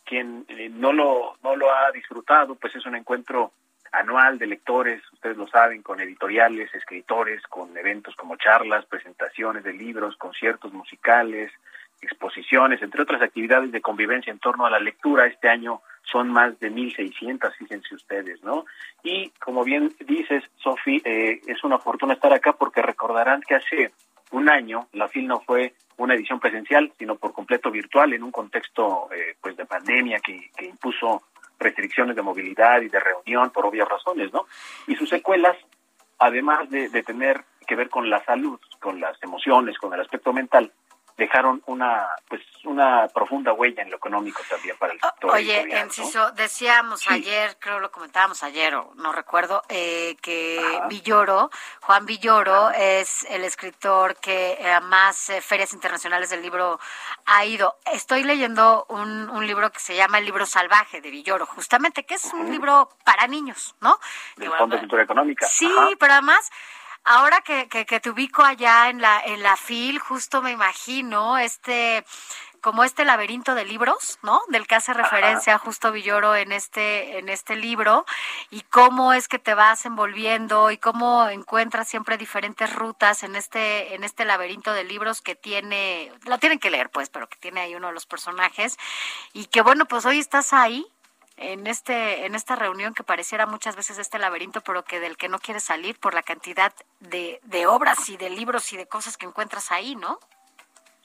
quien 0.05 0.45
eh, 0.47 0.69
no, 0.69 0.93
lo, 0.93 1.35
no 1.43 1.57
lo 1.57 1.73
ha 1.73 1.91
disfrutado, 1.91 2.55
pues 2.55 2.73
es 2.75 2.85
un 2.85 2.95
encuentro 2.95 3.51
anual 3.91 4.39
de 4.39 4.47
lectores, 4.47 5.01
ustedes 5.11 5.37
lo 5.37 5.47
saben, 5.47 5.81
con 5.81 5.99
editoriales, 5.99 6.73
escritores, 6.73 7.41
con 7.43 7.77
eventos 7.77 8.15
como 8.15 8.35
charlas, 8.37 8.85
presentaciones 8.85 9.63
de 9.63 9.73
libros, 9.73 10.17
conciertos 10.17 10.73
musicales, 10.73 11.51
exposiciones, 12.05 12.81
entre 12.81 13.01
otras 13.01 13.21
actividades 13.21 13.71
de 13.71 13.81
convivencia 13.81 14.31
en 14.31 14.39
torno 14.39 14.65
a 14.65 14.69
la 14.69 14.79
lectura. 14.79 15.27
Este 15.27 15.49
año 15.49 15.81
son 16.03 16.29
más 16.29 16.57
de 16.59 16.71
1.600, 16.71 17.53
fíjense 17.57 17.95
ustedes, 17.95 18.41
¿no? 18.43 18.65
Y 19.03 19.29
como 19.31 19.63
bien 19.63 19.93
dices, 20.05 20.43
Sofi, 20.57 21.01
eh, 21.03 21.41
es 21.45 21.63
una 21.63 21.79
fortuna 21.79 22.13
estar 22.13 22.31
acá 22.33 22.53
porque 22.53 22.81
recordarán 22.81 23.41
que 23.41 23.55
hace 23.55 23.91
un 24.31 24.49
año 24.49 24.87
la 24.93 25.07
FIL 25.07 25.27
no 25.27 25.41
fue 25.41 25.73
una 25.97 26.15
edición 26.15 26.39
presencial, 26.39 26.91
sino 26.97 27.15
por 27.15 27.33
completo 27.33 27.71
virtual 27.71 28.13
en 28.13 28.23
un 28.23 28.31
contexto 28.31 29.09
eh, 29.13 29.35
pues 29.41 29.55
de 29.55 29.65
pandemia 29.65 30.19
que, 30.19 30.51
que 30.55 30.65
impuso 30.65 31.23
restricciones 31.59 32.15
de 32.15 32.21
movilidad 32.21 32.81
y 32.81 32.89
de 32.89 32.99
reunión 32.99 33.49
por 33.51 33.65
obvias 33.65 33.87
razones, 33.87 34.31
¿no? 34.33 34.45
Y 34.87 34.95
sus 34.95 35.09
secuelas, 35.09 35.55
además 36.19 36.69
de, 36.69 36.89
de 36.89 37.03
tener 37.03 37.43
que 37.65 37.75
ver 37.75 37.89
con 37.89 38.09
la 38.09 38.23
salud, 38.25 38.59
con 38.79 38.99
las 38.99 39.21
emociones, 39.23 39.77
con 39.77 39.93
el 39.93 40.01
aspecto 40.01 40.33
mental, 40.33 40.71
dejaron 41.17 41.63
una 41.67 42.07
pues 42.27 42.41
una 42.65 43.07
profunda 43.07 43.53
huella 43.53 43.83
en 43.83 43.91
lo 43.91 43.97
económico 43.97 44.41
también 44.49 44.75
para 44.77 44.93
el 44.93 44.99
sector. 44.99 45.31
Oye, 45.31 45.79
Enciso, 45.79 46.31
decíamos 46.31 47.01
sí. 47.01 47.09
ayer, 47.09 47.57
creo 47.59 47.79
lo 47.79 47.91
comentábamos 47.91 48.43
ayer, 48.43 48.75
o 48.75 48.91
no 48.95 49.11
recuerdo, 49.11 49.61
eh, 49.69 50.17
que 50.21 50.59
Ajá. 50.59 50.87
Villoro, 50.87 51.51
Juan 51.81 52.05
Villoro, 52.05 52.67
Ajá. 52.67 52.83
es 52.83 53.25
el 53.29 53.43
escritor 53.43 54.15
que 54.17 54.57
a 54.65 54.79
más 54.81 55.29
eh, 55.29 55.41
ferias 55.41 55.73
internacionales 55.73 56.29
del 56.29 56.41
libro 56.41 56.79
ha 57.25 57.45
ido. 57.45 57.75
Estoy 57.93 58.23
leyendo 58.23 58.85
un, 58.89 59.29
un, 59.29 59.45
libro 59.45 59.71
que 59.71 59.79
se 59.79 59.95
llama 59.95 60.17
El 60.17 60.25
libro 60.25 60.45
salvaje 60.45 61.01
de 61.01 61.11
Villoro, 61.11 61.45
justamente, 61.45 62.03
que 62.03 62.15
es 62.15 62.33
un 62.33 62.51
libro 62.51 62.89
para 63.05 63.27
niños, 63.27 63.75
¿no? 63.79 63.99
Del 64.37 64.51
Fondo 64.51 64.75
de 64.75 64.81
Cultura 64.81 65.03
Económica. 65.03 65.45
Sí, 65.45 65.71
pero 65.99 66.13
además 66.13 66.51
ahora 67.05 67.41
que, 67.41 67.67
que, 67.67 67.85
que, 67.85 67.99
te 67.99 68.09
ubico 68.09 68.43
allá 68.43 68.89
en 68.89 69.01
la, 69.01 69.21
en 69.21 69.41
la 69.43 69.55
FIL, 69.55 69.99
justo 69.99 70.41
me 70.41 70.51
imagino 70.51 71.37
este 71.37 72.03
como 72.65 72.83
este 72.83 73.05
laberinto 73.05 73.53
de 73.53 73.63
libros, 73.63 74.17
¿no? 74.23 74.41
Del 74.47 74.65
que 74.65 74.73
hace 74.73 74.91
referencia 74.91 75.53
Ajá. 75.53 75.63
justo 75.63 75.91
Villoro 75.91 76.35
en 76.35 76.51
este, 76.51 77.19
en 77.19 77.29
este 77.29 77.55
libro, 77.55 78.07
y 78.49 78.61
cómo 78.61 79.13
es 79.13 79.27
que 79.27 79.37
te 79.37 79.53
vas 79.53 79.85
envolviendo 79.85 80.71
y 80.71 80.79
cómo 80.79 81.29
encuentras 81.29 81.87
siempre 81.87 82.17
diferentes 82.17 82.73
rutas 82.73 83.21
en 83.21 83.35
este, 83.35 83.93
en 83.93 84.03
este 84.03 84.25
laberinto 84.25 84.73
de 84.73 84.83
libros 84.83 85.21
que 85.21 85.35
tiene, 85.35 86.11
lo 86.25 86.39
tienen 86.39 86.57
que 86.57 86.71
leer 86.71 86.89
pues, 86.89 87.09
pero 87.09 87.29
que 87.29 87.37
tiene 87.37 87.61
ahí 87.61 87.75
uno 87.75 87.89
de 87.89 87.93
los 87.93 88.07
personajes, 88.07 88.77
y 89.31 89.45
que 89.45 89.61
bueno, 89.61 89.85
pues 89.85 90.03
hoy 90.07 90.17
estás 90.17 90.51
ahí, 90.51 90.87
en 91.37 91.67
este 91.67 92.25
en 92.25 92.35
esta 92.35 92.55
reunión 92.55 92.93
que 92.93 93.03
pareciera 93.03 93.45
muchas 93.45 93.75
veces 93.75 93.97
este 93.97 94.19
laberinto 94.19 94.61
pero 94.61 94.83
que 94.83 94.99
del 94.99 95.17
que 95.17 95.27
no 95.27 95.39
quieres 95.39 95.63
salir 95.63 95.99
por 95.99 96.13
la 96.13 96.23
cantidad 96.23 96.73
de, 96.99 97.39
de 97.43 97.67
obras 97.67 98.09
y 98.09 98.17
de 98.17 98.29
libros 98.29 98.71
y 98.73 98.77
de 98.77 98.87
cosas 98.87 99.17
que 99.17 99.25
encuentras 99.25 99.71
ahí, 99.71 99.95
¿no? 99.95 100.19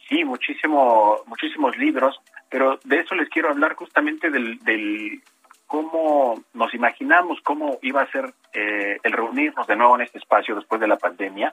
Sí, 0.09 0.25
muchísimo, 0.25 1.21
muchísimos 1.27 1.77
libros, 1.77 2.21
pero 2.49 2.79
de 2.85 3.01
eso 3.01 3.15
les 3.15 3.29
quiero 3.29 3.49
hablar 3.49 3.75
justamente 3.75 4.29
del, 4.31 4.59
del 4.61 5.23
cómo 5.71 6.43
nos 6.53 6.75
imaginamos 6.75 7.39
cómo 7.43 7.79
iba 7.83 8.03
a 8.03 8.11
ser 8.11 8.35
eh, 8.53 8.99
el 9.05 9.13
reunirnos 9.13 9.69
de 9.69 9.77
nuevo 9.77 9.95
en 9.95 10.01
este 10.01 10.19
espacio 10.19 10.57
después 10.57 10.81
de 10.81 10.89
la 10.89 10.97
pandemia. 10.97 11.53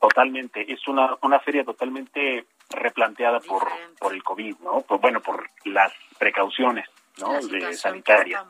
Totalmente, 0.00 0.72
es 0.72 0.88
una, 0.88 1.16
una 1.22 1.38
feria 1.40 1.62
totalmente 1.62 2.46
replanteada 2.72 3.40
por, 3.40 3.68
por 3.98 4.12
el 4.12 4.22
COVID, 4.22 4.56
¿no? 4.60 4.80
Por, 4.82 5.00
bueno, 5.00 5.20
por 5.20 5.48
las 5.64 5.92
precauciones. 6.18 6.88
¿no? 7.20 7.38
de 7.46 7.74
sanitarias. 7.74 8.42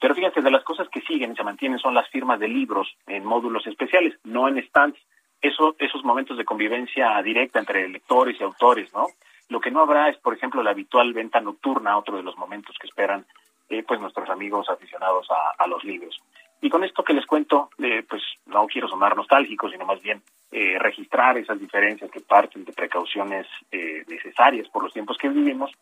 pero 0.00 0.14
fíjense, 0.14 0.40
de 0.40 0.50
las 0.50 0.64
cosas 0.64 0.88
que 0.88 1.02
siguen 1.02 1.32
y 1.32 1.36
se 1.36 1.44
mantienen 1.44 1.78
son 1.78 1.94
las 1.94 2.08
firmas 2.08 2.40
de 2.40 2.48
libros 2.48 2.88
en 3.06 3.26
módulos 3.26 3.66
especiales, 3.66 4.18
no 4.24 4.48
en 4.48 4.66
stands. 4.66 4.98
Eso, 5.42 5.76
esos 5.78 6.02
momentos 6.02 6.38
de 6.38 6.46
convivencia 6.46 7.20
directa 7.22 7.58
entre 7.58 7.86
lectores 7.88 8.40
y 8.40 8.42
autores, 8.42 8.90
¿no? 8.94 9.08
Lo 9.48 9.60
que 9.60 9.70
no 9.70 9.80
habrá 9.80 10.08
es, 10.08 10.16
por 10.16 10.34
ejemplo, 10.34 10.62
la 10.62 10.70
habitual 10.70 11.12
venta 11.12 11.40
nocturna, 11.40 11.98
otro 11.98 12.16
de 12.16 12.22
los 12.22 12.36
momentos 12.38 12.76
que 12.80 12.86
esperan 12.86 13.26
eh, 13.68 13.82
pues 13.82 14.00
nuestros 14.00 14.28
amigos 14.30 14.68
aficionados 14.68 15.28
a, 15.58 15.66
los 15.66 15.84
libros. 15.84 16.18
Y 16.60 16.70
con 16.70 16.84
esto 16.84 17.02
que 17.02 17.12
les 17.12 17.26
cuento, 17.26 17.70
eh, 17.78 18.04
pues 18.08 18.22
no 18.46 18.66
quiero 18.66 18.88
sonar 18.88 19.16
nostálgico, 19.16 19.68
sino 19.68 19.84
más 19.84 20.00
bien 20.00 20.22
eh, 20.56 20.78
registrar 20.78 21.36
esas 21.36 21.58
diferencias 21.58 22.08
que 22.10 22.20
parten 22.20 22.64
de 22.64 22.72
precauciones 22.72 23.46
necesarias 24.06 24.68
por 24.68 24.84
los 24.84 24.92
tiempos 24.92 25.18
que 25.18 25.28
vivimos, 25.28 25.72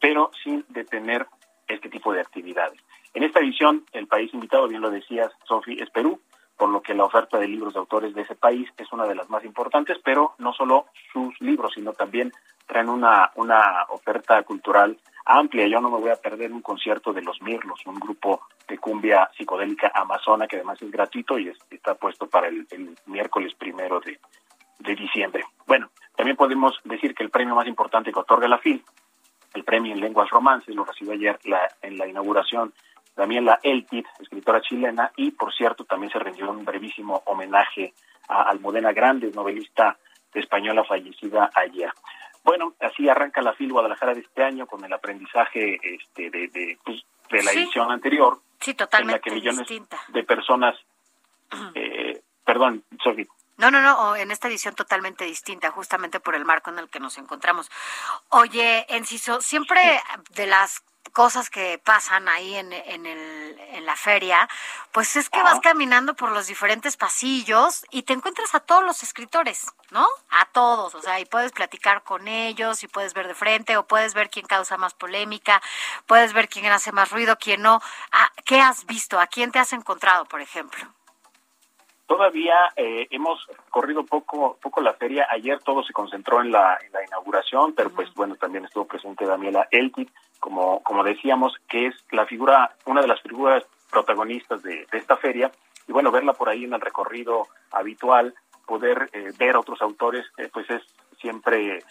pero 0.00 0.30
sin 0.42 0.64
detener 0.70 1.26
este 1.68 1.90
tipo 1.90 2.12
de 2.12 2.20
actividades. 2.20 2.80
En 3.14 3.24
esta 3.24 3.40
edición, 3.40 3.84
el 3.92 4.06
país 4.06 4.32
invitado, 4.32 4.68
bien 4.68 4.80
lo 4.80 4.90
decías, 4.90 5.30
Sofi, 5.44 5.76
es 5.78 5.90
Perú, 5.90 6.18
por 6.56 6.70
lo 6.70 6.80
que 6.80 6.94
la 6.94 7.04
oferta 7.04 7.38
de 7.38 7.48
libros 7.48 7.74
de 7.74 7.80
autores 7.80 8.14
de 8.14 8.22
ese 8.22 8.34
país 8.34 8.68
es 8.78 8.90
una 8.92 9.04
de 9.04 9.14
las 9.14 9.28
más 9.28 9.44
importantes, 9.44 9.98
pero 10.02 10.34
no 10.38 10.52
solo 10.52 10.86
sus 11.12 11.38
libros, 11.40 11.72
sino 11.74 11.92
también 11.92 12.32
traen 12.66 12.88
una, 12.88 13.32
una 13.34 13.84
oferta 13.90 14.42
cultural 14.44 14.96
amplia. 15.24 15.66
Yo 15.66 15.80
no 15.80 15.90
me 15.90 15.98
voy 15.98 16.10
a 16.10 16.16
perder 16.16 16.52
un 16.52 16.62
concierto 16.62 17.12
de 17.12 17.22
Los 17.22 17.40
Mirlos, 17.42 17.80
un 17.86 17.96
grupo 17.96 18.42
de 18.68 18.78
cumbia 18.78 19.28
psicodélica 19.36 19.92
amazona 19.94 20.46
que 20.46 20.56
además 20.56 20.80
es 20.82 20.90
gratuito 20.90 21.38
y 21.38 21.52
está 21.70 21.94
puesto 21.94 22.28
para 22.28 22.48
el, 22.48 22.66
miércoles 23.06 23.54
primero 23.54 24.00
de, 24.00 24.18
de 24.78 24.94
diciembre. 24.94 25.44
Bueno, 25.66 25.90
también 26.16 26.36
podemos 26.36 26.78
decir 26.84 27.14
que 27.14 27.22
el 27.22 27.30
premio 27.30 27.54
más 27.54 27.66
importante 27.66 28.12
que 28.12 28.18
otorga 28.18 28.48
la 28.48 28.58
FIL, 28.58 28.82
el 29.54 29.64
premio 29.64 29.92
en 29.92 30.00
lenguas 30.00 30.30
romances, 30.30 30.74
lo 30.74 30.84
recibió 30.84 31.12
ayer 31.12 31.38
la, 31.44 31.68
en 31.82 31.98
la 31.98 32.06
inauguración 32.06 32.72
Daniela 33.16 33.60
Eltit, 33.62 34.06
escritora 34.20 34.62
chilena, 34.62 35.12
y 35.16 35.32
por 35.32 35.52
cierto 35.52 35.84
también 35.84 36.12
se 36.12 36.18
rindió 36.18 36.50
un 36.50 36.64
brevísimo 36.64 37.22
homenaje 37.26 37.92
a 38.28 38.42
Almudena 38.42 38.92
Grandes, 38.92 39.34
novelista 39.34 39.98
española 40.32 40.84
fallecida 40.84 41.50
ayer. 41.54 41.92
Bueno, 42.44 42.74
así 42.80 43.08
arranca 43.08 43.40
la 43.42 43.54
FIL 43.54 43.72
Guadalajara 43.72 44.14
de 44.14 44.20
este 44.20 44.42
año 44.42 44.66
con 44.66 44.84
el 44.84 44.92
aprendizaje 44.92 45.78
este, 45.82 46.30
de, 46.30 46.48
de, 46.48 46.78
pues, 46.84 47.02
de 47.30 47.42
la 47.42 47.52
edición 47.52 47.90
anterior. 47.90 48.40
Sí, 48.60 48.74
totalmente 48.74 49.28
en 49.28 49.34
la 49.36 49.40
que 49.40 49.50
millones 49.50 49.88
de 50.08 50.24
personas, 50.24 50.76
eh, 51.74 52.20
perdón, 52.44 52.84
Sofi. 53.02 53.26
No, 53.58 53.70
no, 53.70 53.80
no, 53.80 54.16
en 54.16 54.30
esta 54.30 54.48
edición 54.48 54.74
totalmente 54.74 55.24
distinta, 55.24 55.70
justamente 55.70 56.20
por 56.20 56.34
el 56.34 56.44
marco 56.44 56.70
en 56.70 56.78
el 56.78 56.88
que 56.88 56.98
nos 56.98 57.18
encontramos. 57.18 57.70
Oye, 58.30 58.86
Enciso, 58.88 59.40
siempre 59.40 60.00
de 60.30 60.46
las 60.46 60.82
cosas 61.12 61.50
que 61.50 61.78
pasan 61.78 62.28
ahí 62.28 62.54
en, 62.54 62.72
en, 62.72 63.06
el, 63.06 63.58
en 63.72 63.84
la 63.86 63.96
feria, 63.96 64.48
pues 64.92 65.16
es 65.16 65.28
que 65.28 65.42
vas 65.42 65.60
caminando 65.60 66.14
por 66.14 66.30
los 66.30 66.46
diferentes 66.46 66.96
pasillos 66.96 67.84
y 67.90 68.02
te 68.02 68.12
encuentras 68.12 68.54
a 68.54 68.60
todos 68.60 68.84
los 68.84 69.02
escritores, 69.02 69.66
¿no? 69.90 70.06
A 70.30 70.46
todos, 70.46 70.94
o 70.94 71.02
sea, 71.02 71.20
y 71.20 71.24
puedes 71.26 71.52
platicar 71.52 72.02
con 72.02 72.28
ellos 72.28 72.82
y 72.82 72.88
puedes 72.88 73.14
ver 73.14 73.28
de 73.28 73.34
frente 73.34 73.76
o 73.76 73.86
puedes 73.86 74.14
ver 74.14 74.30
quién 74.30 74.46
causa 74.46 74.76
más 74.76 74.94
polémica, 74.94 75.60
puedes 76.06 76.32
ver 76.32 76.48
quién 76.48 76.66
hace 76.66 76.92
más 76.92 77.10
ruido, 77.10 77.36
quién 77.38 77.62
no. 77.62 77.80
Ah, 78.10 78.30
¿Qué 78.44 78.60
has 78.60 78.86
visto? 78.86 79.20
¿A 79.20 79.26
quién 79.26 79.52
te 79.52 79.58
has 79.58 79.72
encontrado, 79.72 80.24
por 80.24 80.40
ejemplo? 80.40 80.92
Todavía 82.12 82.54
eh, 82.76 83.06
hemos 83.10 83.48
corrido 83.70 84.04
poco 84.04 84.58
poco 84.60 84.82
la 84.82 84.92
feria. 84.92 85.26
Ayer 85.30 85.58
todo 85.60 85.82
se 85.82 85.94
concentró 85.94 86.42
en 86.42 86.52
la, 86.52 86.76
en 86.84 86.92
la 86.92 87.02
inauguración, 87.02 87.72
pero 87.74 87.88
pues 87.88 88.12
bueno, 88.12 88.36
también 88.36 88.66
estuvo 88.66 88.84
presente 88.84 89.24
Daniela 89.24 89.66
Eltit, 89.70 90.10
como, 90.38 90.82
como 90.82 91.04
decíamos, 91.04 91.54
que 91.70 91.86
es 91.86 91.94
la 92.10 92.26
figura, 92.26 92.76
una 92.84 93.00
de 93.00 93.08
las 93.08 93.22
figuras 93.22 93.64
protagonistas 93.90 94.62
de, 94.62 94.86
esta 94.92 95.16
feria. 95.16 95.50
Y 95.88 95.92
bueno, 95.92 96.10
verla 96.10 96.34
por 96.34 96.50
ahí 96.50 96.64
en 96.64 96.74
el 96.74 96.82
recorrido 96.82 97.46
habitual, 97.70 98.34
poder 98.66 99.08
eh, 99.14 99.32
ver 99.38 99.54
a 99.56 99.60
otros 99.60 99.80
autores, 99.80 100.26
eh, 100.36 100.50
pues 100.52 100.68
es 100.68 100.82
siempre 101.18 101.82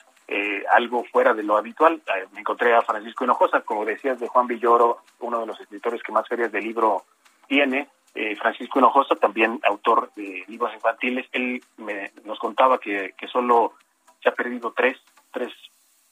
algo 0.72 1.03
fuera 1.11 1.34
de 1.34 1.41
lo 1.41 1.57
habitual. 1.57 1.99
me 2.31 2.41
encontré 2.41 2.76
a 2.76 2.84
Francisco 2.84 3.23
Hinojosa, 3.23 3.61
como 3.61 3.85
decías, 3.85 4.19
de 4.19 4.27
Juan 4.27 4.45
Villoro, 4.45 4.99
uno 5.19 5.39
de 5.39 5.48
los 5.48 5.60
escritores 5.60 6.03
que 6.03 6.11
más 6.11 6.27
ferias 6.27 6.52
de 6.52 6.61
libro 6.61 7.06
tiene, 7.48 7.89
eh, 8.13 8.35
Francisco 8.35 8.79
Hinojosa, 8.79 9.15
también 9.15 9.59
autor 9.63 10.11
de 10.15 10.43
libros 10.47 10.73
infantiles, 10.73 11.27
él 11.31 11.63
me, 11.77 12.11
nos 12.23 12.39
contaba 12.39 12.79
que, 12.79 13.13
que 13.17 13.27
solo 13.27 13.73
se 14.21 14.29
ha 14.29 14.33
perdido 14.33 14.73
tres, 14.73 14.97
tres, 15.31 15.51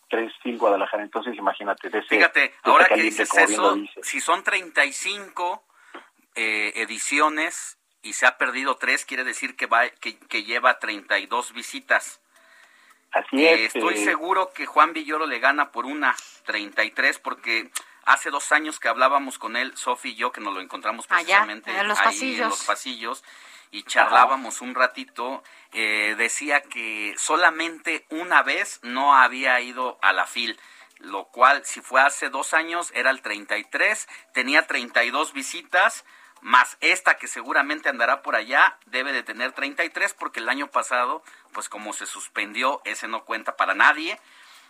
tres 0.10 0.32
Phil 0.42 0.58
Guadalajara. 0.58 1.04
Entonces, 1.04 1.36
imagínate. 1.38 1.90
De 1.90 2.00
ese, 2.00 2.08
Fíjate, 2.08 2.54
ahora 2.64 2.88
que 2.88 3.02
dices 3.02 3.34
eso, 3.36 3.78
si 4.02 4.22
son 4.22 4.44
35 4.44 5.64
eh, 6.36 6.74
ediciones 6.76 7.78
y 8.02 8.14
se 8.14 8.26
ha 8.26 8.38
perdido 8.38 8.78
tres, 8.78 9.06
quiere 9.06 9.24
decir 9.24 9.56
que, 9.56 9.66
va, 9.66 9.90
que, 9.90 10.18
que 10.18 10.44
lleva 10.44 10.80
32 10.80 11.54
visitas. 11.54 12.22
Así 13.12 13.46
es. 13.46 13.60
Eh, 13.60 13.66
estoy 13.66 13.98
seguro 13.98 14.52
que 14.54 14.66
Juan 14.66 14.94
Villoro 14.94 15.26
le 15.26 15.40
gana 15.40 15.72
por 15.72 15.86
una 15.86 16.16
33 16.46 17.20
porque 17.20 17.72
Hace 18.10 18.32
dos 18.32 18.52
años 18.52 18.80
que 18.80 18.88
hablábamos 18.88 19.38
con 19.38 19.56
él, 19.56 19.78
Sofi 19.78 20.10
y 20.10 20.16
yo, 20.16 20.32
que 20.32 20.42
nos 20.42 20.52
lo 20.52 20.62
encontramos 20.62 21.06
precisamente 21.06 21.70
en 21.70 21.88
los 21.88 22.00
ahí 22.00 22.06
pasillos. 22.06 22.42
en 22.42 22.50
los 22.50 22.64
pasillos 22.64 23.24
y 23.70 23.84
charlábamos 23.84 24.62
un 24.62 24.74
ratito, 24.74 25.44
eh, 25.74 26.16
decía 26.18 26.62
que 26.62 27.14
solamente 27.20 28.08
una 28.10 28.42
vez 28.42 28.80
no 28.82 29.14
había 29.14 29.62
ido 29.62 30.00
a 30.02 30.12
la 30.12 30.26
FIL, 30.26 30.60
lo 30.98 31.26
cual 31.26 31.64
si 31.66 31.82
fue 31.82 32.02
hace 32.02 32.32
dos 32.32 32.56
años 32.56 32.92
era 32.96 33.12
el 33.12 33.22
33, 33.22 34.08
tenía 34.34 34.66
32 34.66 35.32
visitas, 35.34 36.04
más 36.42 36.78
esta 36.82 37.18
que 37.18 37.28
seguramente 37.28 37.90
andará 37.90 38.24
por 38.24 38.36
allá, 38.36 38.80
debe 38.88 39.14
de 39.14 39.22
tener 39.22 39.52
33 39.52 40.16
porque 40.16 40.40
el 40.40 40.50
año 40.50 40.66
pasado, 40.66 41.24
pues 41.54 41.70
como 41.70 41.94
se 41.94 42.08
suspendió, 42.08 42.82
ese 42.86 43.08
no 43.08 43.24
cuenta 43.24 43.56
para 43.56 43.76
nadie. 43.76 44.20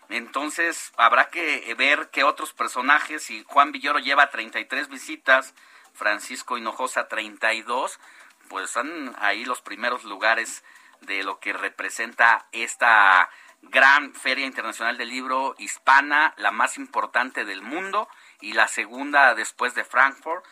Entonces 0.09 0.91
habrá 0.97 1.29
que 1.29 1.73
ver 1.77 2.09
qué 2.11 2.23
otros 2.23 2.53
personajes, 2.53 3.23
si 3.23 3.43
Juan 3.47 3.71
Villoro 3.71 3.99
lleva 3.99 4.31
33 4.31 4.89
visitas, 4.89 5.53
Francisco 5.93 6.57
Hinojosa 6.57 7.07
32, 7.07 7.99
pues 8.47 8.71
son 8.71 9.15
ahí 9.19 9.45
los 9.45 9.61
primeros 9.61 10.03
lugares 10.03 10.63
de 11.01 11.23
lo 11.23 11.39
que 11.39 11.53
representa 11.53 12.47
esta 12.51 13.29
gran 13.61 14.13
Feria 14.13 14.45
Internacional 14.45 14.97
del 14.97 15.09
Libro 15.09 15.55
hispana, 15.59 16.33
la 16.37 16.51
más 16.51 16.77
importante 16.77 17.45
del 17.45 17.61
mundo 17.61 18.07
y 18.41 18.53
la 18.53 18.67
segunda 18.67 19.35
después 19.35 19.75
de 19.75 19.83
Frankfurt, 19.83 20.43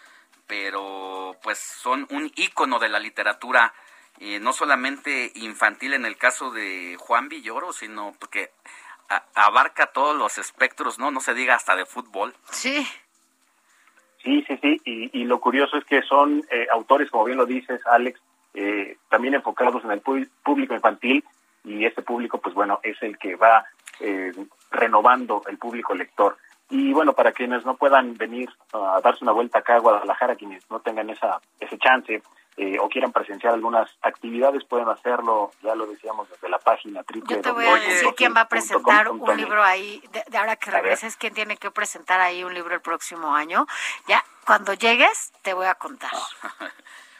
pero 0.45 1.35
pues 1.41 1.57
son 1.57 2.07
un 2.09 2.31
ícono 2.35 2.79
de 2.79 2.89
la 2.89 2.99
literatura, 2.99 3.73
eh, 4.19 4.39
no 4.39 4.53
solamente 4.53 5.31
infantil 5.35 5.93
en 5.93 6.05
el 6.05 6.17
caso 6.17 6.51
de 6.51 6.97
Juan 6.99 7.29
Villoro, 7.29 7.73
sino 7.73 8.13
porque 8.19 8.51
abarca 9.35 9.87
todos 9.87 10.15
los 10.15 10.37
espectros, 10.37 10.99
¿no? 10.99 11.11
No 11.11 11.21
se 11.21 11.33
diga 11.33 11.55
hasta 11.55 11.75
de 11.75 11.85
fútbol. 11.85 12.33
Sí. 12.51 12.85
Sí, 14.23 14.43
sí, 14.47 14.57
sí, 14.61 14.81
y, 14.83 15.23
lo 15.23 15.39
curioso 15.39 15.77
es 15.77 15.85
que 15.85 16.01
son 16.01 16.43
eh, 16.51 16.67
autores, 16.73 17.09
como 17.09 17.23
bien 17.23 17.37
lo 17.37 17.45
dices, 17.45 17.79
Alex, 17.85 18.19
eh, 18.53 18.97
también 19.09 19.35
enfocados 19.35 19.85
en 19.85 19.91
el 19.91 20.01
público 20.01 20.73
infantil 20.73 21.23
y 21.63 21.85
este 21.85 22.01
público, 22.01 22.39
pues 22.39 22.53
bueno, 22.53 22.79
es 22.83 23.01
el 23.03 23.17
que 23.17 23.35
va 23.35 23.65
eh, 23.99 24.33
renovando 24.71 25.43
el 25.47 25.57
público 25.57 25.93
lector. 25.93 26.37
Y 26.69 26.91
bueno, 26.91 27.13
para 27.13 27.31
quienes 27.31 27.65
no 27.65 27.77
puedan 27.77 28.17
venir 28.17 28.49
a 28.73 28.99
darse 29.01 29.23
una 29.23 29.31
vuelta 29.31 29.59
acá 29.59 29.75
a 29.75 29.79
Guadalajara, 29.79 30.35
quienes 30.35 30.69
no 30.69 30.81
tengan 30.81 31.09
esa 31.09 31.39
ese 31.61 31.77
chance 31.77 32.21
eh, 32.59 32.79
o 32.79 32.89
quieran 32.89 33.11
presenciar 33.11 33.53
algunas 33.53 33.87
actividades, 34.01 34.63
pueden 34.63 34.89
hacerlo, 34.89 35.51
ya 35.61 35.75
lo 35.75 35.85
decíamos 35.85 36.27
desde 36.27 36.49
la 36.49 36.57
página 36.57 37.03
triple. 37.03 37.35
Yo 37.35 37.41
te 37.41 37.51
voy 37.51 37.65
a 37.65 37.75
decir 37.75 38.09
quién 38.17 38.33
va 38.35 38.41
a 38.41 38.49
presentar 38.49 39.11
un 39.11 39.37
libro 39.37 39.63
ahí, 39.63 40.01
de, 40.11 40.37
ahora 40.37 40.55
que 40.55 40.71
regreses, 40.71 41.15
quién 41.17 41.35
tiene 41.35 41.57
que 41.57 41.69
presentar 41.69 42.19
ahí 42.19 42.43
un 42.43 42.55
libro 42.55 42.73
el 42.73 42.81
próximo 42.81 43.35
año. 43.35 43.67
Ya, 44.07 44.23
cuando 44.43 44.73
llegues, 44.73 45.31
te 45.43 45.53
voy 45.53 45.67
a 45.67 45.75
contar. 45.75 46.09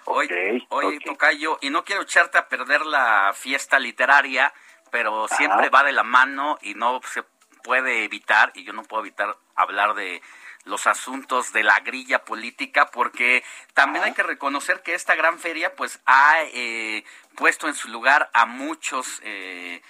Oye, 0.10 0.66
oye 0.70 1.00
Tocayo, 1.04 1.58
y 1.60 1.70
no 1.70 1.84
quiero 1.84 2.04
echarte 2.04 2.38
a 2.38 2.48
perder 2.48 2.86
la 2.86 3.34
fiesta 3.36 3.78
literaria, 3.78 4.54
pero 4.90 5.28
siempre 5.28 5.68
va 5.68 5.84
de 5.84 5.92
la 5.92 6.04
mano 6.04 6.58
y 6.62 6.76
no 6.76 7.02
se 7.04 7.24
puede 7.62 8.06
evitar, 8.06 8.54
y 8.56 8.64
yo 8.64 8.72
no 8.72 8.84
puedo 8.84 9.04
evitar 9.04 9.36
hablar 9.54 9.96
de 9.96 10.22
los 10.68 10.88
asuntos 10.88 11.54
de 11.54 11.64
la 11.64 11.80
grilla 11.80 12.24
política, 12.24 12.88
porque 12.92 13.44
también 13.74 14.04
hay 14.04 14.14
que 14.14 14.24
reconocer 14.24 14.84
que 14.84 14.94
esta 14.94 15.16
gran 15.16 15.40
feria 15.40 15.76
pues 15.76 16.00
ha 16.06 16.44
eh, 16.54 17.04
puesto 17.36 17.68
en 17.68 17.76
su 17.76 17.90
lugar 17.90 18.30
a 18.34 18.46
muchos 18.46 19.20
eh, 19.24 19.82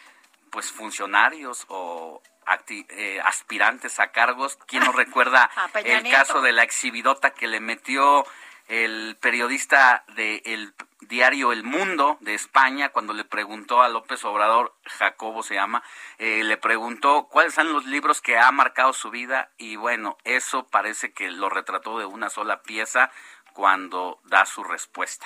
pues 0.50 0.72
funcionarios 0.72 1.66
o 1.68 2.22
eh, 2.70 3.20
aspirantes 3.26 4.00
a 4.00 4.12
cargos. 4.12 4.58
¿Quién 4.68 4.84
no 4.84 4.92
recuerda 4.94 5.50
el 5.84 6.10
caso 6.10 6.42
de 6.42 6.54
la 6.54 6.64
exhibidota 6.64 7.32
que 7.32 7.48
le 7.48 7.60
metió 7.60 8.26
el 8.68 9.16
periodista 9.22 10.04
del 10.16 10.74
diario 11.02 11.54
El 11.54 11.64
Mundo 11.64 12.18
de 12.22 12.34
España, 12.34 12.90
cuando 12.90 13.14
le 13.14 13.24
preguntó 13.24 13.82
a 13.82 13.90
López 13.90 14.24
Obrador, 14.26 14.74
Jacobo 14.86 15.44
se 15.44 15.56
llama, 15.56 15.84
eh, 16.18 16.44
le 16.44 16.58
preguntó 16.58 17.28
cuáles 17.30 17.54
son 17.54 17.72
los 17.72 17.86
libros 17.86 18.22
que 18.22 18.38
ha 18.38 18.52
marcado 18.52 18.94
su 18.94 19.10
vida 19.10 19.50
y 19.58 19.76
bueno, 19.76 20.18
eso 20.26 20.68
parece 20.68 21.14
que 21.14 21.32
lo 21.32 21.50
retrató 21.50 22.00
de 22.00 22.06
una 22.06 22.30
sola 22.30 22.62
pieza 22.62 23.12
cuando 23.54 24.20
da 24.26 24.46
su 24.46 24.64
respuesta. 24.64 25.26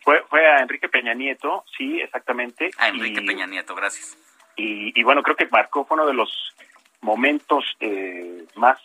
Fue, 0.00 0.22
fue 0.28 0.46
a 0.46 0.58
Enrique 0.58 0.88
Peña 0.88 1.14
Nieto, 1.14 1.64
sí, 1.76 2.00
exactamente. 2.00 2.70
A 2.78 2.88
Enrique 2.88 3.22
Peña 3.22 3.46
Nieto, 3.46 3.74
gracias. 3.74 4.18
Y, 4.56 4.98
y, 4.98 5.02
bueno, 5.02 5.22
creo 5.22 5.36
que 5.36 5.46
marcó, 5.46 5.84
fue 5.84 5.96
uno 5.96 6.06
de 6.06 6.14
los 6.14 6.54
momentos 7.00 7.64
eh, 7.80 8.44
más 8.54 8.78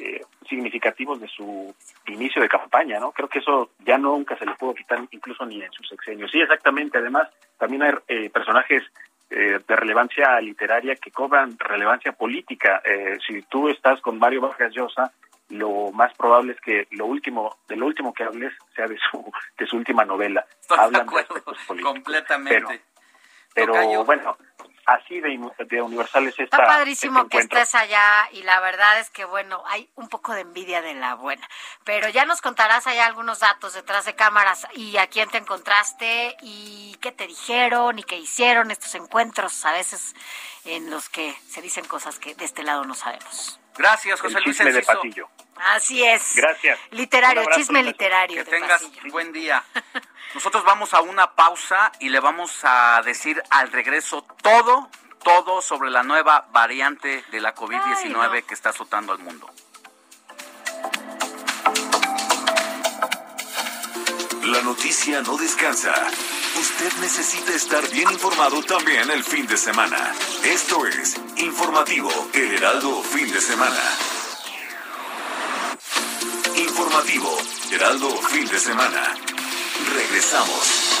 eh, 0.00 0.24
significativos 0.48 1.20
de 1.20 1.28
su 1.28 1.74
inicio 2.06 2.42
de 2.42 2.48
campaña, 2.48 2.98
¿no? 2.98 3.12
Creo 3.12 3.28
que 3.28 3.38
eso 3.38 3.70
ya 3.84 3.98
nunca 3.98 4.36
se 4.36 4.46
le 4.46 4.54
pudo 4.54 4.74
quitar, 4.74 5.00
incluso 5.10 5.44
ni 5.46 5.62
en 5.62 5.72
sus 5.72 5.88
sexenios. 5.88 6.30
Sí, 6.30 6.40
exactamente. 6.40 6.98
Además, 6.98 7.28
también 7.58 7.82
hay 7.82 7.94
eh, 8.08 8.30
personajes 8.30 8.82
eh, 9.30 9.58
de 9.66 9.76
relevancia 9.76 10.40
literaria 10.40 10.96
que 10.96 11.10
cobran 11.10 11.58
relevancia 11.58 12.12
política. 12.12 12.82
Eh, 12.84 13.18
si 13.26 13.42
tú 13.42 13.68
estás 13.68 14.00
con 14.00 14.18
Mario 14.18 14.42
Vargas 14.42 14.72
Llosa, 14.72 15.12
lo 15.48 15.90
más 15.92 16.14
probable 16.14 16.52
es 16.52 16.60
que 16.60 16.86
lo 16.92 17.06
último, 17.06 17.56
de 17.68 17.76
lo 17.76 17.86
último 17.86 18.12
que 18.12 18.24
hables 18.24 18.52
sea 18.74 18.86
de 18.86 18.98
su, 19.10 19.32
de 19.58 19.66
su 19.66 19.76
última 19.76 20.04
novela. 20.04 20.46
Hablan 20.68 21.06
de, 21.06 21.20
acuerdo, 21.22 21.42
completamente. 21.82 22.82
pero 23.54 24.04
bueno, 24.04 24.36
así 24.86 25.20
de, 25.20 25.38
de 25.66 25.82
universal 25.82 26.26
es 26.28 26.38
esta. 26.38 26.56
Está 26.56 26.66
padrísimo 26.66 27.20
este 27.20 27.30
que 27.30 27.42
estés 27.42 27.74
allá 27.74 28.28
y 28.32 28.42
la 28.42 28.60
verdad 28.60 29.00
es 29.00 29.10
que, 29.10 29.24
bueno, 29.24 29.62
hay 29.66 29.88
un 29.94 30.08
poco 30.08 30.32
de 30.32 30.42
envidia 30.42 30.82
de 30.82 30.94
la 30.94 31.14
buena. 31.14 31.48
Pero 31.84 32.08
ya 32.08 32.24
nos 32.24 32.40
contarás 32.40 32.86
allá 32.86 33.06
algunos 33.06 33.40
datos 33.40 33.74
detrás 33.74 34.04
de 34.04 34.14
cámaras 34.14 34.66
y 34.74 34.96
a 34.96 35.06
quién 35.06 35.28
te 35.30 35.38
encontraste 35.38 36.36
y 36.42 36.96
qué 37.00 37.12
te 37.12 37.26
dijeron 37.26 37.98
y 37.98 38.02
qué 38.02 38.16
hicieron 38.16 38.70
estos 38.70 38.94
encuentros 38.94 39.64
a 39.64 39.72
veces 39.72 40.14
en 40.64 40.90
los 40.90 41.08
que 41.08 41.34
se 41.48 41.62
dicen 41.62 41.84
cosas 41.86 42.18
que 42.18 42.34
de 42.34 42.44
este 42.44 42.62
lado 42.62 42.84
no 42.84 42.94
sabemos. 42.94 43.60
Gracias, 43.76 44.20
José 44.20 44.40
Luis 44.40 44.56
chisme 44.56 44.72
de 44.72 44.82
pasillo. 44.82 45.28
Así 45.56 46.04
es. 46.04 46.36
Gracias. 46.36 46.78
Literario, 46.90 47.44
chisme 47.54 47.82
literario. 47.82 48.44
Que 48.44 48.50
tengas 48.50 48.82
un 48.82 49.10
buen 49.10 49.32
día. 49.32 49.62
Nosotros 50.34 50.64
vamos 50.64 50.92
a 50.94 51.00
una 51.00 51.30
pausa 51.30 51.92
y 52.00 52.08
le 52.08 52.18
vamos 52.18 52.50
a 52.64 53.00
decir 53.04 53.40
al 53.50 53.70
regreso 53.70 54.26
todo, 54.42 54.90
todo 55.22 55.62
sobre 55.62 55.90
la 55.90 56.02
nueva 56.02 56.48
variante 56.50 57.24
de 57.30 57.40
la 57.40 57.54
COVID-19 57.54 58.44
que 58.44 58.54
está 58.54 58.70
azotando 58.70 59.12
al 59.12 59.20
mundo. 59.20 59.48
La 64.42 64.60
noticia 64.62 65.22
no 65.22 65.36
descansa. 65.36 65.94
Usted 66.60 66.92
necesita 67.00 67.52
estar 67.52 67.88
bien 67.90 68.10
informado 68.10 68.60
también 68.64 69.08
el 69.10 69.22
fin 69.22 69.46
de 69.46 69.56
semana. 69.56 70.12
Esto 70.42 70.84
es 70.86 71.16
Informativo 71.36 72.10
El 72.32 72.54
Heraldo 72.54 73.02
Fin 73.02 73.30
de 73.32 73.40
Semana. 73.40 73.82
Informativo 76.56 77.36
Heraldo 77.70 78.10
Fin 78.22 78.46
de 78.46 78.58
Semana. 78.58 79.33
Regresamos. 79.82 81.00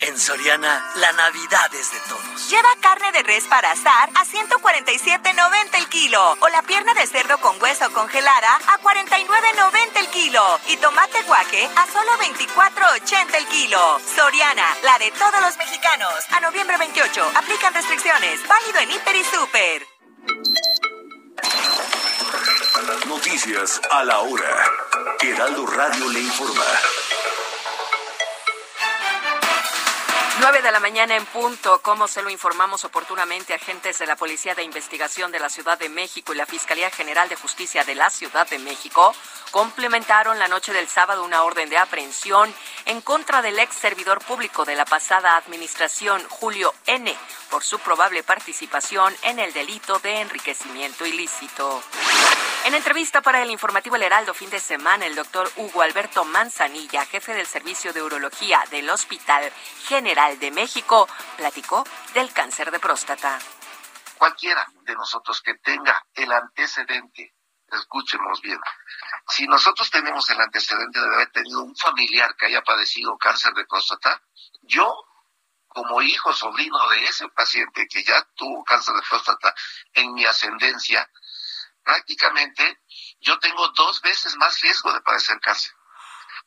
En 0.00 0.16
Soriana, 0.18 0.92
la 0.94 1.12
Navidad 1.12 1.74
es 1.74 1.90
de 1.90 1.98
todos. 2.08 2.48
Lleva 2.48 2.68
carne 2.80 3.10
de 3.10 3.24
res 3.24 3.44
para 3.44 3.72
asar 3.72 4.08
a 4.14 4.24
147.90 4.24 5.76
el 5.76 5.88
kilo 5.88 6.36
o 6.40 6.48
la 6.48 6.62
pierna 6.62 6.94
de 6.94 7.06
cerdo 7.06 7.36
con 7.38 7.60
hueso 7.60 7.92
congelada 7.92 8.56
a 8.68 8.78
49.90 8.80 9.98
el 9.98 10.06
kilo 10.08 10.60
y 10.68 10.76
tomate 10.76 11.20
guaje 11.22 11.68
a 11.74 11.86
solo 11.88 12.12
24.80 12.18 13.34
el 13.34 13.46
kilo. 13.48 14.00
Soriana, 14.14 14.76
la 14.84 14.98
de 15.00 15.10
todos 15.10 15.40
los 15.40 15.56
mexicanos. 15.58 16.14
A 16.30 16.40
noviembre 16.40 16.78
28, 16.78 17.32
aplican 17.34 17.74
restricciones. 17.74 18.46
Válido 18.46 18.78
en 18.78 18.90
Hiper 18.92 19.16
y 19.16 19.24
Super. 19.24 19.86
Noticias 23.08 23.80
a 23.90 24.04
la 24.04 24.20
hora. 24.20 24.64
Heraldo 25.22 25.64
Radio 25.66 26.10
le 26.10 26.20
informa. 26.20 26.64
9 30.40 30.62
de 30.62 30.70
la 30.70 30.78
mañana 30.78 31.16
en 31.16 31.24
punto, 31.24 31.80
como 31.80 32.06
se 32.06 32.20
lo 32.22 32.28
informamos 32.28 32.84
oportunamente, 32.84 33.54
agentes 33.54 33.98
de 33.98 34.06
la 34.06 34.14
Policía 34.14 34.54
de 34.54 34.62
Investigación 34.62 35.32
de 35.32 35.40
la 35.40 35.48
Ciudad 35.48 35.78
de 35.78 35.88
México 35.88 36.32
y 36.32 36.36
la 36.36 36.44
Fiscalía 36.44 36.90
General 36.90 37.28
de 37.30 37.36
Justicia 37.36 37.82
de 37.82 37.94
la 37.94 38.10
Ciudad 38.10 38.46
de 38.48 38.58
México 38.58 39.14
complementaron 39.50 40.38
la 40.38 40.46
noche 40.46 40.72
del 40.72 40.86
sábado 40.86 41.24
una 41.24 41.42
orden 41.42 41.70
de 41.70 41.78
aprehensión 41.78 42.54
en 42.84 43.00
contra 43.00 43.42
del 43.42 43.58
ex 43.58 43.74
servidor 43.74 44.22
público 44.22 44.64
de 44.64 44.76
la 44.76 44.84
pasada 44.84 45.36
administración, 45.36 46.22
Julio 46.28 46.74
N., 46.86 47.16
por 47.50 47.64
su 47.64 47.78
probable 47.78 48.22
participación 48.22 49.14
en 49.22 49.38
el 49.38 49.52
delito 49.52 49.98
de 49.98 50.20
enriquecimiento 50.20 51.06
ilícito. 51.06 51.82
En 52.64 52.74
entrevista 52.74 53.22
para 53.22 53.42
el 53.42 53.50
informativo 53.50 53.96
El 53.96 54.02
Heraldo 54.02 54.34
fin 54.34 54.50
de 54.50 54.60
semana, 54.60 55.06
el 55.06 55.14
doctor 55.14 55.50
Hugo 55.56 55.82
Alberto 55.82 56.24
Manzanilla, 56.24 57.06
jefe 57.06 57.32
del 57.32 57.46
Servicio 57.46 57.92
de 57.92 58.02
Urología 58.02 58.62
del 58.70 58.90
Hospital 58.90 59.50
General 59.86 60.38
de 60.38 60.50
México, 60.50 61.08
platicó 61.36 61.84
del 62.14 62.32
cáncer 62.32 62.70
de 62.70 62.78
próstata. 62.78 63.38
Cualquiera 64.18 64.66
de 64.82 64.94
nosotros 64.94 65.40
que 65.40 65.54
tenga 65.54 66.04
el 66.14 66.30
antecedente, 66.32 67.34
escúchenos 67.70 68.40
bien, 68.42 68.58
si 69.28 69.46
nosotros 69.46 69.90
tenemos 69.90 70.28
el 70.30 70.40
antecedente 70.40 71.00
de 71.00 71.06
haber 71.06 71.30
tenido 71.30 71.62
un 71.62 71.76
familiar 71.76 72.34
que 72.36 72.46
haya 72.46 72.62
padecido 72.62 73.16
cáncer 73.16 73.54
de 73.54 73.64
próstata, 73.64 74.20
yo 74.62 75.07
como 75.68 76.02
hijo 76.02 76.32
sobrino 76.32 76.88
de 76.88 77.04
ese 77.04 77.28
paciente 77.28 77.86
que 77.88 78.02
ya 78.02 78.22
tuvo 78.34 78.64
cáncer 78.64 78.94
de 78.94 79.02
próstata 79.02 79.54
en 79.92 80.12
mi 80.14 80.24
ascendencia, 80.24 81.08
prácticamente 81.82 82.80
yo 83.20 83.38
tengo 83.38 83.68
dos 83.68 84.00
veces 84.02 84.36
más 84.36 84.60
riesgo 84.60 84.92
de 84.92 85.00
padecer 85.02 85.38
cáncer. 85.40 85.72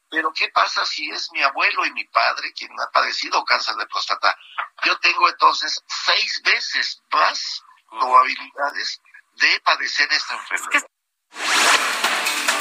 Pero 0.09 0.33
¿qué 0.33 0.49
pasa 0.49 0.85
si 0.85 1.09
es 1.09 1.31
mi 1.31 1.41
abuelo 1.41 1.85
y 1.85 1.93
mi 1.93 2.03
padre 2.05 2.51
quien 2.53 2.71
ha 2.79 2.91
padecido 2.91 3.43
cáncer 3.45 3.75
de 3.75 3.87
próstata? 3.87 4.37
Yo 4.83 4.97
tengo 4.99 5.29
entonces 5.29 5.81
seis 5.87 6.41
veces 6.43 7.01
más 7.13 7.63
probabilidades 7.89 9.01
de 9.35 9.59
padecer 9.61 10.11
esta 10.11 10.33
enfermedad. 10.35 10.85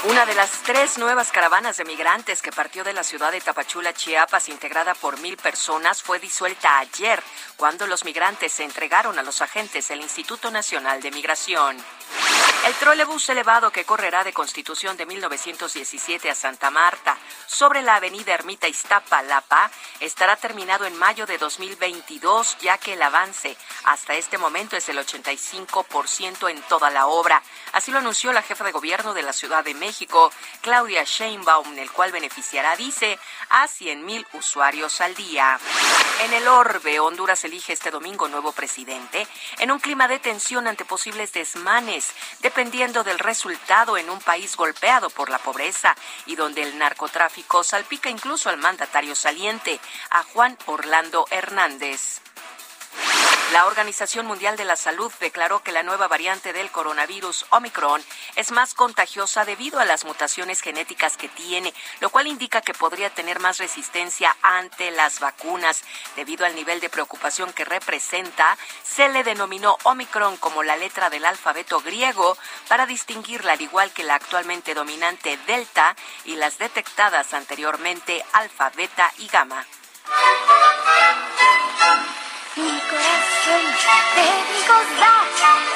Una 0.09 0.25
de 0.25 0.35
las 0.35 0.51
tres 0.63 0.97
nuevas 0.97 1.31
caravanas 1.31 1.77
de 1.77 1.85
migrantes 1.85 2.41
que 2.41 2.51
partió 2.51 2.83
de 2.83 2.95
la 2.95 3.05
ciudad 3.05 3.33
de 3.33 3.41
Tapachula, 3.43 3.93
Chiapas, 3.93 4.49
integrada 4.49 4.95
por 4.95 5.21
mil 5.21 5.37
personas, 5.37 6.03
fue 6.03 6.19
disuelta 6.19 6.79
ayer, 6.79 7.23
cuando 7.59 7.87
los 7.87 8.07
migrantes 8.07 8.51
se 8.51 8.65
entregaron 8.65 9.19
a 9.19 9.23
los 9.23 9.43
agentes 9.43 9.89
del 9.89 10.01
Instituto 10.01 10.51
Nacional 10.51 11.03
de 11.03 11.11
Migración. 11.11 11.77
El 12.67 12.75
trolebús 12.75 13.27
elevado 13.31 13.71
que 13.71 13.85
correrá 13.85 14.23
de 14.23 14.35
Constitución 14.35 14.97
de 14.97 15.07
1917 15.07 16.31
a 16.31 16.35
Santa 16.35 16.71
Marta 16.71 17.17
sobre 17.47 17.81
la 17.81 17.97
avenida 17.97 18.35
Ermita 18.35 18.69
Iztapalapa 18.69 19.71
estará 19.99 20.37
terminado 20.37 20.85
en 20.85 20.99
mayo 20.99 21.25
de 21.25 21.39
2022, 21.39 22.59
ya 22.61 22.77
que 22.77 22.93
el 22.93 23.03
avance 23.03 23.57
hasta 23.85 24.15
este 24.15 24.37
momento 24.37 24.77
es 24.77 24.89
el 24.91 24.99
85% 24.99 26.51
en 26.51 26.61
toda 26.63 26.91
la 26.91 27.07
obra. 27.07 27.43
Así 27.73 27.91
lo 27.91 27.99
anunció 27.99 28.31
la 28.33 28.43
jefa 28.43 28.65
de 28.65 28.73
gobierno 28.73 29.15
de 29.15 29.23
la 29.23 29.33
Ciudad 29.33 29.65
de 29.65 29.73
México, 29.73 29.90
Claudia 30.61 31.05
Sheinbaum, 31.05 31.79
el 31.79 31.91
cual 31.91 32.13
beneficiará, 32.13 32.77
dice, 32.77 33.19
a 33.49 33.67
100 33.67 34.05
mil 34.05 34.27
usuarios 34.33 35.01
al 35.01 35.15
día. 35.15 35.59
En 36.25 36.33
el 36.33 36.47
orbe, 36.49 37.01
Honduras 37.01 37.45
elige 37.45 37.73
este 37.73 37.91
domingo 37.91 38.29
nuevo 38.29 38.53
presidente 38.53 39.27
en 39.59 39.71
un 39.71 39.79
clima 39.79 40.07
de 40.09 40.19
tensión 40.19 40.67
ante 40.67 40.85
posibles 40.85 41.33
desmanes, 41.33 42.13
dependiendo 42.41 43.03
del 43.05 43.19
resultado 43.19 43.97
en 43.97 44.11
un 44.11 44.21
país 44.21 44.57
golpeado 44.57 45.11
por 45.11 45.31
la 45.31 45.39
pobreza 45.39 45.97
y 46.27 46.37
donde 46.37 46.63
el 46.63 46.79
narcotráfico 46.79 47.65
salpica 47.65 48.11
incluso 48.11 48.49
al 48.49 48.59
mandatario 48.59 49.15
saliente, 49.15 49.81
a 50.11 50.23
Juan 50.23 50.57
Orlando 50.67 51.27
Hernández. 51.31 52.21
La 53.53 53.67
Organización 53.67 54.27
Mundial 54.27 54.57
de 54.57 54.65
la 54.65 54.77
Salud 54.77 55.13
declaró 55.19 55.61
que 55.61 55.73
la 55.73 55.83
nueva 55.83 56.07
variante 56.07 56.53
del 56.53 56.71
coronavirus 56.71 57.47
Omicron 57.51 58.01
es 58.37 58.53
más 58.53 58.75
contagiosa 58.75 59.45
debido 59.45 59.81
a 59.81 59.85
las 59.85 60.05
mutaciones 60.05 60.61
genéticas 60.61 61.17
que 61.17 61.29
tiene, 61.29 61.75
lo 61.99 62.11
cual 62.11 62.29
indica 62.29 62.61
que 62.61 62.75
podría 62.75 63.11
tener 63.11 63.41
más 63.41 63.59
resistencia 63.59 64.37
ante 64.43 64.93
las 64.93 65.19
vacunas. 65.19 65.83
Debido 66.15 66.47
al 66.47 66.55
nivel 66.55 66.79
de 66.79 66.91
preocupación 66.91 67.53
que 67.53 67.65
representa, 67.65 68.57
se 68.85 69.09
le 69.09 69.25
denominó 69.25 69.77
Omicron 69.83 70.37
como 70.37 70.63
la 70.63 70.77
letra 70.77 71.11
del 71.11 71.25
alfabeto 71.25 71.81
griego 71.81 72.39
para 72.69 72.87
distinguirla 72.87 73.55
al 73.55 73.61
igual 73.61 73.91
que 73.91 74.05
la 74.05 74.15
actualmente 74.15 74.75
dominante 74.75 75.37
Delta 75.49 75.97
y 76.25 76.37
las 76.37 76.59
detectadas 76.59 77.35
anteriormente 77.35 78.25
Alfa, 78.33 78.71
Beta 78.71 79.13
y 79.19 79.27
Gamma. 79.27 79.67
Mi 82.57 82.81
corazón 82.81 83.63
debe 84.17 84.61
gozar, 84.67 85.27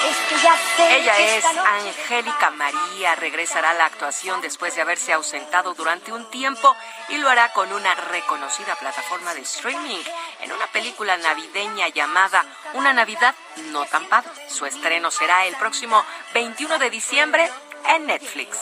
es 0.09 0.17
que 0.29 0.43
ya 0.43 0.57
sé 0.77 0.97
Ella 0.97 1.17
que 1.17 1.39
es 1.39 1.45
Angélica 1.45 2.51
María, 2.51 3.15
regresará 3.15 3.71
a 3.71 3.75
la 3.75 3.87
actuación 3.87 4.41
después 4.41 4.75
de 4.75 4.83
haberse 4.83 5.13
ausentado 5.13 5.75
durante 5.75 6.13
un 6.13 6.29
tiempo 6.31 6.75
y 7.09 7.19
lo 7.19 7.29
hará 7.29 7.53
con 7.53 7.73
una 7.73 7.95
reconocida 7.95 8.75
plataforma 8.75 9.35
de 9.35 9.43
streaming 9.43 10.03
en 10.41 10.53
una 10.53 10.67
película 10.67 11.17
navideña 11.17 11.89
llamada 11.89 12.45
Una 12.73 12.93
Navidad 12.93 13.35
no 13.71 13.85
tan 13.87 14.07
padre. 14.07 14.31
Su 14.49 14.67
estreno 14.67 15.13
será 15.13 15.47
el 15.47 15.55
próximo 15.55 16.05
21 16.35 16.79
de 16.79 16.91
diciembre 16.91 17.49
en 17.87 18.07
Netflix. 18.07 18.59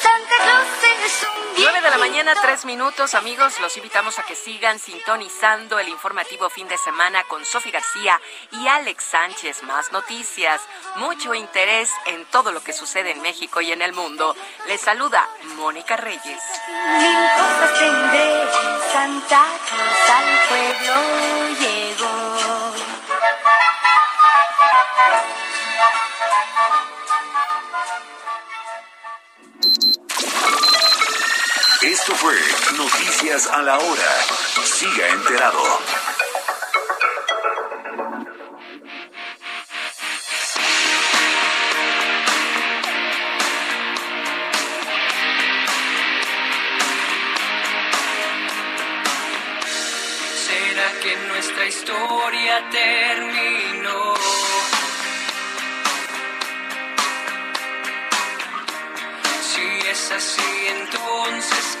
Santa 0.00 0.34
un 0.58 0.83
9 1.56 1.80
de 1.82 1.90
la 1.90 1.98
mañana, 1.98 2.34
3 2.40 2.64
minutos. 2.64 3.14
Amigos, 3.14 3.60
los 3.60 3.76
invitamos 3.76 4.18
a 4.18 4.22
que 4.22 4.34
sigan 4.34 4.78
sintonizando 4.78 5.78
el 5.78 5.88
informativo 5.88 6.48
fin 6.48 6.66
de 6.66 6.78
semana 6.78 7.22
con 7.24 7.44
Sofi 7.44 7.70
García 7.70 8.18
y 8.50 8.66
Alex 8.66 9.04
Sánchez. 9.04 9.62
Más 9.64 9.92
noticias, 9.92 10.62
mucho 10.96 11.34
interés 11.34 11.90
en 12.06 12.24
todo 12.26 12.52
lo 12.52 12.62
que 12.62 12.72
sucede 12.72 13.10
en 13.10 13.20
México 13.20 13.60
y 13.60 13.72
en 13.72 13.82
el 13.82 13.92
mundo. 13.92 14.34
Les 14.66 14.80
saluda 14.80 15.28
Mónica 15.56 15.96
Reyes. 15.96 16.42
Santa 18.92 19.44
Claus 19.68 20.10
al 20.10 20.48
pueblo 20.48 20.94
llegó. 21.60 22.74
Esto 32.06 32.16
fue 32.16 32.34
Noticias 32.76 33.46
a 33.46 33.62
la 33.62 33.78
Hora. 33.78 34.14
Siga 34.62 35.08
enterado. 35.08 35.62
¿Será 50.46 51.00
que 51.00 51.16
nuestra 51.28 51.66
historia 51.66 52.70
terminó? 52.70 54.14
Si 59.40 59.88
es 59.88 60.10
así, 60.10 60.66
entonces 60.68 61.03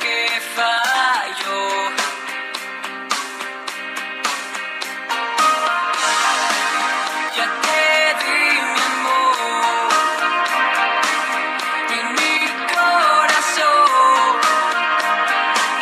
¿qué 0.00 0.40
falló? 0.56 1.90
Ya 7.36 7.46
te 7.62 7.80
di 8.24 8.40
y 11.90 12.02
mi 12.14 12.34
corazón. 12.74 14.40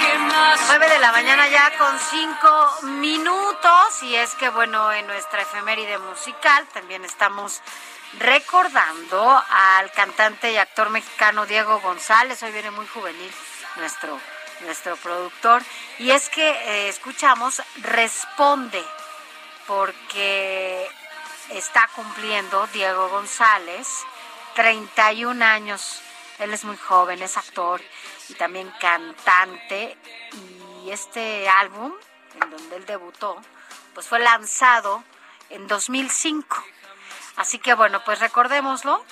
¿Qué 0.01 0.19
más? 0.19 0.61
9 0.67 0.89
de 0.89 0.99
la 0.99 1.13
mañana 1.13 1.49
ya 1.49 1.79
con 1.79 1.99
5 1.99 2.83
minutos 2.83 4.03
y 4.03 4.17
es 4.17 4.35
que 4.35 4.49
bueno, 4.49 4.93
en 4.93 5.07
nuestra 5.07 5.43
efeméride 5.43 5.99
musical 5.99 6.67
también 6.73 7.05
estamos 7.05 7.61
recordando 8.19 9.43
al 9.49 9.93
cantante 9.93 10.51
y 10.51 10.57
actor 10.57 10.91
mexicano 10.91 11.47
Diego 11.47 11.79
González, 11.81 12.43
hoy 12.43 12.51
viene 12.51 12.73
muy 12.73 12.87
juvenil 12.89 13.33
nuestro, 13.77 14.19
nuestro 14.61 14.97
productor, 14.97 15.63
y 15.99 16.11
es 16.11 16.29
que 16.29 16.51
eh, 16.51 16.89
escuchamos 16.89 17.63
Responde, 17.77 18.83
porque 19.67 20.89
está 21.51 21.89
cumpliendo 21.95 22.67
Diego 22.69 23.09
González 23.09 23.89
31 24.55 25.45
años, 25.45 26.01
él 26.39 26.53
es 26.53 26.65
muy 26.65 26.77
joven, 26.77 27.23
es 27.23 27.37
actor 27.37 27.81
y 28.29 28.35
también 28.35 28.73
cantante, 28.81 29.97
y 30.83 30.91
este 30.91 31.49
álbum, 31.49 31.93
en 32.35 32.51
donde 32.51 32.77
él 32.77 32.87
debutó, 32.87 33.37
pues 33.95 34.07
fue 34.07 34.19
lanzado 34.19 35.03
en 35.51 35.67
2005. 35.69 36.63
Así 37.37 37.59
que 37.59 37.75
bueno, 37.75 38.03
pues 38.05 38.21
recordémoslo 38.21 39.05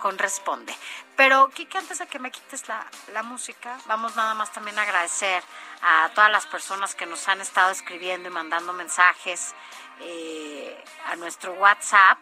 con 0.00 0.18
Responde. 0.18 0.74
Pero, 1.18 1.50
Kike, 1.50 1.78
antes 1.78 1.98
de 1.98 2.06
que 2.06 2.20
me 2.20 2.30
quites 2.30 2.68
la, 2.68 2.86
la 3.12 3.24
música, 3.24 3.76
vamos 3.86 4.14
nada 4.14 4.34
más 4.34 4.52
también 4.52 4.78
a 4.78 4.82
agradecer 4.82 5.42
a 5.82 6.08
todas 6.14 6.30
las 6.30 6.46
personas 6.46 6.94
que 6.94 7.06
nos 7.06 7.26
han 7.26 7.40
estado 7.40 7.72
escribiendo 7.72 8.28
y 8.28 8.30
mandando 8.30 8.72
mensajes 8.72 9.52
eh, 9.98 10.84
a 11.06 11.16
nuestro 11.16 11.54
WhatsApp. 11.54 12.18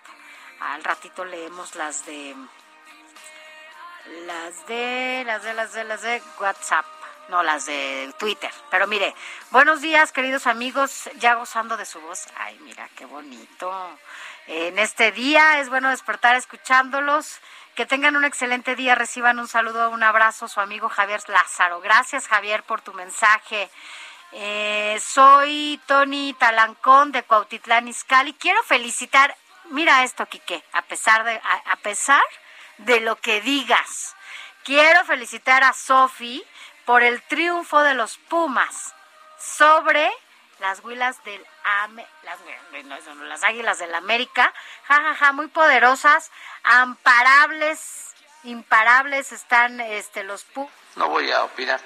Al 0.60 0.82
ratito 0.82 1.26
leemos 1.26 1.74
las 1.74 2.06
de 2.06 2.34
las 4.24 4.66
de 4.66 5.24
las 5.26 5.42
de 5.42 5.52
las 5.52 5.72
de 5.74 5.84
las 5.84 6.00
de 6.00 6.22
WhatsApp, 6.40 6.86
no 7.28 7.42
las 7.42 7.66
de 7.66 8.14
Twitter. 8.18 8.50
Pero 8.70 8.86
mire, 8.86 9.14
buenos 9.50 9.82
días, 9.82 10.10
queridos 10.10 10.46
amigos, 10.46 11.10
ya 11.16 11.34
gozando 11.34 11.76
de 11.76 11.84
su 11.84 12.00
voz. 12.00 12.28
Ay, 12.38 12.58
mira 12.60 12.88
qué 12.96 13.04
bonito. 13.04 13.90
En 14.46 14.78
este 14.78 15.12
día 15.12 15.60
es 15.60 15.68
bueno 15.68 15.90
despertar 15.90 16.34
escuchándolos. 16.34 17.42
Que 17.76 17.84
tengan 17.84 18.16
un 18.16 18.24
excelente 18.24 18.74
día, 18.74 18.94
reciban 18.94 19.38
un 19.38 19.48
saludo, 19.48 19.90
un 19.90 20.02
abrazo, 20.02 20.48
su 20.48 20.60
amigo 20.60 20.88
Javier 20.88 21.20
Lázaro. 21.28 21.78
Gracias, 21.82 22.26
Javier, 22.26 22.62
por 22.62 22.80
tu 22.80 22.94
mensaje. 22.94 23.68
Eh, 24.32 24.98
soy 24.98 25.78
Tony 25.84 26.34
Talancón 26.38 27.12
de 27.12 27.22
Cuautitlán 27.22 27.86
Izcalli. 27.86 28.32
Quiero 28.32 28.62
felicitar, 28.62 29.36
mira 29.66 30.04
esto, 30.04 30.24
Quique, 30.24 30.64
a 30.72 30.80
pesar 30.82 31.24
de, 31.24 31.32
a, 31.32 31.72
a 31.72 31.76
pesar 31.76 32.22
de 32.78 33.00
lo 33.00 33.16
que 33.16 33.42
digas. 33.42 34.16
Quiero 34.64 35.04
felicitar 35.04 35.62
a 35.62 35.74
Sofi 35.74 36.42
por 36.86 37.02
el 37.02 37.20
triunfo 37.24 37.82
de 37.82 37.92
los 37.92 38.16
Pumas 38.16 38.94
sobre 39.38 40.10
las 40.58 40.82
huilas 40.84 41.22
del 41.24 41.44
Ame, 41.64 42.06
las, 42.22 42.38
no, 42.84 43.24
las 43.24 43.44
águilas 43.44 43.78
del 43.78 43.94
América, 43.94 44.52
jajaja, 44.86 45.14
ja, 45.14 45.26
ja, 45.26 45.32
muy 45.32 45.48
poderosas, 45.48 46.30
amparables, 46.62 48.14
imparables 48.44 49.32
están 49.32 49.80
este 49.80 50.24
los 50.24 50.44
Pumas. 50.44 50.72
No 50.96 51.08
voy 51.08 51.30
a 51.30 51.44
opinar. 51.44 51.80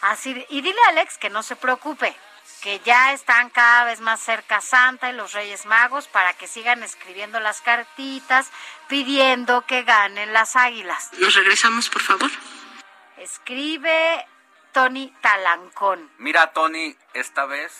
Así, 0.00 0.44
y 0.48 0.60
dile 0.60 0.78
a 0.86 0.90
Alex 0.90 1.18
que 1.18 1.30
no 1.30 1.42
se 1.42 1.56
preocupe, 1.56 2.14
que 2.62 2.80
ya 2.80 3.12
están 3.12 3.50
cada 3.50 3.84
vez 3.84 4.00
más 4.00 4.20
cerca 4.20 4.60
Santa 4.60 5.10
y 5.10 5.12
los 5.12 5.32
Reyes 5.32 5.66
Magos 5.66 6.08
para 6.08 6.32
que 6.34 6.46
sigan 6.46 6.82
escribiendo 6.82 7.40
las 7.40 7.60
cartitas 7.60 8.50
pidiendo 8.88 9.66
que 9.66 9.82
ganen 9.82 10.32
las 10.32 10.56
águilas. 10.56 11.10
¿Nos 11.18 11.34
regresamos, 11.34 11.88
por 11.88 12.02
favor? 12.02 12.30
Escribe 13.16 14.26
Tony 14.72 15.14
Talancón. 15.20 16.10
Mira, 16.18 16.52
Tony, 16.52 16.96
esta 17.14 17.46
vez 17.46 17.72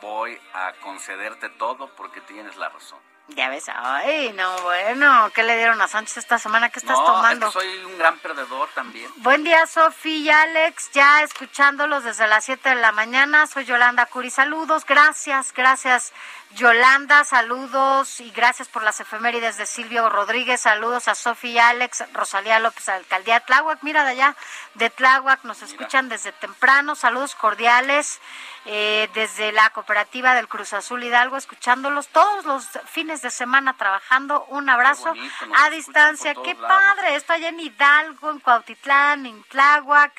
voy 0.00 0.38
a 0.54 0.72
concederte 0.82 1.48
todo 1.50 1.88
porque 1.96 2.20
tienes 2.22 2.56
la 2.56 2.68
razón. 2.68 2.98
Ya 3.30 3.48
ves, 3.48 3.68
ay, 3.68 4.32
no, 4.36 4.60
bueno, 4.62 5.30
¿qué 5.34 5.42
le 5.42 5.56
dieron 5.56 5.80
a 5.80 5.88
Sánchez 5.88 6.18
esta 6.18 6.38
semana? 6.38 6.68
¿Qué 6.68 6.78
estás 6.78 6.96
no, 6.96 7.04
tomando? 7.04 7.48
Es 7.48 7.54
que 7.54 7.60
soy 7.60 7.84
un 7.84 7.98
gran 7.98 8.16
perdedor 8.20 8.68
también. 8.72 9.10
Buen 9.16 9.42
día, 9.42 9.66
Sofía 9.66 10.16
y 10.16 10.30
Alex, 10.30 10.92
ya 10.92 11.22
escuchándolos 11.22 12.04
desde 12.04 12.28
las 12.28 12.44
7 12.44 12.68
de 12.68 12.74
la 12.76 12.92
mañana. 12.92 13.48
Soy 13.48 13.64
Yolanda 13.64 14.06
Curi, 14.06 14.30
saludos, 14.30 14.86
gracias, 14.86 15.52
gracias. 15.52 16.12
Yolanda, 16.56 17.22
saludos 17.24 18.18
y 18.18 18.30
gracias 18.30 18.66
por 18.68 18.82
las 18.82 18.98
efemérides 18.98 19.58
de 19.58 19.66
Silvio 19.66 20.08
Rodríguez. 20.08 20.62
Saludos 20.62 21.06
a 21.06 21.14
Sofía 21.14 21.52
y 21.52 21.58
Alex, 21.58 22.04
Rosalía 22.14 22.58
López, 22.60 22.88
alcaldía 22.88 23.34
de 23.34 23.40
Tláhuac. 23.42 23.82
Mira 23.82 24.04
de 24.04 24.12
allá, 24.12 24.34
de 24.72 24.88
Tláhuac, 24.88 25.44
nos 25.44 25.60
escuchan 25.60 26.08
desde 26.08 26.32
temprano. 26.32 26.94
Saludos 26.94 27.34
cordiales 27.34 28.20
eh, 28.64 29.10
desde 29.12 29.52
la 29.52 29.68
cooperativa 29.68 30.34
del 30.34 30.48
Cruz 30.48 30.72
Azul 30.72 31.04
Hidalgo, 31.04 31.36
escuchándolos 31.36 32.08
todos 32.08 32.46
los 32.46 32.66
fines 32.86 33.20
de 33.20 33.30
semana 33.30 33.76
trabajando. 33.76 34.46
Un 34.46 34.70
abrazo 34.70 35.10
bonito, 35.10 35.34
a 35.56 35.68
distancia. 35.68 36.34
Qué 36.36 36.54
todos 36.54 36.68
lados. 36.70 36.78
padre, 36.96 37.16
esto 37.16 37.34
allá 37.34 37.50
en 37.50 37.60
Hidalgo, 37.60 38.30
en 38.30 38.40
Cuautitlán, 38.40 39.26
en 39.26 39.42
Tláhuac. 39.44 40.10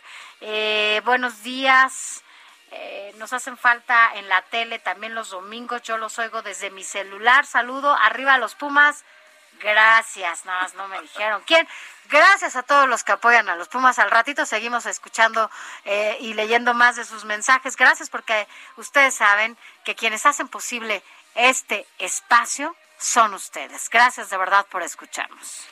Eh, 0.42 1.02
buenos 1.04 1.42
días. 1.42 2.24
Eh, 2.72 3.14
nos 3.18 3.34
hacen 3.34 3.58
falta 3.58 4.12
en 4.16 4.28
la 4.28 4.42
tele 4.44 4.80
también 4.80 5.16
los 5.16 5.30
domingos. 5.30 5.82
Yo 5.84 5.98
los 5.98 6.20
oigo 6.20 6.42
desde 6.42 6.70
mi 6.70 6.84
celular. 6.84 7.46
Saludo. 7.46 7.96
Arriba 7.96 8.38
los 8.38 8.56
Pumas. 8.56 9.04
Gracias. 9.60 10.46
Nada 10.46 10.64
más 10.64 10.74
no 10.76 10.88
me 10.88 11.02
dijeron 11.02 11.42
quién. 11.46 11.68
Gracias 12.10 12.56
a 12.56 12.64
todos 12.64 12.88
los 12.88 13.04
que 13.04 13.14
apoyan 13.14 13.50
a 13.50 13.56
los 13.56 13.68
Pumas. 13.70 14.00
Al 14.00 14.12
ratito 14.12 14.46
seguimos 14.46 14.86
escuchando 14.86 15.50
eh, 15.86 16.18
y 16.22 16.34
leyendo 16.34 16.74
más 16.74 16.96
de 16.96 17.06
sus 17.06 17.26
mensajes. 17.26 17.76
Gracias 17.76 18.10
porque 18.10 18.48
ustedes 18.76 19.16
saben 19.16 19.58
que 19.84 19.96
quienes 19.96 20.26
hacen 20.26 20.48
posible 20.48 21.04
este 21.36 21.86
espacio 22.00 22.76
son 22.98 23.34
ustedes. 23.34 23.90
Gracias 23.90 24.30
de 24.30 24.38
verdad 24.38 24.66
por 24.70 24.82
escucharnos. 24.82 25.68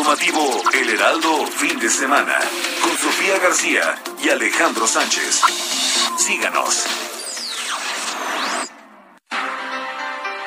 Informativo 0.00 0.62
El 0.72 0.88
Heraldo 0.88 1.46
fin 1.46 1.78
de 1.78 1.90
semana 1.90 2.38
con 2.80 2.96
Sofía 2.96 3.38
García 3.38 4.02
y 4.18 4.30
Alejandro 4.30 4.86
Sánchez. 4.86 5.42
Síganos. 6.16 6.86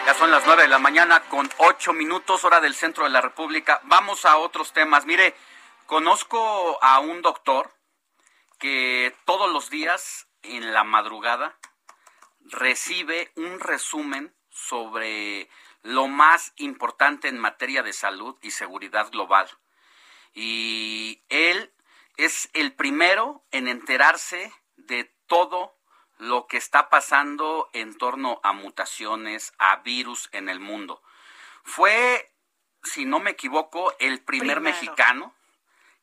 Ya 0.08 0.14
son 0.16 0.32
las 0.32 0.44
nueve 0.48 0.64
de 0.64 0.70
la 0.70 0.80
mañana 0.80 1.22
con 1.30 1.48
ocho 1.60 1.94
minutos 1.94 2.44
hora 2.46 2.62
del 2.62 2.74
centro 2.74 3.04
de 3.04 3.12
la 3.12 3.22
República. 3.22 3.80
Vamos 3.84 4.26
a 4.26 4.38
otros 4.38 4.74
temas. 4.74 5.06
Mire, 5.06 5.36
conozco 5.86 6.80
a 6.82 6.98
un 6.98 7.22
doctor 7.22 7.72
que 8.58 9.16
todos 9.24 9.52
los 9.52 9.70
días 9.70 10.26
en 10.42 10.74
la 10.74 10.84
madrugada 10.84 11.60
recibe 12.40 13.32
un 13.36 13.60
resumen 13.60 14.34
sobre 14.50 15.48
lo 15.84 16.08
más 16.08 16.54
importante 16.56 17.28
en 17.28 17.38
materia 17.38 17.84
de 17.84 17.94
salud 17.94 18.38
y 18.42 18.52
seguridad 18.52 19.12
global. 19.12 19.50
Y 20.34 21.22
él 21.30 21.72
es 22.18 22.50
el 22.54 22.74
primero 22.74 23.44
en 23.52 23.68
enterarse 23.68 24.52
de 24.78 25.14
todo 25.28 25.78
lo 26.18 26.48
que 26.48 26.58
está 26.58 26.90
pasando 26.90 27.70
en 27.74 27.98
torno 27.98 28.40
a 28.44 28.54
mutaciones, 28.54 29.54
a 29.58 29.78
virus 29.78 30.30
en 30.32 30.48
el 30.48 30.60
mundo. 30.60 31.02
Fue, 31.64 32.32
si 32.84 33.06
no 33.06 33.20
me 33.20 33.32
equivoco, 33.32 33.94
el 34.00 34.22
primer 34.22 34.58
Primero. 34.58 34.62
mexicano 34.62 35.36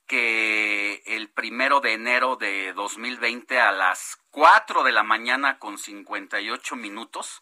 que 0.07 1.03
el 1.07 1.31
primero 1.31 1.81
de 1.81 1.93
enero 1.93 2.37
de 2.37 2.73
2020 2.73 3.61
a 3.61 3.71
las 3.71 4.19
4 4.31 4.83
de 4.83 4.93
la 4.93 5.05
mañana 5.05 5.59
con 5.59 5.79
58 5.79 6.77
minutos 6.77 7.41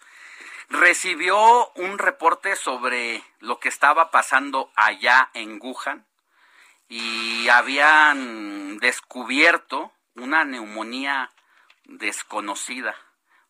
recibió 0.68 1.70
un 1.72 1.98
reporte 1.98 2.56
sobre 2.56 3.22
lo 3.40 3.58
que 3.58 3.68
estaba 3.68 4.10
pasando 4.10 4.70
allá 4.76 5.30
en 5.34 5.58
Wuhan 5.62 6.06
y 6.88 7.48
habían 7.48 8.78
descubierto 8.78 9.92
una 10.14 10.44
neumonía 10.44 11.30
desconocida, 11.84 12.94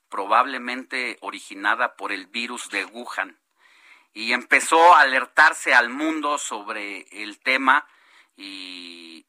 probablemente 0.09 1.19
originada 1.21 1.97
por 1.97 2.13
el 2.13 2.27
virus 2.27 2.69
de 2.71 2.85
Wuhan. 2.85 3.39
Y 4.13 4.33
empezó 4.33 4.95
a 4.95 5.01
alertarse 5.01 5.75
al 5.75 5.91
mundo 5.91 6.39
sobre 6.39 7.07
el 7.23 7.39
tema 7.39 7.87
y 8.37 9.27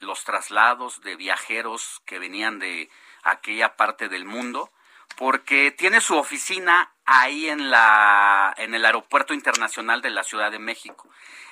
los 0.00 0.24
traslados 0.24 1.00
de 1.02 1.16
viajeros 1.16 2.02
que 2.04 2.18
venían 2.18 2.58
de 2.58 2.90
aquella 3.22 3.76
parte 3.76 4.08
del 4.08 4.24
mundo, 4.24 4.72
porque 5.16 5.70
tiene 5.70 6.00
su 6.00 6.16
oficina 6.16 6.92
ahí 7.04 7.48
en 7.48 7.70
la 7.70 8.54
en 8.58 8.74
el 8.74 8.84
Aeropuerto 8.84 9.34
Internacional 9.34 10.02
de 10.02 10.10
la 10.10 10.24
Ciudad 10.24 10.50
de 10.50 10.58
México. 10.58 11.08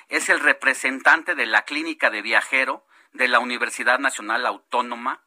Es 0.09 0.29
el 0.29 0.39
representante 0.39 1.35
de 1.35 1.45
la 1.45 1.63
clínica 1.63 2.09
de 2.09 2.21
viajero 2.21 2.85
de 3.13 3.27
la 3.27 3.39
Universidad 3.39 3.99
Nacional 3.99 4.45
Autónoma 4.45 5.21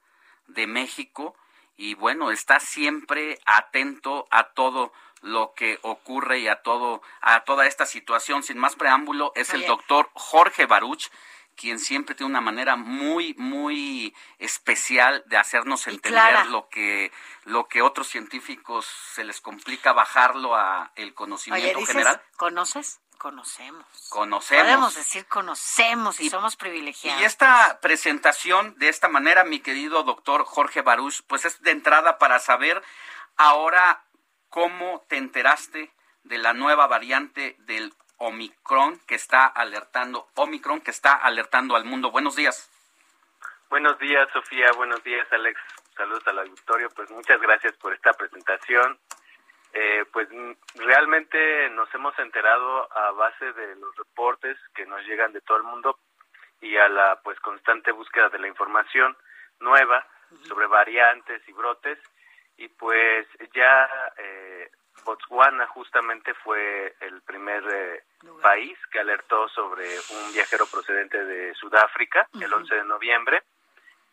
de 0.46 0.66
México 0.66 1.36
y 1.76 1.94
bueno, 1.94 2.30
está 2.30 2.60
siempre 2.60 3.38
atento 3.46 4.26
a 4.30 4.50
todo 4.50 4.92
lo 5.22 5.54
que 5.54 5.78
ocurre 5.82 6.40
y 6.40 6.48
a 6.48 6.56
todo 6.56 7.02
a 7.20 7.44
toda 7.44 7.66
esta 7.66 7.86
situación. 7.86 8.42
Sin 8.42 8.58
más 8.58 8.76
preámbulo, 8.76 9.32
es 9.34 9.52
el 9.54 9.66
doctor 9.66 10.10
Jorge 10.14 10.66
Baruch, 10.66 11.10
quien 11.60 11.78
siempre 11.78 12.14
tiene 12.14 12.30
una 12.30 12.40
manera 12.40 12.74
muy 12.74 13.34
muy 13.34 14.14
especial 14.38 15.22
de 15.26 15.36
hacernos 15.36 15.86
entender 15.86 16.12
clara. 16.12 16.44
lo 16.46 16.70
que 16.70 17.12
lo 17.44 17.68
que 17.68 17.82
otros 17.82 18.08
científicos 18.08 18.86
se 19.14 19.24
les 19.24 19.42
complica 19.42 19.92
bajarlo 19.92 20.56
a 20.56 20.90
el 20.96 21.08
Oye, 21.08 21.14
conocimiento 21.14 21.78
dices, 21.80 21.92
general. 21.92 22.22
¿conoces? 22.38 23.00
Conocemos. 23.18 23.84
Conocemos. 24.08 24.64
Podemos 24.64 24.94
decir 24.94 25.26
conocemos 25.26 26.18
y, 26.20 26.30
somos 26.30 26.56
privilegiados. 26.56 27.20
Y 27.20 27.24
esta 27.24 27.78
presentación 27.82 28.74
de 28.78 28.88
esta 28.88 29.08
manera, 29.08 29.44
mi 29.44 29.60
querido 29.60 30.02
doctor 30.02 30.46
Jorge 30.46 30.80
Baruch, 30.80 31.20
pues 31.26 31.44
es 31.44 31.60
de 31.60 31.72
entrada 31.72 32.16
para 32.16 32.38
saber 32.38 32.82
ahora 33.36 34.06
cómo 34.48 35.04
te 35.08 35.18
enteraste 35.18 35.92
de 36.22 36.38
la 36.38 36.54
nueva 36.54 36.86
variante 36.86 37.56
del 37.58 37.92
Omicron 38.20 39.00
que 39.06 39.14
está 39.14 39.46
alertando, 39.46 40.28
Omicron 40.34 40.82
que 40.82 40.90
está 40.90 41.14
alertando 41.14 41.74
al 41.74 41.84
mundo. 41.84 42.10
Buenos 42.10 42.36
días. 42.36 42.70
Buenos 43.70 43.98
días, 43.98 44.28
Sofía. 44.32 44.72
Buenos 44.76 45.02
días, 45.02 45.26
Alex. 45.32 45.58
Saludos 45.96 46.26
al 46.26 46.40
auditorio. 46.40 46.90
Pues 46.90 47.10
muchas 47.10 47.40
gracias 47.40 47.72
por 47.78 47.94
esta 47.94 48.12
presentación. 48.12 48.98
Eh, 49.72 50.04
pues 50.12 50.28
realmente 50.74 51.70
nos 51.70 51.92
hemos 51.94 52.18
enterado 52.18 52.92
a 52.92 53.12
base 53.12 53.52
de 53.52 53.76
los 53.76 53.96
reportes 53.96 54.58
que 54.74 54.84
nos 54.84 55.00
llegan 55.06 55.32
de 55.32 55.40
todo 55.40 55.58
el 55.58 55.62
mundo 55.62 55.98
y 56.60 56.76
a 56.76 56.88
la 56.88 57.20
pues 57.22 57.38
constante 57.40 57.92
búsqueda 57.92 58.28
de 58.28 58.40
la 58.40 58.48
información 58.48 59.16
nueva 59.60 60.06
sobre 60.46 60.66
variantes 60.66 61.40
y 61.48 61.52
brotes 61.52 61.98
y 62.56 62.68
pues 62.68 63.26
ya 63.54 63.88
eh, 64.18 64.70
Botswana 65.04 65.66
justamente 65.68 66.34
fue 66.34 66.94
el 67.00 67.20
primer 67.22 67.64
eh, 67.68 68.02
país 68.42 68.78
que 68.90 69.00
alertó 69.00 69.48
sobre 69.48 69.86
un 70.10 70.32
viajero 70.32 70.66
procedente 70.66 71.24
de 71.24 71.54
Sudáfrica 71.54 72.28
el 72.40 72.52
11 72.52 72.74
de 72.74 72.84
noviembre 72.84 73.42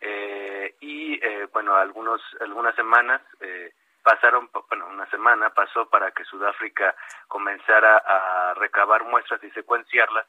eh, 0.01 0.76
y 0.80 1.14
eh, 1.15 1.47
bueno 1.51 1.76
algunos 1.76 2.22
algunas 2.39 2.76
semanas 2.76 3.22
eh, 3.41 3.73
pasaron 4.03 4.49
bueno 4.69 4.88
una 4.88 5.09
semana 5.09 5.49
pasó 5.49 5.89
para 5.89 6.11
que 6.11 6.23
Sudáfrica 6.26 6.95
comenzara 7.27 7.97
a 7.97 8.53
recabar 8.55 9.03
muestras 9.03 9.43
y 9.43 9.51
secuenciarlas 9.51 10.26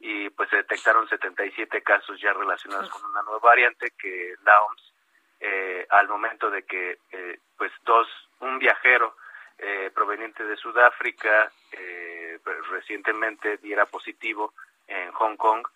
y 0.00 0.28
pues 0.30 0.50
se 0.50 0.56
detectaron 0.56 1.08
77 1.08 1.82
casos 1.82 2.20
ya 2.20 2.32
relacionados 2.32 2.90
con 2.90 3.04
una 3.06 3.22
nueva 3.22 3.38
variante 3.38 3.92
que 3.98 4.34
la 4.44 4.60
OMS 4.62 4.94
eh, 5.40 5.86
al 5.90 6.08
momento 6.08 6.50
de 6.50 6.62
que 6.64 6.98
eh, 7.12 7.38
pues 7.56 7.72
dos 7.84 8.06
un 8.40 8.58
viajero 8.58 9.16
eh, 9.58 9.90
proveniente 9.94 10.44
de 10.44 10.56
Sudáfrica 10.56 11.50
eh, 11.72 12.38
recientemente 12.70 13.58
diera 13.58 13.86
positivo 13.86 14.54
en 14.86 15.10
Hong 15.12 15.36
Kong 15.36 15.66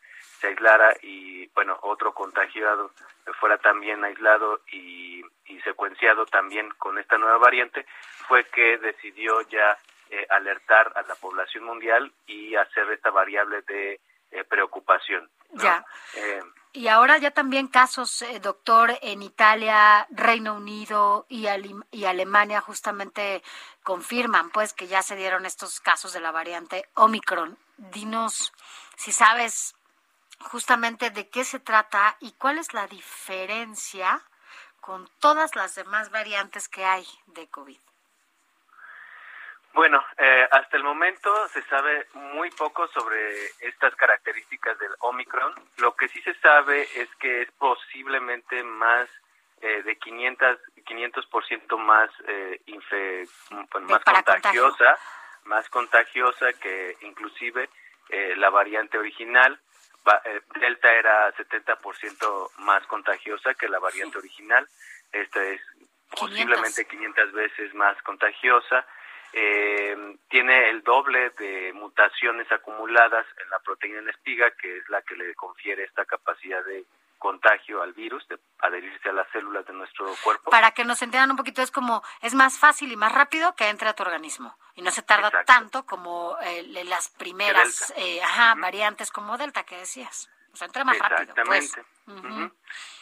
se 0.40 0.48
aislara 0.48 0.94
y 1.02 1.46
bueno 1.48 1.78
otro 1.82 2.12
contagiado 2.12 2.92
fuera 3.40 3.58
también 3.58 4.04
aislado 4.04 4.60
y, 4.72 5.22
y 5.46 5.60
secuenciado 5.60 6.26
también 6.26 6.68
con 6.78 6.98
esta 6.98 7.18
nueva 7.18 7.38
variante 7.38 7.86
fue 8.26 8.44
que 8.44 8.78
decidió 8.78 9.40
ya 9.42 9.76
eh, 10.10 10.26
alertar 10.30 10.92
a 10.96 11.02
la 11.02 11.14
población 11.16 11.64
mundial 11.64 12.12
y 12.26 12.54
hacer 12.54 12.90
esta 12.92 13.10
variable 13.10 13.62
de 13.62 14.00
eh, 14.30 14.44
preocupación 14.44 15.28
¿no? 15.52 15.62
Ya. 15.62 15.84
Eh, 16.14 16.42
Y 16.72 16.88
ahora 16.88 17.18
ya 17.18 17.30
también 17.30 17.68
casos, 17.68 18.22
eh, 18.22 18.40
doctor, 18.40 18.98
en 19.02 19.22
Italia, 19.22 20.06
Reino 20.10 20.54
Unido 20.54 21.26
y, 21.28 21.46
y 21.90 22.04
Alemania 22.04 22.60
justamente 22.60 23.42
confirman 23.82 24.50
pues 24.50 24.74
que 24.74 24.86
ya 24.86 25.02
se 25.02 25.16
dieron 25.16 25.46
estos 25.46 25.80
casos 25.80 26.12
de 26.12 26.20
la 26.20 26.30
variante 26.30 26.88
Omicron. 26.94 27.58
Dinos 27.78 28.52
si 28.96 29.12
sabes 29.12 29.76
justamente 30.50 31.10
de 31.10 31.28
qué 31.28 31.44
se 31.44 31.60
trata 31.60 32.16
y 32.20 32.32
cuál 32.32 32.58
es 32.58 32.74
la 32.74 32.86
diferencia 32.86 34.22
con 34.80 35.08
todas 35.20 35.54
las 35.54 35.74
demás 35.74 36.10
variantes 36.10 36.68
que 36.68 36.84
hay 36.84 37.06
de 37.26 37.48
COVID? 37.48 37.78
Bueno, 39.74 40.04
eh, 40.16 40.48
hasta 40.50 40.76
el 40.76 40.82
momento 40.82 41.30
se 41.48 41.62
sabe 41.62 42.06
muy 42.14 42.50
poco 42.50 42.88
sobre 42.88 43.46
estas 43.60 43.94
características 43.94 44.78
del 44.78 44.92
Omicron. 45.00 45.54
Lo 45.76 45.94
que 45.94 46.08
sí 46.08 46.20
se 46.22 46.34
sabe 46.40 46.88
es 46.96 47.08
que 47.20 47.42
es 47.42 47.50
posiblemente 47.52 48.62
más 48.64 49.08
eh, 49.60 49.82
de 49.82 49.96
500 49.96 50.58
500% 50.88 51.78
más 51.78 52.10
eh, 52.26 52.60
pues, 53.70 53.82
más 53.88 54.02
contagiosa, 54.04 54.98
más 55.44 55.68
contagiosa 55.68 56.52
que 56.54 56.96
inclusive 57.02 57.68
eh, 58.08 58.34
la 58.36 58.50
variante 58.50 58.98
original. 58.98 59.58
Eh, 60.24 60.40
Delta 60.58 60.92
era 60.92 61.34
70% 61.34 62.50
más 62.58 62.86
contagiosa 62.86 63.54
que 63.54 63.68
la 63.68 63.78
variante 63.78 64.18
original. 64.18 64.66
Esta 65.12 65.44
es 65.44 65.60
posiblemente 66.18 66.86
500 66.86 67.32
veces 67.32 67.74
más 67.74 68.00
contagiosa. 68.02 68.86
Eh, 69.32 70.16
tiene 70.28 70.70
el 70.70 70.82
doble 70.82 71.30
de 71.38 71.72
mutaciones 71.74 72.50
acumuladas 72.50 73.26
en 73.42 73.50
la 73.50 73.58
proteína 73.60 73.98
en 73.98 74.08
espiga, 74.08 74.50
que 74.52 74.78
es 74.78 74.88
la 74.88 75.02
que 75.02 75.16
le 75.16 75.34
confiere 75.34 75.84
esta 75.84 76.04
capacidad 76.04 76.64
de 76.64 76.84
contagio 77.18 77.82
al 77.82 77.92
virus, 77.92 78.26
de 78.28 78.38
adherirse 78.60 79.08
a 79.08 79.12
las 79.12 79.28
células 79.30 79.66
de 79.66 79.72
nuestro 79.72 80.06
cuerpo. 80.22 80.50
Para 80.50 80.70
que 80.70 80.84
nos 80.84 81.02
entiendan 81.02 81.32
un 81.32 81.36
poquito, 81.36 81.62
es 81.62 81.70
como, 81.70 82.02
es 82.22 82.34
más 82.34 82.58
fácil 82.58 82.90
y 82.92 82.96
más 82.96 83.12
rápido 83.12 83.54
que 83.54 83.68
entre 83.68 83.88
a 83.88 83.94
tu 83.94 84.02
organismo. 84.02 84.56
Y 84.74 84.82
no 84.82 84.90
se 84.90 85.02
tarda 85.02 85.30
tanto 85.44 85.84
como 85.84 86.36
eh, 86.40 86.84
las 86.84 87.10
primeras 87.10 87.92
eh, 87.96 88.22
ajá, 88.22 88.54
variantes 88.56 89.10
como 89.10 89.36
Delta 89.36 89.64
que 89.64 89.76
decías. 89.76 90.30
Sea, 90.58 90.66
entra 90.66 90.84
más 90.84 90.98
rápido. 90.98 91.34
Pues. 91.46 91.76
Exactamente. 91.76 92.52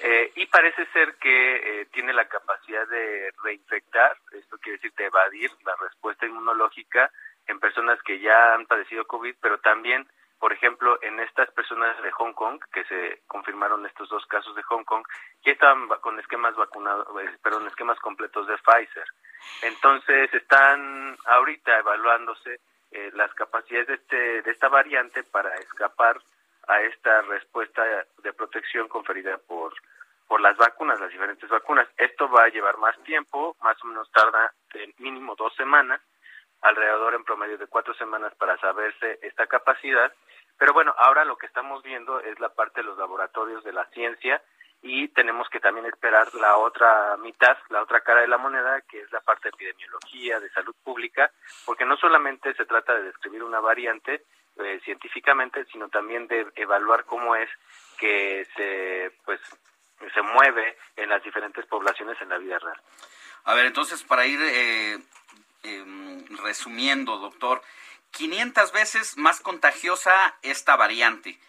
eh, 0.00 0.32
y 0.36 0.46
parece 0.46 0.84
ser 0.92 1.16
que 1.16 1.80
eh, 1.80 1.86
tiene 1.86 2.12
la 2.12 2.28
capacidad 2.28 2.86
de 2.88 3.32
reinfectar, 3.42 4.16
esto 4.32 4.58
quiere 4.58 4.78
decir 4.78 4.92
de 4.94 5.06
evadir 5.06 5.50
la 5.64 5.74
respuesta 5.76 6.26
inmunológica 6.26 7.10
en 7.46 7.58
personas 7.58 7.98
que 8.02 8.20
ya 8.20 8.54
han 8.54 8.66
padecido 8.66 9.06
COVID, 9.06 9.36
pero 9.40 9.58
también 9.60 10.06
por 10.38 10.52
ejemplo, 10.52 10.98
en 11.02 11.18
estas 11.20 11.50
personas 11.52 12.00
de 12.02 12.12
Hong 12.12 12.34
Kong, 12.34 12.60
que 12.70 12.84
se 12.84 13.22
confirmaron 13.26 13.86
estos 13.86 14.08
dos 14.10 14.26
casos 14.26 14.54
de 14.54 14.62
Hong 14.64 14.84
Kong, 14.84 15.02
ya 15.42 15.52
estaban 15.52 15.88
con 16.02 16.20
esquemas 16.20 16.54
vacunados, 16.56 17.08
eh, 17.22 17.38
perdón, 17.42 17.66
esquemas 17.66 17.98
completos 18.00 18.46
de 18.46 18.58
Pfizer. 18.58 19.06
Entonces, 19.62 20.32
están 20.34 21.16
ahorita 21.24 21.78
evaluándose 21.78 22.60
eh, 22.90 23.10
las 23.14 23.32
capacidades 23.34 23.88
de, 23.88 23.94
este, 23.94 24.42
de 24.42 24.50
esta 24.50 24.68
variante 24.68 25.22
para 25.24 25.54
escapar 25.56 26.20
a 26.66 26.80
esta 26.82 27.22
respuesta 27.22 27.82
de 28.22 28.32
protección 28.32 28.88
conferida 28.88 29.38
por, 29.38 29.72
por 30.26 30.40
las 30.40 30.56
vacunas, 30.56 31.00
las 31.00 31.10
diferentes 31.10 31.48
vacunas. 31.48 31.88
Esto 31.96 32.28
va 32.28 32.44
a 32.44 32.48
llevar 32.48 32.78
más 32.78 32.96
tiempo, 33.04 33.56
más 33.62 33.76
o 33.82 33.86
menos 33.86 34.10
tarda 34.12 34.52
mínimo 34.98 35.34
dos 35.36 35.54
semanas, 35.54 36.00
alrededor 36.62 37.14
en 37.14 37.24
promedio 37.24 37.58
de 37.58 37.66
cuatro 37.66 37.94
semanas 37.94 38.34
para 38.34 38.56
saberse 38.58 39.18
esta 39.22 39.46
capacidad. 39.46 40.12
Pero 40.58 40.72
bueno, 40.72 40.94
ahora 40.98 41.24
lo 41.24 41.36
que 41.36 41.46
estamos 41.46 41.82
viendo 41.82 42.20
es 42.20 42.38
la 42.40 42.48
parte 42.48 42.80
de 42.80 42.86
los 42.86 42.98
laboratorios 42.98 43.62
de 43.62 43.72
la 43.72 43.84
ciencia 43.90 44.42
y 44.82 45.08
tenemos 45.08 45.48
que 45.48 45.60
también 45.60 45.86
esperar 45.86 46.32
la 46.34 46.56
otra 46.58 47.16
mitad, 47.18 47.56
la 47.70 47.82
otra 47.82 48.00
cara 48.00 48.20
de 48.20 48.28
la 48.28 48.38
moneda, 48.38 48.80
que 48.82 49.00
es 49.00 49.10
la 49.12 49.20
parte 49.20 49.48
de 49.48 49.54
epidemiología, 49.54 50.40
de 50.40 50.50
salud 50.50 50.74
pública, 50.82 51.30
porque 51.64 51.84
no 51.84 51.96
solamente 51.96 52.54
se 52.54 52.66
trata 52.66 52.94
de 52.94 53.04
describir 53.04 53.42
una 53.42 53.60
variante 53.60 54.24
eh, 54.58 54.80
científicamente, 54.84 55.64
sino 55.72 55.88
también 55.88 56.26
de 56.26 56.46
evaluar 56.56 57.04
cómo 57.04 57.36
es 57.36 57.48
que 57.98 58.46
se, 58.56 59.12
pues, 59.24 59.40
se 60.12 60.22
mueve 60.22 60.76
en 60.96 61.08
las 61.08 61.22
diferentes 61.22 61.64
poblaciones 61.66 62.20
en 62.20 62.28
la 62.28 62.38
vida 62.38 62.58
real. 62.58 62.80
A 63.44 63.54
ver, 63.54 63.66
entonces 63.66 64.02
para 64.02 64.26
ir 64.26 64.40
eh, 64.42 64.98
Em, 65.66 66.24
resumiendo, 66.44 67.18
doctor, 67.18 67.60
500 68.12 68.70
veces 68.70 69.16
más 69.16 69.40
contagiosa 69.40 70.36
esta 70.42 70.76
variante 70.76 71.40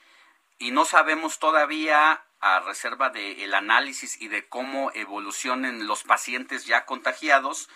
y 0.57 0.71
no 0.71 0.85
sabemos 0.85 1.38
todavía 1.38 2.23
a 2.39 2.59
reserva 2.61 3.11
del 3.11 3.53
análisis 3.53 4.19
y 4.19 4.27
de 4.27 4.49
cómo 4.49 4.91
evolucionen 4.95 5.85
los 5.85 6.03
pacientes 6.03 6.65
ya 6.65 6.85
contagiados, 6.85 7.69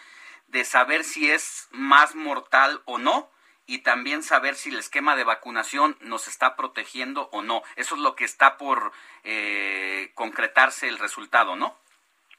de 0.48 0.66
saber 0.66 1.04
si 1.04 1.30
es 1.30 1.68
más 1.70 2.16
mortal 2.16 2.82
o 2.86 2.98
no 2.98 3.30
y 3.72 3.80
también 3.80 4.22
saber 4.22 4.56
si 4.56 4.70
el 4.70 4.80
esquema 4.80 5.16
de 5.16 5.24
vacunación 5.24 5.96
nos 6.02 6.28
está 6.28 6.58
protegiendo 6.58 7.30
o 7.32 7.42
no. 7.42 7.64
Eso 7.78 7.96
es 7.96 8.02
lo 8.02 8.18
que 8.18 8.26
está 8.26 8.58
por 8.58 8.92
eh, 9.24 10.12
concretarse 10.14 10.90
el 10.90 11.00
resultado, 11.00 11.56
¿no? 11.56 11.78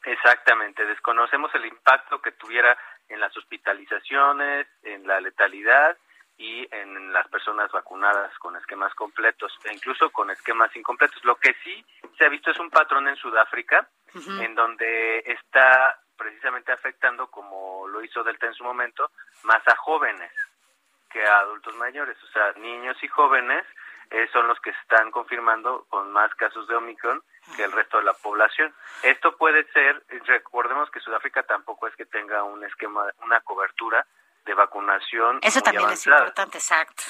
Exactamente, 0.04 0.84
desconocemos 0.84 1.50
el 1.54 1.64
impacto 1.64 2.20
que 2.20 2.32
tuviera 2.32 2.76
en 3.08 3.18
las 3.18 3.34
hospitalizaciones, 3.34 4.66
en 4.82 5.06
la 5.06 5.22
letalidad 5.22 5.96
y 6.36 6.68
en 6.70 7.14
las 7.14 7.26
personas 7.28 7.72
vacunadas 7.72 8.36
con 8.38 8.54
esquemas 8.56 8.92
completos 8.94 9.52
e 9.64 9.72
incluso 9.72 10.10
con 10.10 10.30
esquemas 10.30 10.76
incompletos. 10.76 11.24
Lo 11.24 11.36
que 11.36 11.54
sí 11.64 11.82
se 12.18 12.26
ha 12.26 12.28
visto 12.28 12.50
es 12.50 12.58
un 12.58 12.68
patrón 12.68 13.08
en 13.08 13.16
Sudáfrica 13.16 13.88
en 14.38 14.54
donde 14.54 15.20
está 15.20 15.98
precisamente 16.14 16.72
afectando, 16.72 17.28
como 17.28 17.88
lo 17.88 18.04
hizo 18.04 18.22
Delta 18.22 18.46
en 18.46 18.54
su 18.54 18.64
momento, 18.64 19.10
más 19.44 19.66
a 19.66 19.76
jóvenes 19.76 20.30
que 21.12 21.24
a 21.24 21.40
adultos 21.40 21.74
mayores, 21.76 22.16
o 22.22 22.26
sea, 22.28 22.52
niños 22.56 22.96
y 23.02 23.08
jóvenes 23.08 23.64
eh, 24.10 24.28
son 24.32 24.46
los 24.48 24.58
que 24.60 24.70
están 24.70 25.10
confirmando 25.10 25.86
con 25.88 26.10
más 26.12 26.34
casos 26.34 26.66
de 26.68 26.74
Omicron 26.74 27.22
que 27.56 27.64
el 27.64 27.72
resto 27.72 27.98
de 27.98 28.04
la 28.04 28.14
población. 28.14 28.74
Esto 29.02 29.36
puede 29.36 29.64
ser, 29.72 30.02
recordemos 30.26 30.90
que 30.90 31.00
Sudáfrica 31.00 31.42
tampoco 31.42 31.86
es 31.86 31.96
que 31.96 32.06
tenga 32.06 32.42
un 32.42 32.64
esquema, 32.64 33.06
una 33.22 33.40
cobertura 33.40 34.06
de 34.44 34.54
vacunación. 34.54 35.38
Eso 35.42 35.60
también 35.60 35.90
es 35.90 36.06
importante, 36.06 36.58
exacto. 36.58 37.04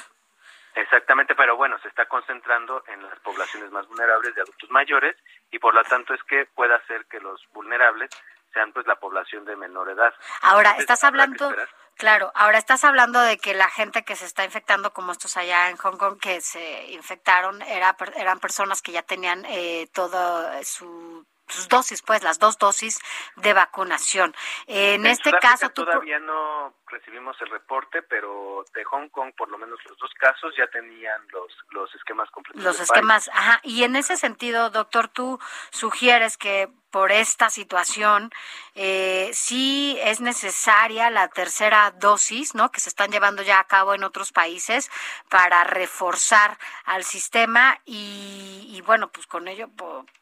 Exactamente, 0.75 1.35
pero 1.35 1.55
bueno, 1.55 1.77
se 1.79 1.87
está 1.87 2.07
concentrando 2.07 2.83
en 2.87 3.03
las 3.03 3.19
poblaciones 3.19 3.69
más 3.71 3.87
vulnerables 3.87 4.33
de 4.33 4.41
adultos 4.41 4.69
mayores 4.71 5.15
y 5.51 5.59
por 5.59 5.75
lo 5.75 5.83
tanto 5.83 6.13
es 6.15 6.23
que 6.23 6.47
pueda 6.47 6.75
hacer 6.75 7.05
que 7.05 7.19
los 7.19 7.45
vulnerables 7.53 8.09
sean 8.53 8.71
pues 8.71 8.87
la 8.87 8.95
población 8.95 9.45
de 9.45 9.55
menor 9.55 9.89
edad. 9.89 10.13
Ahora, 10.41 10.75
estás 10.77 11.03
hablando, 11.03 11.53
claro, 11.97 12.31
ahora 12.35 12.57
estás 12.57 12.83
hablando 12.83 13.19
de 13.21 13.37
que 13.37 13.53
la 13.53 13.69
gente 13.69 14.03
que 14.03 14.15
se 14.15 14.25
está 14.25 14.43
infectando, 14.45 14.93
como 14.93 15.11
estos 15.11 15.37
allá 15.37 15.69
en 15.69 15.77
Hong 15.77 15.97
Kong, 15.97 16.19
que 16.19 16.41
se 16.41 16.91
infectaron, 16.91 17.61
era, 17.61 17.95
eran 18.15 18.39
personas 18.39 18.81
que 18.81 18.91
ya 18.91 19.03
tenían 19.03 19.45
eh, 19.45 19.87
todo 19.93 20.49
su 20.63 21.25
sus 21.53 21.69
dosis, 21.69 22.01
pues 22.01 22.23
las 22.23 22.39
dos 22.39 22.57
dosis 22.57 22.99
de 23.37 23.53
vacunación. 23.53 24.35
En, 24.67 25.05
este 25.05 25.31
caso, 25.33 25.69
todavía 25.69 26.19
no 26.19 26.73
recibimos 26.87 27.35
el 27.41 27.49
reporte, 27.49 28.01
pero 28.03 28.65
de 28.73 28.83
Hong 28.83 29.09
Kong, 29.09 29.33
por 29.37 29.49
lo 29.49 29.57
menos 29.57 29.79
los 29.87 29.97
dos 29.97 30.11
casos 30.19 30.53
ya 30.57 30.67
tenían 30.67 31.21
los 31.31 31.51
los 31.71 31.93
esquemas 31.95 32.29
completos. 32.31 32.63
Los 32.63 32.79
esquemas, 32.79 33.29
ajá. 33.33 33.59
Y 33.63 33.83
en 33.83 33.95
ese 33.95 34.17
sentido, 34.17 34.69
doctor, 34.69 35.07
tú 35.07 35.39
sugieres 35.71 36.37
que 36.37 36.69
por 36.91 37.11
esta 37.11 37.49
situación 37.49 38.31
eh, 38.75 39.31
sí 39.33 39.97
es 40.03 40.21
necesaria 40.21 41.09
la 41.09 41.27
tercera 41.27 41.91
dosis, 41.91 42.53
¿no? 42.53 42.71
Que 42.71 42.79
se 42.79 42.89
están 42.89 43.11
llevando 43.11 43.41
ya 43.41 43.59
a 43.59 43.63
cabo 43.63 43.95
en 43.95 44.03
otros 44.03 44.31
países 44.31 44.91
para 45.27 45.63
reforzar 45.63 46.57
al 46.85 47.03
sistema 47.03 47.79
y, 47.85 48.67
y 48.69 48.81
bueno, 48.81 49.11
pues 49.11 49.25
con 49.25 49.47
ello, 49.47 49.69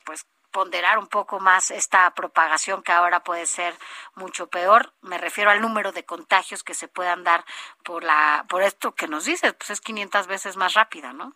pues 0.05 0.25
ponderar 0.52 0.98
un 0.98 1.07
poco 1.07 1.40
más 1.40 1.72
esta 1.72 2.14
propagación 2.14 2.84
que 2.84 2.91
ahora 2.91 3.22
puede 3.22 3.45
ser 3.45 3.73
mucho 4.15 4.48
peor. 4.48 4.91
Me 5.02 5.18
refiero 5.18 5.49
al 5.49 5.61
número 5.61 5.91
de 5.91 6.06
contagios 6.06 6.64
que 6.64 6.73
se 6.73 6.88
puedan 6.88 7.23
dar 7.23 7.44
por 7.84 8.03
la 8.03 8.45
por 8.49 8.61
esto 8.61 8.94
que 8.94 9.07
nos 9.07 9.26
dices, 9.26 9.53
pues 9.53 9.69
es 9.69 9.82
500 9.82 10.28
veces 10.28 10.57
más 10.57 10.73
rápida, 10.73 11.14
¿no? 11.14 11.34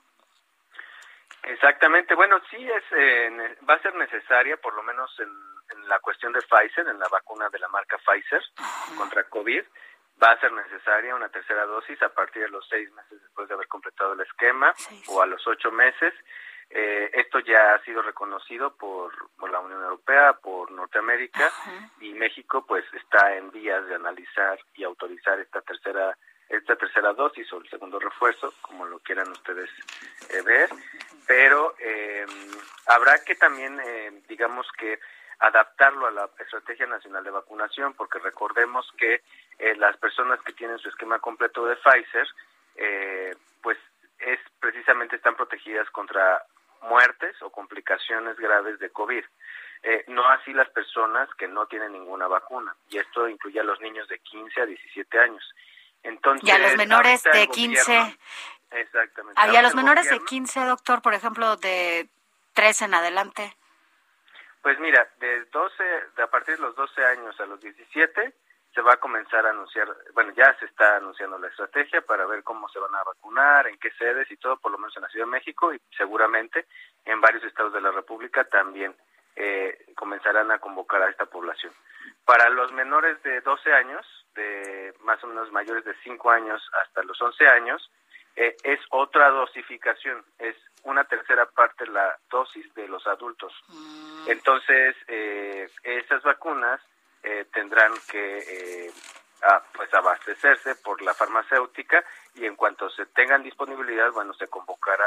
Exactamente. 1.44 2.16
Bueno, 2.16 2.42
sí 2.50 2.58
es 2.58 2.84
eh, 2.92 3.58
va 3.70 3.76
a 3.76 3.82
ser 3.82 3.94
necesaria, 3.96 4.58
por 4.58 4.74
lo 4.74 4.84
menos 4.84 5.12
en, 5.20 5.30
la 5.88 6.00
cuestión 6.00 6.34
de 6.34 6.42
Pfizer, 6.42 6.88
en 6.88 7.00
la 7.00 7.08
vacuna 7.08 7.50
de 7.50 7.60
la 7.60 7.68
marca 7.68 7.98
Pfizer 7.98 8.42
contra 8.98 9.24
COVID, 9.26 9.64
va 10.22 10.32
a 10.32 10.40
ser 10.40 10.52
necesaria 10.52 11.16
una 11.16 11.30
tercera 11.30 11.66
dosis 11.66 12.02
a 12.02 12.10
partir 12.10 12.44
de 12.44 12.50
los 12.50 12.68
seis 12.68 12.92
meses 12.92 13.22
después 13.22 13.48
de 13.48 13.54
haber 13.54 13.68
completado 13.68 14.14
el 14.14 14.22
esquema 14.22 14.74
o 15.08 15.22
a 15.22 15.26
los 15.26 15.46
ocho 15.48 15.72
meses 15.72 16.14
eh, 16.77 17.10
esto 17.14 17.39
ya 17.39 17.73
ha 17.73 17.84
sido 17.85 18.02
reconocido 18.02 18.76
por, 18.76 19.14
la 19.49 19.61
Unión 19.61 19.81
Europea, 19.81 20.34
por 20.34 20.69
Norteamérica 20.72 21.49
y 22.02 22.14
México 22.14 22.65
pues 22.68 22.84
está 22.93 23.38
en 23.38 23.49
vías 23.49 23.88
de 23.88 23.95
analizar 23.95 24.60
y 24.73 24.84
autorizar 24.84 25.39
esta 25.39 25.61
tercera 25.61 26.18
esta 26.49 26.76
tercera 26.76 27.14
dosis 27.14 27.52
o 27.53 27.61
el 27.61 27.69
segundo 27.69 27.97
refuerzo, 27.97 28.53
como 28.61 28.85
lo 28.85 28.99
quieran 28.99 29.31
ustedes 29.31 29.69
eh, 30.30 30.41
ver, 30.41 30.69
pero 31.26 31.76
eh, 31.80 32.26
habrá 32.88 33.23
que 33.23 33.35
también, 33.35 33.80
digamos 34.27 34.68
que, 34.77 34.99
adaptarlo 35.39 36.07
a 36.07 36.11
la 36.11 36.30
Estrategia 36.39 36.88
Nacional 36.88 37.23
de 37.23 37.31
Vacunación, 37.31 37.93
porque 37.93 38.19
recordemos 38.19 38.89
que 38.97 39.22
las 39.77 39.97
personas 39.97 40.39
que 40.41 40.53
tienen 40.53 40.77
su 40.77 40.89
esquema 40.89 41.19
completo 41.19 41.65
de 41.65 41.76
Pfizer, 41.76 42.27
pues 43.61 43.77
es 44.19 44.39
precisamente 44.60 45.18
están 45.18 45.35
protegidas 45.35 45.89
contra 45.89 46.45
muertes 46.90 47.36
o 47.41 47.49
complicaciones 47.49 48.38
graves 48.38 48.80
de 48.80 48.90
COVID. 48.90 49.24
Eh, 49.84 50.03
no 50.07 50.28
así 50.30 50.53
las 50.53 50.70
personas 50.70 51.30
que 51.38 51.48
no 51.48 51.68
tienen 51.68 51.91
ninguna 51.91 52.28
vacuna, 52.28 52.76
y 52.90 52.98
esto 52.98 53.28
incluye 53.30 53.60
a 53.60 53.64
los 53.64 53.80
niños 53.82 54.07
de 54.07 54.18
15 54.20 54.62
a 54.62 54.66
17 54.66 55.20
años. 55.20 55.44
Entonces, 56.02 56.48
y 56.48 56.52
a 56.52 56.57
los 56.57 56.76
menores 56.76 57.24
de 57.24 57.48
15. 57.48 58.18
exactamente. 58.72 59.40
Había 59.40 59.62
los 59.62 59.76
menores 59.76 60.10
de 60.10 60.20
15, 60.20 60.66
doctor, 60.66 61.02
por 61.02 61.14
ejemplo, 61.14 61.56
de 61.57 62.07
13 62.53 62.86
en 62.86 62.94
adelante. 62.95 63.56
Pues 64.62 64.80
mira, 64.80 65.07
de 65.20 65.45
12, 65.45 65.84
de 66.16 66.24
a 66.24 66.28
partir 66.28 66.56
de 66.56 66.62
los 66.64 66.76
12 66.76 67.06
años 67.06 67.40
a 67.40 67.45
los 67.45 67.62
17 67.62 68.34
se 68.76 68.81
va 68.81 68.93
a 68.93 68.97
comenzar 68.97 69.45
a 69.45 69.52
anunciar, 69.52 69.88
bueno, 70.14 70.34
ya 70.35 70.53
se 70.60 70.65
está 70.65 70.97
anunciando 70.97 71.39
la 71.39 71.47
estrategia 71.47 72.02
para 72.02 72.26
ver 72.26 72.43
cómo 72.43 72.68
se 72.68 72.77
van 72.77 72.93
a 72.93 73.03
vacunar, 73.03 73.68
en 73.68 73.77
qué 73.80 73.89
sedes 73.91 74.30
y 74.30 74.35
todo, 74.35 74.57
por 74.57 74.69
lo 74.69 74.77
menos 74.77 74.95
en 74.97 75.03
la 75.03 75.10
Ciudad 75.10 75.26
de 75.26 75.31
México 75.31 75.73
y 75.73 75.80
seguramente 75.95 76.65
en 77.06 77.22
varios 77.22 77.43
estados 77.45 77.72
de 77.72 77.80
la 77.80 77.91
República 77.91 78.43
también 78.43 78.93
eh, 79.38 79.93
comenzarán 79.95 80.52
a 80.52 80.60
convocar 80.60 81.02
a 81.02 81.10
esta 81.10 81.26
población. 81.26 81.72
Para 82.26 82.49
los 82.49 82.73
menores 82.73 83.22
de 83.23 83.39
12 83.39 83.73
años, 83.73 84.06
de 84.35 84.93
más 85.03 85.23
o 85.23 85.27
menos 85.27 85.49
mayores 85.53 85.85
de 85.85 85.95
5 86.03 86.30
años 86.30 86.61
hasta 86.84 87.02
los 87.03 87.22
11 87.22 87.47
años, 87.47 87.89
eh, 88.35 88.57
es 88.64 88.80
otra 88.89 89.30
dosificación, 89.30 90.22
es 90.38 90.57
una 90.84 91.06
tercera 91.06 91.45
parte 91.45 91.88
la 91.88 92.18
dosis 92.30 92.73
de 92.73 92.89
los 92.89 93.07
adultos. 93.07 93.53
Mm. 93.69 94.30
Entonces, 94.31 94.97
eh, 95.07 95.69
esas 95.84 96.22
vacunas 96.23 96.81
eh, 97.26 97.45
tendrán 97.52 97.91
que 98.07 98.38
eh, 98.38 98.91
pues 99.73 99.93
abastecerse 99.93 100.76
por 100.76 101.02
la 101.02 101.14
farmacéutica 101.14 102.03
y 102.35 102.45
en 102.45 102.56
cuanto 102.56 102.89
se 102.91 103.06
tengan 103.07 103.43
disponibilidad, 103.43 104.11
bueno, 104.11 104.34
se 104.35 104.47
convocará 104.47 105.06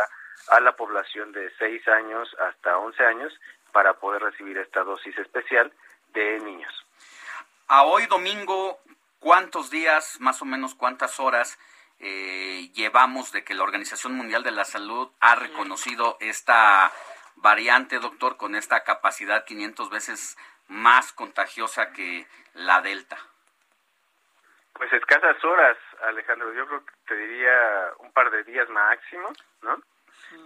a 0.49 0.61
la 0.61 0.73
población 0.77 1.31
de 1.33 1.51
6 1.59 1.87
años 1.89 2.29
hasta 2.41 2.77
11 2.77 3.05
años 3.05 3.33
para 3.73 3.95
poder 3.95 4.23
recibir 4.23 4.59
esta 4.59 4.83
dosis 4.83 5.17
especial 5.19 5.73
de 6.13 6.41
niños. 6.41 6.73
A 7.69 7.85
hoy 7.85 8.07
domingo, 8.07 8.81
¿cuántos 9.21 9.71
días, 9.71 10.19
más 10.21 10.43
o 10.43 10.45
menos 10.45 10.75
cuántas 10.75 11.21
horas 11.21 11.59
eh, 12.01 12.71
llevamos 12.75 13.33
de 13.33 13.45
que 13.45 13.55
la 13.55 13.63
Organización 13.63 14.15
Mundial 14.15 14.43
de 14.43 14.53
la 14.53 14.65
Salud 14.65 15.11
ha 15.21 15.35
reconocido 15.35 16.17
esta 16.21 16.93
variante, 17.37 17.99
doctor, 17.99 18.37
con 18.37 18.55
esta 18.55 18.85
capacidad 18.85 19.45
500 19.45 19.91
veces 19.91 20.37
más 20.69 21.13
contagiosa 21.13 21.93
que 21.93 22.27
la 22.55 22.81
Delta? 22.81 23.19
Pues 24.75 24.93
escasas 24.93 25.43
horas, 25.45 25.77
Alejandro. 26.03 26.53
Yo 26.55 26.67
creo 26.67 26.85
que 26.85 26.93
te 27.09 27.17
diría 27.17 27.93
un 27.99 28.13
par 28.13 28.31
de 28.31 28.45
días 28.45 28.69
máximo, 28.69 29.33
¿no? 29.63 29.83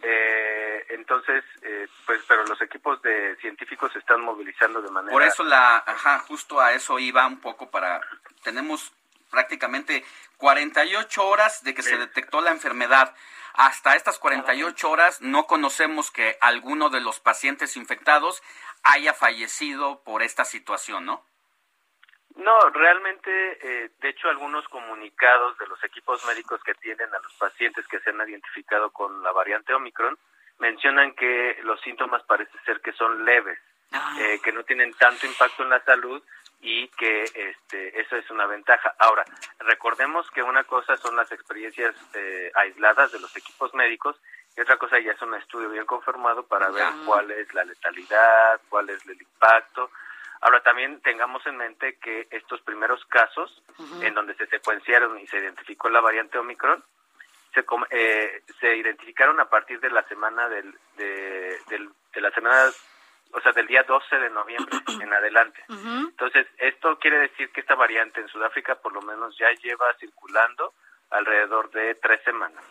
Eh, 0.03 0.87
entonces, 0.91 1.45
eh, 1.63 1.87
pues, 2.07 2.21
pero 2.27 2.45
los 2.45 2.61
equipos 2.63 3.03
de 3.03 3.37
científicos 3.37 3.93
se 3.93 3.99
están 3.99 4.21
movilizando 4.23 4.81
de 4.81 4.91
manera. 4.91 5.13
Por 5.13 5.23
eso 5.23 5.43
la, 5.43 5.79
ajá, 5.79 6.21
justo 6.21 6.61
a 6.61 6.73
eso 6.73 6.99
iba 6.99 7.27
un 7.27 7.41
poco 7.41 7.71
para. 7.71 8.01
Tenemos 8.43 8.93
prácticamente 9.31 10.05
48 10.43 11.25
horas 11.25 11.63
de 11.63 11.73
que 11.73 11.83
se 11.83 11.97
detectó 11.97 12.41
la 12.41 12.51
enfermedad. 12.51 13.15
Hasta 13.55 13.95
estas 13.95 14.19
48 14.19 14.91
horas 14.91 15.23
no 15.23 15.45
conocemos 15.45 16.11
que 16.11 16.37
alguno 16.41 16.91
de 16.91 17.01
los 17.01 17.21
pacientes 17.21 17.77
infectados 17.77 18.43
haya 18.83 19.15
fallecido 19.15 20.03
por 20.03 20.21
esta 20.21 20.45
situación, 20.45 21.07
¿no? 21.07 21.25
No, 22.35 22.59
realmente, 22.71 23.31
eh, 23.31 23.91
de 24.01 24.09
hecho, 24.09 24.29
algunos 24.29 24.67
comunicados 24.67 25.57
de 25.59 25.69
los 25.69 25.83
equipos 25.85 26.27
médicos 26.27 26.61
que 26.65 26.73
atienden 26.73 27.15
a 27.15 27.21
los 27.21 27.33
pacientes 27.35 27.87
que 27.87 28.01
se 28.01 28.11
han 28.11 28.29
identificado 28.29 28.91
con 28.91 29.23
la 29.23 29.31
variante 29.31 29.73
Omicron 29.75 30.19
mencionan 30.59 31.15
que 31.15 31.61
los 31.63 31.81
síntomas 31.83 32.25
parece 32.25 32.59
ser 32.67 32.81
que 32.81 32.93
son 32.95 33.25
leves, 33.25 33.61
ah. 33.93 34.17
eh, 34.19 34.41
que 34.43 34.51
no 34.51 34.65
tienen 34.65 34.93
tanto 34.95 35.25
impacto 35.25 35.63
en 35.63 35.71
la 35.71 35.85
salud 35.85 36.21
y 36.63 36.87
que 36.89 37.25
este, 37.25 38.01
eso 38.01 38.17
es 38.17 38.31
una 38.31 38.47
ventaja. 38.47 38.95
Ahora, 38.99 39.25
recordemos 39.59 40.31
que 40.31 40.45
una 40.45 40.63
cosa 40.63 40.97
son 40.97 41.17
las 41.17 41.31
experiencias 41.33 41.95
eh, 42.15 42.53
aisladas 42.55 43.11
de 43.11 43.19
los 43.19 43.37
equipos 43.37 43.75
médicos 43.75 44.17
y 44.57 44.61
otra 44.61 44.77
cosa 44.77 45.01
ya 45.01 45.13
es 45.13 45.23
un 45.23 45.35
estudio 45.35 45.69
bien 45.71 45.87
confirmado 45.87 46.45
para 46.47 46.71
ver 46.71 46.87
cuál 47.05 47.31
es 47.33 47.53
la 47.53 47.65
letalidad, 47.65 48.61
cuál 48.69 48.91
es 48.91 49.05
el 49.07 49.21
impacto. 49.21 49.91
Ahora 50.41 50.63
también 50.63 51.01
tengamos 51.01 51.45
en 51.47 51.57
mente 51.57 51.99
que 51.99 52.29
estos 52.31 52.61
primeros 52.63 53.05
casos 53.07 53.63
en 54.01 54.15
donde 54.15 54.35
se 54.37 54.47
secuenciaron 54.47 55.19
y 55.19 55.27
se 55.27 55.39
identificó 55.39 55.89
la 55.89 56.01
variante 56.01 56.39
Omicron, 56.39 56.83
se, 57.55 57.65
eh, 57.91 58.43
se 58.61 58.77
identificaron 58.77 59.41
a 59.41 59.51
partir 59.51 59.81
de 59.81 59.91
la 59.91 60.03
semana 60.05 60.49
del, 60.49 60.73
de, 60.97 61.59
de 61.69 62.21
la 62.21 62.31
semana 62.31 62.71
o 63.33 63.41
sea, 63.41 63.53
del 63.53 63.67
día 63.67 63.83
12 63.83 64.17
de 64.17 64.31
noviembre 64.31 64.79
en 65.01 65.13
adelante. 65.13 65.65
Entonces, 65.69 66.47
esto 66.59 66.99
quiere 66.99 67.19
decir 67.19 67.51
que 67.51 67.61
esta 67.61 67.75
variante 67.75 68.21
en 68.21 68.29
Sudáfrica 68.29 68.77
por 68.77 68.93
lo 68.93 69.03
menos 69.03 69.37
ya 69.39 69.51
lleva 69.63 69.87
circulando 69.99 70.75
alrededor 71.11 71.71
de 71.71 71.95
tres 71.97 72.23
semanas. 72.25 72.65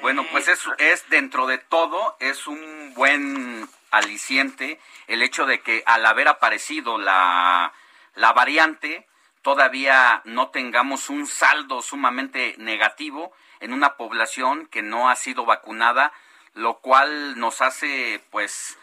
Bueno, 0.00 0.24
pues 0.30 0.48
eso 0.48 0.72
es 0.78 1.08
dentro 1.10 1.46
de 1.46 1.58
todo, 1.58 2.16
es 2.20 2.46
un 2.46 2.94
buen 2.94 3.68
aliciente 3.90 4.78
el 5.08 5.22
hecho 5.22 5.46
de 5.46 5.60
que 5.60 5.82
al 5.86 6.06
haber 6.06 6.28
aparecido 6.28 6.98
la, 6.98 7.72
la 8.14 8.32
variante, 8.32 9.08
todavía 9.42 10.22
no 10.24 10.50
tengamos 10.50 11.10
un 11.10 11.26
saldo 11.26 11.82
sumamente 11.82 12.54
negativo 12.58 13.32
en 13.58 13.72
una 13.72 13.96
población 13.96 14.66
que 14.66 14.82
no 14.82 15.10
ha 15.10 15.16
sido 15.16 15.44
vacunada, 15.44 16.12
lo 16.54 16.78
cual 16.78 17.38
nos 17.38 17.60
hace 17.60 18.22
pues 18.30 18.78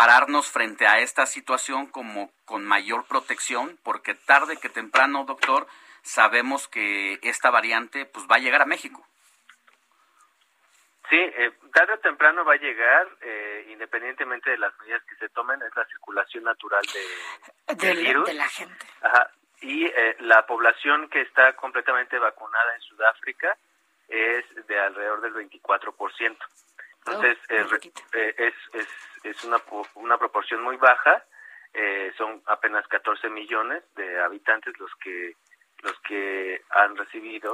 pararnos 0.00 0.50
frente 0.50 0.86
a 0.86 1.00
esta 1.00 1.26
situación 1.26 1.86
como 1.86 2.32
con 2.46 2.64
mayor 2.64 3.04
protección, 3.06 3.78
porque 3.82 4.14
tarde 4.14 4.56
que 4.56 4.70
temprano, 4.70 5.26
doctor, 5.26 5.66
sabemos 6.00 6.68
que 6.68 7.18
esta 7.20 7.50
variante 7.50 8.06
pues 8.06 8.24
va 8.24 8.36
a 8.36 8.38
llegar 8.38 8.62
a 8.62 8.64
México. 8.64 9.06
Sí, 11.10 11.18
eh, 11.18 11.52
tarde 11.74 11.92
o 11.92 11.98
temprano 11.98 12.46
va 12.46 12.54
a 12.54 12.56
llegar, 12.56 13.08
eh, 13.20 13.66
independientemente 13.72 14.48
de 14.48 14.56
las 14.56 14.72
medidas 14.78 15.02
que 15.02 15.16
se 15.16 15.28
tomen, 15.28 15.60
es 15.60 15.76
la 15.76 15.84
circulación 15.84 16.44
natural 16.44 16.82
de, 17.66 17.74
del, 17.74 17.98
virus. 17.98 18.26
De 18.26 18.34
la 18.34 18.48
gente. 18.48 18.86
Ajá. 19.02 19.30
Y 19.60 19.84
eh, 19.84 20.16
la 20.20 20.46
población 20.46 21.10
que 21.10 21.20
está 21.20 21.54
completamente 21.56 22.18
vacunada 22.18 22.74
en 22.74 22.80
Sudáfrica 22.80 23.54
es 24.08 24.66
de 24.66 24.80
alrededor 24.80 25.20
del 25.20 25.34
24%. 25.34 26.38
Entonces, 27.06 27.38
es, 27.48 28.54
es, 28.72 28.88
es 29.24 29.44
una, 29.44 29.58
una 29.94 30.18
proporción 30.18 30.62
muy 30.62 30.76
baja, 30.76 31.24
son 32.16 32.42
apenas 32.46 32.86
14 32.88 33.30
millones 33.30 33.82
de 33.96 34.20
habitantes 34.20 34.78
los 34.78 34.90
que 34.96 35.34
los 35.82 35.98
que 36.00 36.62
han 36.70 36.96
recibido 36.96 37.52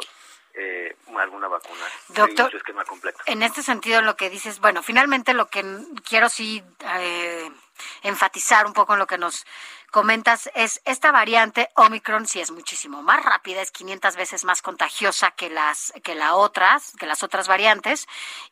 eh, 0.54 0.96
alguna 1.18 1.48
vacuna. 1.48 1.84
Doctor, 2.08 2.54
esquema 2.54 2.84
completo. 2.84 3.18
en 3.26 3.42
este 3.42 3.62
sentido 3.62 4.00
lo 4.02 4.16
que 4.16 4.30
dices, 4.30 4.60
bueno, 4.60 4.82
finalmente 4.82 5.34
lo 5.34 5.46
que 5.46 5.64
quiero 6.08 6.28
sí 6.28 6.62
eh, 6.98 7.50
enfatizar 8.02 8.66
un 8.66 8.72
poco 8.72 8.92
en 8.94 8.98
lo 8.98 9.06
que 9.06 9.18
nos 9.18 9.46
comentas 9.90 10.50
es 10.54 10.80
esta 10.84 11.12
variante 11.12 11.68
Omicron 11.74 12.26
sí 12.26 12.40
es 12.40 12.50
muchísimo 12.50 13.02
más 13.02 13.24
rápida, 13.24 13.62
es 13.62 13.70
500 13.70 14.16
veces 14.16 14.44
más 14.44 14.62
contagiosa 14.62 15.30
que 15.30 15.48
las 15.50 15.92
que 16.02 16.14
las 16.14 16.32
otras, 16.32 16.92
que 16.98 17.06
las 17.06 17.22
otras 17.22 17.48
variantes 17.48 18.06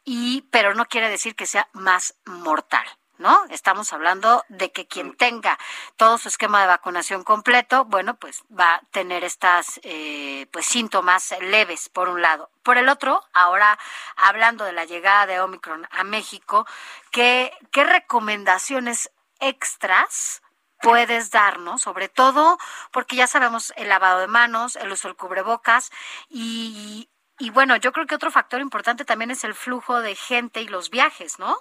y 0.04 0.42
pero 0.50 0.74
no 0.74 0.86
quiere 0.86 1.08
decir 1.08 1.36
que 1.36 1.46
sea 1.46 1.68
más 1.72 2.14
mortal. 2.24 2.86
¿No? 3.18 3.44
Estamos 3.50 3.92
hablando 3.92 4.44
de 4.48 4.72
que 4.72 4.86
quien 4.86 5.16
tenga 5.16 5.58
todo 5.96 6.18
su 6.18 6.28
esquema 6.28 6.60
de 6.60 6.66
vacunación 6.66 7.24
completo, 7.24 7.84
bueno, 7.84 8.16
pues 8.16 8.42
va 8.56 8.74
a 8.74 8.80
tener 8.90 9.24
estas 9.24 9.80
eh, 9.82 10.46
pues 10.52 10.66
síntomas 10.66 11.34
leves 11.40 11.88
por 11.88 12.08
un 12.08 12.22
lado. 12.22 12.50
Por 12.62 12.78
el 12.78 12.88
otro, 12.88 13.22
ahora 13.32 13.78
hablando 14.16 14.64
de 14.64 14.72
la 14.72 14.84
llegada 14.84 15.26
de 15.26 15.40
Omicron 15.40 15.86
a 15.90 16.04
México, 16.04 16.66
¿qué, 17.10 17.52
qué 17.70 17.84
recomendaciones 17.84 19.10
extras 19.40 20.42
puedes 20.80 21.30
darnos, 21.30 21.82
sobre 21.82 22.08
todo 22.08 22.58
porque 22.90 23.16
ya 23.16 23.26
sabemos 23.26 23.72
el 23.76 23.88
lavado 23.88 24.20
de 24.20 24.26
manos, 24.26 24.76
el 24.76 24.92
uso 24.92 25.08
del 25.08 25.16
cubrebocas 25.16 25.90
y, 26.28 27.08
y 27.38 27.50
bueno, 27.50 27.76
yo 27.76 27.92
creo 27.92 28.06
que 28.06 28.14
otro 28.14 28.30
factor 28.30 28.60
importante 28.60 29.04
también 29.04 29.30
es 29.30 29.44
el 29.44 29.54
flujo 29.54 30.00
de 30.00 30.14
gente 30.14 30.60
y 30.60 30.68
los 30.68 30.90
viajes, 30.90 31.38
¿no? 31.38 31.56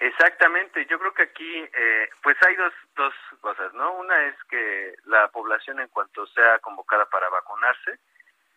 Exactamente, 0.00 0.86
yo 0.86 0.98
creo 0.98 1.12
que 1.12 1.22
aquí 1.22 1.68
eh, 1.72 2.10
pues 2.22 2.36
hay 2.46 2.54
dos, 2.54 2.72
dos 2.94 3.14
cosas, 3.40 3.74
¿no? 3.74 3.94
Una 3.94 4.26
es 4.26 4.36
que 4.44 4.94
la 5.06 5.28
población 5.28 5.80
en 5.80 5.88
cuanto 5.88 6.26
sea 6.28 6.60
convocada 6.60 7.06
para 7.06 7.28
vacunarse, 7.28 7.98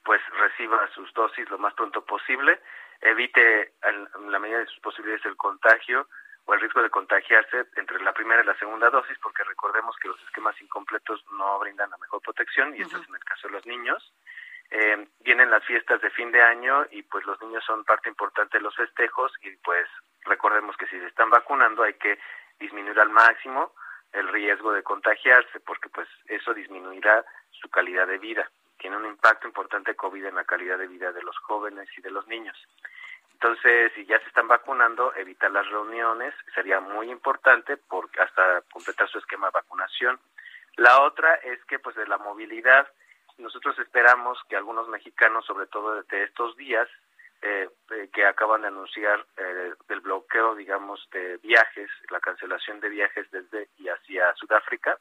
pues 0.03 0.21
reciba 0.39 0.87
sus 0.93 1.11
dosis 1.13 1.49
lo 1.49 1.57
más 1.57 1.73
pronto 1.73 2.05
posible, 2.05 2.59
evite 3.01 3.73
en 3.83 4.31
la 4.31 4.37
medida 4.39 4.59
de 4.59 4.67
sus 4.67 4.79
posibilidades 4.79 5.25
el 5.25 5.35
contagio 5.35 6.07
o 6.45 6.53
el 6.53 6.59
riesgo 6.59 6.81
de 6.83 6.89
contagiarse 6.89 7.65
entre 7.75 8.01
la 8.01 8.13
primera 8.13 8.43
y 8.43 8.45
la 8.45 8.57
segunda 8.57 8.89
dosis, 8.89 9.17
porque 9.19 9.43
recordemos 9.43 9.95
que 9.97 10.09
los 10.09 10.21
esquemas 10.23 10.59
incompletos 10.61 11.23
no 11.31 11.57
brindan 11.59 11.89
la 11.89 11.97
mejor 11.97 12.21
protección, 12.21 12.75
y 12.75 12.81
esto 12.81 12.97
es 12.97 13.07
en 13.07 13.15
el 13.15 13.23
caso 13.23 13.47
de 13.47 13.53
los 13.53 13.65
niños. 13.65 14.13
Eh, 14.69 15.07
vienen 15.19 15.51
las 15.51 15.65
fiestas 15.65 16.01
de 16.01 16.09
fin 16.11 16.31
de 16.31 16.41
año 16.41 16.85
y 16.91 17.03
pues 17.03 17.25
los 17.25 17.41
niños 17.41 17.63
son 17.65 17.83
parte 17.83 18.09
importante 18.09 18.57
de 18.57 18.63
los 18.63 18.75
festejos 18.75 19.33
y 19.41 19.51
pues 19.57 19.85
recordemos 20.25 20.75
que 20.77 20.87
si 20.87 20.99
se 20.99 21.07
están 21.07 21.29
vacunando 21.29 21.83
hay 21.83 21.93
que 21.95 22.19
disminuir 22.59 22.99
al 22.99 23.09
máximo 23.09 23.73
el 24.13 24.27
riesgo 24.27 24.71
de 24.73 24.83
contagiarse, 24.83 25.59
porque 25.61 25.89
pues 25.89 26.07
eso 26.25 26.53
disminuirá 26.53 27.25
su 27.51 27.69
calidad 27.69 28.07
de 28.07 28.17
vida. 28.17 28.49
Tiene 28.77 28.97
un 28.97 29.05
impacto 29.05 29.47
importante 29.47 29.95
COVID 29.95 30.25
en 30.25 30.35
la 30.35 30.43
calidad 30.43 30.77
de 30.77 30.87
vida 30.87 31.11
de 31.11 31.21
los 31.21 31.37
jóvenes 31.39 31.87
y 31.97 32.01
de 32.01 32.11
los 32.11 32.27
niños. 32.27 32.57
Entonces, 33.33 33.91
si 33.95 34.05
ya 34.05 34.19
se 34.19 34.27
están 34.27 34.47
vacunando, 34.47 35.15
evitar 35.15 35.49
las 35.51 35.67
reuniones 35.67 36.33
sería 36.53 36.79
muy 36.79 37.09
importante 37.09 37.77
porque 37.77 38.21
hasta 38.21 38.61
completar 38.71 39.09
su 39.09 39.17
esquema 39.17 39.47
de 39.47 39.53
vacunación. 39.53 40.19
La 40.75 41.01
otra 41.01 41.35
es 41.35 41.63
que 41.65 41.79
pues 41.79 41.95
de 41.95 42.07
la 42.07 42.17
movilidad, 42.17 42.87
nosotros 43.37 43.77
esperamos 43.79 44.37
que 44.47 44.55
algunos 44.55 44.87
mexicanos, 44.89 45.45
sobre 45.45 45.67
todo 45.67 46.03
de 46.03 46.23
estos 46.23 46.55
días, 46.55 46.87
eh, 47.43 47.67
eh, 47.91 48.09
que 48.13 48.25
acaban 48.25 48.61
de 48.61 48.67
anunciar 48.67 49.25
eh, 49.37 49.73
del 49.87 50.01
bloqueo, 50.01 50.53
digamos, 50.55 51.07
de 51.11 51.37
viajes, 51.37 51.89
la 52.11 52.19
cancelación 52.19 52.79
de 52.79 52.89
viajes 52.89 53.29
desde 53.31 53.69
y 53.77 53.87
hacia 53.89 54.33
Sudáfrica, 54.35 54.97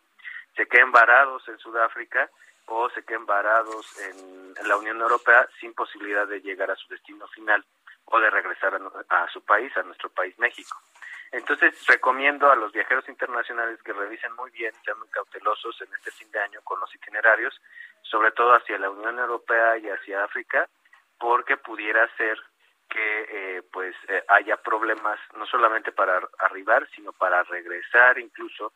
se 0.57 0.67
queden 0.67 0.91
varados 0.91 1.47
en 1.49 1.59
Sudáfrica 1.59 2.31
o 2.67 2.89
se 2.91 3.03
queden 3.05 3.27
varados 3.27 3.87
en 4.01 4.55
la 4.69 4.77
Unión 4.79 5.01
Europea 5.01 5.47
sin 5.61 5.75
posibilidad 5.75 6.27
de 6.27 6.41
llegar 6.41 6.71
a 6.71 6.77
su 6.77 6.89
destino 6.89 7.27
final 7.29 7.65
o 8.07 8.19
de 8.19 8.31
regresar 8.31 8.81
a, 9.09 9.29
su 9.29 9.45
país, 9.45 9.77
a 9.77 9.83
nuestro 9.83 10.09
país 10.09 10.39
México. 10.39 10.77
Entonces, 11.33 11.87
recomiendo 11.87 12.51
a 12.51 12.57
los 12.57 12.73
viajeros 12.73 13.09
internacionales 13.09 13.81
que 13.83 13.93
revisen 13.93 14.33
muy 14.35 14.51
bien, 14.51 14.73
sean 14.85 14.99
muy 14.99 15.09
cautelosos 15.09 15.81
en 15.83 15.93
este 15.95 16.11
fin 16.11 16.31
de 16.33 16.41
año 16.41 16.61
con 16.63 16.81
los 16.81 16.93
itinerarios, 16.95 17.61
sobre 18.03 18.33
todo 18.33 18.55
hacia 18.55 18.79
la 18.79 18.91
Unión 18.91 19.19
Europea 19.19 19.79
y 19.79 19.89
hacia 19.89 20.25
África, 20.25 20.69
porque 21.21 21.59
pudiera 21.59 22.09
ser 22.17 22.37
que 22.89 23.27
eh, 23.59 23.63
pues 23.73 23.95
eh, 24.09 24.25
haya 24.29 24.57
problemas 24.57 25.21
no 25.37 25.47
solamente 25.47 25.93
para 25.93 26.21
arribar, 26.39 26.89
sino 26.97 27.13
para 27.13 27.45
regresar 27.45 28.19
incluso 28.19 28.73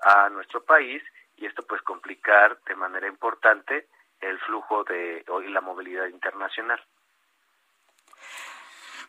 a 0.00 0.28
nuestro 0.28 0.62
país 0.62 1.02
y 1.36 1.46
esto 1.46 1.62
pues 1.66 1.82
complicar 1.82 2.60
de 2.62 2.76
manera 2.76 3.08
importante 3.08 3.88
el 4.20 4.38
flujo 4.40 4.84
de 4.84 5.24
y 5.44 5.48
la 5.48 5.60
movilidad 5.60 6.06
internacional. 6.06 6.80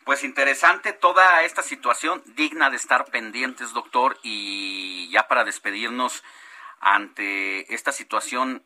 Pues 0.04 0.24
interesante 0.24 0.92
toda 0.92 1.42
esta 1.42 1.62
situación, 1.62 2.22
digna 2.34 2.70
de 2.70 2.76
estar 2.76 3.04
pendientes, 3.10 3.74
doctor, 3.74 4.16
y 4.22 5.10
ya 5.10 5.28
para 5.28 5.44
despedirnos 5.44 6.24
ante 6.80 7.72
esta 7.74 7.92
situación 7.92 8.64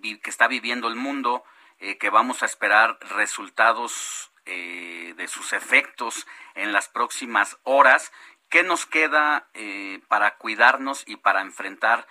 que 0.00 0.30
está 0.30 0.46
viviendo 0.46 0.86
el 0.88 0.94
mundo, 0.94 1.42
eh, 1.80 1.98
que 1.98 2.10
vamos 2.10 2.42
a 2.42 2.46
esperar 2.46 2.98
resultados 3.16 4.32
eh, 4.46 5.14
de 5.16 5.28
sus 5.28 5.52
efectos 5.52 6.26
en 6.54 6.72
las 6.72 6.88
próximas 6.88 7.58
horas. 7.64 8.12
¿Qué 8.50 8.62
nos 8.62 8.86
queda 8.86 9.48
eh, 9.54 10.00
para 10.08 10.36
cuidarnos 10.36 11.04
y 11.06 11.16
para 11.16 11.42
enfrentar 11.42 12.06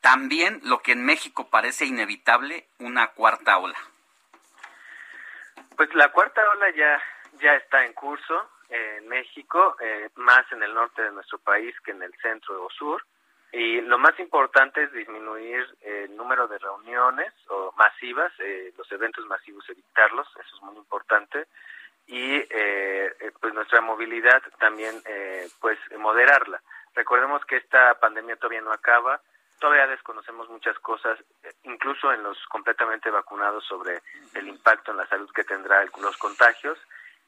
también 0.00 0.60
lo 0.62 0.80
que 0.80 0.92
en 0.92 1.04
México 1.04 1.48
parece 1.50 1.84
inevitable, 1.86 2.68
una 2.78 3.08
cuarta 3.08 3.58
ola? 3.58 3.78
Pues 5.76 5.92
la 5.94 6.10
cuarta 6.12 6.40
ola 6.50 6.70
ya 6.76 7.02
ya 7.40 7.54
está 7.54 7.84
en 7.84 7.92
curso 7.94 8.48
en 8.68 9.06
México, 9.08 9.76
eh, 9.80 10.08
más 10.16 10.50
en 10.50 10.62
el 10.62 10.72
norte 10.72 11.02
de 11.02 11.12
nuestro 11.12 11.38
país 11.38 11.74
que 11.84 11.90
en 11.90 12.02
el 12.02 12.12
centro 12.22 12.64
o 12.64 12.70
sur. 12.70 13.04
Y 13.52 13.82
lo 13.82 13.98
más 13.98 14.18
importante 14.18 14.82
es 14.82 14.92
disminuir 14.92 15.66
el 15.82 16.16
número 16.16 16.48
de 16.48 16.58
reuniones 16.58 17.32
o 17.48 17.72
masivas, 17.76 18.32
eh, 18.38 18.72
los 18.78 18.90
eventos 18.90 19.26
masivos 19.26 19.68
evitarlos, 19.68 20.26
eso 20.40 20.56
es 20.56 20.62
muy 20.62 20.76
importante. 20.76 21.46
Y 22.06 22.42
eh, 22.50 23.12
pues 23.40 23.52
nuestra 23.52 23.80
movilidad 23.82 24.42
también 24.58 25.02
pues 25.60 25.78
moderarla. 25.98 26.60
Recordemos 26.94 27.44
que 27.44 27.56
esta 27.58 27.94
pandemia 28.00 28.36
todavía 28.36 28.60
no 28.62 28.72
acaba, 28.72 29.20
todavía 29.60 29.86
desconocemos 29.86 30.48
muchas 30.48 30.78
cosas, 30.80 31.18
incluso 31.62 32.12
en 32.12 32.22
los 32.22 32.38
completamente 32.46 33.10
vacunados 33.10 33.64
sobre 33.64 34.00
el 34.34 34.48
impacto 34.48 34.90
en 34.90 34.96
la 34.96 35.06
salud 35.06 35.30
que 35.32 35.44
tendrá 35.44 35.84
los 36.00 36.16
contagios 36.16 36.78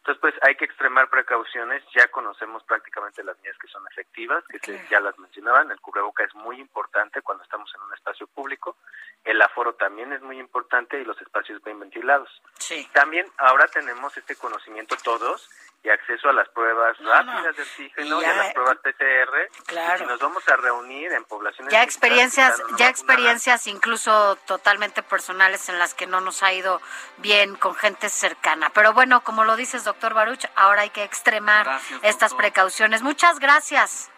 entonces, 0.05 0.21
pues 0.21 0.35
hay 0.43 0.55
que 0.55 0.67
extremar 0.67 1.09
precauciones. 1.09 1.83
Ya 1.95 2.09
conocemos 2.09 2.63
prácticamente 2.65 3.25
las 3.25 3.39
medidas 3.39 3.57
que 3.57 3.69
son 3.69 3.83
efectivas, 3.91 4.45
que 4.61 4.79
ya 4.91 5.01
las 5.01 5.19
mencionaban. 5.19 5.71
El 5.71 5.81
cubreboca 5.81 6.23
es 6.25 6.35
muy 6.35 6.61
importante 6.61 7.23
cuando 7.23 7.43
estamos 7.43 7.75
en 7.75 7.81
un 7.81 7.95
espacio 7.95 8.27
público. 8.27 8.77
El 9.25 9.41
aforo 9.41 9.73
también 9.77 10.13
es 10.13 10.21
muy 10.21 10.39
importante 10.39 11.01
y 11.01 11.07
los 11.07 11.19
espacios 11.23 11.63
bien 11.65 11.81
ventilados. 11.81 12.29
Sí. 12.59 12.87
También 12.93 13.27
ahora 13.39 13.67
tenemos 13.69 14.15
este 14.19 14.37
conocimiento 14.37 14.95
todos 15.03 15.49
y 15.85 15.91
acceso 15.91 16.31
a 16.31 16.33
las 16.33 16.49
pruebas 16.49 16.97
rápidas 16.99 17.57
de 17.57 17.63
oxígeno 17.63 18.23
y, 18.23 18.25
a 18.25 18.35
las 18.35 18.55
pruebas 18.55 18.79
PCR. 18.79 19.65
Claro. 19.67 19.99
si 19.99 20.07
nos 20.07 20.19
vamos 20.19 20.49
a 20.49 20.57
reunir 20.57 21.13
en 21.13 21.25
poblaciones 21.25 21.71
ya 21.71 21.83
experiencias, 21.83 22.61
ya 22.79 22.89
experiencias 22.89 23.67
incluso 23.67 24.37
totalmente 24.47 25.03
personales 25.03 25.69
en 25.69 25.79
las 25.79 25.93
que 25.93 26.07
no 26.07 26.23
nos 26.23 26.43
ha 26.43 26.55
ido 26.55 26.81
bien 27.19 27.55
con 27.57 27.75
gente 27.75 28.09
cercana. 28.09 28.71
Pero 28.71 28.95
bueno, 28.95 29.23
como 29.23 29.45
lo 29.45 29.57
dices, 29.57 29.85
doctor 29.85 30.15
Baruch, 30.15 30.47
ahora 30.57 30.83
hay 30.83 30.91
que 30.91 31.05
extremar 31.05 31.67
estas 32.03 32.33
precauciones. 32.33 33.03
Muchas 33.03 33.39
gracias. 33.39 34.11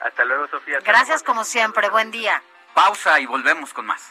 Hasta 0.00 0.24
luego, 0.24 0.48
Sofía. 0.48 0.80
gracias 0.80 1.22
como 1.22 1.44
siempre. 1.44 1.88
Buen 1.90 2.10
día. 2.10 2.42
Pausa 2.74 3.20
y 3.20 3.26
volvemos 3.26 3.72
con 3.72 3.86
más. 3.86 4.10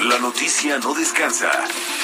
La 0.00 0.18
noticia 0.18 0.78
no 0.80 0.92
descansa. 0.92 1.50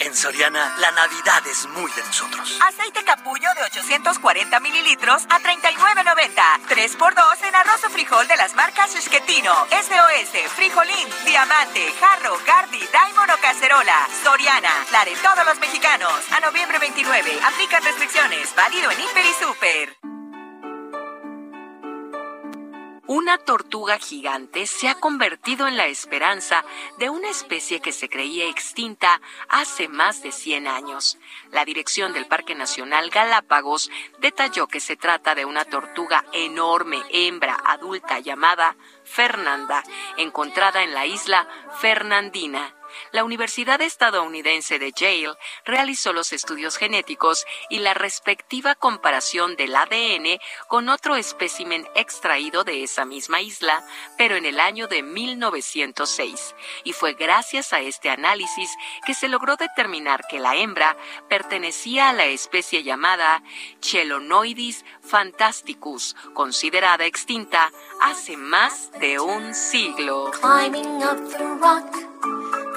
En 0.00 0.14
Soriana, 0.14 0.76
la 0.78 0.92
Navidad 0.92 1.44
es 1.50 1.66
muy 1.70 1.90
de 1.90 2.02
nosotros. 2.04 2.56
Aceite 2.64 3.02
capullo 3.02 3.48
de 3.56 3.64
840 3.64 4.60
mililitros 4.60 5.24
a 5.28 5.40
39.90. 5.40 6.40
3x2 6.68 7.48
en 7.48 7.54
arroz 7.56 7.82
o 7.84 7.90
frijol 7.90 8.28
de 8.28 8.36
las 8.36 8.54
marcas 8.54 8.94
Esquetino, 8.94 9.52
SOS, 9.70 10.52
Frijolín, 10.54 11.08
Diamante, 11.26 11.92
Jarro, 11.98 12.38
Gardi, 12.46 12.80
Daimon 12.92 13.30
o 13.30 13.36
Cacerola. 13.38 14.06
Soriana, 14.22 14.72
la 14.92 15.04
de 15.04 15.16
todos 15.16 15.44
los 15.44 15.58
mexicanos. 15.58 16.12
A 16.30 16.40
noviembre 16.40 16.78
29. 16.78 17.40
Aplican 17.44 17.82
restricciones. 17.82 18.54
Válido 18.54 18.92
en 18.92 19.00
Hiper 19.00 19.24
y 19.26 19.34
Super. 19.34 20.17
Una 23.08 23.38
tortuga 23.38 23.98
gigante 23.98 24.66
se 24.66 24.86
ha 24.86 24.94
convertido 24.94 25.66
en 25.66 25.78
la 25.78 25.86
esperanza 25.86 26.62
de 26.98 27.08
una 27.08 27.30
especie 27.30 27.80
que 27.80 27.90
se 27.90 28.10
creía 28.10 28.46
extinta 28.50 29.22
hace 29.48 29.88
más 29.88 30.22
de 30.22 30.30
100 30.30 30.68
años. 30.68 31.16
La 31.50 31.64
dirección 31.64 32.12
del 32.12 32.26
Parque 32.26 32.54
Nacional 32.54 33.08
Galápagos 33.08 33.90
detalló 34.18 34.66
que 34.66 34.80
se 34.80 34.96
trata 34.96 35.34
de 35.34 35.46
una 35.46 35.64
tortuga 35.64 36.22
enorme, 36.34 37.02
hembra, 37.10 37.56
adulta, 37.64 38.20
llamada 38.20 38.76
Fernanda, 39.04 39.82
encontrada 40.18 40.82
en 40.82 40.92
la 40.92 41.06
isla 41.06 41.48
Fernandina 41.80 42.77
la 43.12 43.24
Universidad 43.24 43.80
estadounidense 43.80 44.78
de 44.78 44.92
Yale 44.92 45.36
realizó 45.64 46.12
los 46.12 46.32
estudios 46.32 46.76
genéticos 46.76 47.46
y 47.70 47.78
la 47.78 47.94
respectiva 47.94 48.74
comparación 48.74 49.56
del 49.56 49.74
ADN 49.74 50.40
con 50.68 50.88
otro 50.88 51.16
espécimen 51.16 51.88
extraído 51.94 52.64
de 52.64 52.82
esa 52.82 53.04
misma 53.04 53.40
isla, 53.40 53.84
pero 54.16 54.36
en 54.36 54.46
el 54.46 54.60
año 54.60 54.88
de 54.88 55.02
1906. 55.02 56.54
Y 56.84 56.92
fue 56.92 57.14
gracias 57.14 57.72
a 57.72 57.80
este 57.80 58.10
análisis 58.10 58.70
que 59.06 59.14
se 59.14 59.28
logró 59.28 59.56
determinar 59.56 60.22
que 60.28 60.38
la 60.38 60.56
hembra 60.56 60.96
pertenecía 61.28 62.10
a 62.10 62.12
la 62.12 62.26
especie 62.26 62.82
llamada 62.82 63.42
Chelonoidis 63.80 64.84
fantasticus, 65.02 66.14
considerada 66.34 67.04
extinta 67.06 67.70
hace 68.00 68.36
más 68.36 68.90
de 69.00 69.18
un 69.18 69.54
siglo. 69.54 70.30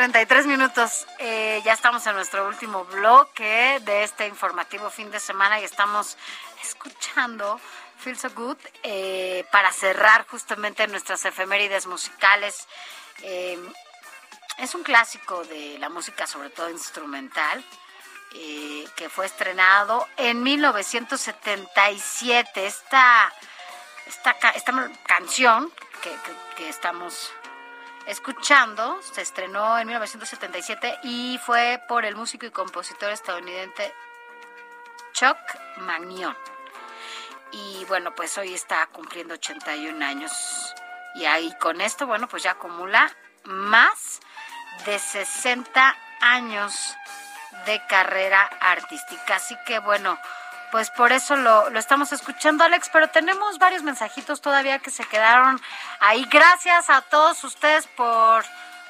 33 0.00 0.46
minutos. 0.46 1.06
Eh, 1.18 1.60
ya 1.62 1.74
estamos 1.74 2.06
en 2.06 2.14
nuestro 2.14 2.48
último 2.48 2.86
bloque 2.86 3.82
de 3.84 4.02
este 4.02 4.26
informativo 4.26 4.88
fin 4.88 5.10
de 5.10 5.20
semana 5.20 5.60
y 5.60 5.64
estamos 5.64 6.16
escuchando 6.62 7.60
Feel 7.98 8.18
So 8.18 8.30
Good 8.30 8.56
eh, 8.82 9.44
para 9.52 9.70
cerrar 9.72 10.26
justamente 10.26 10.88
nuestras 10.88 11.22
efemérides 11.26 11.86
musicales. 11.86 12.66
Eh, 13.20 13.58
es 14.56 14.74
un 14.74 14.84
clásico 14.84 15.44
de 15.44 15.76
la 15.78 15.90
música, 15.90 16.26
sobre 16.26 16.48
todo 16.48 16.70
instrumental, 16.70 17.62
que 18.30 19.10
fue 19.10 19.26
estrenado 19.26 20.08
en 20.16 20.42
1977. 20.42 22.66
Esta, 22.66 23.30
esta, 24.06 24.30
esta 24.54 24.90
canción 25.04 25.70
que, 26.00 26.10
que 26.56 26.70
estamos 26.70 27.34
escuchando 28.06 29.00
se 29.02 29.22
estrenó 29.22 29.78
en 29.78 29.86
1977 29.86 31.00
y 31.04 31.38
fue 31.44 31.82
por 31.88 32.04
el 32.04 32.16
músico 32.16 32.46
y 32.46 32.50
compositor 32.50 33.10
estadounidense 33.10 33.92
Chuck 35.12 35.38
Magnon. 35.78 36.36
Y 37.52 37.84
bueno, 37.86 38.14
pues 38.14 38.38
hoy 38.38 38.54
está 38.54 38.86
cumpliendo 38.86 39.34
81 39.34 40.04
años. 40.04 40.32
Y 41.14 41.24
ahí 41.24 41.52
con 41.60 41.80
esto, 41.80 42.06
bueno, 42.06 42.28
pues 42.28 42.44
ya 42.44 42.52
acumula 42.52 43.10
más 43.44 44.20
de 44.86 44.98
60 44.98 45.96
años 46.20 46.96
de 47.66 47.84
carrera 47.88 48.42
artística. 48.60 49.36
Así 49.36 49.56
que 49.66 49.80
bueno, 49.80 50.18
pues 50.70 50.90
por 50.90 51.12
eso 51.12 51.36
lo, 51.36 51.68
estamos 51.78 52.12
escuchando, 52.12 52.64
Alex, 52.64 52.90
pero 52.92 53.08
tenemos 53.08 53.58
varios 53.58 53.82
mensajitos 53.82 54.40
todavía 54.40 54.78
que 54.78 54.90
se 54.90 55.04
quedaron 55.04 55.60
ahí. 56.00 56.26
Gracias 56.30 56.90
a 56.90 57.02
todos 57.02 57.42
ustedes 57.44 57.86
por, 57.88 58.44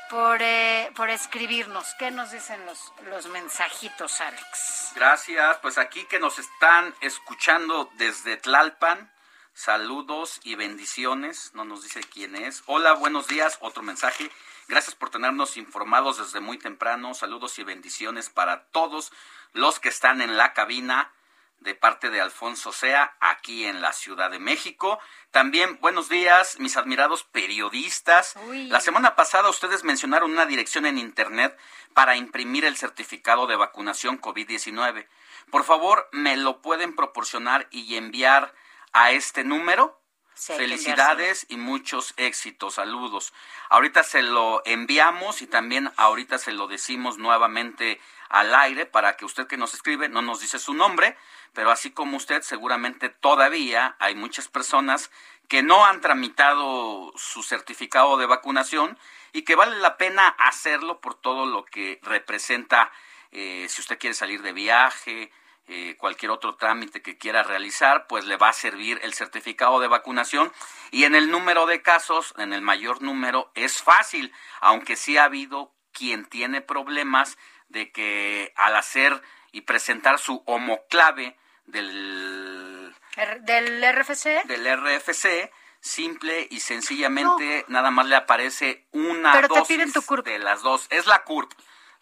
por, 0.08 0.42
eh, 0.42 0.90
por 0.94 1.10
escribirnos. 1.10 1.94
¿Qué 1.98 2.10
nos 2.10 2.30
dicen 2.30 2.64
los, 2.66 2.92
los 3.08 3.26
mensajitos, 3.28 4.20
Alex? 4.20 4.92
Gracias, 4.94 5.58
pues 5.58 5.78
aquí 5.78 6.04
que 6.04 6.18
nos 6.18 6.38
están 6.38 6.94
escuchando 7.00 7.90
desde 7.94 8.36
Tlalpan. 8.36 9.10
Saludos 9.54 10.40
y 10.44 10.54
bendiciones. 10.54 11.50
No 11.54 11.64
nos 11.64 11.82
dice 11.82 12.00
quién 12.00 12.36
es. 12.36 12.62
Hola, 12.66 12.92
buenos 12.94 13.26
días. 13.26 13.58
Otro 13.60 13.82
mensaje. 13.82 14.30
Gracias 14.68 14.94
por 14.94 15.10
tenernos 15.10 15.56
informados 15.56 16.18
desde 16.18 16.40
muy 16.40 16.58
temprano. 16.58 17.12
Saludos 17.14 17.58
y 17.58 17.64
bendiciones 17.64 18.30
para 18.30 18.64
todos 18.66 19.12
los 19.52 19.80
que 19.80 19.88
están 19.88 20.22
en 20.22 20.36
la 20.36 20.52
cabina 20.54 21.10
de 21.60 21.74
parte 21.74 22.10
de 22.10 22.20
Alfonso 22.20 22.72
Sea, 22.72 23.16
aquí 23.20 23.66
en 23.66 23.82
la 23.82 23.92
Ciudad 23.92 24.30
de 24.30 24.38
México. 24.38 24.98
También 25.30 25.78
buenos 25.80 26.08
días, 26.08 26.58
mis 26.58 26.76
admirados 26.76 27.24
periodistas. 27.24 28.34
La 28.68 28.80
semana 28.80 29.14
pasada 29.14 29.50
ustedes 29.50 29.84
mencionaron 29.84 30.32
una 30.32 30.46
dirección 30.46 30.86
en 30.86 30.98
Internet 30.98 31.56
para 31.92 32.16
imprimir 32.16 32.64
el 32.64 32.76
certificado 32.76 33.46
de 33.46 33.56
vacunación 33.56 34.20
COVID-19. 34.20 35.06
Por 35.50 35.64
favor, 35.64 36.08
¿me 36.12 36.36
lo 36.36 36.62
pueden 36.62 36.96
proporcionar 36.96 37.68
y 37.70 37.96
enviar 37.96 38.54
a 38.92 39.12
este 39.12 39.44
número? 39.44 40.00
Felicidades 40.34 41.44
y 41.50 41.58
muchos 41.58 42.14
éxitos. 42.16 42.74
Saludos. 42.74 43.34
Ahorita 43.68 44.02
se 44.02 44.22
lo 44.22 44.62
enviamos 44.64 45.42
y 45.42 45.46
también 45.46 45.92
ahorita 45.96 46.38
se 46.38 46.52
lo 46.52 46.66
decimos 46.66 47.18
nuevamente 47.18 48.00
al 48.30 48.54
aire 48.54 48.86
para 48.86 49.16
que 49.16 49.24
usted 49.24 49.46
que 49.46 49.56
nos 49.56 49.74
escribe 49.74 50.08
no 50.08 50.22
nos 50.22 50.40
dice 50.40 50.58
su 50.58 50.72
nombre, 50.72 51.16
pero 51.52 51.70
así 51.70 51.90
como 51.90 52.16
usted 52.16 52.42
seguramente 52.42 53.10
todavía 53.10 53.96
hay 53.98 54.14
muchas 54.14 54.48
personas 54.48 55.10
que 55.48 55.62
no 55.62 55.84
han 55.84 56.00
tramitado 56.00 57.12
su 57.16 57.42
certificado 57.42 58.16
de 58.16 58.26
vacunación 58.26 58.96
y 59.32 59.42
que 59.42 59.56
vale 59.56 59.76
la 59.78 59.96
pena 59.96 60.28
hacerlo 60.28 61.00
por 61.00 61.16
todo 61.16 61.44
lo 61.44 61.64
que 61.64 61.98
representa 62.02 62.90
eh, 63.32 63.66
si 63.68 63.80
usted 63.80 63.98
quiere 63.98 64.14
salir 64.14 64.42
de 64.42 64.52
viaje, 64.52 65.32
eh, 65.66 65.96
cualquier 65.98 66.30
otro 66.32 66.56
trámite 66.56 67.02
que 67.02 67.16
quiera 67.16 67.42
realizar, 67.42 68.06
pues 68.08 68.24
le 68.24 68.36
va 68.36 68.48
a 68.48 68.52
servir 68.52 68.98
el 69.02 69.14
certificado 69.14 69.78
de 69.80 69.86
vacunación. 69.86 70.52
Y 70.90 71.04
en 71.04 71.14
el 71.14 71.30
número 71.30 71.66
de 71.66 71.82
casos, 71.82 72.34
en 72.38 72.52
el 72.52 72.60
mayor 72.60 73.02
número, 73.02 73.52
es 73.54 73.82
fácil, 73.82 74.32
aunque 74.60 74.96
sí 74.96 75.16
ha 75.16 75.24
habido 75.24 75.72
quien 75.92 76.24
tiene 76.24 76.60
problemas 76.60 77.38
de 77.70 77.90
que 77.90 78.52
al 78.56 78.76
hacer 78.76 79.20
y 79.52 79.62
presentar 79.62 80.18
su 80.18 80.42
homoclave 80.46 81.36
del, 81.66 82.94
del 83.40 83.82
RFC, 83.96 84.44
del 84.44 84.76
RFC 84.78 85.50
simple 85.80 86.46
y 86.50 86.60
sencillamente 86.60 87.64
nada 87.68 87.90
más 87.90 88.06
le 88.06 88.16
aparece 88.16 88.86
una 88.92 89.32
Pero 89.32 89.48
dosis 89.48 89.66
te 89.68 89.74
piden 89.74 89.92
tu 89.92 90.02
CURP. 90.02 90.26
de 90.26 90.38
las 90.38 90.62
dos. 90.62 90.86
Es 90.90 91.06
la 91.06 91.24
CURP 91.24 91.52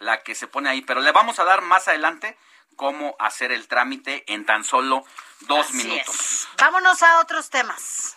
la 0.00 0.22
que 0.22 0.34
se 0.34 0.46
pone 0.46 0.68
ahí, 0.68 0.82
pero 0.82 1.00
le 1.00 1.12
vamos 1.12 1.38
a 1.38 1.44
dar 1.44 1.60
más 1.62 1.88
adelante 1.88 2.36
cómo 2.76 3.16
hacer 3.18 3.50
el 3.50 3.66
trámite 3.66 4.24
en 4.32 4.46
tan 4.46 4.62
solo 4.64 5.04
dos 5.40 5.66
Así 5.68 5.76
minutos. 5.76 6.14
es. 6.14 6.48
Vámonos 6.56 7.02
a 7.02 7.20
otros 7.20 7.50
temas. 7.50 8.16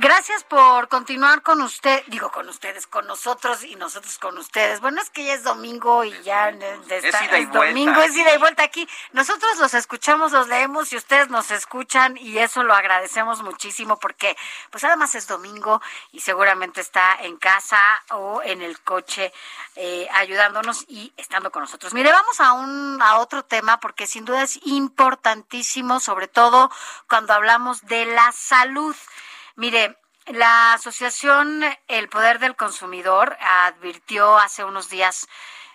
Gracias 0.00 0.44
por 0.44 0.86
continuar 0.86 1.42
con 1.42 1.60
usted, 1.60 2.04
digo 2.06 2.30
con 2.30 2.48
ustedes, 2.48 2.86
con 2.86 3.04
nosotros 3.08 3.64
y 3.64 3.74
nosotros 3.74 4.16
con 4.18 4.38
ustedes. 4.38 4.80
Bueno, 4.80 5.02
es 5.02 5.10
que 5.10 5.24
ya 5.24 5.34
es 5.34 5.42
domingo 5.42 6.04
y 6.04 6.12
ya 6.22 6.52
de 6.52 6.98
esta- 6.98 7.24
ida 7.24 7.38
y 7.38 7.42
es 7.42 7.48
vuelta 7.48 7.66
domingo, 7.66 8.00
es 8.02 8.14
ida 8.14 8.32
y 8.32 8.38
vuelta 8.38 8.62
aquí. 8.62 8.88
Nosotros 9.10 9.58
los 9.58 9.74
escuchamos, 9.74 10.30
los 10.30 10.46
leemos 10.46 10.92
y 10.92 10.96
ustedes 10.96 11.30
nos 11.30 11.50
escuchan 11.50 12.16
y 12.16 12.38
eso 12.38 12.62
lo 12.62 12.74
agradecemos 12.74 13.42
muchísimo 13.42 13.98
porque 13.98 14.36
pues 14.70 14.84
además 14.84 15.16
es 15.16 15.26
domingo 15.26 15.82
y 16.12 16.20
seguramente 16.20 16.80
está 16.80 17.16
en 17.22 17.36
casa 17.36 17.80
o 18.10 18.40
en 18.44 18.62
el 18.62 18.80
coche 18.82 19.32
eh, 19.74 20.06
ayudándonos 20.12 20.84
y 20.86 21.12
estando 21.16 21.50
con 21.50 21.62
nosotros. 21.62 21.92
Mire, 21.92 22.12
vamos 22.12 22.38
a 22.38 22.52
un 22.52 23.02
a 23.02 23.18
otro 23.18 23.42
tema 23.44 23.80
porque 23.80 24.06
sin 24.06 24.24
duda 24.24 24.44
es 24.44 24.60
importantísimo, 24.64 25.98
sobre 25.98 26.28
todo 26.28 26.70
cuando 27.08 27.32
hablamos 27.32 27.84
de 27.86 28.06
la 28.06 28.30
salud. 28.30 28.94
Mire, 29.58 29.98
la 30.26 30.74
asociación 30.74 31.64
El 31.88 32.08
Poder 32.08 32.38
del 32.38 32.54
Consumidor 32.54 33.36
advirtió 33.40 34.38
hace 34.38 34.62
unos 34.62 34.88
días 34.88 35.26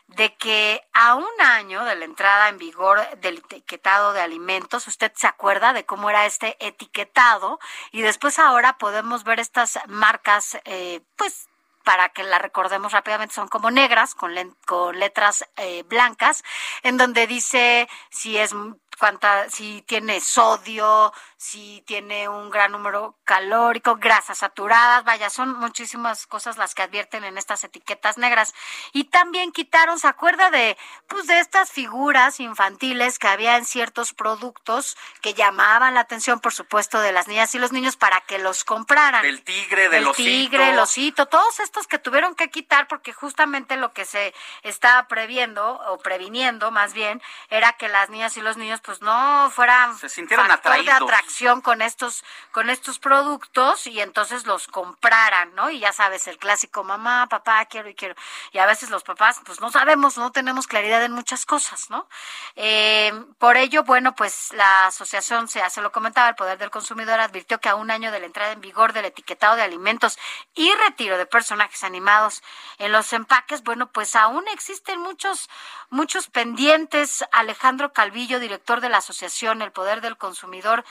de 0.07 0.33
que 0.37 0.81
a 0.93 1.15
un 1.15 1.41
año 1.41 1.83
de 1.83 1.97
la 1.97 2.05
entrada 2.05 2.47
en 2.47 2.57
vigor 2.57 3.01
del 3.17 3.39
etiquetado 3.39 4.13
de 4.13 4.21
alimentos, 4.21 4.87
usted 4.87 5.11
se 5.17 5.27
acuerda 5.27 5.73
de 5.73 5.85
cómo 5.85 6.09
era 6.09 6.25
este 6.25 6.55
etiquetado 6.65 7.59
y 7.91 8.03
después 8.03 8.39
ahora 8.39 8.77
podemos 8.77 9.25
ver 9.25 9.41
estas 9.41 9.77
marcas, 9.87 10.57
eh, 10.63 11.01
pues 11.17 11.49
para 11.83 12.07
que 12.07 12.23
la 12.23 12.39
recordemos 12.39 12.93
rápidamente, 12.93 13.35
son 13.35 13.49
como 13.49 13.69
negras 13.69 14.15
con, 14.15 14.31
con 14.65 14.97
letras 14.97 15.43
eh, 15.57 15.83
blancas, 15.83 16.43
en 16.83 16.95
donde 16.95 17.27
dice 17.27 17.89
si 18.09 18.37
es 18.37 18.53
cuánta, 18.97 19.49
si 19.49 19.81
tiene 19.83 20.19
sodio, 20.21 21.13
si 21.37 21.83
tiene 21.85 22.29
un 22.29 22.49
gran 22.49 22.71
número 22.71 23.17
calórico, 23.25 23.97
grasas 23.97 24.37
saturadas, 24.37 25.03
vaya, 25.03 25.29
son 25.29 25.59
muchísimas 25.59 26.25
cosas 26.27 26.57
las 26.57 26.73
que 26.73 26.83
advierten 26.83 27.23
en 27.23 27.37
estas 27.37 27.63
etiquetas 27.63 28.17
negras. 28.17 28.53
Y 28.93 29.05
también 29.05 29.51
quitaron, 29.51 29.99
¿se 29.99 30.07
acuerda 30.07 30.51
de, 30.51 30.77
pues, 31.07 31.27
de 31.27 31.39
estas 31.39 31.71
figuras 31.71 32.39
infantiles 32.39 33.19
que 33.19 33.27
había 33.27 33.57
en 33.57 33.65
ciertos 33.65 34.13
productos 34.13 34.95
que 35.21 35.33
llamaban 35.33 35.95
la 35.95 36.01
atención, 36.01 36.39
por 36.39 36.53
supuesto, 36.53 36.99
de 36.99 37.11
las 37.11 37.27
niñas 37.27 37.53
y 37.55 37.59
los 37.59 37.71
niños 37.71 37.97
para 37.97 38.21
que 38.21 38.39
los 38.39 38.63
compraran? 38.63 39.23
Del 39.23 39.43
tigre, 39.43 39.89
del 39.89 40.03
el 40.03 40.07
osito. 40.09 40.23
tigre, 40.23 40.69
el 40.69 40.79
osito, 40.79 41.25
todos 41.25 41.59
estos 41.59 41.87
que 41.87 41.99
tuvieron 41.99 42.35
que 42.35 42.49
quitar 42.49 42.87
porque 42.87 43.13
justamente 43.13 43.75
lo 43.75 43.93
que 43.93 44.05
se 44.05 44.33
estaba 44.61 45.07
previendo 45.07 45.81
o 45.87 45.97
previniendo 45.97 46.71
más 46.71 46.93
bien 46.93 47.21
era 47.49 47.73
que 47.73 47.89
las 47.89 48.09
niñas 48.09 48.37
y 48.37 48.41
los 48.41 48.57
niños 48.57 48.81
pues 48.83 49.01
no 49.01 49.49
fueran 49.51 49.97
Se 49.97 50.09
sintieran 50.09 50.47
factor 50.47 50.73
de 50.73 50.81
atraídos. 50.81 51.09
atracción 51.09 51.61
con 51.61 51.81
estos 51.81 52.23
con 52.51 52.69
estos 52.69 52.99
productos 52.99 53.87
y 53.87 53.99
entonces 54.01 54.45
los 54.45 54.67
compraran, 54.67 55.55
¿no? 55.55 55.69
Y 55.69 55.79
ya 55.79 55.93
sabes, 55.93 56.27
el 56.27 56.37
clásico 56.37 56.83
mamá, 56.83 57.27
papá, 57.29 57.65
quiero 57.65 57.89
y 57.89 57.95
quiero. 57.95 58.15
Y 58.51 58.59
a 58.59 58.65
veces 58.65 58.89
los 58.89 59.03
papás 59.03 59.41
pues 59.45 59.59
no 59.61 59.71
sabemos, 59.71 60.17
no 60.17 60.31
tenemos 60.31 60.67
claridad 60.67 61.03
en 61.03 61.13
muchas 61.13 61.45
cosas, 61.45 61.89
¿no? 61.89 62.07
Eh, 62.55 63.13
por 63.39 63.57
ello, 63.57 63.83
bueno, 63.83 64.15
pues 64.15 64.51
la 64.53 64.87
asociación, 64.87 65.47
se, 65.47 65.67
se 65.69 65.81
lo 65.81 65.91
comentaba, 65.91 66.29
el 66.29 66.35
Poder 66.35 66.57
del 66.57 66.69
Consumidor 66.71 67.19
advirtió 67.19 67.59
que 67.59 67.69
a 67.69 67.75
un 67.75 67.91
año 67.91 68.11
de 68.11 68.19
la 68.19 68.25
entrada 68.25 68.51
en 68.51 68.61
vigor 68.61 68.93
del 68.93 69.05
etiquetado 69.05 69.55
de 69.55 69.63
alimentos 69.63 70.17
y 70.55 70.71
retiro 70.75 71.17
de 71.17 71.25
personajes 71.25 71.83
animados 71.83 72.43
en 72.77 72.91
los 72.91 73.13
empaques, 73.13 73.63
bueno, 73.63 73.91
pues 73.91 74.15
aún 74.15 74.47
existen 74.49 74.99
muchos, 74.99 75.49
muchos 75.89 76.27
pendientes. 76.27 77.23
Alejandro 77.31 77.93
Calvillo, 77.93 78.39
director 78.39 78.72
de 78.81 78.89
la 78.89 78.97
asociación 78.97 79.61
El 79.61 79.71
Poder 79.71 80.01
del 80.01 80.17
Consumidor, 80.17 80.83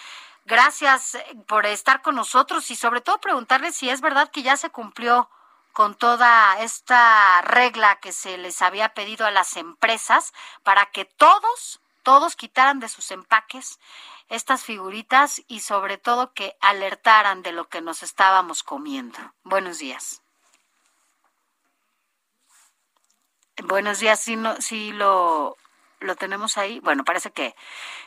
gracias 0.44 1.14
eh, 1.14 1.24
por 1.46 1.66
estar 1.66 2.02
con 2.02 2.14
nosotros 2.14 2.70
y 2.70 2.76
sobre 2.76 3.00
todo 3.00 3.20
preguntarle 3.20 3.72
si 3.72 3.90
es 3.90 4.00
verdad 4.00 4.30
que 4.30 4.42
ya 4.42 4.56
se 4.56 4.70
cumplió 4.70 5.28
con 5.72 5.94
toda 5.94 6.60
esta 6.60 7.40
regla 7.42 7.98
que 8.00 8.12
se 8.12 8.36
les 8.38 8.60
había 8.60 8.90
pedido 8.90 9.26
a 9.26 9.30
las 9.30 9.56
empresas 9.56 10.32
para 10.62 10.86
que 10.86 11.04
todos, 11.04 11.80
todos 12.02 12.36
quitaran 12.36 12.78
de 12.80 12.88
sus 12.88 13.10
empaques 13.10 13.78
estas 14.28 14.64
figuritas 14.64 15.42
y 15.46 15.60
sobre 15.60 15.98
todo 15.98 16.32
que 16.32 16.56
alertaran 16.60 17.42
de 17.42 17.52
lo 17.52 17.68
que 17.68 17.80
nos 17.80 18.02
estábamos 18.02 18.62
comiendo. 18.62 19.18
Buenos 19.44 19.78
días. 19.78 20.22
Buenos 23.64 24.00
días, 24.00 24.18
si, 24.20 24.36
no, 24.36 24.56
si 24.60 24.92
lo, 24.92 25.56
lo 26.02 26.16
tenemos 26.16 26.58
ahí. 26.58 26.80
Bueno, 26.80 27.04
parece 27.04 27.30
que, 27.30 27.54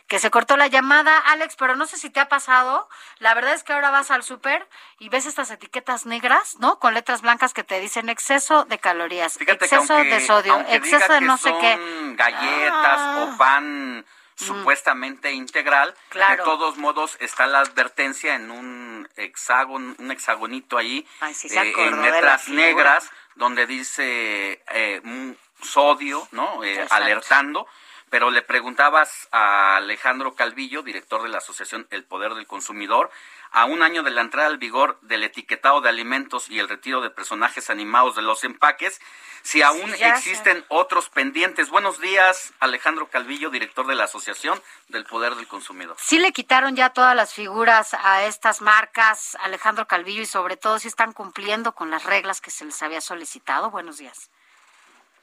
que 0.08 0.20
se 0.20 0.30
cortó 0.30 0.58
la 0.58 0.68
llamada, 0.68 1.18
Alex, 1.18 1.56
pero 1.56 1.76
no 1.76 1.86
sé 1.86 1.98
si 1.98 2.10
te 2.10 2.20
ha 2.20 2.30
pasado. 2.30 2.88
La 3.20 3.34
verdad 3.34 3.54
es 3.54 3.64
que 3.64 3.74
ahora 3.74 3.90
vas 3.90 4.12
al 4.12 4.24
súper 4.24 4.68
y 5.00 5.10
ves 5.10 5.26
estas 5.26 5.52
etiquetas 5.52 6.06
negras, 6.06 6.58
¿no? 6.60 6.80
Con 6.80 6.94
letras 6.94 7.22
blancas 7.22 7.54
que 7.54 7.64
te 7.64 7.80
dicen 7.80 8.10
exceso 8.10 8.66
de 8.66 8.78
calorías, 8.78 9.40
exceso 9.40 9.96
de 9.96 10.20
sodio, 10.26 10.60
exceso 10.70 11.14
de 11.14 11.22
no 11.22 11.38
sé 11.38 11.54
qué. 11.60 12.14
Galletas 12.16 13.00
o 13.18 13.30
ah. 13.32 13.36
pan 13.38 14.00
mm. 14.00 14.04
supuestamente 14.36 15.32
integral. 15.32 15.96
De 16.14 16.38
todos 16.44 16.78
modos 16.78 17.18
está 17.20 17.48
la 17.48 17.60
advertencia 17.60 18.36
en 18.36 18.52
un 18.52 19.10
hexágono, 19.16 19.96
un 19.98 20.12
hexagonito 20.12 20.78
ahí, 20.78 21.08
eh, 21.22 21.74
en 21.78 22.02
letras 22.02 22.50
negras, 22.50 23.10
donde 23.36 23.66
dice 23.66 24.64
eh, 24.70 25.36
sodio, 25.62 26.28
¿no? 26.32 26.64
Eh, 26.64 26.86
alertando 26.90 27.68
pero 28.16 28.32
le 28.32 28.44
preguntabas 28.44 29.28
a 29.34 29.76
Alejandro 29.76 30.36
Calvillo, 30.36 30.84
director 30.84 31.22
de 31.22 31.28
la 31.28 31.40
Asociación 31.40 31.86
El 31.90 32.06
Poder 32.06 32.34
del 32.34 32.48
Consumidor, 32.48 33.12
a 33.52 33.66
un 33.66 33.84
año 33.84 34.04
de 34.04 34.12
la 34.12 34.22
entrada 34.22 34.48
al 34.48 34.58
vigor 34.58 34.98
del 35.02 35.26
etiquetado 35.26 35.82
de 35.82 35.90
alimentos 35.90 36.50
y 36.50 36.60
el 36.60 36.70
retiro 36.70 37.02
de 37.02 37.10
personajes 37.10 37.70
animados 37.70 38.16
de 38.16 38.22
los 38.22 38.46
empaques, 38.46 39.02
si 39.42 39.64
aún 39.64 39.94
existen 40.00 40.64
otros 40.70 41.10
pendientes. 41.10 41.70
Buenos 41.70 42.00
días, 42.00 42.54
Alejandro 42.62 43.10
Calvillo, 43.10 43.50
director 43.50 43.86
de 43.86 43.96
la 43.96 44.06
Asociación 44.06 44.64
del 44.88 45.04
Poder 45.04 45.36
del 45.36 45.50
Consumidor. 45.50 45.98
Sí 46.00 46.18
le 46.18 46.32
quitaron 46.32 46.78
ya 46.78 46.92
todas 46.92 47.18
las 47.18 47.34
figuras 47.34 47.94
a 47.96 48.24
estas 48.24 48.62
marcas, 48.62 49.36
Alejandro 49.42 49.88
Calvillo, 49.88 50.22
y 50.22 50.26
sobre 50.26 50.56
todo 50.56 50.80
si 50.80 50.88
están 50.88 51.12
cumpliendo 51.12 51.74
con 51.74 51.92
las 51.92 52.06
reglas 52.06 52.40
que 52.40 52.50
se 52.50 52.64
les 52.64 52.82
había 52.82 53.02
solicitado. 53.02 53.72
Buenos 53.72 53.98
días. 53.98 54.30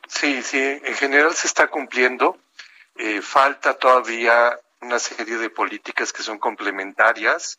Sí, 0.08 0.42
sí, 0.42 0.58
en 0.60 0.94
general 0.94 1.34
se 1.34 1.46
está 1.46 1.68
cumpliendo. 1.68 2.36
Eh, 2.96 3.22
falta 3.22 3.74
todavía 3.74 4.58
una 4.80 4.98
serie 4.98 5.38
de 5.38 5.50
políticas 5.50 6.12
que 6.12 6.22
son 6.22 6.38
complementarias, 6.38 7.58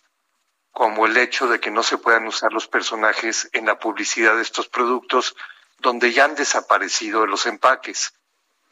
como 0.72 1.06
el 1.06 1.16
hecho 1.18 1.48
de 1.48 1.60
que 1.60 1.72
no 1.72 1.84
se 1.84 1.98
puedan 1.98 2.28
usar 2.28 2.52
los 2.52 2.68
personajes 2.68 3.50
en 3.54 3.66
la 3.66 3.80
publicidad 3.80 4.36
de 4.36 4.42
estos 4.42 4.68
productos 4.68 5.36
donde 5.80 6.12
ya 6.12 6.26
han 6.26 6.36
desaparecido 6.36 7.28
los 7.28 7.46
empaques, 7.46 8.14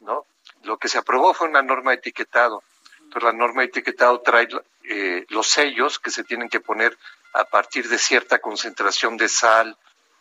¿no? 0.00 0.26
Lo 0.62 0.78
que 0.78 0.88
se 0.88 0.98
aprobó 0.98 1.34
fue 1.34 1.48
una 1.48 1.62
norma 1.62 1.92
de 1.92 1.98
etiquetado. 1.98 2.62
Entonces, 2.98 3.22
la 3.22 3.32
norma 3.32 3.62
de 3.62 3.68
etiquetado 3.68 4.20
trae 4.20 4.48
eh, 4.84 5.26
los 5.28 5.48
sellos 5.48 5.98
que 5.98 6.10
se 6.10 6.24
tienen 6.24 6.48
que 6.48 6.60
poner 6.60 6.96
a 7.34 7.44
partir 7.44 7.88
de 7.88 7.98
cierta 7.98 8.38
concentración 8.40 9.16
de 9.16 9.28
sal, 9.28 9.76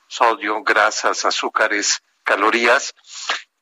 sodio, 0.07 0.61
grasas, 0.63 1.25
azúcares, 1.25 2.03
calorías, 2.23 2.93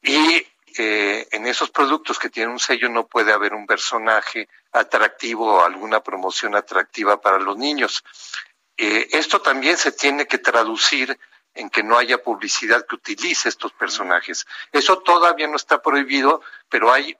y 0.01 0.45
en 0.77 1.47
esos 1.47 1.69
productos 1.69 2.19
que 2.19 2.29
tienen 2.29 2.51
un 2.51 2.59
sello 2.59 2.89
no 2.89 3.07
puede 3.07 3.31
haber 3.31 3.53
un 3.53 3.65
personaje 3.65 4.47
atractivo 4.71 5.55
o 5.55 5.63
alguna 5.63 6.01
promoción 6.01 6.55
atractiva 6.55 7.21
para 7.21 7.39
los 7.39 7.57
niños. 7.57 8.03
Eh, 8.81 9.09
esto 9.11 9.41
también 9.41 9.77
se 9.77 9.91
tiene 9.91 10.25
que 10.25 10.37
traducir 10.37 11.19
en 11.53 11.69
que 11.69 11.83
no 11.83 11.97
haya 11.97 12.23
publicidad 12.23 12.85
que 12.87 12.95
utilice 12.95 13.49
estos 13.49 13.73
personajes. 13.73 14.45
Eso 14.71 14.99
todavía 14.99 15.47
no 15.47 15.57
está 15.57 15.81
prohibido, 15.81 16.41
pero 16.69 16.89
hay 16.89 17.17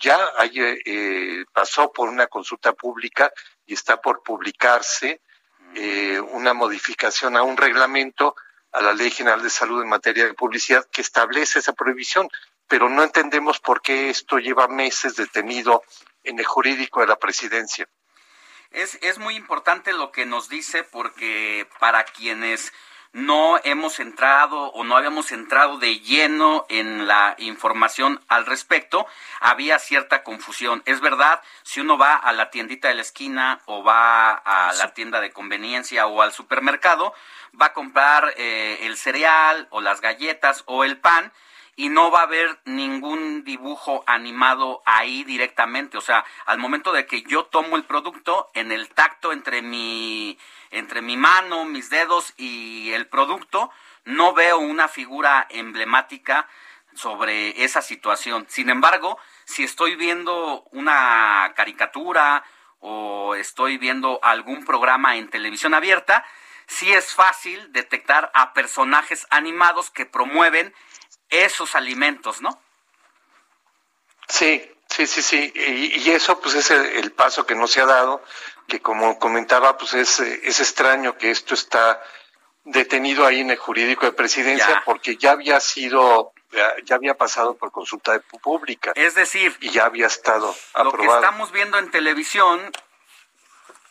ya 0.00 0.16
hay, 0.38 0.52
eh, 0.56 1.44
pasó 1.52 1.92
por 1.92 2.08
una 2.08 2.28
consulta 2.28 2.72
pública 2.72 3.30
y 3.66 3.74
está 3.74 4.00
por 4.00 4.22
publicarse 4.22 5.20
eh, 5.74 6.18
una 6.20 6.54
modificación 6.54 7.36
a 7.36 7.42
un 7.42 7.58
reglamento 7.58 8.34
a 8.72 8.80
la 8.80 8.94
Ley 8.94 9.10
General 9.10 9.42
de 9.42 9.50
Salud 9.50 9.82
en 9.82 9.88
materia 9.88 10.24
de 10.24 10.32
publicidad 10.32 10.86
que 10.90 11.02
establece 11.02 11.58
esa 11.58 11.74
prohibición 11.74 12.30
pero 12.68 12.88
no 12.88 13.02
entendemos 13.02 13.58
por 13.58 13.80
qué 13.82 14.10
esto 14.10 14.38
lleva 14.38 14.68
meses 14.68 15.16
detenido 15.16 15.82
en 16.22 16.38
el 16.38 16.44
jurídico 16.44 17.00
de 17.00 17.06
la 17.06 17.16
presidencia. 17.16 17.88
Es, 18.70 18.98
es 19.00 19.18
muy 19.18 19.34
importante 19.34 19.92
lo 19.94 20.12
que 20.12 20.26
nos 20.26 20.48
dice 20.48 20.84
porque 20.84 21.66
para 21.80 22.04
quienes 22.04 22.72
no 23.12 23.58
hemos 23.64 24.00
entrado 24.00 24.70
o 24.72 24.84
no 24.84 24.96
habíamos 24.96 25.32
entrado 25.32 25.78
de 25.78 26.00
lleno 26.00 26.66
en 26.68 27.06
la 27.06 27.34
información 27.38 28.20
al 28.28 28.44
respecto, 28.44 29.06
había 29.40 29.78
cierta 29.78 30.22
confusión. 30.22 30.82
Es 30.84 31.00
verdad, 31.00 31.40
si 31.62 31.80
uno 31.80 31.96
va 31.96 32.14
a 32.14 32.32
la 32.32 32.50
tiendita 32.50 32.88
de 32.88 32.94
la 32.94 33.02
esquina 33.02 33.60
o 33.64 33.82
va 33.82 34.32
a 34.32 34.72
la 34.74 34.92
tienda 34.92 35.20
de 35.20 35.32
conveniencia 35.32 36.06
o 36.06 36.20
al 36.20 36.32
supermercado, 36.32 37.14
va 37.60 37.66
a 37.66 37.72
comprar 37.72 38.34
eh, 38.36 38.80
el 38.82 38.96
cereal 38.96 39.68
o 39.70 39.80
las 39.80 40.00
galletas 40.02 40.62
o 40.66 40.84
el 40.84 40.98
pan 40.98 41.32
y 41.78 41.90
no 41.90 42.10
va 42.10 42.20
a 42.20 42.24
haber 42.24 42.58
ningún 42.64 43.44
dibujo 43.44 44.02
animado 44.08 44.82
ahí 44.84 45.22
directamente. 45.22 45.96
O 45.96 46.00
sea, 46.00 46.24
al 46.44 46.58
momento 46.58 46.90
de 46.90 47.06
que 47.06 47.22
yo 47.22 47.44
tomo 47.44 47.76
el 47.76 47.84
producto, 47.84 48.50
en 48.54 48.72
el 48.72 48.88
tacto 48.88 49.32
entre 49.32 49.62
mi, 49.62 50.36
entre 50.72 51.02
mi 51.02 51.16
mano, 51.16 51.64
mis 51.66 51.88
dedos 51.88 52.34
y 52.36 52.90
el 52.94 53.06
producto, 53.06 53.70
no 54.04 54.32
veo 54.32 54.58
una 54.58 54.88
figura 54.88 55.46
emblemática 55.50 56.48
sobre 56.94 57.62
esa 57.62 57.80
situación. 57.80 58.46
Sin 58.48 58.70
embargo, 58.70 59.16
si 59.44 59.62
estoy 59.62 59.94
viendo 59.94 60.64
una 60.72 61.52
caricatura 61.54 62.42
o 62.80 63.36
estoy 63.36 63.78
viendo 63.78 64.18
algún 64.24 64.64
programa 64.64 65.16
en 65.16 65.28
televisión 65.28 65.74
abierta, 65.74 66.24
sí 66.66 66.92
es 66.92 67.14
fácil 67.14 67.72
detectar 67.72 68.32
a 68.34 68.52
personajes 68.52 69.28
animados 69.30 69.90
que 69.90 70.06
promueven 70.06 70.74
esos 71.30 71.74
alimentos, 71.74 72.40
¿no? 72.40 72.60
Sí, 74.28 74.70
sí, 74.88 75.06
sí, 75.06 75.22
sí. 75.22 75.52
Y, 75.54 76.10
eso 76.10 76.40
pues 76.40 76.54
es 76.54 76.70
el, 76.70 77.12
paso 77.12 77.46
que 77.46 77.54
no 77.54 77.66
se 77.66 77.80
ha 77.80 77.86
dado, 77.86 78.22
que 78.66 78.80
como 78.80 79.18
comentaba, 79.18 79.76
pues 79.78 79.94
es, 79.94 80.20
es 80.20 80.60
extraño 80.60 81.16
que 81.16 81.30
esto 81.30 81.54
está 81.54 82.02
detenido 82.64 83.26
ahí 83.26 83.40
en 83.40 83.50
el 83.50 83.56
jurídico 83.56 84.04
de 84.04 84.12
presidencia 84.12 84.82
porque 84.84 85.16
ya 85.16 85.32
había 85.32 85.58
sido 85.60 86.32
ya, 86.84 86.94
había 86.94 87.16
pasado 87.16 87.56
por 87.56 87.72
consulta 87.72 88.18
pública. 88.42 88.92
Es 88.94 89.14
decir, 89.14 89.56
y 89.60 89.70
ya 89.70 89.84
había 89.84 90.06
estado 90.06 90.54
aprobado. 90.72 90.96
Lo 90.96 90.98
que 90.98 91.14
estamos 91.14 91.52
viendo 91.52 91.78
en 91.78 91.90
televisión 91.90 92.72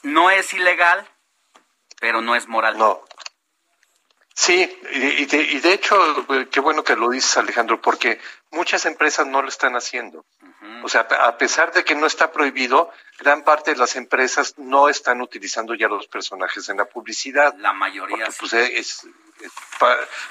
no 0.03 0.29
es 0.29 0.53
ilegal, 0.53 1.07
pero 1.99 2.21
no 2.21 2.35
es 2.35 2.47
moral. 2.47 2.77
No. 2.77 3.03
Sí, 4.39 4.79
y 4.91 5.25
de, 5.25 5.73
hecho, 5.73 5.97
eh, 6.31 6.47
qué 6.51 6.59
bueno 6.59 6.83
que 6.83 6.95
lo 6.95 7.09
dices, 7.09 7.37
Alejandro, 7.37 7.81
porque 7.81 8.21
muchas 8.51 8.85
empresas 8.85 9.25
no 9.25 9.41
lo 9.41 9.49
están 9.49 9.75
haciendo. 9.75 10.25
O 10.83 10.89
sea, 10.89 11.01
a 11.01 11.37
pesar 11.39 11.73
de 11.73 11.83
que 11.83 11.95
no 11.95 12.05
está 12.05 12.31
prohibido, 12.31 12.91
gran 13.17 13.43
parte 13.43 13.71
de 13.71 13.77
las 13.77 13.95
empresas 13.95 14.53
no 14.57 14.89
están 14.89 15.21
utilizando 15.21 15.73
ya 15.73 15.87
los 15.87 16.05
personajes 16.05 16.69
en 16.69 16.77
la 16.77 16.85
publicidad. 16.85 17.55
La 17.57 17.73
mayoría. 17.73 18.27
Pues, 18.39 18.53
es, 18.53 19.07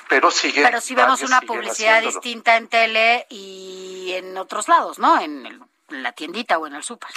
pero 0.08 0.30
sigue. 0.30 0.62
Pero 0.62 0.80
si 0.80 0.94
vemos 0.94 1.20
una 1.22 1.40
publicidad 1.40 2.00
distinta 2.00 2.56
en 2.56 2.68
tele 2.68 3.26
y 3.28 4.12
en 4.12 4.38
otros 4.38 4.68
lados, 4.68 5.00
¿no? 5.00 5.20
En, 5.20 5.66
la 5.88 6.12
tiendita 6.12 6.58
o 6.58 6.68
en 6.68 6.76
el 6.76 6.84
súper. 6.84 7.10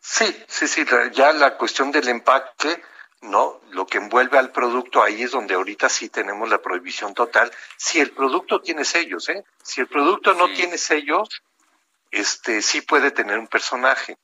Sí, 0.00 0.44
sí, 0.48 0.66
sí. 0.66 0.84
Ya 1.12 1.32
la 1.32 1.56
cuestión 1.56 1.92
del 1.92 2.08
empaque 2.08 2.82
¿no? 3.22 3.60
Lo 3.70 3.86
que 3.86 3.98
envuelve 3.98 4.38
al 4.38 4.50
producto, 4.50 5.02
ahí 5.02 5.22
es 5.22 5.30
donde 5.30 5.54
ahorita 5.54 5.88
sí 5.88 6.08
tenemos 6.08 6.48
la 6.48 6.60
prohibición 6.60 7.14
total. 7.14 7.50
Si 7.76 8.00
el 8.00 8.10
producto 8.10 8.60
tiene 8.60 8.84
sellos, 8.84 9.28
¿eh? 9.28 9.44
Si 9.62 9.80
el 9.80 9.86
producto 9.86 10.34
no 10.34 10.52
tiene 10.52 10.76
sellos, 10.76 11.28
este 12.10 12.60
sí 12.62 12.82
puede 12.82 13.10
tener 13.10 13.38
un 13.38 13.46
personaje, 13.46 14.18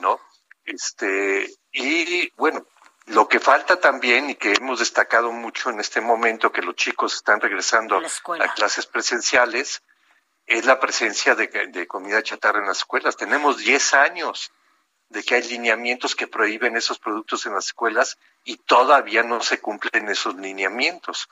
¿no? 0.00 0.20
Este, 0.64 1.50
y 1.72 2.30
bueno, 2.36 2.66
lo 3.06 3.28
que 3.28 3.40
falta 3.40 3.78
también 3.78 4.30
y 4.30 4.34
que 4.36 4.52
hemos 4.52 4.78
destacado 4.78 5.32
mucho 5.32 5.70
en 5.70 5.80
este 5.80 6.00
momento 6.00 6.50
que 6.50 6.62
los 6.62 6.76
chicos 6.76 7.14
están 7.14 7.40
regresando 7.40 8.00
a 8.40 8.54
clases 8.54 8.86
presenciales 8.86 9.82
es 10.46 10.64
la 10.64 10.78
presencia 10.78 11.34
de, 11.34 11.48
de 11.48 11.86
comida 11.86 12.22
chatarra 12.22 12.60
en 12.60 12.66
las 12.66 12.78
escuelas. 12.78 13.16
Tenemos 13.16 13.58
10 13.58 13.94
años 13.94 14.52
de 15.08 15.22
que 15.22 15.36
hay 15.36 15.42
lineamientos 15.42 16.14
que 16.16 16.26
prohíben 16.26 16.76
esos 16.76 16.98
productos 16.98 17.46
en 17.46 17.54
las 17.54 17.66
escuelas 17.66 18.18
y 18.44 18.56
todavía 18.56 19.22
no 19.22 19.40
se 19.40 19.60
cumplen 19.60 20.08
esos 20.08 20.34
lineamientos. 20.36 21.28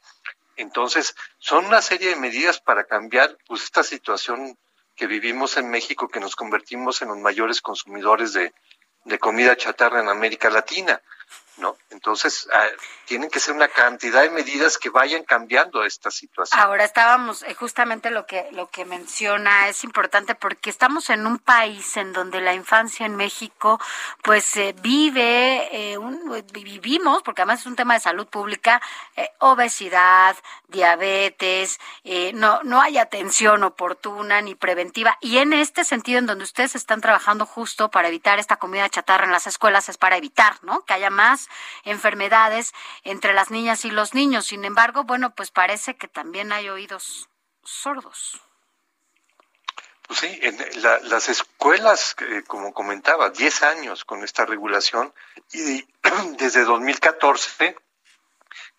Entonces, 0.57 1.15
son 1.39 1.67
una 1.67 1.83
serie 1.83 2.11
de 2.11 2.17
medidas 2.17 2.61
para 2.61 2.85
cambiar 2.85 3.37
pues, 3.47 3.63
esta 3.63 3.83
situación 3.83 4.57
que 4.95 5.07
vivimos 5.07 5.57
en 5.57 5.71
México, 5.71 6.09
que 6.09 6.21
nos 6.21 6.37
convertimos 6.37 7.03
en 7.03 7.09
los 7.09 7.19
mayores 7.19 7.61
consumidores 7.61 8.33
de, 8.33 8.53
comida 9.19 9.57
chatarra 9.57 10.01
en 10.01 10.09
América 10.09 10.51
Latina. 10.51 11.01
¿No? 11.57 11.77
Entonces, 11.91 12.49
ah, 12.53 12.67
tienen 13.05 13.31
que 13.31 13.39
ser 13.39 13.55
una 13.55 13.69
cantidad 13.69 14.23
de 14.23 14.31
medidas 14.31 14.79
que 14.79 14.91
vayan 14.91 15.25
cambiando 15.25 15.85
esta 15.85 16.11
situación. 16.11 16.61
Ahora 16.61 16.85
estábamos, 16.85 17.43
eh, 17.43 17.55
justamente 17.55 18.11
lo 18.11 18.27
que, 18.27 18.49
lo 18.53 18.71
que 18.71 18.85
menciona 18.85 19.69
es 19.69 19.85
importante 19.85 20.35
porque 20.35 20.71
estamos 20.71 21.11
en 21.11 21.27
un 21.27 21.39
país 21.39 21.97
en 21.97 22.13
donde 22.13 22.41
la 22.41 22.55
infancia 22.55 23.07
en 23.07 23.17
México, 23.17 23.81
pues 24.23 24.57
eh, 24.57 24.75
vive, 24.81 25.69
eh, 25.71 25.99
vivimos, 26.53 27.23
porque 27.23 27.43
además 27.43 27.61
es 27.61 27.67
un 27.67 27.77
tema 27.77 27.95
de 27.95 28.01
salud 28.01 28.27
pública, 28.27 28.81
obesidad, 29.39 30.37
diabetes, 30.69 31.79
no, 32.35 32.63
no 32.63 32.81
hay 32.81 32.99
atención 32.99 33.63
oportuna 33.63 34.41
ni 34.41 34.55
preventiva. 34.55 35.17
Y 35.21 35.39
en 35.39 35.53
este 35.53 35.85
sentido, 35.85 36.19
en 36.19 36.27
donde 36.27 36.45
ustedes 36.45 36.75
están 36.75 37.01
trabajando 37.01 37.47
justo 37.47 37.91
para 37.91 38.09
evitar 38.09 38.39
esta 38.39 38.57
comida 38.57 38.89
chatarra 38.89 39.25
en 39.25 39.33
las 39.33 39.47
escuelas, 39.47 39.89
es 39.89 39.99
para 39.99 40.17
evitar, 40.17 40.57
¿no? 40.63 40.85
Que 40.85 40.95
haya 40.95 41.11
más 41.11 41.44
enfermedades 41.85 42.73
entre 43.03 43.35
las 43.35 43.51
niñas 43.51 43.85
y 43.85 43.91
los 43.91 44.15
niños. 44.15 44.47
Sin 44.47 44.65
embargo, 44.65 45.05
bueno, 45.05 45.35
pues 45.35 45.51
parece 45.51 45.97
que 45.97 46.09
también 46.09 46.53
hay 46.53 46.69
oídos 46.69 47.29
sordos. 47.63 48.41
Pues 50.07 50.21
sí, 50.21 50.39
en 50.43 50.59
las 50.83 51.29
escuelas, 51.31 52.15
eh, 52.21 52.43
como 52.47 52.75
comentaba, 52.75 53.31
10 53.31 53.63
años 53.63 54.05
con 54.05 54.23
esta 54.23 54.45
regulación 54.45 55.15
y 55.53 55.87
desde 56.39 56.65
2014 56.65 57.77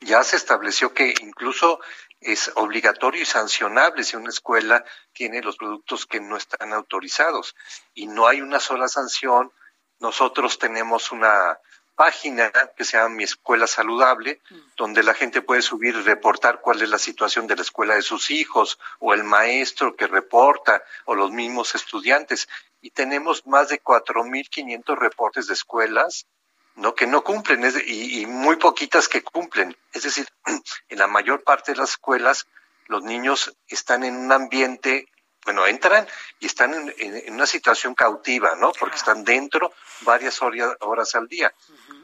ya 0.02 0.24
se 0.24 0.36
estableció 0.36 0.94
que 0.94 1.16
incluso 1.22 1.80
es 2.22 2.52
obligatorio 2.56 3.22
y 3.22 3.26
sancionable 3.26 4.04
si 4.04 4.16
una 4.16 4.30
escuela 4.30 4.84
tiene 5.14 5.42
los 5.42 5.58
productos 5.58 6.06
que 6.06 6.20
no 6.20 6.38
están 6.38 6.74
autorizados 6.74 7.56
y 7.94 8.08
no 8.08 8.28
hay 8.28 8.42
una 8.42 8.60
sola 8.60 8.88
sanción. 8.88 9.52
Nosotros 10.00 10.60
tenemos 10.60 11.12
una 11.12 11.60
página 11.96 12.52
que 12.76 12.84
se 12.84 12.98
llama 12.98 13.16
Mi 13.16 13.24
Escuela 13.24 13.68
Saludable, 13.68 14.42
mm. 14.50 14.56
donde 14.78 15.04
la 15.04 15.14
gente 15.14 15.42
puede 15.42 15.62
subir 15.62 15.96
y 15.96 16.02
reportar 16.02 16.62
cuál 16.62 16.82
es 16.82 16.90
la 16.90 17.00
situación 17.00 17.48
de 17.48 17.56
la 17.56 17.62
escuela 17.62 17.96
de 17.96 18.02
sus 18.02 18.32
hijos, 18.32 18.80
o 19.00 19.14
el 19.14 19.24
maestro 19.24 19.96
que 19.96 20.08
reporta, 20.08 20.84
o 21.06 21.16
los 21.16 21.32
mismos 21.32 21.76
estudiantes. 21.76 22.48
Y 22.82 22.92
tenemos 22.92 23.48
más 23.48 23.70
de 23.70 23.82
4.500 23.82 24.98
reportes 24.98 25.48
de 25.48 25.54
escuelas 25.54 26.28
¿no? 26.76 26.94
que 26.94 27.08
no 27.08 27.24
cumplen 27.24 27.64
y, 27.86 28.22
y 28.22 28.26
muy 28.26 28.58
poquitas 28.58 29.08
que 29.08 29.24
cumplen. 29.24 29.76
Es 29.94 30.04
decir, 30.04 30.28
en 30.90 31.00
la 31.00 31.08
mayor 31.08 31.44
parte 31.44 31.72
de 31.72 31.78
las 31.78 31.92
escuelas 31.92 32.48
los 32.88 33.04
niños 33.04 33.56
están 33.68 34.04
en 34.04 34.16
un 34.16 34.32
ambiente 34.32 35.08
bueno, 35.46 35.68
entran 35.68 36.08
y 36.40 36.48
están 36.48 36.92
en, 36.98 37.34
una 37.34 37.46
situación 37.46 37.94
cautiva, 37.94 38.56
¿no? 38.56 38.72
Porque 38.74 38.98
están 38.98 39.24
dentro 39.24 39.72
varias 40.02 40.42
horas, 40.42 41.16
al 41.16 41.28
día. 41.28 41.54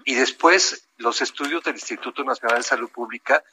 Y 0.05 0.13
después 0.13 0.87
los 0.97 1.21
estudios 1.21 1.63
del 1.63 1.75
Instituto 1.75 2.23
Nacional 2.23 2.57
de 2.57 2.63
Salud 2.63 2.89
Pública 2.91 3.43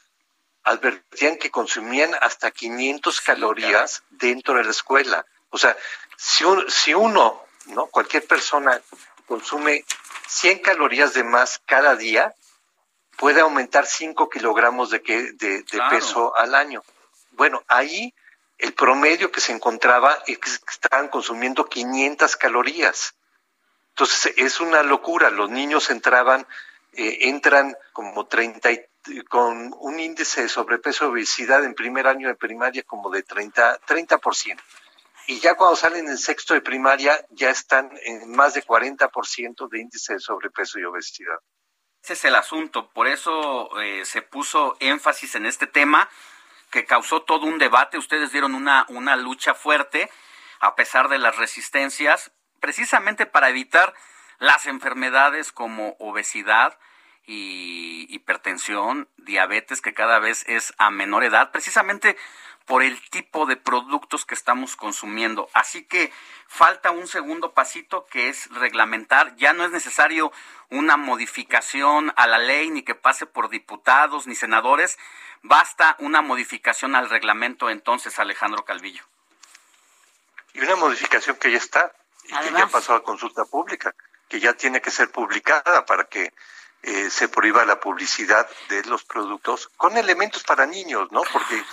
advertían 0.63 1.37
que 1.37 1.49
consumían 1.49 2.11
hasta 2.21 2.51
500 2.51 3.21
calorías 3.21 4.03
dentro 4.11 4.55
de 4.55 4.63
la 4.63 4.71
escuela. 4.71 5.25
O 5.49 5.57
sea, 5.57 5.75
si, 6.15 6.45
si 6.67 6.93
uno, 6.93 7.43
¿no? 7.67 7.87
Cualquier 7.87 8.27
persona 8.27 8.79
consume 9.25 9.85
100 10.27 10.59
calorías 10.59 11.15
de 11.15 11.23
más 11.23 11.61
cada 11.65 11.95
día, 11.95 12.35
puede 13.17 13.41
aumentar 13.41 13.87
5 13.87 14.29
kilogramos 14.29 14.91
de, 14.91 14.99
de, 14.99 15.63
peso 15.89 16.35
al 16.37 16.53
año. 16.53 16.83
Bueno, 17.31 17.63
ahí 17.67 18.13
el 18.59 18.73
promedio 18.73 19.31
que 19.31 19.41
se 19.41 19.53
encontraba 19.53 20.21
es 20.27 20.37
que 20.37 20.49
estaban 20.69 21.07
consumiendo 21.07 21.65
500 21.65 22.35
calorías. 22.35 23.15
Entonces 23.89 24.33
es 24.37 24.59
una 24.59 24.83
locura. 24.83 25.29
Los 25.29 25.49
niños 25.49 25.89
entraban, 25.89 26.45
eh, 26.93 27.19
entran 27.21 27.75
como 27.93 28.27
30 28.27 28.69
con 29.29 29.73
un 29.79 29.99
índice 29.99 30.43
de 30.43 30.49
sobrepeso 30.49 31.05
y 31.05 31.07
obesidad 31.07 31.63
en 31.63 31.73
primer 31.73 32.05
año 32.05 32.27
de 32.27 32.35
primaria 32.35 32.83
como 32.83 33.09
de 33.09 33.23
30, 33.23 33.79
30%. 33.87 34.61
Y 35.27 35.39
ya 35.39 35.55
cuando 35.55 35.77
salen 35.77 36.07
en 36.07 36.17
sexto 36.17 36.53
de 36.53 36.61
primaria 36.61 37.25
ya 37.29 37.49
están 37.49 37.91
en 38.03 38.29
más 38.31 38.55
de 38.55 38.63
40% 38.63 39.69
de 39.69 39.79
índice 39.79 40.13
de 40.13 40.19
sobrepeso 40.19 40.79
y 40.79 40.83
obesidad. 40.83 41.39
Ese 42.03 42.13
es 42.13 42.25
el 42.25 42.35
asunto, 42.35 42.89
por 42.91 43.07
eso 43.07 43.69
eh, 43.79 44.05
se 44.05 44.21
puso 44.21 44.75
énfasis 44.79 45.35
en 45.35 45.45
este 45.45 45.67
tema 45.67 46.09
que 46.71 46.85
causó 46.85 47.21
todo 47.21 47.45
un 47.45 47.57
debate. 47.57 47.97
Ustedes 47.97 48.31
dieron 48.31 48.55
una, 48.55 48.85
una 48.89 49.15
lucha 49.15 49.53
fuerte 49.53 50.09
a 50.59 50.75
pesar 50.75 51.07
de 51.07 51.17
las 51.17 51.37
resistencias, 51.37 52.31
precisamente 52.59 53.25
para 53.25 53.49
evitar 53.49 53.93
las 54.39 54.65
enfermedades 54.65 55.51
como 55.51 55.95
obesidad 55.99 56.77
y 57.25 58.07
hipertensión, 58.09 59.07
diabetes, 59.17 59.81
que 59.81 59.93
cada 59.93 60.19
vez 60.19 60.43
es 60.47 60.73
a 60.77 60.89
menor 60.89 61.23
edad, 61.23 61.51
precisamente 61.51 62.17
por 62.69 62.83
el 62.83 63.01
tipo 63.09 63.47
de 63.47 63.57
productos 63.57 64.27
que 64.27 64.35
estamos 64.35 64.75
consumiendo. 64.75 65.49
Así 65.55 65.85
que 65.85 66.13
falta 66.47 66.91
un 66.91 67.07
segundo 67.07 67.51
pasito 67.53 68.05
que 68.05 68.29
es 68.29 68.47
reglamentar. 68.51 69.35
Ya 69.37 69.53
no 69.53 69.65
es 69.65 69.71
necesario 69.71 70.31
una 70.69 70.95
modificación 70.95 72.13
a 72.15 72.27
la 72.27 72.37
ley 72.37 72.69
ni 72.69 72.83
que 72.83 72.93
pase 72.93 73.25
por 73.25 73.49
diputados 73.49 74.27
ni 74.27 74.35
senadores. 74.35 74.99
Basta 75.41 75.95
una 75.97 76.21
modificación 76.21 76.93
al 76.95 77.09
reglamento 77.09 77.71
entonces, 77.71 78.19
Alejandro 78.19 78.63
Calvillo. 78.65 79.03
Y 80.53 80.61
una 80.61 80.75
modificación 80.75 81.37
que 81.37 81.49
ya 81.49 81.57
está 81.57 81.91
y 82.25 82.37
que 82.37 82.51
ya 82.51 82.67
pasó 82.67 82.93
a 82.93 83.01
consulta 83.01 83.45
pública, 83.45 83.95
que 84.27 84.39
ya 84.39 84.53
tiene 84.53 84.79
que 84.79 84.91
ser 84.91 85.09
publicada 85.11 85.87
para 85.87 86.03
que 86.03 86.31
eh, 86.83 87.09
se 87.09 87.29
prohíba 87.29 87.65
la 87.65 87.79
publicidad 87.79 88.47
de 88.69 88.83
los 88.83 89.05
productos 89.05 89.69
con 89.75 89.97
elementos 89.97 90.43
para 90.43 90.67
niños, 90.67 91.11
¿no? 91.11 91.23
Porque 91.33 91.63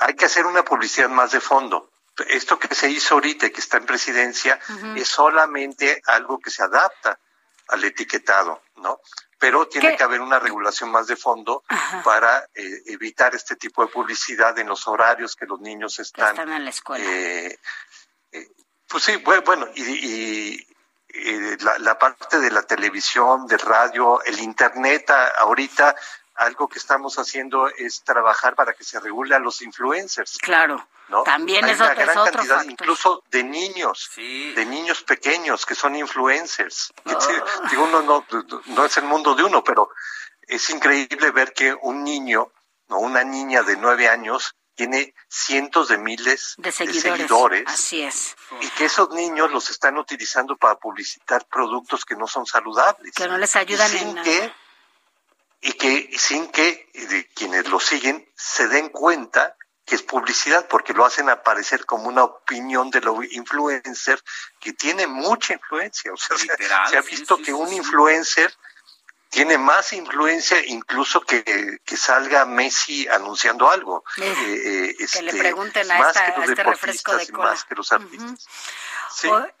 hay 0.00 0.14
que 0.14 0.24
hacer 0.24 0.46
una 0.46 0.64
publicidad 0.64 1.08
más 1.08 1.32
de 1.32 1.40
fondo. 1.40 1.90
Esto 2.28 2.58
que 2.58 2.74
se 2.74 2.90
hizo 2.90 3.14
ahorita 3.14 3.46
y 3.46 3.50
que 3.50 3.60
está 3.60 3.76
en 3.76 3.86
presidencia 3.86 4.58
es 4.96 5.08
solamente 5.08 6.02
algo 6.06 6.38
que 6.38 6.50
se 6.50 6.62
adapta 6.62 7.18
al 7.68 7.84
etiquetado, 7.84 8.62
¿no? 8.76 9.00
Pero 9.38 9.68
tiene 9.68 9.96
que 9.96 10.02
haber 10.02 10.20
una 10.20 10.38
regulación 10.38 10.90
más 10.90 11.06
de 11.06 11.16
fondo 11.16 11.64
para 12.04 12.46
eh, 12.54 12.82
evitar 12.86 13.34
este 13.34 13.56
tipo 13.56 13.84
de 13.84 13.90
publicidad 13.90 14.58
en 14.58 14.68
los 14.68 14.86
horarios 14.86 15.34
que 15.34 15.46
los 15.46 15.60
niños 15.60 15.98
están, 15.98 16.30
están 16.30 16.52
en 16.52 16.64
la 16.64 16.70
escuela. 16.70 17.04
Eh, 17.04 17.58
eh, 18.32 18.48
pues 18.86 19.04
sí, 19.04 19.16
bueno, 19.16 19.68
y, 19.74 20.66
la, 21.60 21.78
la, 21.78 21.98
parte 21.98 22.38
de 22.38 22.50
la 22.50 22.62
televisión, 22.62 23.46
de 23.46 23.56
radio, 23.56 24.22
el 24.24 24.38
internet 24.40 25.10
ahorita 25.38 25.96
algo 26.40 26.68
que 26.68 26.78
estamos 26.78 27.18
haciendo 27.18 27.68
es 27.68 28.02
trabajar 28.02 28.54
para 28.54 28.72
que 28.72 28.82
se 28.82 28.98
regule 28.98 29.34
a 29.34 29.38
los 29.38 29.60
influencers. 29.60 30.38
Claro. 30.38 30.88
¿no? 31.08 31.22
También 31.22 31.64
Hay 31.64 31.72
es, 31.72 31.80
una 31.80 31.94
gran 31.94 32.16
otro 32.16 32.32
cantidad, 32.32 32.64
incluso 32.64 33.22
de 33.30 33.44
niños, 33.44 34.10
de 34.16 34.64
niños 34.64 35.02
pequeños 35.02 35.66
que 35.66 35.74
son 35.74 35.96
influencers. 35.96 36.92
Ah. 37.04 37.68
Digo, 37.70 37.84
uno 37.84 38.02
no, 38.02 38.24
no 38.66 38.84
es 38.84 38.96
el 38.96 39.04
mundo 39.04 39.34
de 39.34 39.44
uno, 39.44 39.62
pero 39.62 39.90
es 40.42 40.70
increíble 40.70 41.30
ver 41.30 41.52
que 41.52 41.74
un 41.74 42.04
niño 42.04 42.50
o 42.88 42.98
una 42.98 43.22
niña 43.22 43.62
de 43.62 43.76
nueve 43.76 44.08
años 44.08 44.56
tiene 44.74 45.14
cientos 45.28 45.88
de 45.88 45.98
miles 45.98 46.54
de 46.56 46.72
seguidores, 46.72 47.64
Así 47.66 48.00
es. 48.00 48.34
Y 48.62 48.68
que 48.70 48.86
esos 48.86 49.10
niños 49.10 49.50
los 49.50 49.68
están 49.68 49.98
utilizando 49.98 50.56
para 50.56 50.76
publicitar 50.76 51.44
productos 51.48 52.06
que 52.06 52.16
no 52.16 52.26
son 52.26 52.46
saludables. 52.46 53.12
Que 53.14 53.28
no 53.28 53.36
les 53.36 53.54
ayudan 53.56 53.94
en 53.94 54.14
nada 54.14 54.54
y 55.60 55.72
que 55.72 56.10
sin 56.18 56.48
que 56.48 56.88
quienes 57.34 57.68
lo 57.68 57.80
siguen 57.80 58.26
se 58.34 58.68
den 58.68 58.88
cuenta 58.88 59.56
que 59.84 59.96
es 59.96 60.02
publicidad 60.02 60.68
porque 60.68 60.94
lo 60.94 61.04
hacen 61.04 61.28
aparecer 61.28 61.84
como 61.84 62.04
una 62.04 62.22
opinión 62.22 62.90
de 62.90 63.00
los 63.00 63.24
influencer 63.32 64.22
que 64.60 64.72
tiene 64.72 65.08
mucha 65.08 65.54
influencia. 65.54 66.12
O 66.12 66.16
sea, 66.16 66.36
se 66.88 66.96
ha 66.96 67.02
visto 67.02 67.36
que 67.38 67.52
un 67.52 67.72
influencer 67.72 68.54
tiene 69.30 69.58
más 69.58 69.92
influencia 69.92 70.64
incluso 70.66 71.20
que, 71.22 71.80
que 71.84 71.96
salga 71.96 72.44
Messi 72.44 73.08
anunciando 73.08 73.68
algo. 73.68 74.04
Eh, 74.16 74.94
eh, 75.00 75.06
que 75.12 75.22
le 75.22 75.30
este, 75.30 75.40
pregunten 75.40 75.90
a, 75.90 76.10
este 76.44 76.62
refresco 76.62 77.16
de 77.16 77.28
cola. 77.28 77.50
Más 77.50 77.64
que 77.64 77.74
los 77.74 77.90
artistas. 77.90 78.46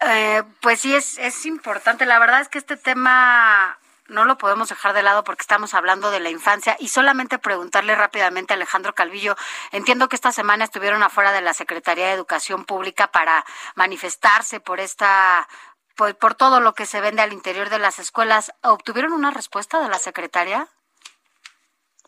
Eh, 0.00 0.44
pues 0.60 0.80
sí, 0.80 0.94
es, 0.94 1.18
es 1.18 1.44
importante. 1.44 2.06
La 2.06 2.20
verdad 2.20 2.40
es 2.40 2.48
que 2.48 2.58
este 2.58 2.76
tema 2.76 3.79
no 4.10 4.24
lo 4.24 4.36
podemos 4.36 4.68
dejar 4.68 4.92
de 4.92 5.02
lado 5.02 5.24
porque 5.24 5.42
estamos 5.42 5.72
hablando 5.74 6.10
de 6.10 6.20
la 6.20 6.30
infancia 6.30 6.76
y 6.78 6.88
solamente 6.88 7.38
preguntarle 7.38 7.94
rápidamente 7.94 8.52
a 8.52 8.56
Alejandro 8.56 8.94
Calvillo, 8.94 9.36
entiendo 9.72 10.08
que 10.08 10.16
esta 10.16 10.32
semana 10.32 10.64
estuvieron 10.64 11.02
afuera 11.02 11.32
de 11.32 11.40
la 11.40 11.54
Secretaría 11.54 12.06
de 12.06 12.12
Educación 12.12 12.64
Pública 12.64 13.10
para 13.10 13.44
manifestarse 13.74 14.60
por 14.60 14.80
esta 14.80 15.48
por, 15.96 16.16
por 16.16 16.34
todo 16.34 16.60
lo 16.60 16.74
que 16.74 16.86
se 16.86 17.00
vende 17.00 17.22
al 17.22 17.32
interior 17.32 17.70
de 17.70 17.78
las 17.78 17.98
escuelas. 17.98 18.52
¿Obtuvieron 18.62 19.12
una 19.12 19.30
respuesta 19.30 19.80
de 19.80 19.88
la 19.88 19.98
secretaria? 19.98 20.68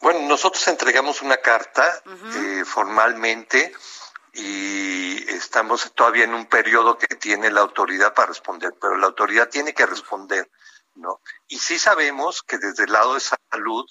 Bueno, 0.00 0.20
nosotros 0.26 0.66
entregamos 0.66 1.22
una 1.22 1.36
carta 1.36 2.02
eh, 2.34 2.64
formalmente 2.66 3.72
y 4.32 5.30
estamos 5.30 5.92
todavía 5.94 6.24
en 6.24 6.34
un 6.34 6.46
periodo 6.46 6.98
que 6.98 7.14
tiene 7.14 7.50
la 7.52 7.60
autoridad 7.60 8.12
para 8.12 8.28
responder, 8.28 8.74
pero 8.80 8.96
la 8.96 9.06
autoridad 9.06 9.48
tiene 9.48 9.74
que 9.74 9.86
responder 9.86 10.50
¿no? 10.94 11.20
Y 11.48 11.58
sí 11.58 11.78
sabemos 11.78 12.42
que 12.42 12.58
desde 12.58 12.84
el 12.84 12.92
lado 12.92 13.14
de 13.14 13.20
salud, 13.20 13.86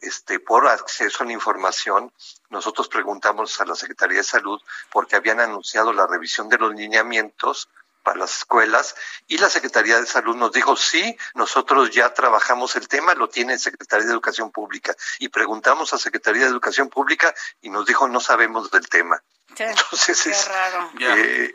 este, 0.00 0.38
por 0.38 0.68
acceso 0.68 1.22
a 1.22 1.26
la 1.26 1.32
información, 1.32 2.12
nosotros 2.50 2.88
preguntamos 2.88 3.60
a 3.60 3.64
la 3.64 3.74
Secretaría 3.74 4.18
de 4.18 4.24
Salud 4.24 4.60
porque 4.90 5.16
habían 5.16 5.40
anunciado 5.40 5.92
la 5.92 6.06
revisión 6.06 6.48
de 6.48 6.58
los 6.58 6.74
lineamientos 6.74 7.68
para 8.02 8.18
las 8.18 8.36
escuelas 8.38 8.94
y 9.26 9.38
la 9.38 9.48
Secretaría 9.48 9.98
de 9.98 10.06
Salud 10.06 10.36
nos 10.36 10.52
dijo, 10.52 10.76
sí, 10.76 11.16
nosotros 11.34 11.90
ya 11.90 12.12
trabajamos 12.12 12.76
el 12.76 12.86
tema, 12.86 13.14
lo 13.14 13.28
tiene 13.28 13.58
Secretaría 13.58 14.06
de 14.06 14.12
Educación 14.12 14.50
Pública. 14.52 14.94
Y 15.18 15.30
preguntamos 15.30 15.94
a 15.94 15.98
Secretaría 15.98 16.42
de 16.42 16.50
Educación 16.50 16.90
Pública 16.90 17.34
y 17.62 17.70
nos 17.70 17.86
dijo, 17.86 18.06
no 18.06 18.20
sabemos 18.20 18.70
del 18.70 18.88
tema. 18.88 19.22
Entonces 19.56 20.26
es, 20.26 20.50
eh, 21.00 21.54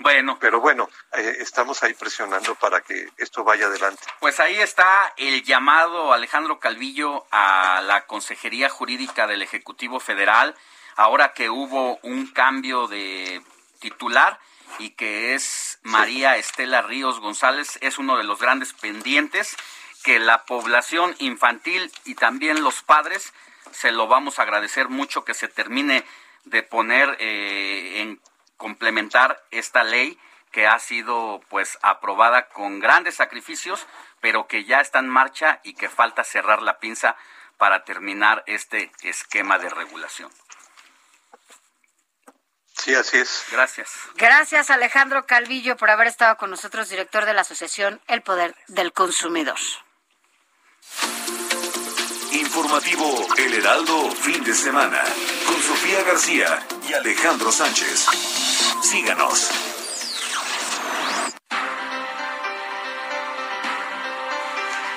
bueno. 0.00 0.38
Pero 0.40 0.60
bueno, 0.60 0.88
eh, 1.12 1.36
estamos 1.40 1.82
ahí 1.82 1.94
presionando 1.94 2.54
para 2.54 2.80
que 2.80 3.08
esto 3.16 3.44
vaya 3.44 3.66
adelante. 3.66 4.02
Pues 4.20 4.40
ahí 4.40 4.56
está 4.56 5.12
el 5.16 5.42
llamado 5.42 6.12
Alejandro 6.12 6.58
Calvillo 6.58 7.26
a 7.30 7.82
la 7.82 8.06
Consejería 8.06 8.68
Jurídica 8.68 9.26
del 9.26 9.42
Ejecutivo 9.42 10.00
Federal, 10.00 10.54
ahora 10.96 11.32
que 11.32 11.50
hubo 11.50 11.98
un 12.02 12.26
cambio 12.28 12.86
de 12.86 13.42
titular 13.80 14.38
y 14.78 14.90
que 14.90 15.34
es 15.34 15.78
María 15.82 16.36
Estela 16.36 16.82
Ríos 16.82 17.20
González, 17.20 17.78
es 17.80 17.98
uno 17.98 18.16
de 18.16 18.24
los 18.24 18.40
grandes 18.40 18.72
pendientes 18.72 19.56
que 20.02 20.18
la 20.18 20.44
población 20.44 21.14
infantil 21.18 21.90
y 22.04 22.14
también 22.14 22.62
los 22.62 22.82
padres 22.82 23.32
se 23.72 23.90
lo 23.90 24.06
vamos 24.06 24.38
a 24.38 24.42
agradecer 24.42 24.88
mucho 24.88 25.24
que 25.24 25.34
se 25.34 25.48
termine 25.48 26.04
de 26.44 26.62
poner 26.62 27.16
eh, 27.20 28.02
en 28.02 28.20
complementar 28.56 29.42
esta 29.50 29.84
ley 29.84 30.18
que 30.50 30.66
ha 30.66 30.78
sido 30.78 31.40
pues 31.48 31.78
aprobada 31.82 32.48
con 32.48 32.78
grandes 32.78 33.16
sacrificios, 33.16 33.86
pero 34.20 34.46
que 34.46 34.64
ya 34.64 34.80
está 34.80 35.00
en 35.00 35.08
marcha 35.08 35.60
y 35.64 35.74
que 35.74 35.88
falta 35.88 36.22
cerrar 36.22 36.62
la 36.62 36.78
pinza 36.78 37.16
para 37.58 37.84
terminar 37.84 38.44
este 38.46 38.92
esquema 39.02 39.58
de 39.58 39.68
regulación. 39.68 40.30
Sí, 42.76 42.94
así 42.94 43.18
es. 43.18 43.46
Gracias. 43.50 43.90
Gracias 44.16 44.70
Alejandro 44.70 45.26
Calvillo 45.26 45.76
por 45.76 45.90
haber 45.90 46.06
estado 46.06 46.36
con 46.36 46.50
nosotros, 46.50 46.88
director 46.88 47.24
de 47.24 47.34
la 47.34 47.40
Asociación 47.40 48.00
El 48.06 48.22
Poder 48.22 48.54
del 48.68 48.92
Consumidor. 48.92 49.58
Informativo 52.32 53.26
El 53.38 53.54
Heraldo, 53.54 54.10
fin 54.10 54.42
de 54.44 54.54
semana, 54.54 55.02
con 55.46 55.60
Sofía 55.62 56.02
García 56.02 56.66
y 56.88 56.92
Alejandro 56.92 57.50
Sánchez. 57.50 58.43
Síganos. 58.84 59.50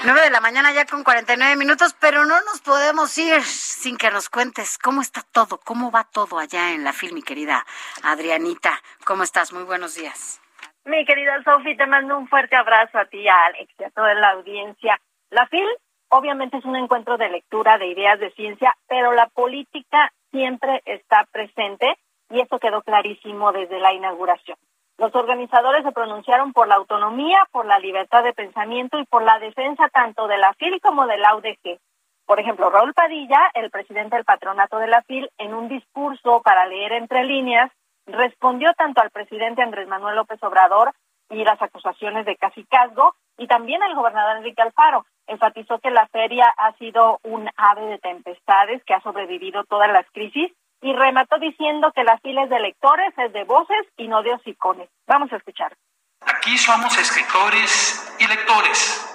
Nueve 0.04 0.22
de 0.24 0.30
la 0.30 0.42
mañana 0.42 0.74
ya 0.74 0.86
con 0.86 1.06
49 1.06 1.56
minutos, 1.56 1.96
pero 2.02 2.26
no 2.26 2.36
nos 2.42 2.60
podemos 2.60 3.18
ir 3.18 3.42
sin 3.44 3.96
que 3.96 4.12
nos 4.12 4.30
cuentes 4.30 4.78
cómo 4.78 5.00
está 5.00 5.22
todo, 5.32 5.62
cómo 5.64 5.90
va 5.90 6.04
todo 6.04 6.38
allá 6.38 6.74
en 6.74 6.84
la 6.84 6.92
FIL, 6.92 7.14
mi 7.14 7.24
querida 7.24 7.66
Adrianita. 8.04 8.78
¿Cómo 9.06 9.24
estás? 9.24 9.54
Muy 9.54 9.64
buenos 9.64 9.96
días. 9.96 10.42
Mi 10.84 11.06
querida 11.06 11.42
Sofi, 11.44 11.78
te 11.78 11.88
mando 11.88 12.18
un 12.18 12.28
fuerte 12.28 12.58
abrazo 12.58 13.00
a 13.00 13.06
ti, 13.06 13.26
a 13.26 13.46
Alex 13.46 13.74
y 13.80 13.84
a 13.86 13.90
toda 13.92 14.14
la 14.16 14.32
audiencia. 14.32 15.00
La 15.30 15.48
FIL 15.48 15.66
obviamente 16.10 16.58
es 16.58 16.66
un 16.66 16.76
encuentro 16.76 17.18
de 17.18 17.30
lectura 17.30 17.78
de 17.78 17.88
ideas 17.88 18.20
de 18.20 18.32
ciencia, 18.32 18.76
pero 18.90 19.14
la 19.14 19.28
política 19.28 20.12
siempre 20.32 20.82
está 20.86 21.26
presente 21.32 21.98
y 22.30 22.42
eso 22.42 22.60
quedó 22.60 22.82
clarísimo 22.82 23.52
desde 23.52 23.80
la 23.80 23.94
inauguración. 23.94 24.58
Los 24.98 25.14
organizadores 25.14 25.84
se 25.84 25.92
pronunciaron 25.92 26.54
por 26.54 26.68
la 26.68 26.76
autonomía, 26.76 27.48
por 27.52 27.66
la 27.66 27.78
libertad 27.78 28.24
de 28.24 28.34
pensamiento 28.34 28.98
y 29.00 29.06
por 29.06 29.22
la 29.22 29.38
defensa 29.38 29.90
tanto 29.90 30.28
de 30.28 30.40
la 30.40 30.54
FIL 30.56 30.82
como 30.82 31.06
de 31.06 31.18
la 31.18 31.36
UDG. 31.36 31.80
Por 32.26 32.40
ejemplo, 32.40 32.70
Raúl 32.70 32.94
Padilla, 32.94 33.52
el 33.54 33.70
presidente 33.70 34.16
del 34.16 34.26
patronato 34.26 34.80
de 34.80 34.88
la 34.88 35.04
FIL, 35.04 35.30
en 35.38 35.54
un 35.54 35.70
discurso 35.70 36.42
para 36.42 36.66
leer 36.66 36.94
entre 36.94 37.24
líneas, 37.24 37.72
respondió 38.08 38.74
tanto 38.74 39.02
al 39.02 39.12
presidente 39.12 39.62
Andrés 39.62 39.88
Manuel 39.88 40.16
López 40.16 40.42
Obrador 40.42 40.94
y 41.30 41.44
las 41.44 41.62
acusaciones 41.62 42.26
de 42.26 42.36
casicazgo, 42.36 43.16
y 43.38 43.48
también 43.48 43.84
al 43.84 43.94
gobernador 43.96 44.38
Enrique 44.38 44.62
Alfaro. 44.62 45.06
Enfatizó 45.28 45.78
que 45.80 45.92
la 45.92 46.08
feria 46.08 46.52
ha 46.58 46.74
sido 46.74 47.20
un 47.24 47.50
ave 47.56 47.86
de 47.86 48.00
tempestades 48.00 48.84
que 48.84 48.94
ha 48.94 49.02
sobrevivido 49.02 49.64
todas 49.66 49.92
las 49.92 50.10
crisis 50.12 50.52
y 50.82 50.94
remató 50.94 51.38
diciendo 51.40 51.92
que 51.96 52.04
la 52.04 52.18
fila 52.20 52.44
es 52.44 52.50
de 52.50 52.60
lectores, 52.60 53.14
es 53.18 53.34
de 53.34 53.44
voces 53.44 53.86
y 53.98 54.08
no 54.08 54.22
de 54.24 54.34
hocicones. 54.34 54.90
Vamos 55.08 55.32
a 55.34 55.38
escuchar. 55.38 55.76
Aquí 56.22 56.58
somos 56.58 56.98
escritores 56.98 58.16
y 58.20 58.28
lectores, 58.28 59.06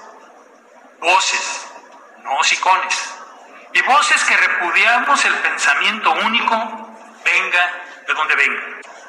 voces, 1.00 1.72
no 2.24 2.36
hocicones, 2.36 3.18
y 3.74 3.82
voces 3.82 4.24
que 4.24 4.36
repudiamos 4.36 5.24
el 5.24 5.34
pensamiento 5.34 6.12
único, 6.24 6.54
venga 7.24 7.72
de 8.06 8.14
donde 8.14 8.36
venga. 8.36 8.62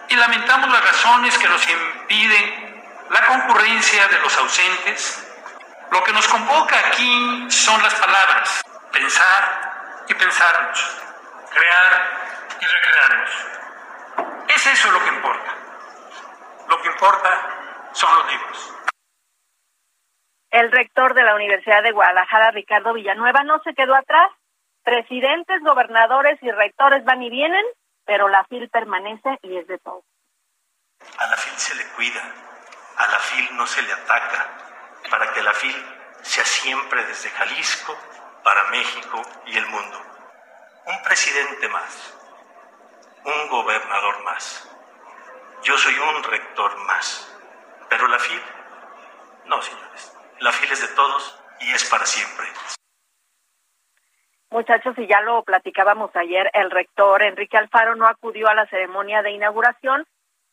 Y 0.10 0.16
lamentamos 0.16 0.72
las 0.72 0.86
razones 0.86 1.38
que 1.38 1.48
nos 1.48 1.68
impiden 1.70 2.74
la 3.10 3.26
concurrencia 3.26 4.08
de 4.08 4.20
los 4.20 4.38
ausentes. 4.38 5.28
Lo 5.92 6.04
que 6.04 6.14
nos 6.14 6.28
convoca 6.28 6.78
aquí 6.88 7.46
son 7.50 7.82
las 7.84 7.94
palabras, 7.96 8.62
pensar 8.92 10.04
y 10.08 10.14
pensarnos, 10.14 11.02
crear 11.52 12.23
y 12.64 12.68
recrearnos. 12.68 13.32
Es 14.48 14.68
eso 14.68 14.92
lo 14.92 15.00
que 15.04 15.10
importa. 15.10 15.56
Lo 16.70 16.82
que 16.82 16.88
importa 16.88 17.90
son 17.94 18.16
los 18.16 18.32
libros. 18.32 18.74
El 20.52 20.72
rector 20.72 21.14
de 21.14 21.24
la 21.24 21.36
Universidad 21.36 21.82
de 21.84 21.92
Guadalajara, 21.92 22.52
Ricardo 22.52 22.94
Villanueva, 22.94 23.44
no 23.44 23.60
se 23.64 23.74
quedó 23.74 23.96
atrás. 23.96 24.30
Presidentes, 24.84 25.62
gobernadores 25.64 26.38
y 26.44 26.52
rectores 26.52 27.04
van 27.06 27.24
y 27.24 27.30
vienen, 27.30 27.66
pero 28.06 28.28
la 28.28 28.44
FIL 28.46 28.70
permanece 28.70 29.40
y 29.42 29.58
es 29.58 29.68
de 29.68 29.80
todo. 29.80 30.04
A 31.18 31.28
la 31.28 31.38
FIL 31.38 31.58
se 31.58 31.76
le 31.76 31.86
cuida, 31.96 32.22
a 32.98 33.08
la 33.08 33.20
FIL 33.20 33.58
no 33.58 33.66
se 33.66 33.82
le 33.82 33.94
ataca, 33.94 34.48
para 35.10 35.34
que 35.34 35.42
la 35.42 35.54
FIL 35.54 35.76
sea 36.22 36.46
siempre 36.46 37.04
desde 37.06 37.30
Jalisco, 37.30 37.98
para 38.44 38.64
México 38.66 39.22
y 39.48 39.58
el 39.58 39.66
mundo. 39.68 40.02
Un 40.86 41.02
presidente 41.04 41.68
más, 41.70 42.23
un 43.26 43.50
gobernador 43.50 44.24
más. 44.24 44.70
Yo 45.64 45.78
soy 45.78 45.94
un 45.94 46.24
rector 46.24 46.78
más. 46.86 47.30
Pero 47.90 48.08
la 48.08 48.20
FIL, 48.20 48.42
no, 49.46 49.62
señores. 49.62 50.18
La 50.40 50.52
FIL 50.52 50.72
es 50.72 50.82
de 50.82 50.96
todos 50.96 51.40
y 51.62 51.72
es 51.72 51.90
para 51.90 52.06
siempre. 52.06 52.48
Muchachos, 54.50 54.96
y 54.98 55.08
ya 55.08 55.22
lo 55.22 55.44
platicábamos 55.44 56.16
ayer, 56.16 56.50
el 56.54 56.70
rector 56.70 57.24
Enrique 57.24 57.58
Alfaro 57.58 57.96
no 57.96 58.06
acudió 58.06 58.48
a 58.50 58.54
la 58.54 58.68
ceremonia 58.68 59.22
de 59.22 59.32
inauguración. 59.32 60.06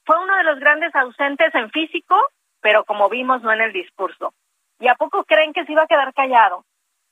Fue 0.05 0.19
uno 0.19 0.37
de 0.37 0.45
los 0.45 0.59
grandes 0.59 0.95
ausentes 0.95 1.55
en 1.55 1.71
físico, 1.71 2.17
pero 2.61 2.85
como 2.85 3.09
vimos, 3.09 3.43
no 3.43 3.53
en 3.53 3.61
el 3.61 3.73
discurso. 3.73 4.33
¿Y 4.79 4.89
a 4.89 4.95
poco 4.95 5.25
creen 5.25 5.53
que 5.53 5.67
se 5.67 5.73
iba 5.73 5.83
a 5.83 5.87
quedar 5.87 6.15
callado? 6.15 6.65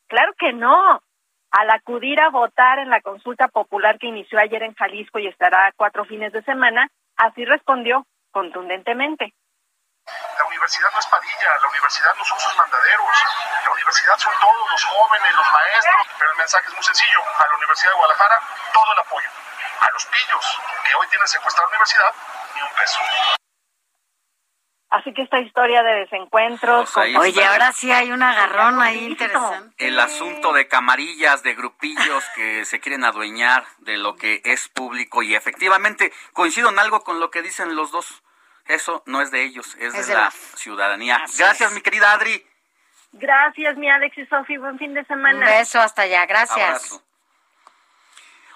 Claro 0.07 0.33
que 0.39 0.53
no 0.55 1.03
al 1.51 1.71
acudir 1.71 2.21
a 2.21 2.31
votar 2.31 2.79
en 2.79 2.91
la 2.91 3.01
consulta 3.01 3.49
popular 3.49 3.99
que 3.99 4.09
inició 4.09 4.39
ayer 4.39 4.63
en 4.63 4.75
Jalisco 4.75 5.19
y 5.19 5.29
estará 5.29 5.73
cuatro 5.77 6.05
fines 6.05 6.33
de 6.33 6.43
semana, 6.43 6.89
así 7.17 7.45
respondió 7.45 8.07
contundentemente. 8.31 9.35
La 10.39 10.45
universidad 10.47 10.89
no 10.93 10.99
es 10.99 11.07
Padilla, 11.07 11.51
la 11.61 11.69
universidad 11.69 12.15
no 12.17 12.25
son 12.25 12.41
sus 12.41 12.57
mandaderos, 12.57 13.13
la 13.65 13.73
universidad 13.73 14.17
son 14.17 14.33
todos 14.41 14.71
los 14.71 14.85
jóvenes, 14.85 15.37
los 15.37 15.53
maestros, 15.53 16.07
pero 16.19 16.31
el 16.33 16.39
mensaje 16.39 16.67
es 16.69 16.75
muy 16.75 16.85
sencillo, 16.85 17.21
a 17.21 17.47
la 17.47 17.57
Universidad 17.57 17.91
de 17.93 17.97
Guadalajara 17.97 18.41
todo 18.73 18.93
el 18.93 18.99
apoyo, 19.01 19.29
a 19.81 19.91
los 19.91 20.07
pillos 20.07 20.61
que 20.85 20.95
hoy 20.95 21.07
tienen 21.09 21.29
secuestrada 21.29 21.69
la 21.69 21.77
universidad, 21.77 22.13
ni 22.55 22.63
un 22.63 22.73
peso. 22.73 23.01
Así 24.91 25.13
que 25.13 25.23
esta 25.23 25.39
historia 25.39 25.83
de 25.83 26.01
desencuentros. 26.01 26.91
Pues 26.95 27.15
Oye, 27.17 27.45
ahora 27.45 27.73
sí 27.73 27.93
hay 27.93 28.11
un 28.11 28.23
agarrón 28.23 28.81
ahí 28.81 29.05
interesante. 29.05 29.75
El 29.87 30.01
asunto 30.01 30.55
de 30.55 30.67
camarillas, 30.67 31.43
de 31.43 31.55
grupillos 31.55 32.25
que 32.35 32.65
se 32.65 32.81
quieren 32.81 33.05
adueñar 33.05 33.65
de 33.79 33.99
lo 33.99 34.17
que 34.17 34.41
es 34.45 34.69
público 34.69 35.23
y 35.23 35.35
efectivamente 35.35 36.11
coincido 36.33 36.71
en 36.71 36.79
algo 36.79 37.01
con 37.05 37.21
lo 37.21 37.31
que 37.31 37.43
dicen 37.43 37.77
los 37.77 37.91
dos. 37.91 38.23
Eso 38.65 39.03
no 39.07 39.21
es 39.21 39.31
de 39.31 39.45
ellos, 39.45 39.77
es, 39.79 40.07
de, 40.07 40.15
la, 40.15 40.31
ciudadanía. 40.31 41.23
Gracias, 41.39 41.73
mi 41.73 41.81
querida 41.81 42.13
Adri. 42.13 42.47
Gracias, 43.13 43.77
mi 43.77 43.91
Alex 43.91 44.17
y 44.19 44.27
Sofi. 44.27 44.57
Buen 44.59 44.79
fin 44.79 44.95
de 44.95 45.05
semana. 45.05 45.39
Un 45.39 45.45
beso 45.45 45.81
hasta 45.81 46.03
allá. 46.03 46.25
Gracias. 46.27 47.03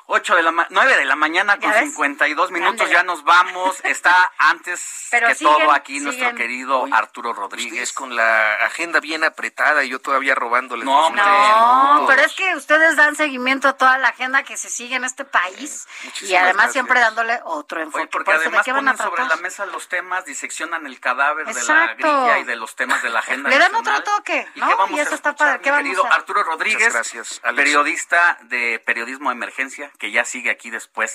8 0.06 0.36
de 0.36 0.42
la 0.42 0.50
ma 0.50 0.66
9 0.70 0.97
de 0.97 1.05
la 1.05 1.16
mañana 1.16 1.58
con 1.58 1.72
52 1.72 2.50
minutos, 2.50 2.90
ya 2.90 3.02
nos 3.02 3.24
vamos. 3.24 3.81
Está 3.84 4.32
antes 4.39 5.08
que 5.10 5.34
todo 5.36 5.72
aquí 5.72 6.00
nuestro 6.00 6.34
querido 6.34 6.86
Arturo 6.92 7.32
Rodríguez. 7.32 7.92
con 7.92 8.14
la 8.16 8.55
agenda 8.64 9.00
bien 9.00 9.24
apretada 9.24 9.84
y 9.84 9.90
yo 9.90 10.00
todavía 10.00 10.34
robándoles. 10.34 10.84
No, 10.84 11.10
no, 11.10 12.05
pero 12.06 12.22
es 12.22 12.34
que 12.34 12.55
ustedes 12.56 12.97
dan 12.97 13.16
seguimiento 13.16 13.68
a 13.68 13.74
toda 13.74 13.98
la 13.98 14.08
agenda 14.08 14.42
que 14.42 14.56
se 14.56 14.70
sigue 14.70 14.97
en 14.97 15.05
este 15.05 15.24
país 15.24 15.86
y 16.22 16.34
además 16.34 16.72
siempre 16.72 17.00
dándole 17.00 17.40
otro 17.44 17.81
enfoque. 17.81 18.06
porque 18.08 18.32
además 18.32 18.66
ponen 18.66 18.97
sobre 18.97 19.24
la 19.24 19.36
mesa 19.36 19.66
los 19.66 19.89
temas, 19.89 20.24
diseccionan 20.24 20.86
el 20.86 21.00
cadáver 21.00 21.47
de 21.47 21.64
la 21.64 21.94
grilla 21.94 22.39
y 22.39 22.44
de 22.44 22.56
los 22.56 22.74
temas 22.74 23.02
de 23.02 23.10
la 23.10 23.20
agenda. 23.20 23.48
Le 23.48 23.58
dan 23.58 23.74
otro 23.74 24.02
toque, 24.02 24.48
¿no? 24.56 24.89
Y, 24.90 24.98
eso 24.98 25.14
está 25.14 25.34
padre. 25.34 25.60
¿Qué 25.60 25.70
querido 25.70 26.05
a... 26.06 26.14
Arturo 26.14 26.42
Rodríguez, 26.42 26.92
gracias, 26.92 27.40
periodista 27.55 28.39
de 28.42 28.81
Periodismo 28.84 29.31
de 29.31 29.36
Emergencia 29.36 29.91
que 29.98 30.10
ya 30.10 30.24
sigue 30.24 30.50
aquí 30.50 30.70
después 30.70 31.14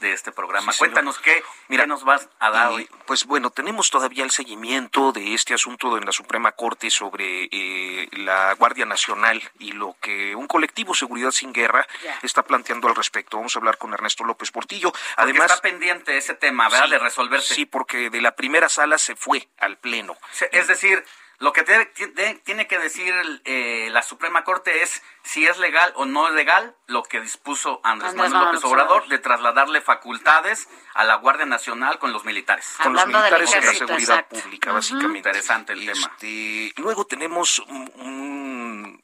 de, 0.00 0.12
este 0.12 0.32
programa. 0.32 0.72
Cuéntanos 0.76 1.18
qué, 1.18 1.42
Mira, 1.68 1.86
nos 1.86 2.04
vas 2.04 2.28
a 2.38 2.50
dar 2.50 2.72
hoy. 2.72 2.88
Pues 3.06 3.24
bueno, 3.24 3.50
tenemos 3.50 3.90
todavía 3.90 4.24
el 4.24 4.30
seguimiento 4.30 5.12
de 5.12 5.34
este 5.34 5.54
asunto 5.54 5.96
en 5.96 6.04
la 6.04 6.12
Suprema 6.12 6.52
Corte 6.52 6.90
sobre 6.90 7.48
eh, 7.50 8.08
la 8.12 8.54
Guardia 8.54 8.84
Nacional 8.84 9.42
y 9.58 9.72
lo 9.72 9.96
que 10.00 10.34
un 10.34 10.46
colectivo 10.46 10.94
Seguridad 10.94 11.30
Sin 11.30 11.52
Guerra 11.52 11.86
está 12.22 12.42
planteando 12.42 12.88
al 12.88 12.94
respecto. 12.94 13.36
Vamos 13.38 13.56
a 13.56 13.58
hablar 13.58 13.78
con 13.78 13.92
Ernesto 13.92 14.24
López 14.24 14.50
Portillo. 14.50 14.92
Además, 15.16 15.50
está 15.50 15.62
pendiente 15.62 16.16
ese 16.16 16.34
tema, 16.34 16.68
¿verdad? 16.68 16.88
de 16.88 16.98
resolverse. 16.98 17.54
Sí, 17.54 17.66
porque 17.66 18.10
de 18.10 18.20
la 18.20 18.34
primera 18.34 18.68
sala 18.68 18.98
se 18.98 19.16
fue 19.16 19.48
al 19.58 19.78
Pleno. 19.78 20.16
Es 20.52 20.68
decir, 20.68 21.04
lo 21.40 21.52
que 21.52 21.62
tiene 22.44 22.66
que 22.66 22.78
decir 22.78 23.14
eh, 23.44 23.88
la 23.92 24.02
Suprema 24.02 24.42
Corte 24.42 24.82
es 24.82 25.02
si 25.22 25.46
es 25.46 25.58
legal 25.58 25.92
o 25.94 26.04
no 26.04 26.26
es 26.26 26.34
legal 26.34 26.74
lo 26.86 27.04
que 27.04 27.20
dispuso 27.20 27.80
Andrés, 27.84 28.14
Manuel 28.14 28.46
López 28.46 28.64
Obrador 28.64 29.06
de 29.06 29.18
trasladarle 29.18 29.80
facultades 29.80 30.68
a 30.94 31.04
la 31.04 31.14
Guardia 31.16 31.46
Nacional 31.46 32.00
con 32.00 32.12
los 32.12 32.24
militares. 32.24 32.74
Con 32.82 32.92
los 32.92 33.06
militares 33.06 33.54
en 33.54 33.66
la 33.66 33.72
seguridad 33.72 34.26
pública, 34.26 34.72
básicamente. 34.72 35.18
Interesante 35.18 35.72
el 35.74 35.80
tema. 35.86 36.10
Este, 36.12 36.72
luego 36.80 37.06
tenemos 37.06 37.62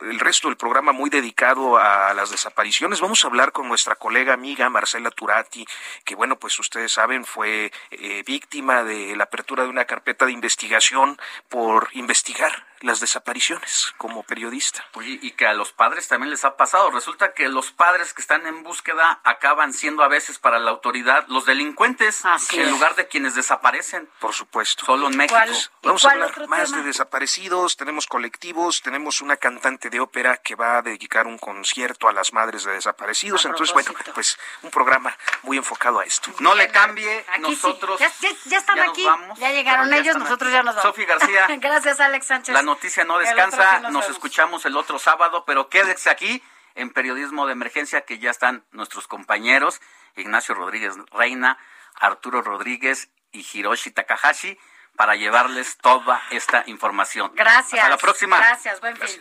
el 0.00 0.20
resto 0.20 0.48
del 0.48 0.56
programa 0.56 0.92
muy 0.92 1.10
dedicado 1.10 1.78
a 1.78 2.12
las 2.14 2.30
desapariciones. 2.30 3.00
Vamos 3.00 3.24
a 3.24 3.28
hablar 3.28 3.52
con 3.52 3.68
nuestra 3.68 3.96
colega 3.96 4.34
amiga 4.34 4.68
Marcela 4.68 5.10
Turati, 5.10 5.66
que 6.04 6.14
bueno, 6.14 6.38
pues 6.38 6.58
ustedes 6.58 6.92
saben, 6.92 7.24
fue 7.24 7.72
eh, 7.90 8.22
víctima 8.26 8.84
de 8.84 9.16
la 9.16 9.24
apertura 9.24 9.64
de 9.64 9.70
una 9.70 9.84
carpeta 9.84 10.26
de 10.26 10.32
investigación 10.32 11.18
por 11.48 11.88
investigar 11.92 12.73
las 12.84 13.00
desapariciones 13.00 13.94
como 13.96 14.22
periodista. 14.22 14.84
y 15.00 15.30
que 15.32 15.46
a 15.46 15.54
los 15.54 15.72
padres 15.72 16.06
también 16.06 16.30
les 16.30 16.44
ha 16.44 16.56
pasado. 16.56 16.90
Resulta 16.90 17.32
que 17.32 17.48
los 17.48 17.72
padres 17.72 18.12
que 18.12 18.20
están 18.20 18.46
en 18.46 18.62
búsqueda 18.62 19.20
acaban 19.24 19.72
siendo 19.72 20.02
a 20.04 20.08
veces 20.08 20.38
para 20.38 20.58
la 20.58 20.70
autoridad 20.70 21.24
los 21.28 21.46
delincuentes 21.46 22.22
en 22.52 22.70
lugar 22.70 22.94
de 22.94 23.08
quienes 23.08 23.34
desaparecen. 23.34 24.08
Por 24.20 24.34
supuesto. 24.34 24.84
Solo 24.84 25.08
en 25.08 25.16
México. 25.16 25.40
Vamos 25.82 26.04
a 26.04 26.12
hablar 26.12 26.48
más 26.48 26.72
de 26.72 26.82
desaparecidos, 26.82 27.76
tenemos 27.76 28.06
colectivos, 28.06 28.82
tenemos 28.82 29.20
una 29.20 29.36
cantante 29.36 29.90
de 29.90 30.00
ópera 30.00 30.36
que 30.36 30.54
va 30.54 30.78
a 30.78 30.82
dedicar 30.82 31.26
un 31.26 31.38
concierto 31.38 32.08
a 32.08 32.12
las 32.12 32.32
madres 32.32 32.64
de 32.64 32.72
desaparecidos. 32.72 33.44
Entonces, 33.46 33.72
bueno, 33.72 33.92
pues 34.14 34.38
un 34.62 34.70
programa 34.70 35.16
muy 35.42 35.56
enfocado 35.56 36.00
a 36.00 36.04
esto. 36.04 36.30
No 36.40 36.54
le 36.54 36.68
cambie, 36.68 37.24
nosotros 37.40 37.98
ya, 37.98 38.58
están 38.58 38.78
aquí, 38.80 39.06
ya 39.36 39.50
llegaron 39.52 39.92
ellos, 39.92 40.16
nosotros 40.16 40.52
ya 40.52 40.62
nos 40.62 40.74
vamos. 40.74 40.90
Sofía 40.90 41.06
García. 41.06 41.46
Gracias, 41.58 42.00
Alex 42.00 42.26
Sánchez 42.26 42.54
noticia 42.74 43.04
no 43.04 43.18
descansa. 43.18 43.80
Nos, 43.90 44.08
escuchamos 44.08 44.66
el 44.66 44.76
otro 44.76 44.98
sábado, 44.98 45.44
pero 45.46 45.68
quédese 45.68 46.10
aquí 46.10 46.42
en 46.74 46.90
Periodismo 46.90 47.46
de 47.46 47.52
Emergencia, 47.52 48.02
que 48.02 48.18
ya 48.18 48.30
están 48.30 48.64
nuestros 48.72 49.06
compañeros 49.06 49.80
Ignacio 50.16 50.54
Rodríguez 50.54 50.94
Reina, 51.12 51.58
Arturo 51.94 52.42
Rodríguez 52.42 53.10
y 53.32 53.46
Hiroshi 53.52 53.90
Takahashi 53.90 54.58
para 54.96 55.14
llevarles 55.16 55.76
toda 55.78 56.22
esta 56.30 56.64
información. 56.66 57.32
Gracias. 57.34 57.80
Hasta 57.80 57.88
la 57.88 57.98
próxima. 57.98 58.38
Gracias, 58.38 58.80
buen 58.80 58.96
fin. 58.96 59.20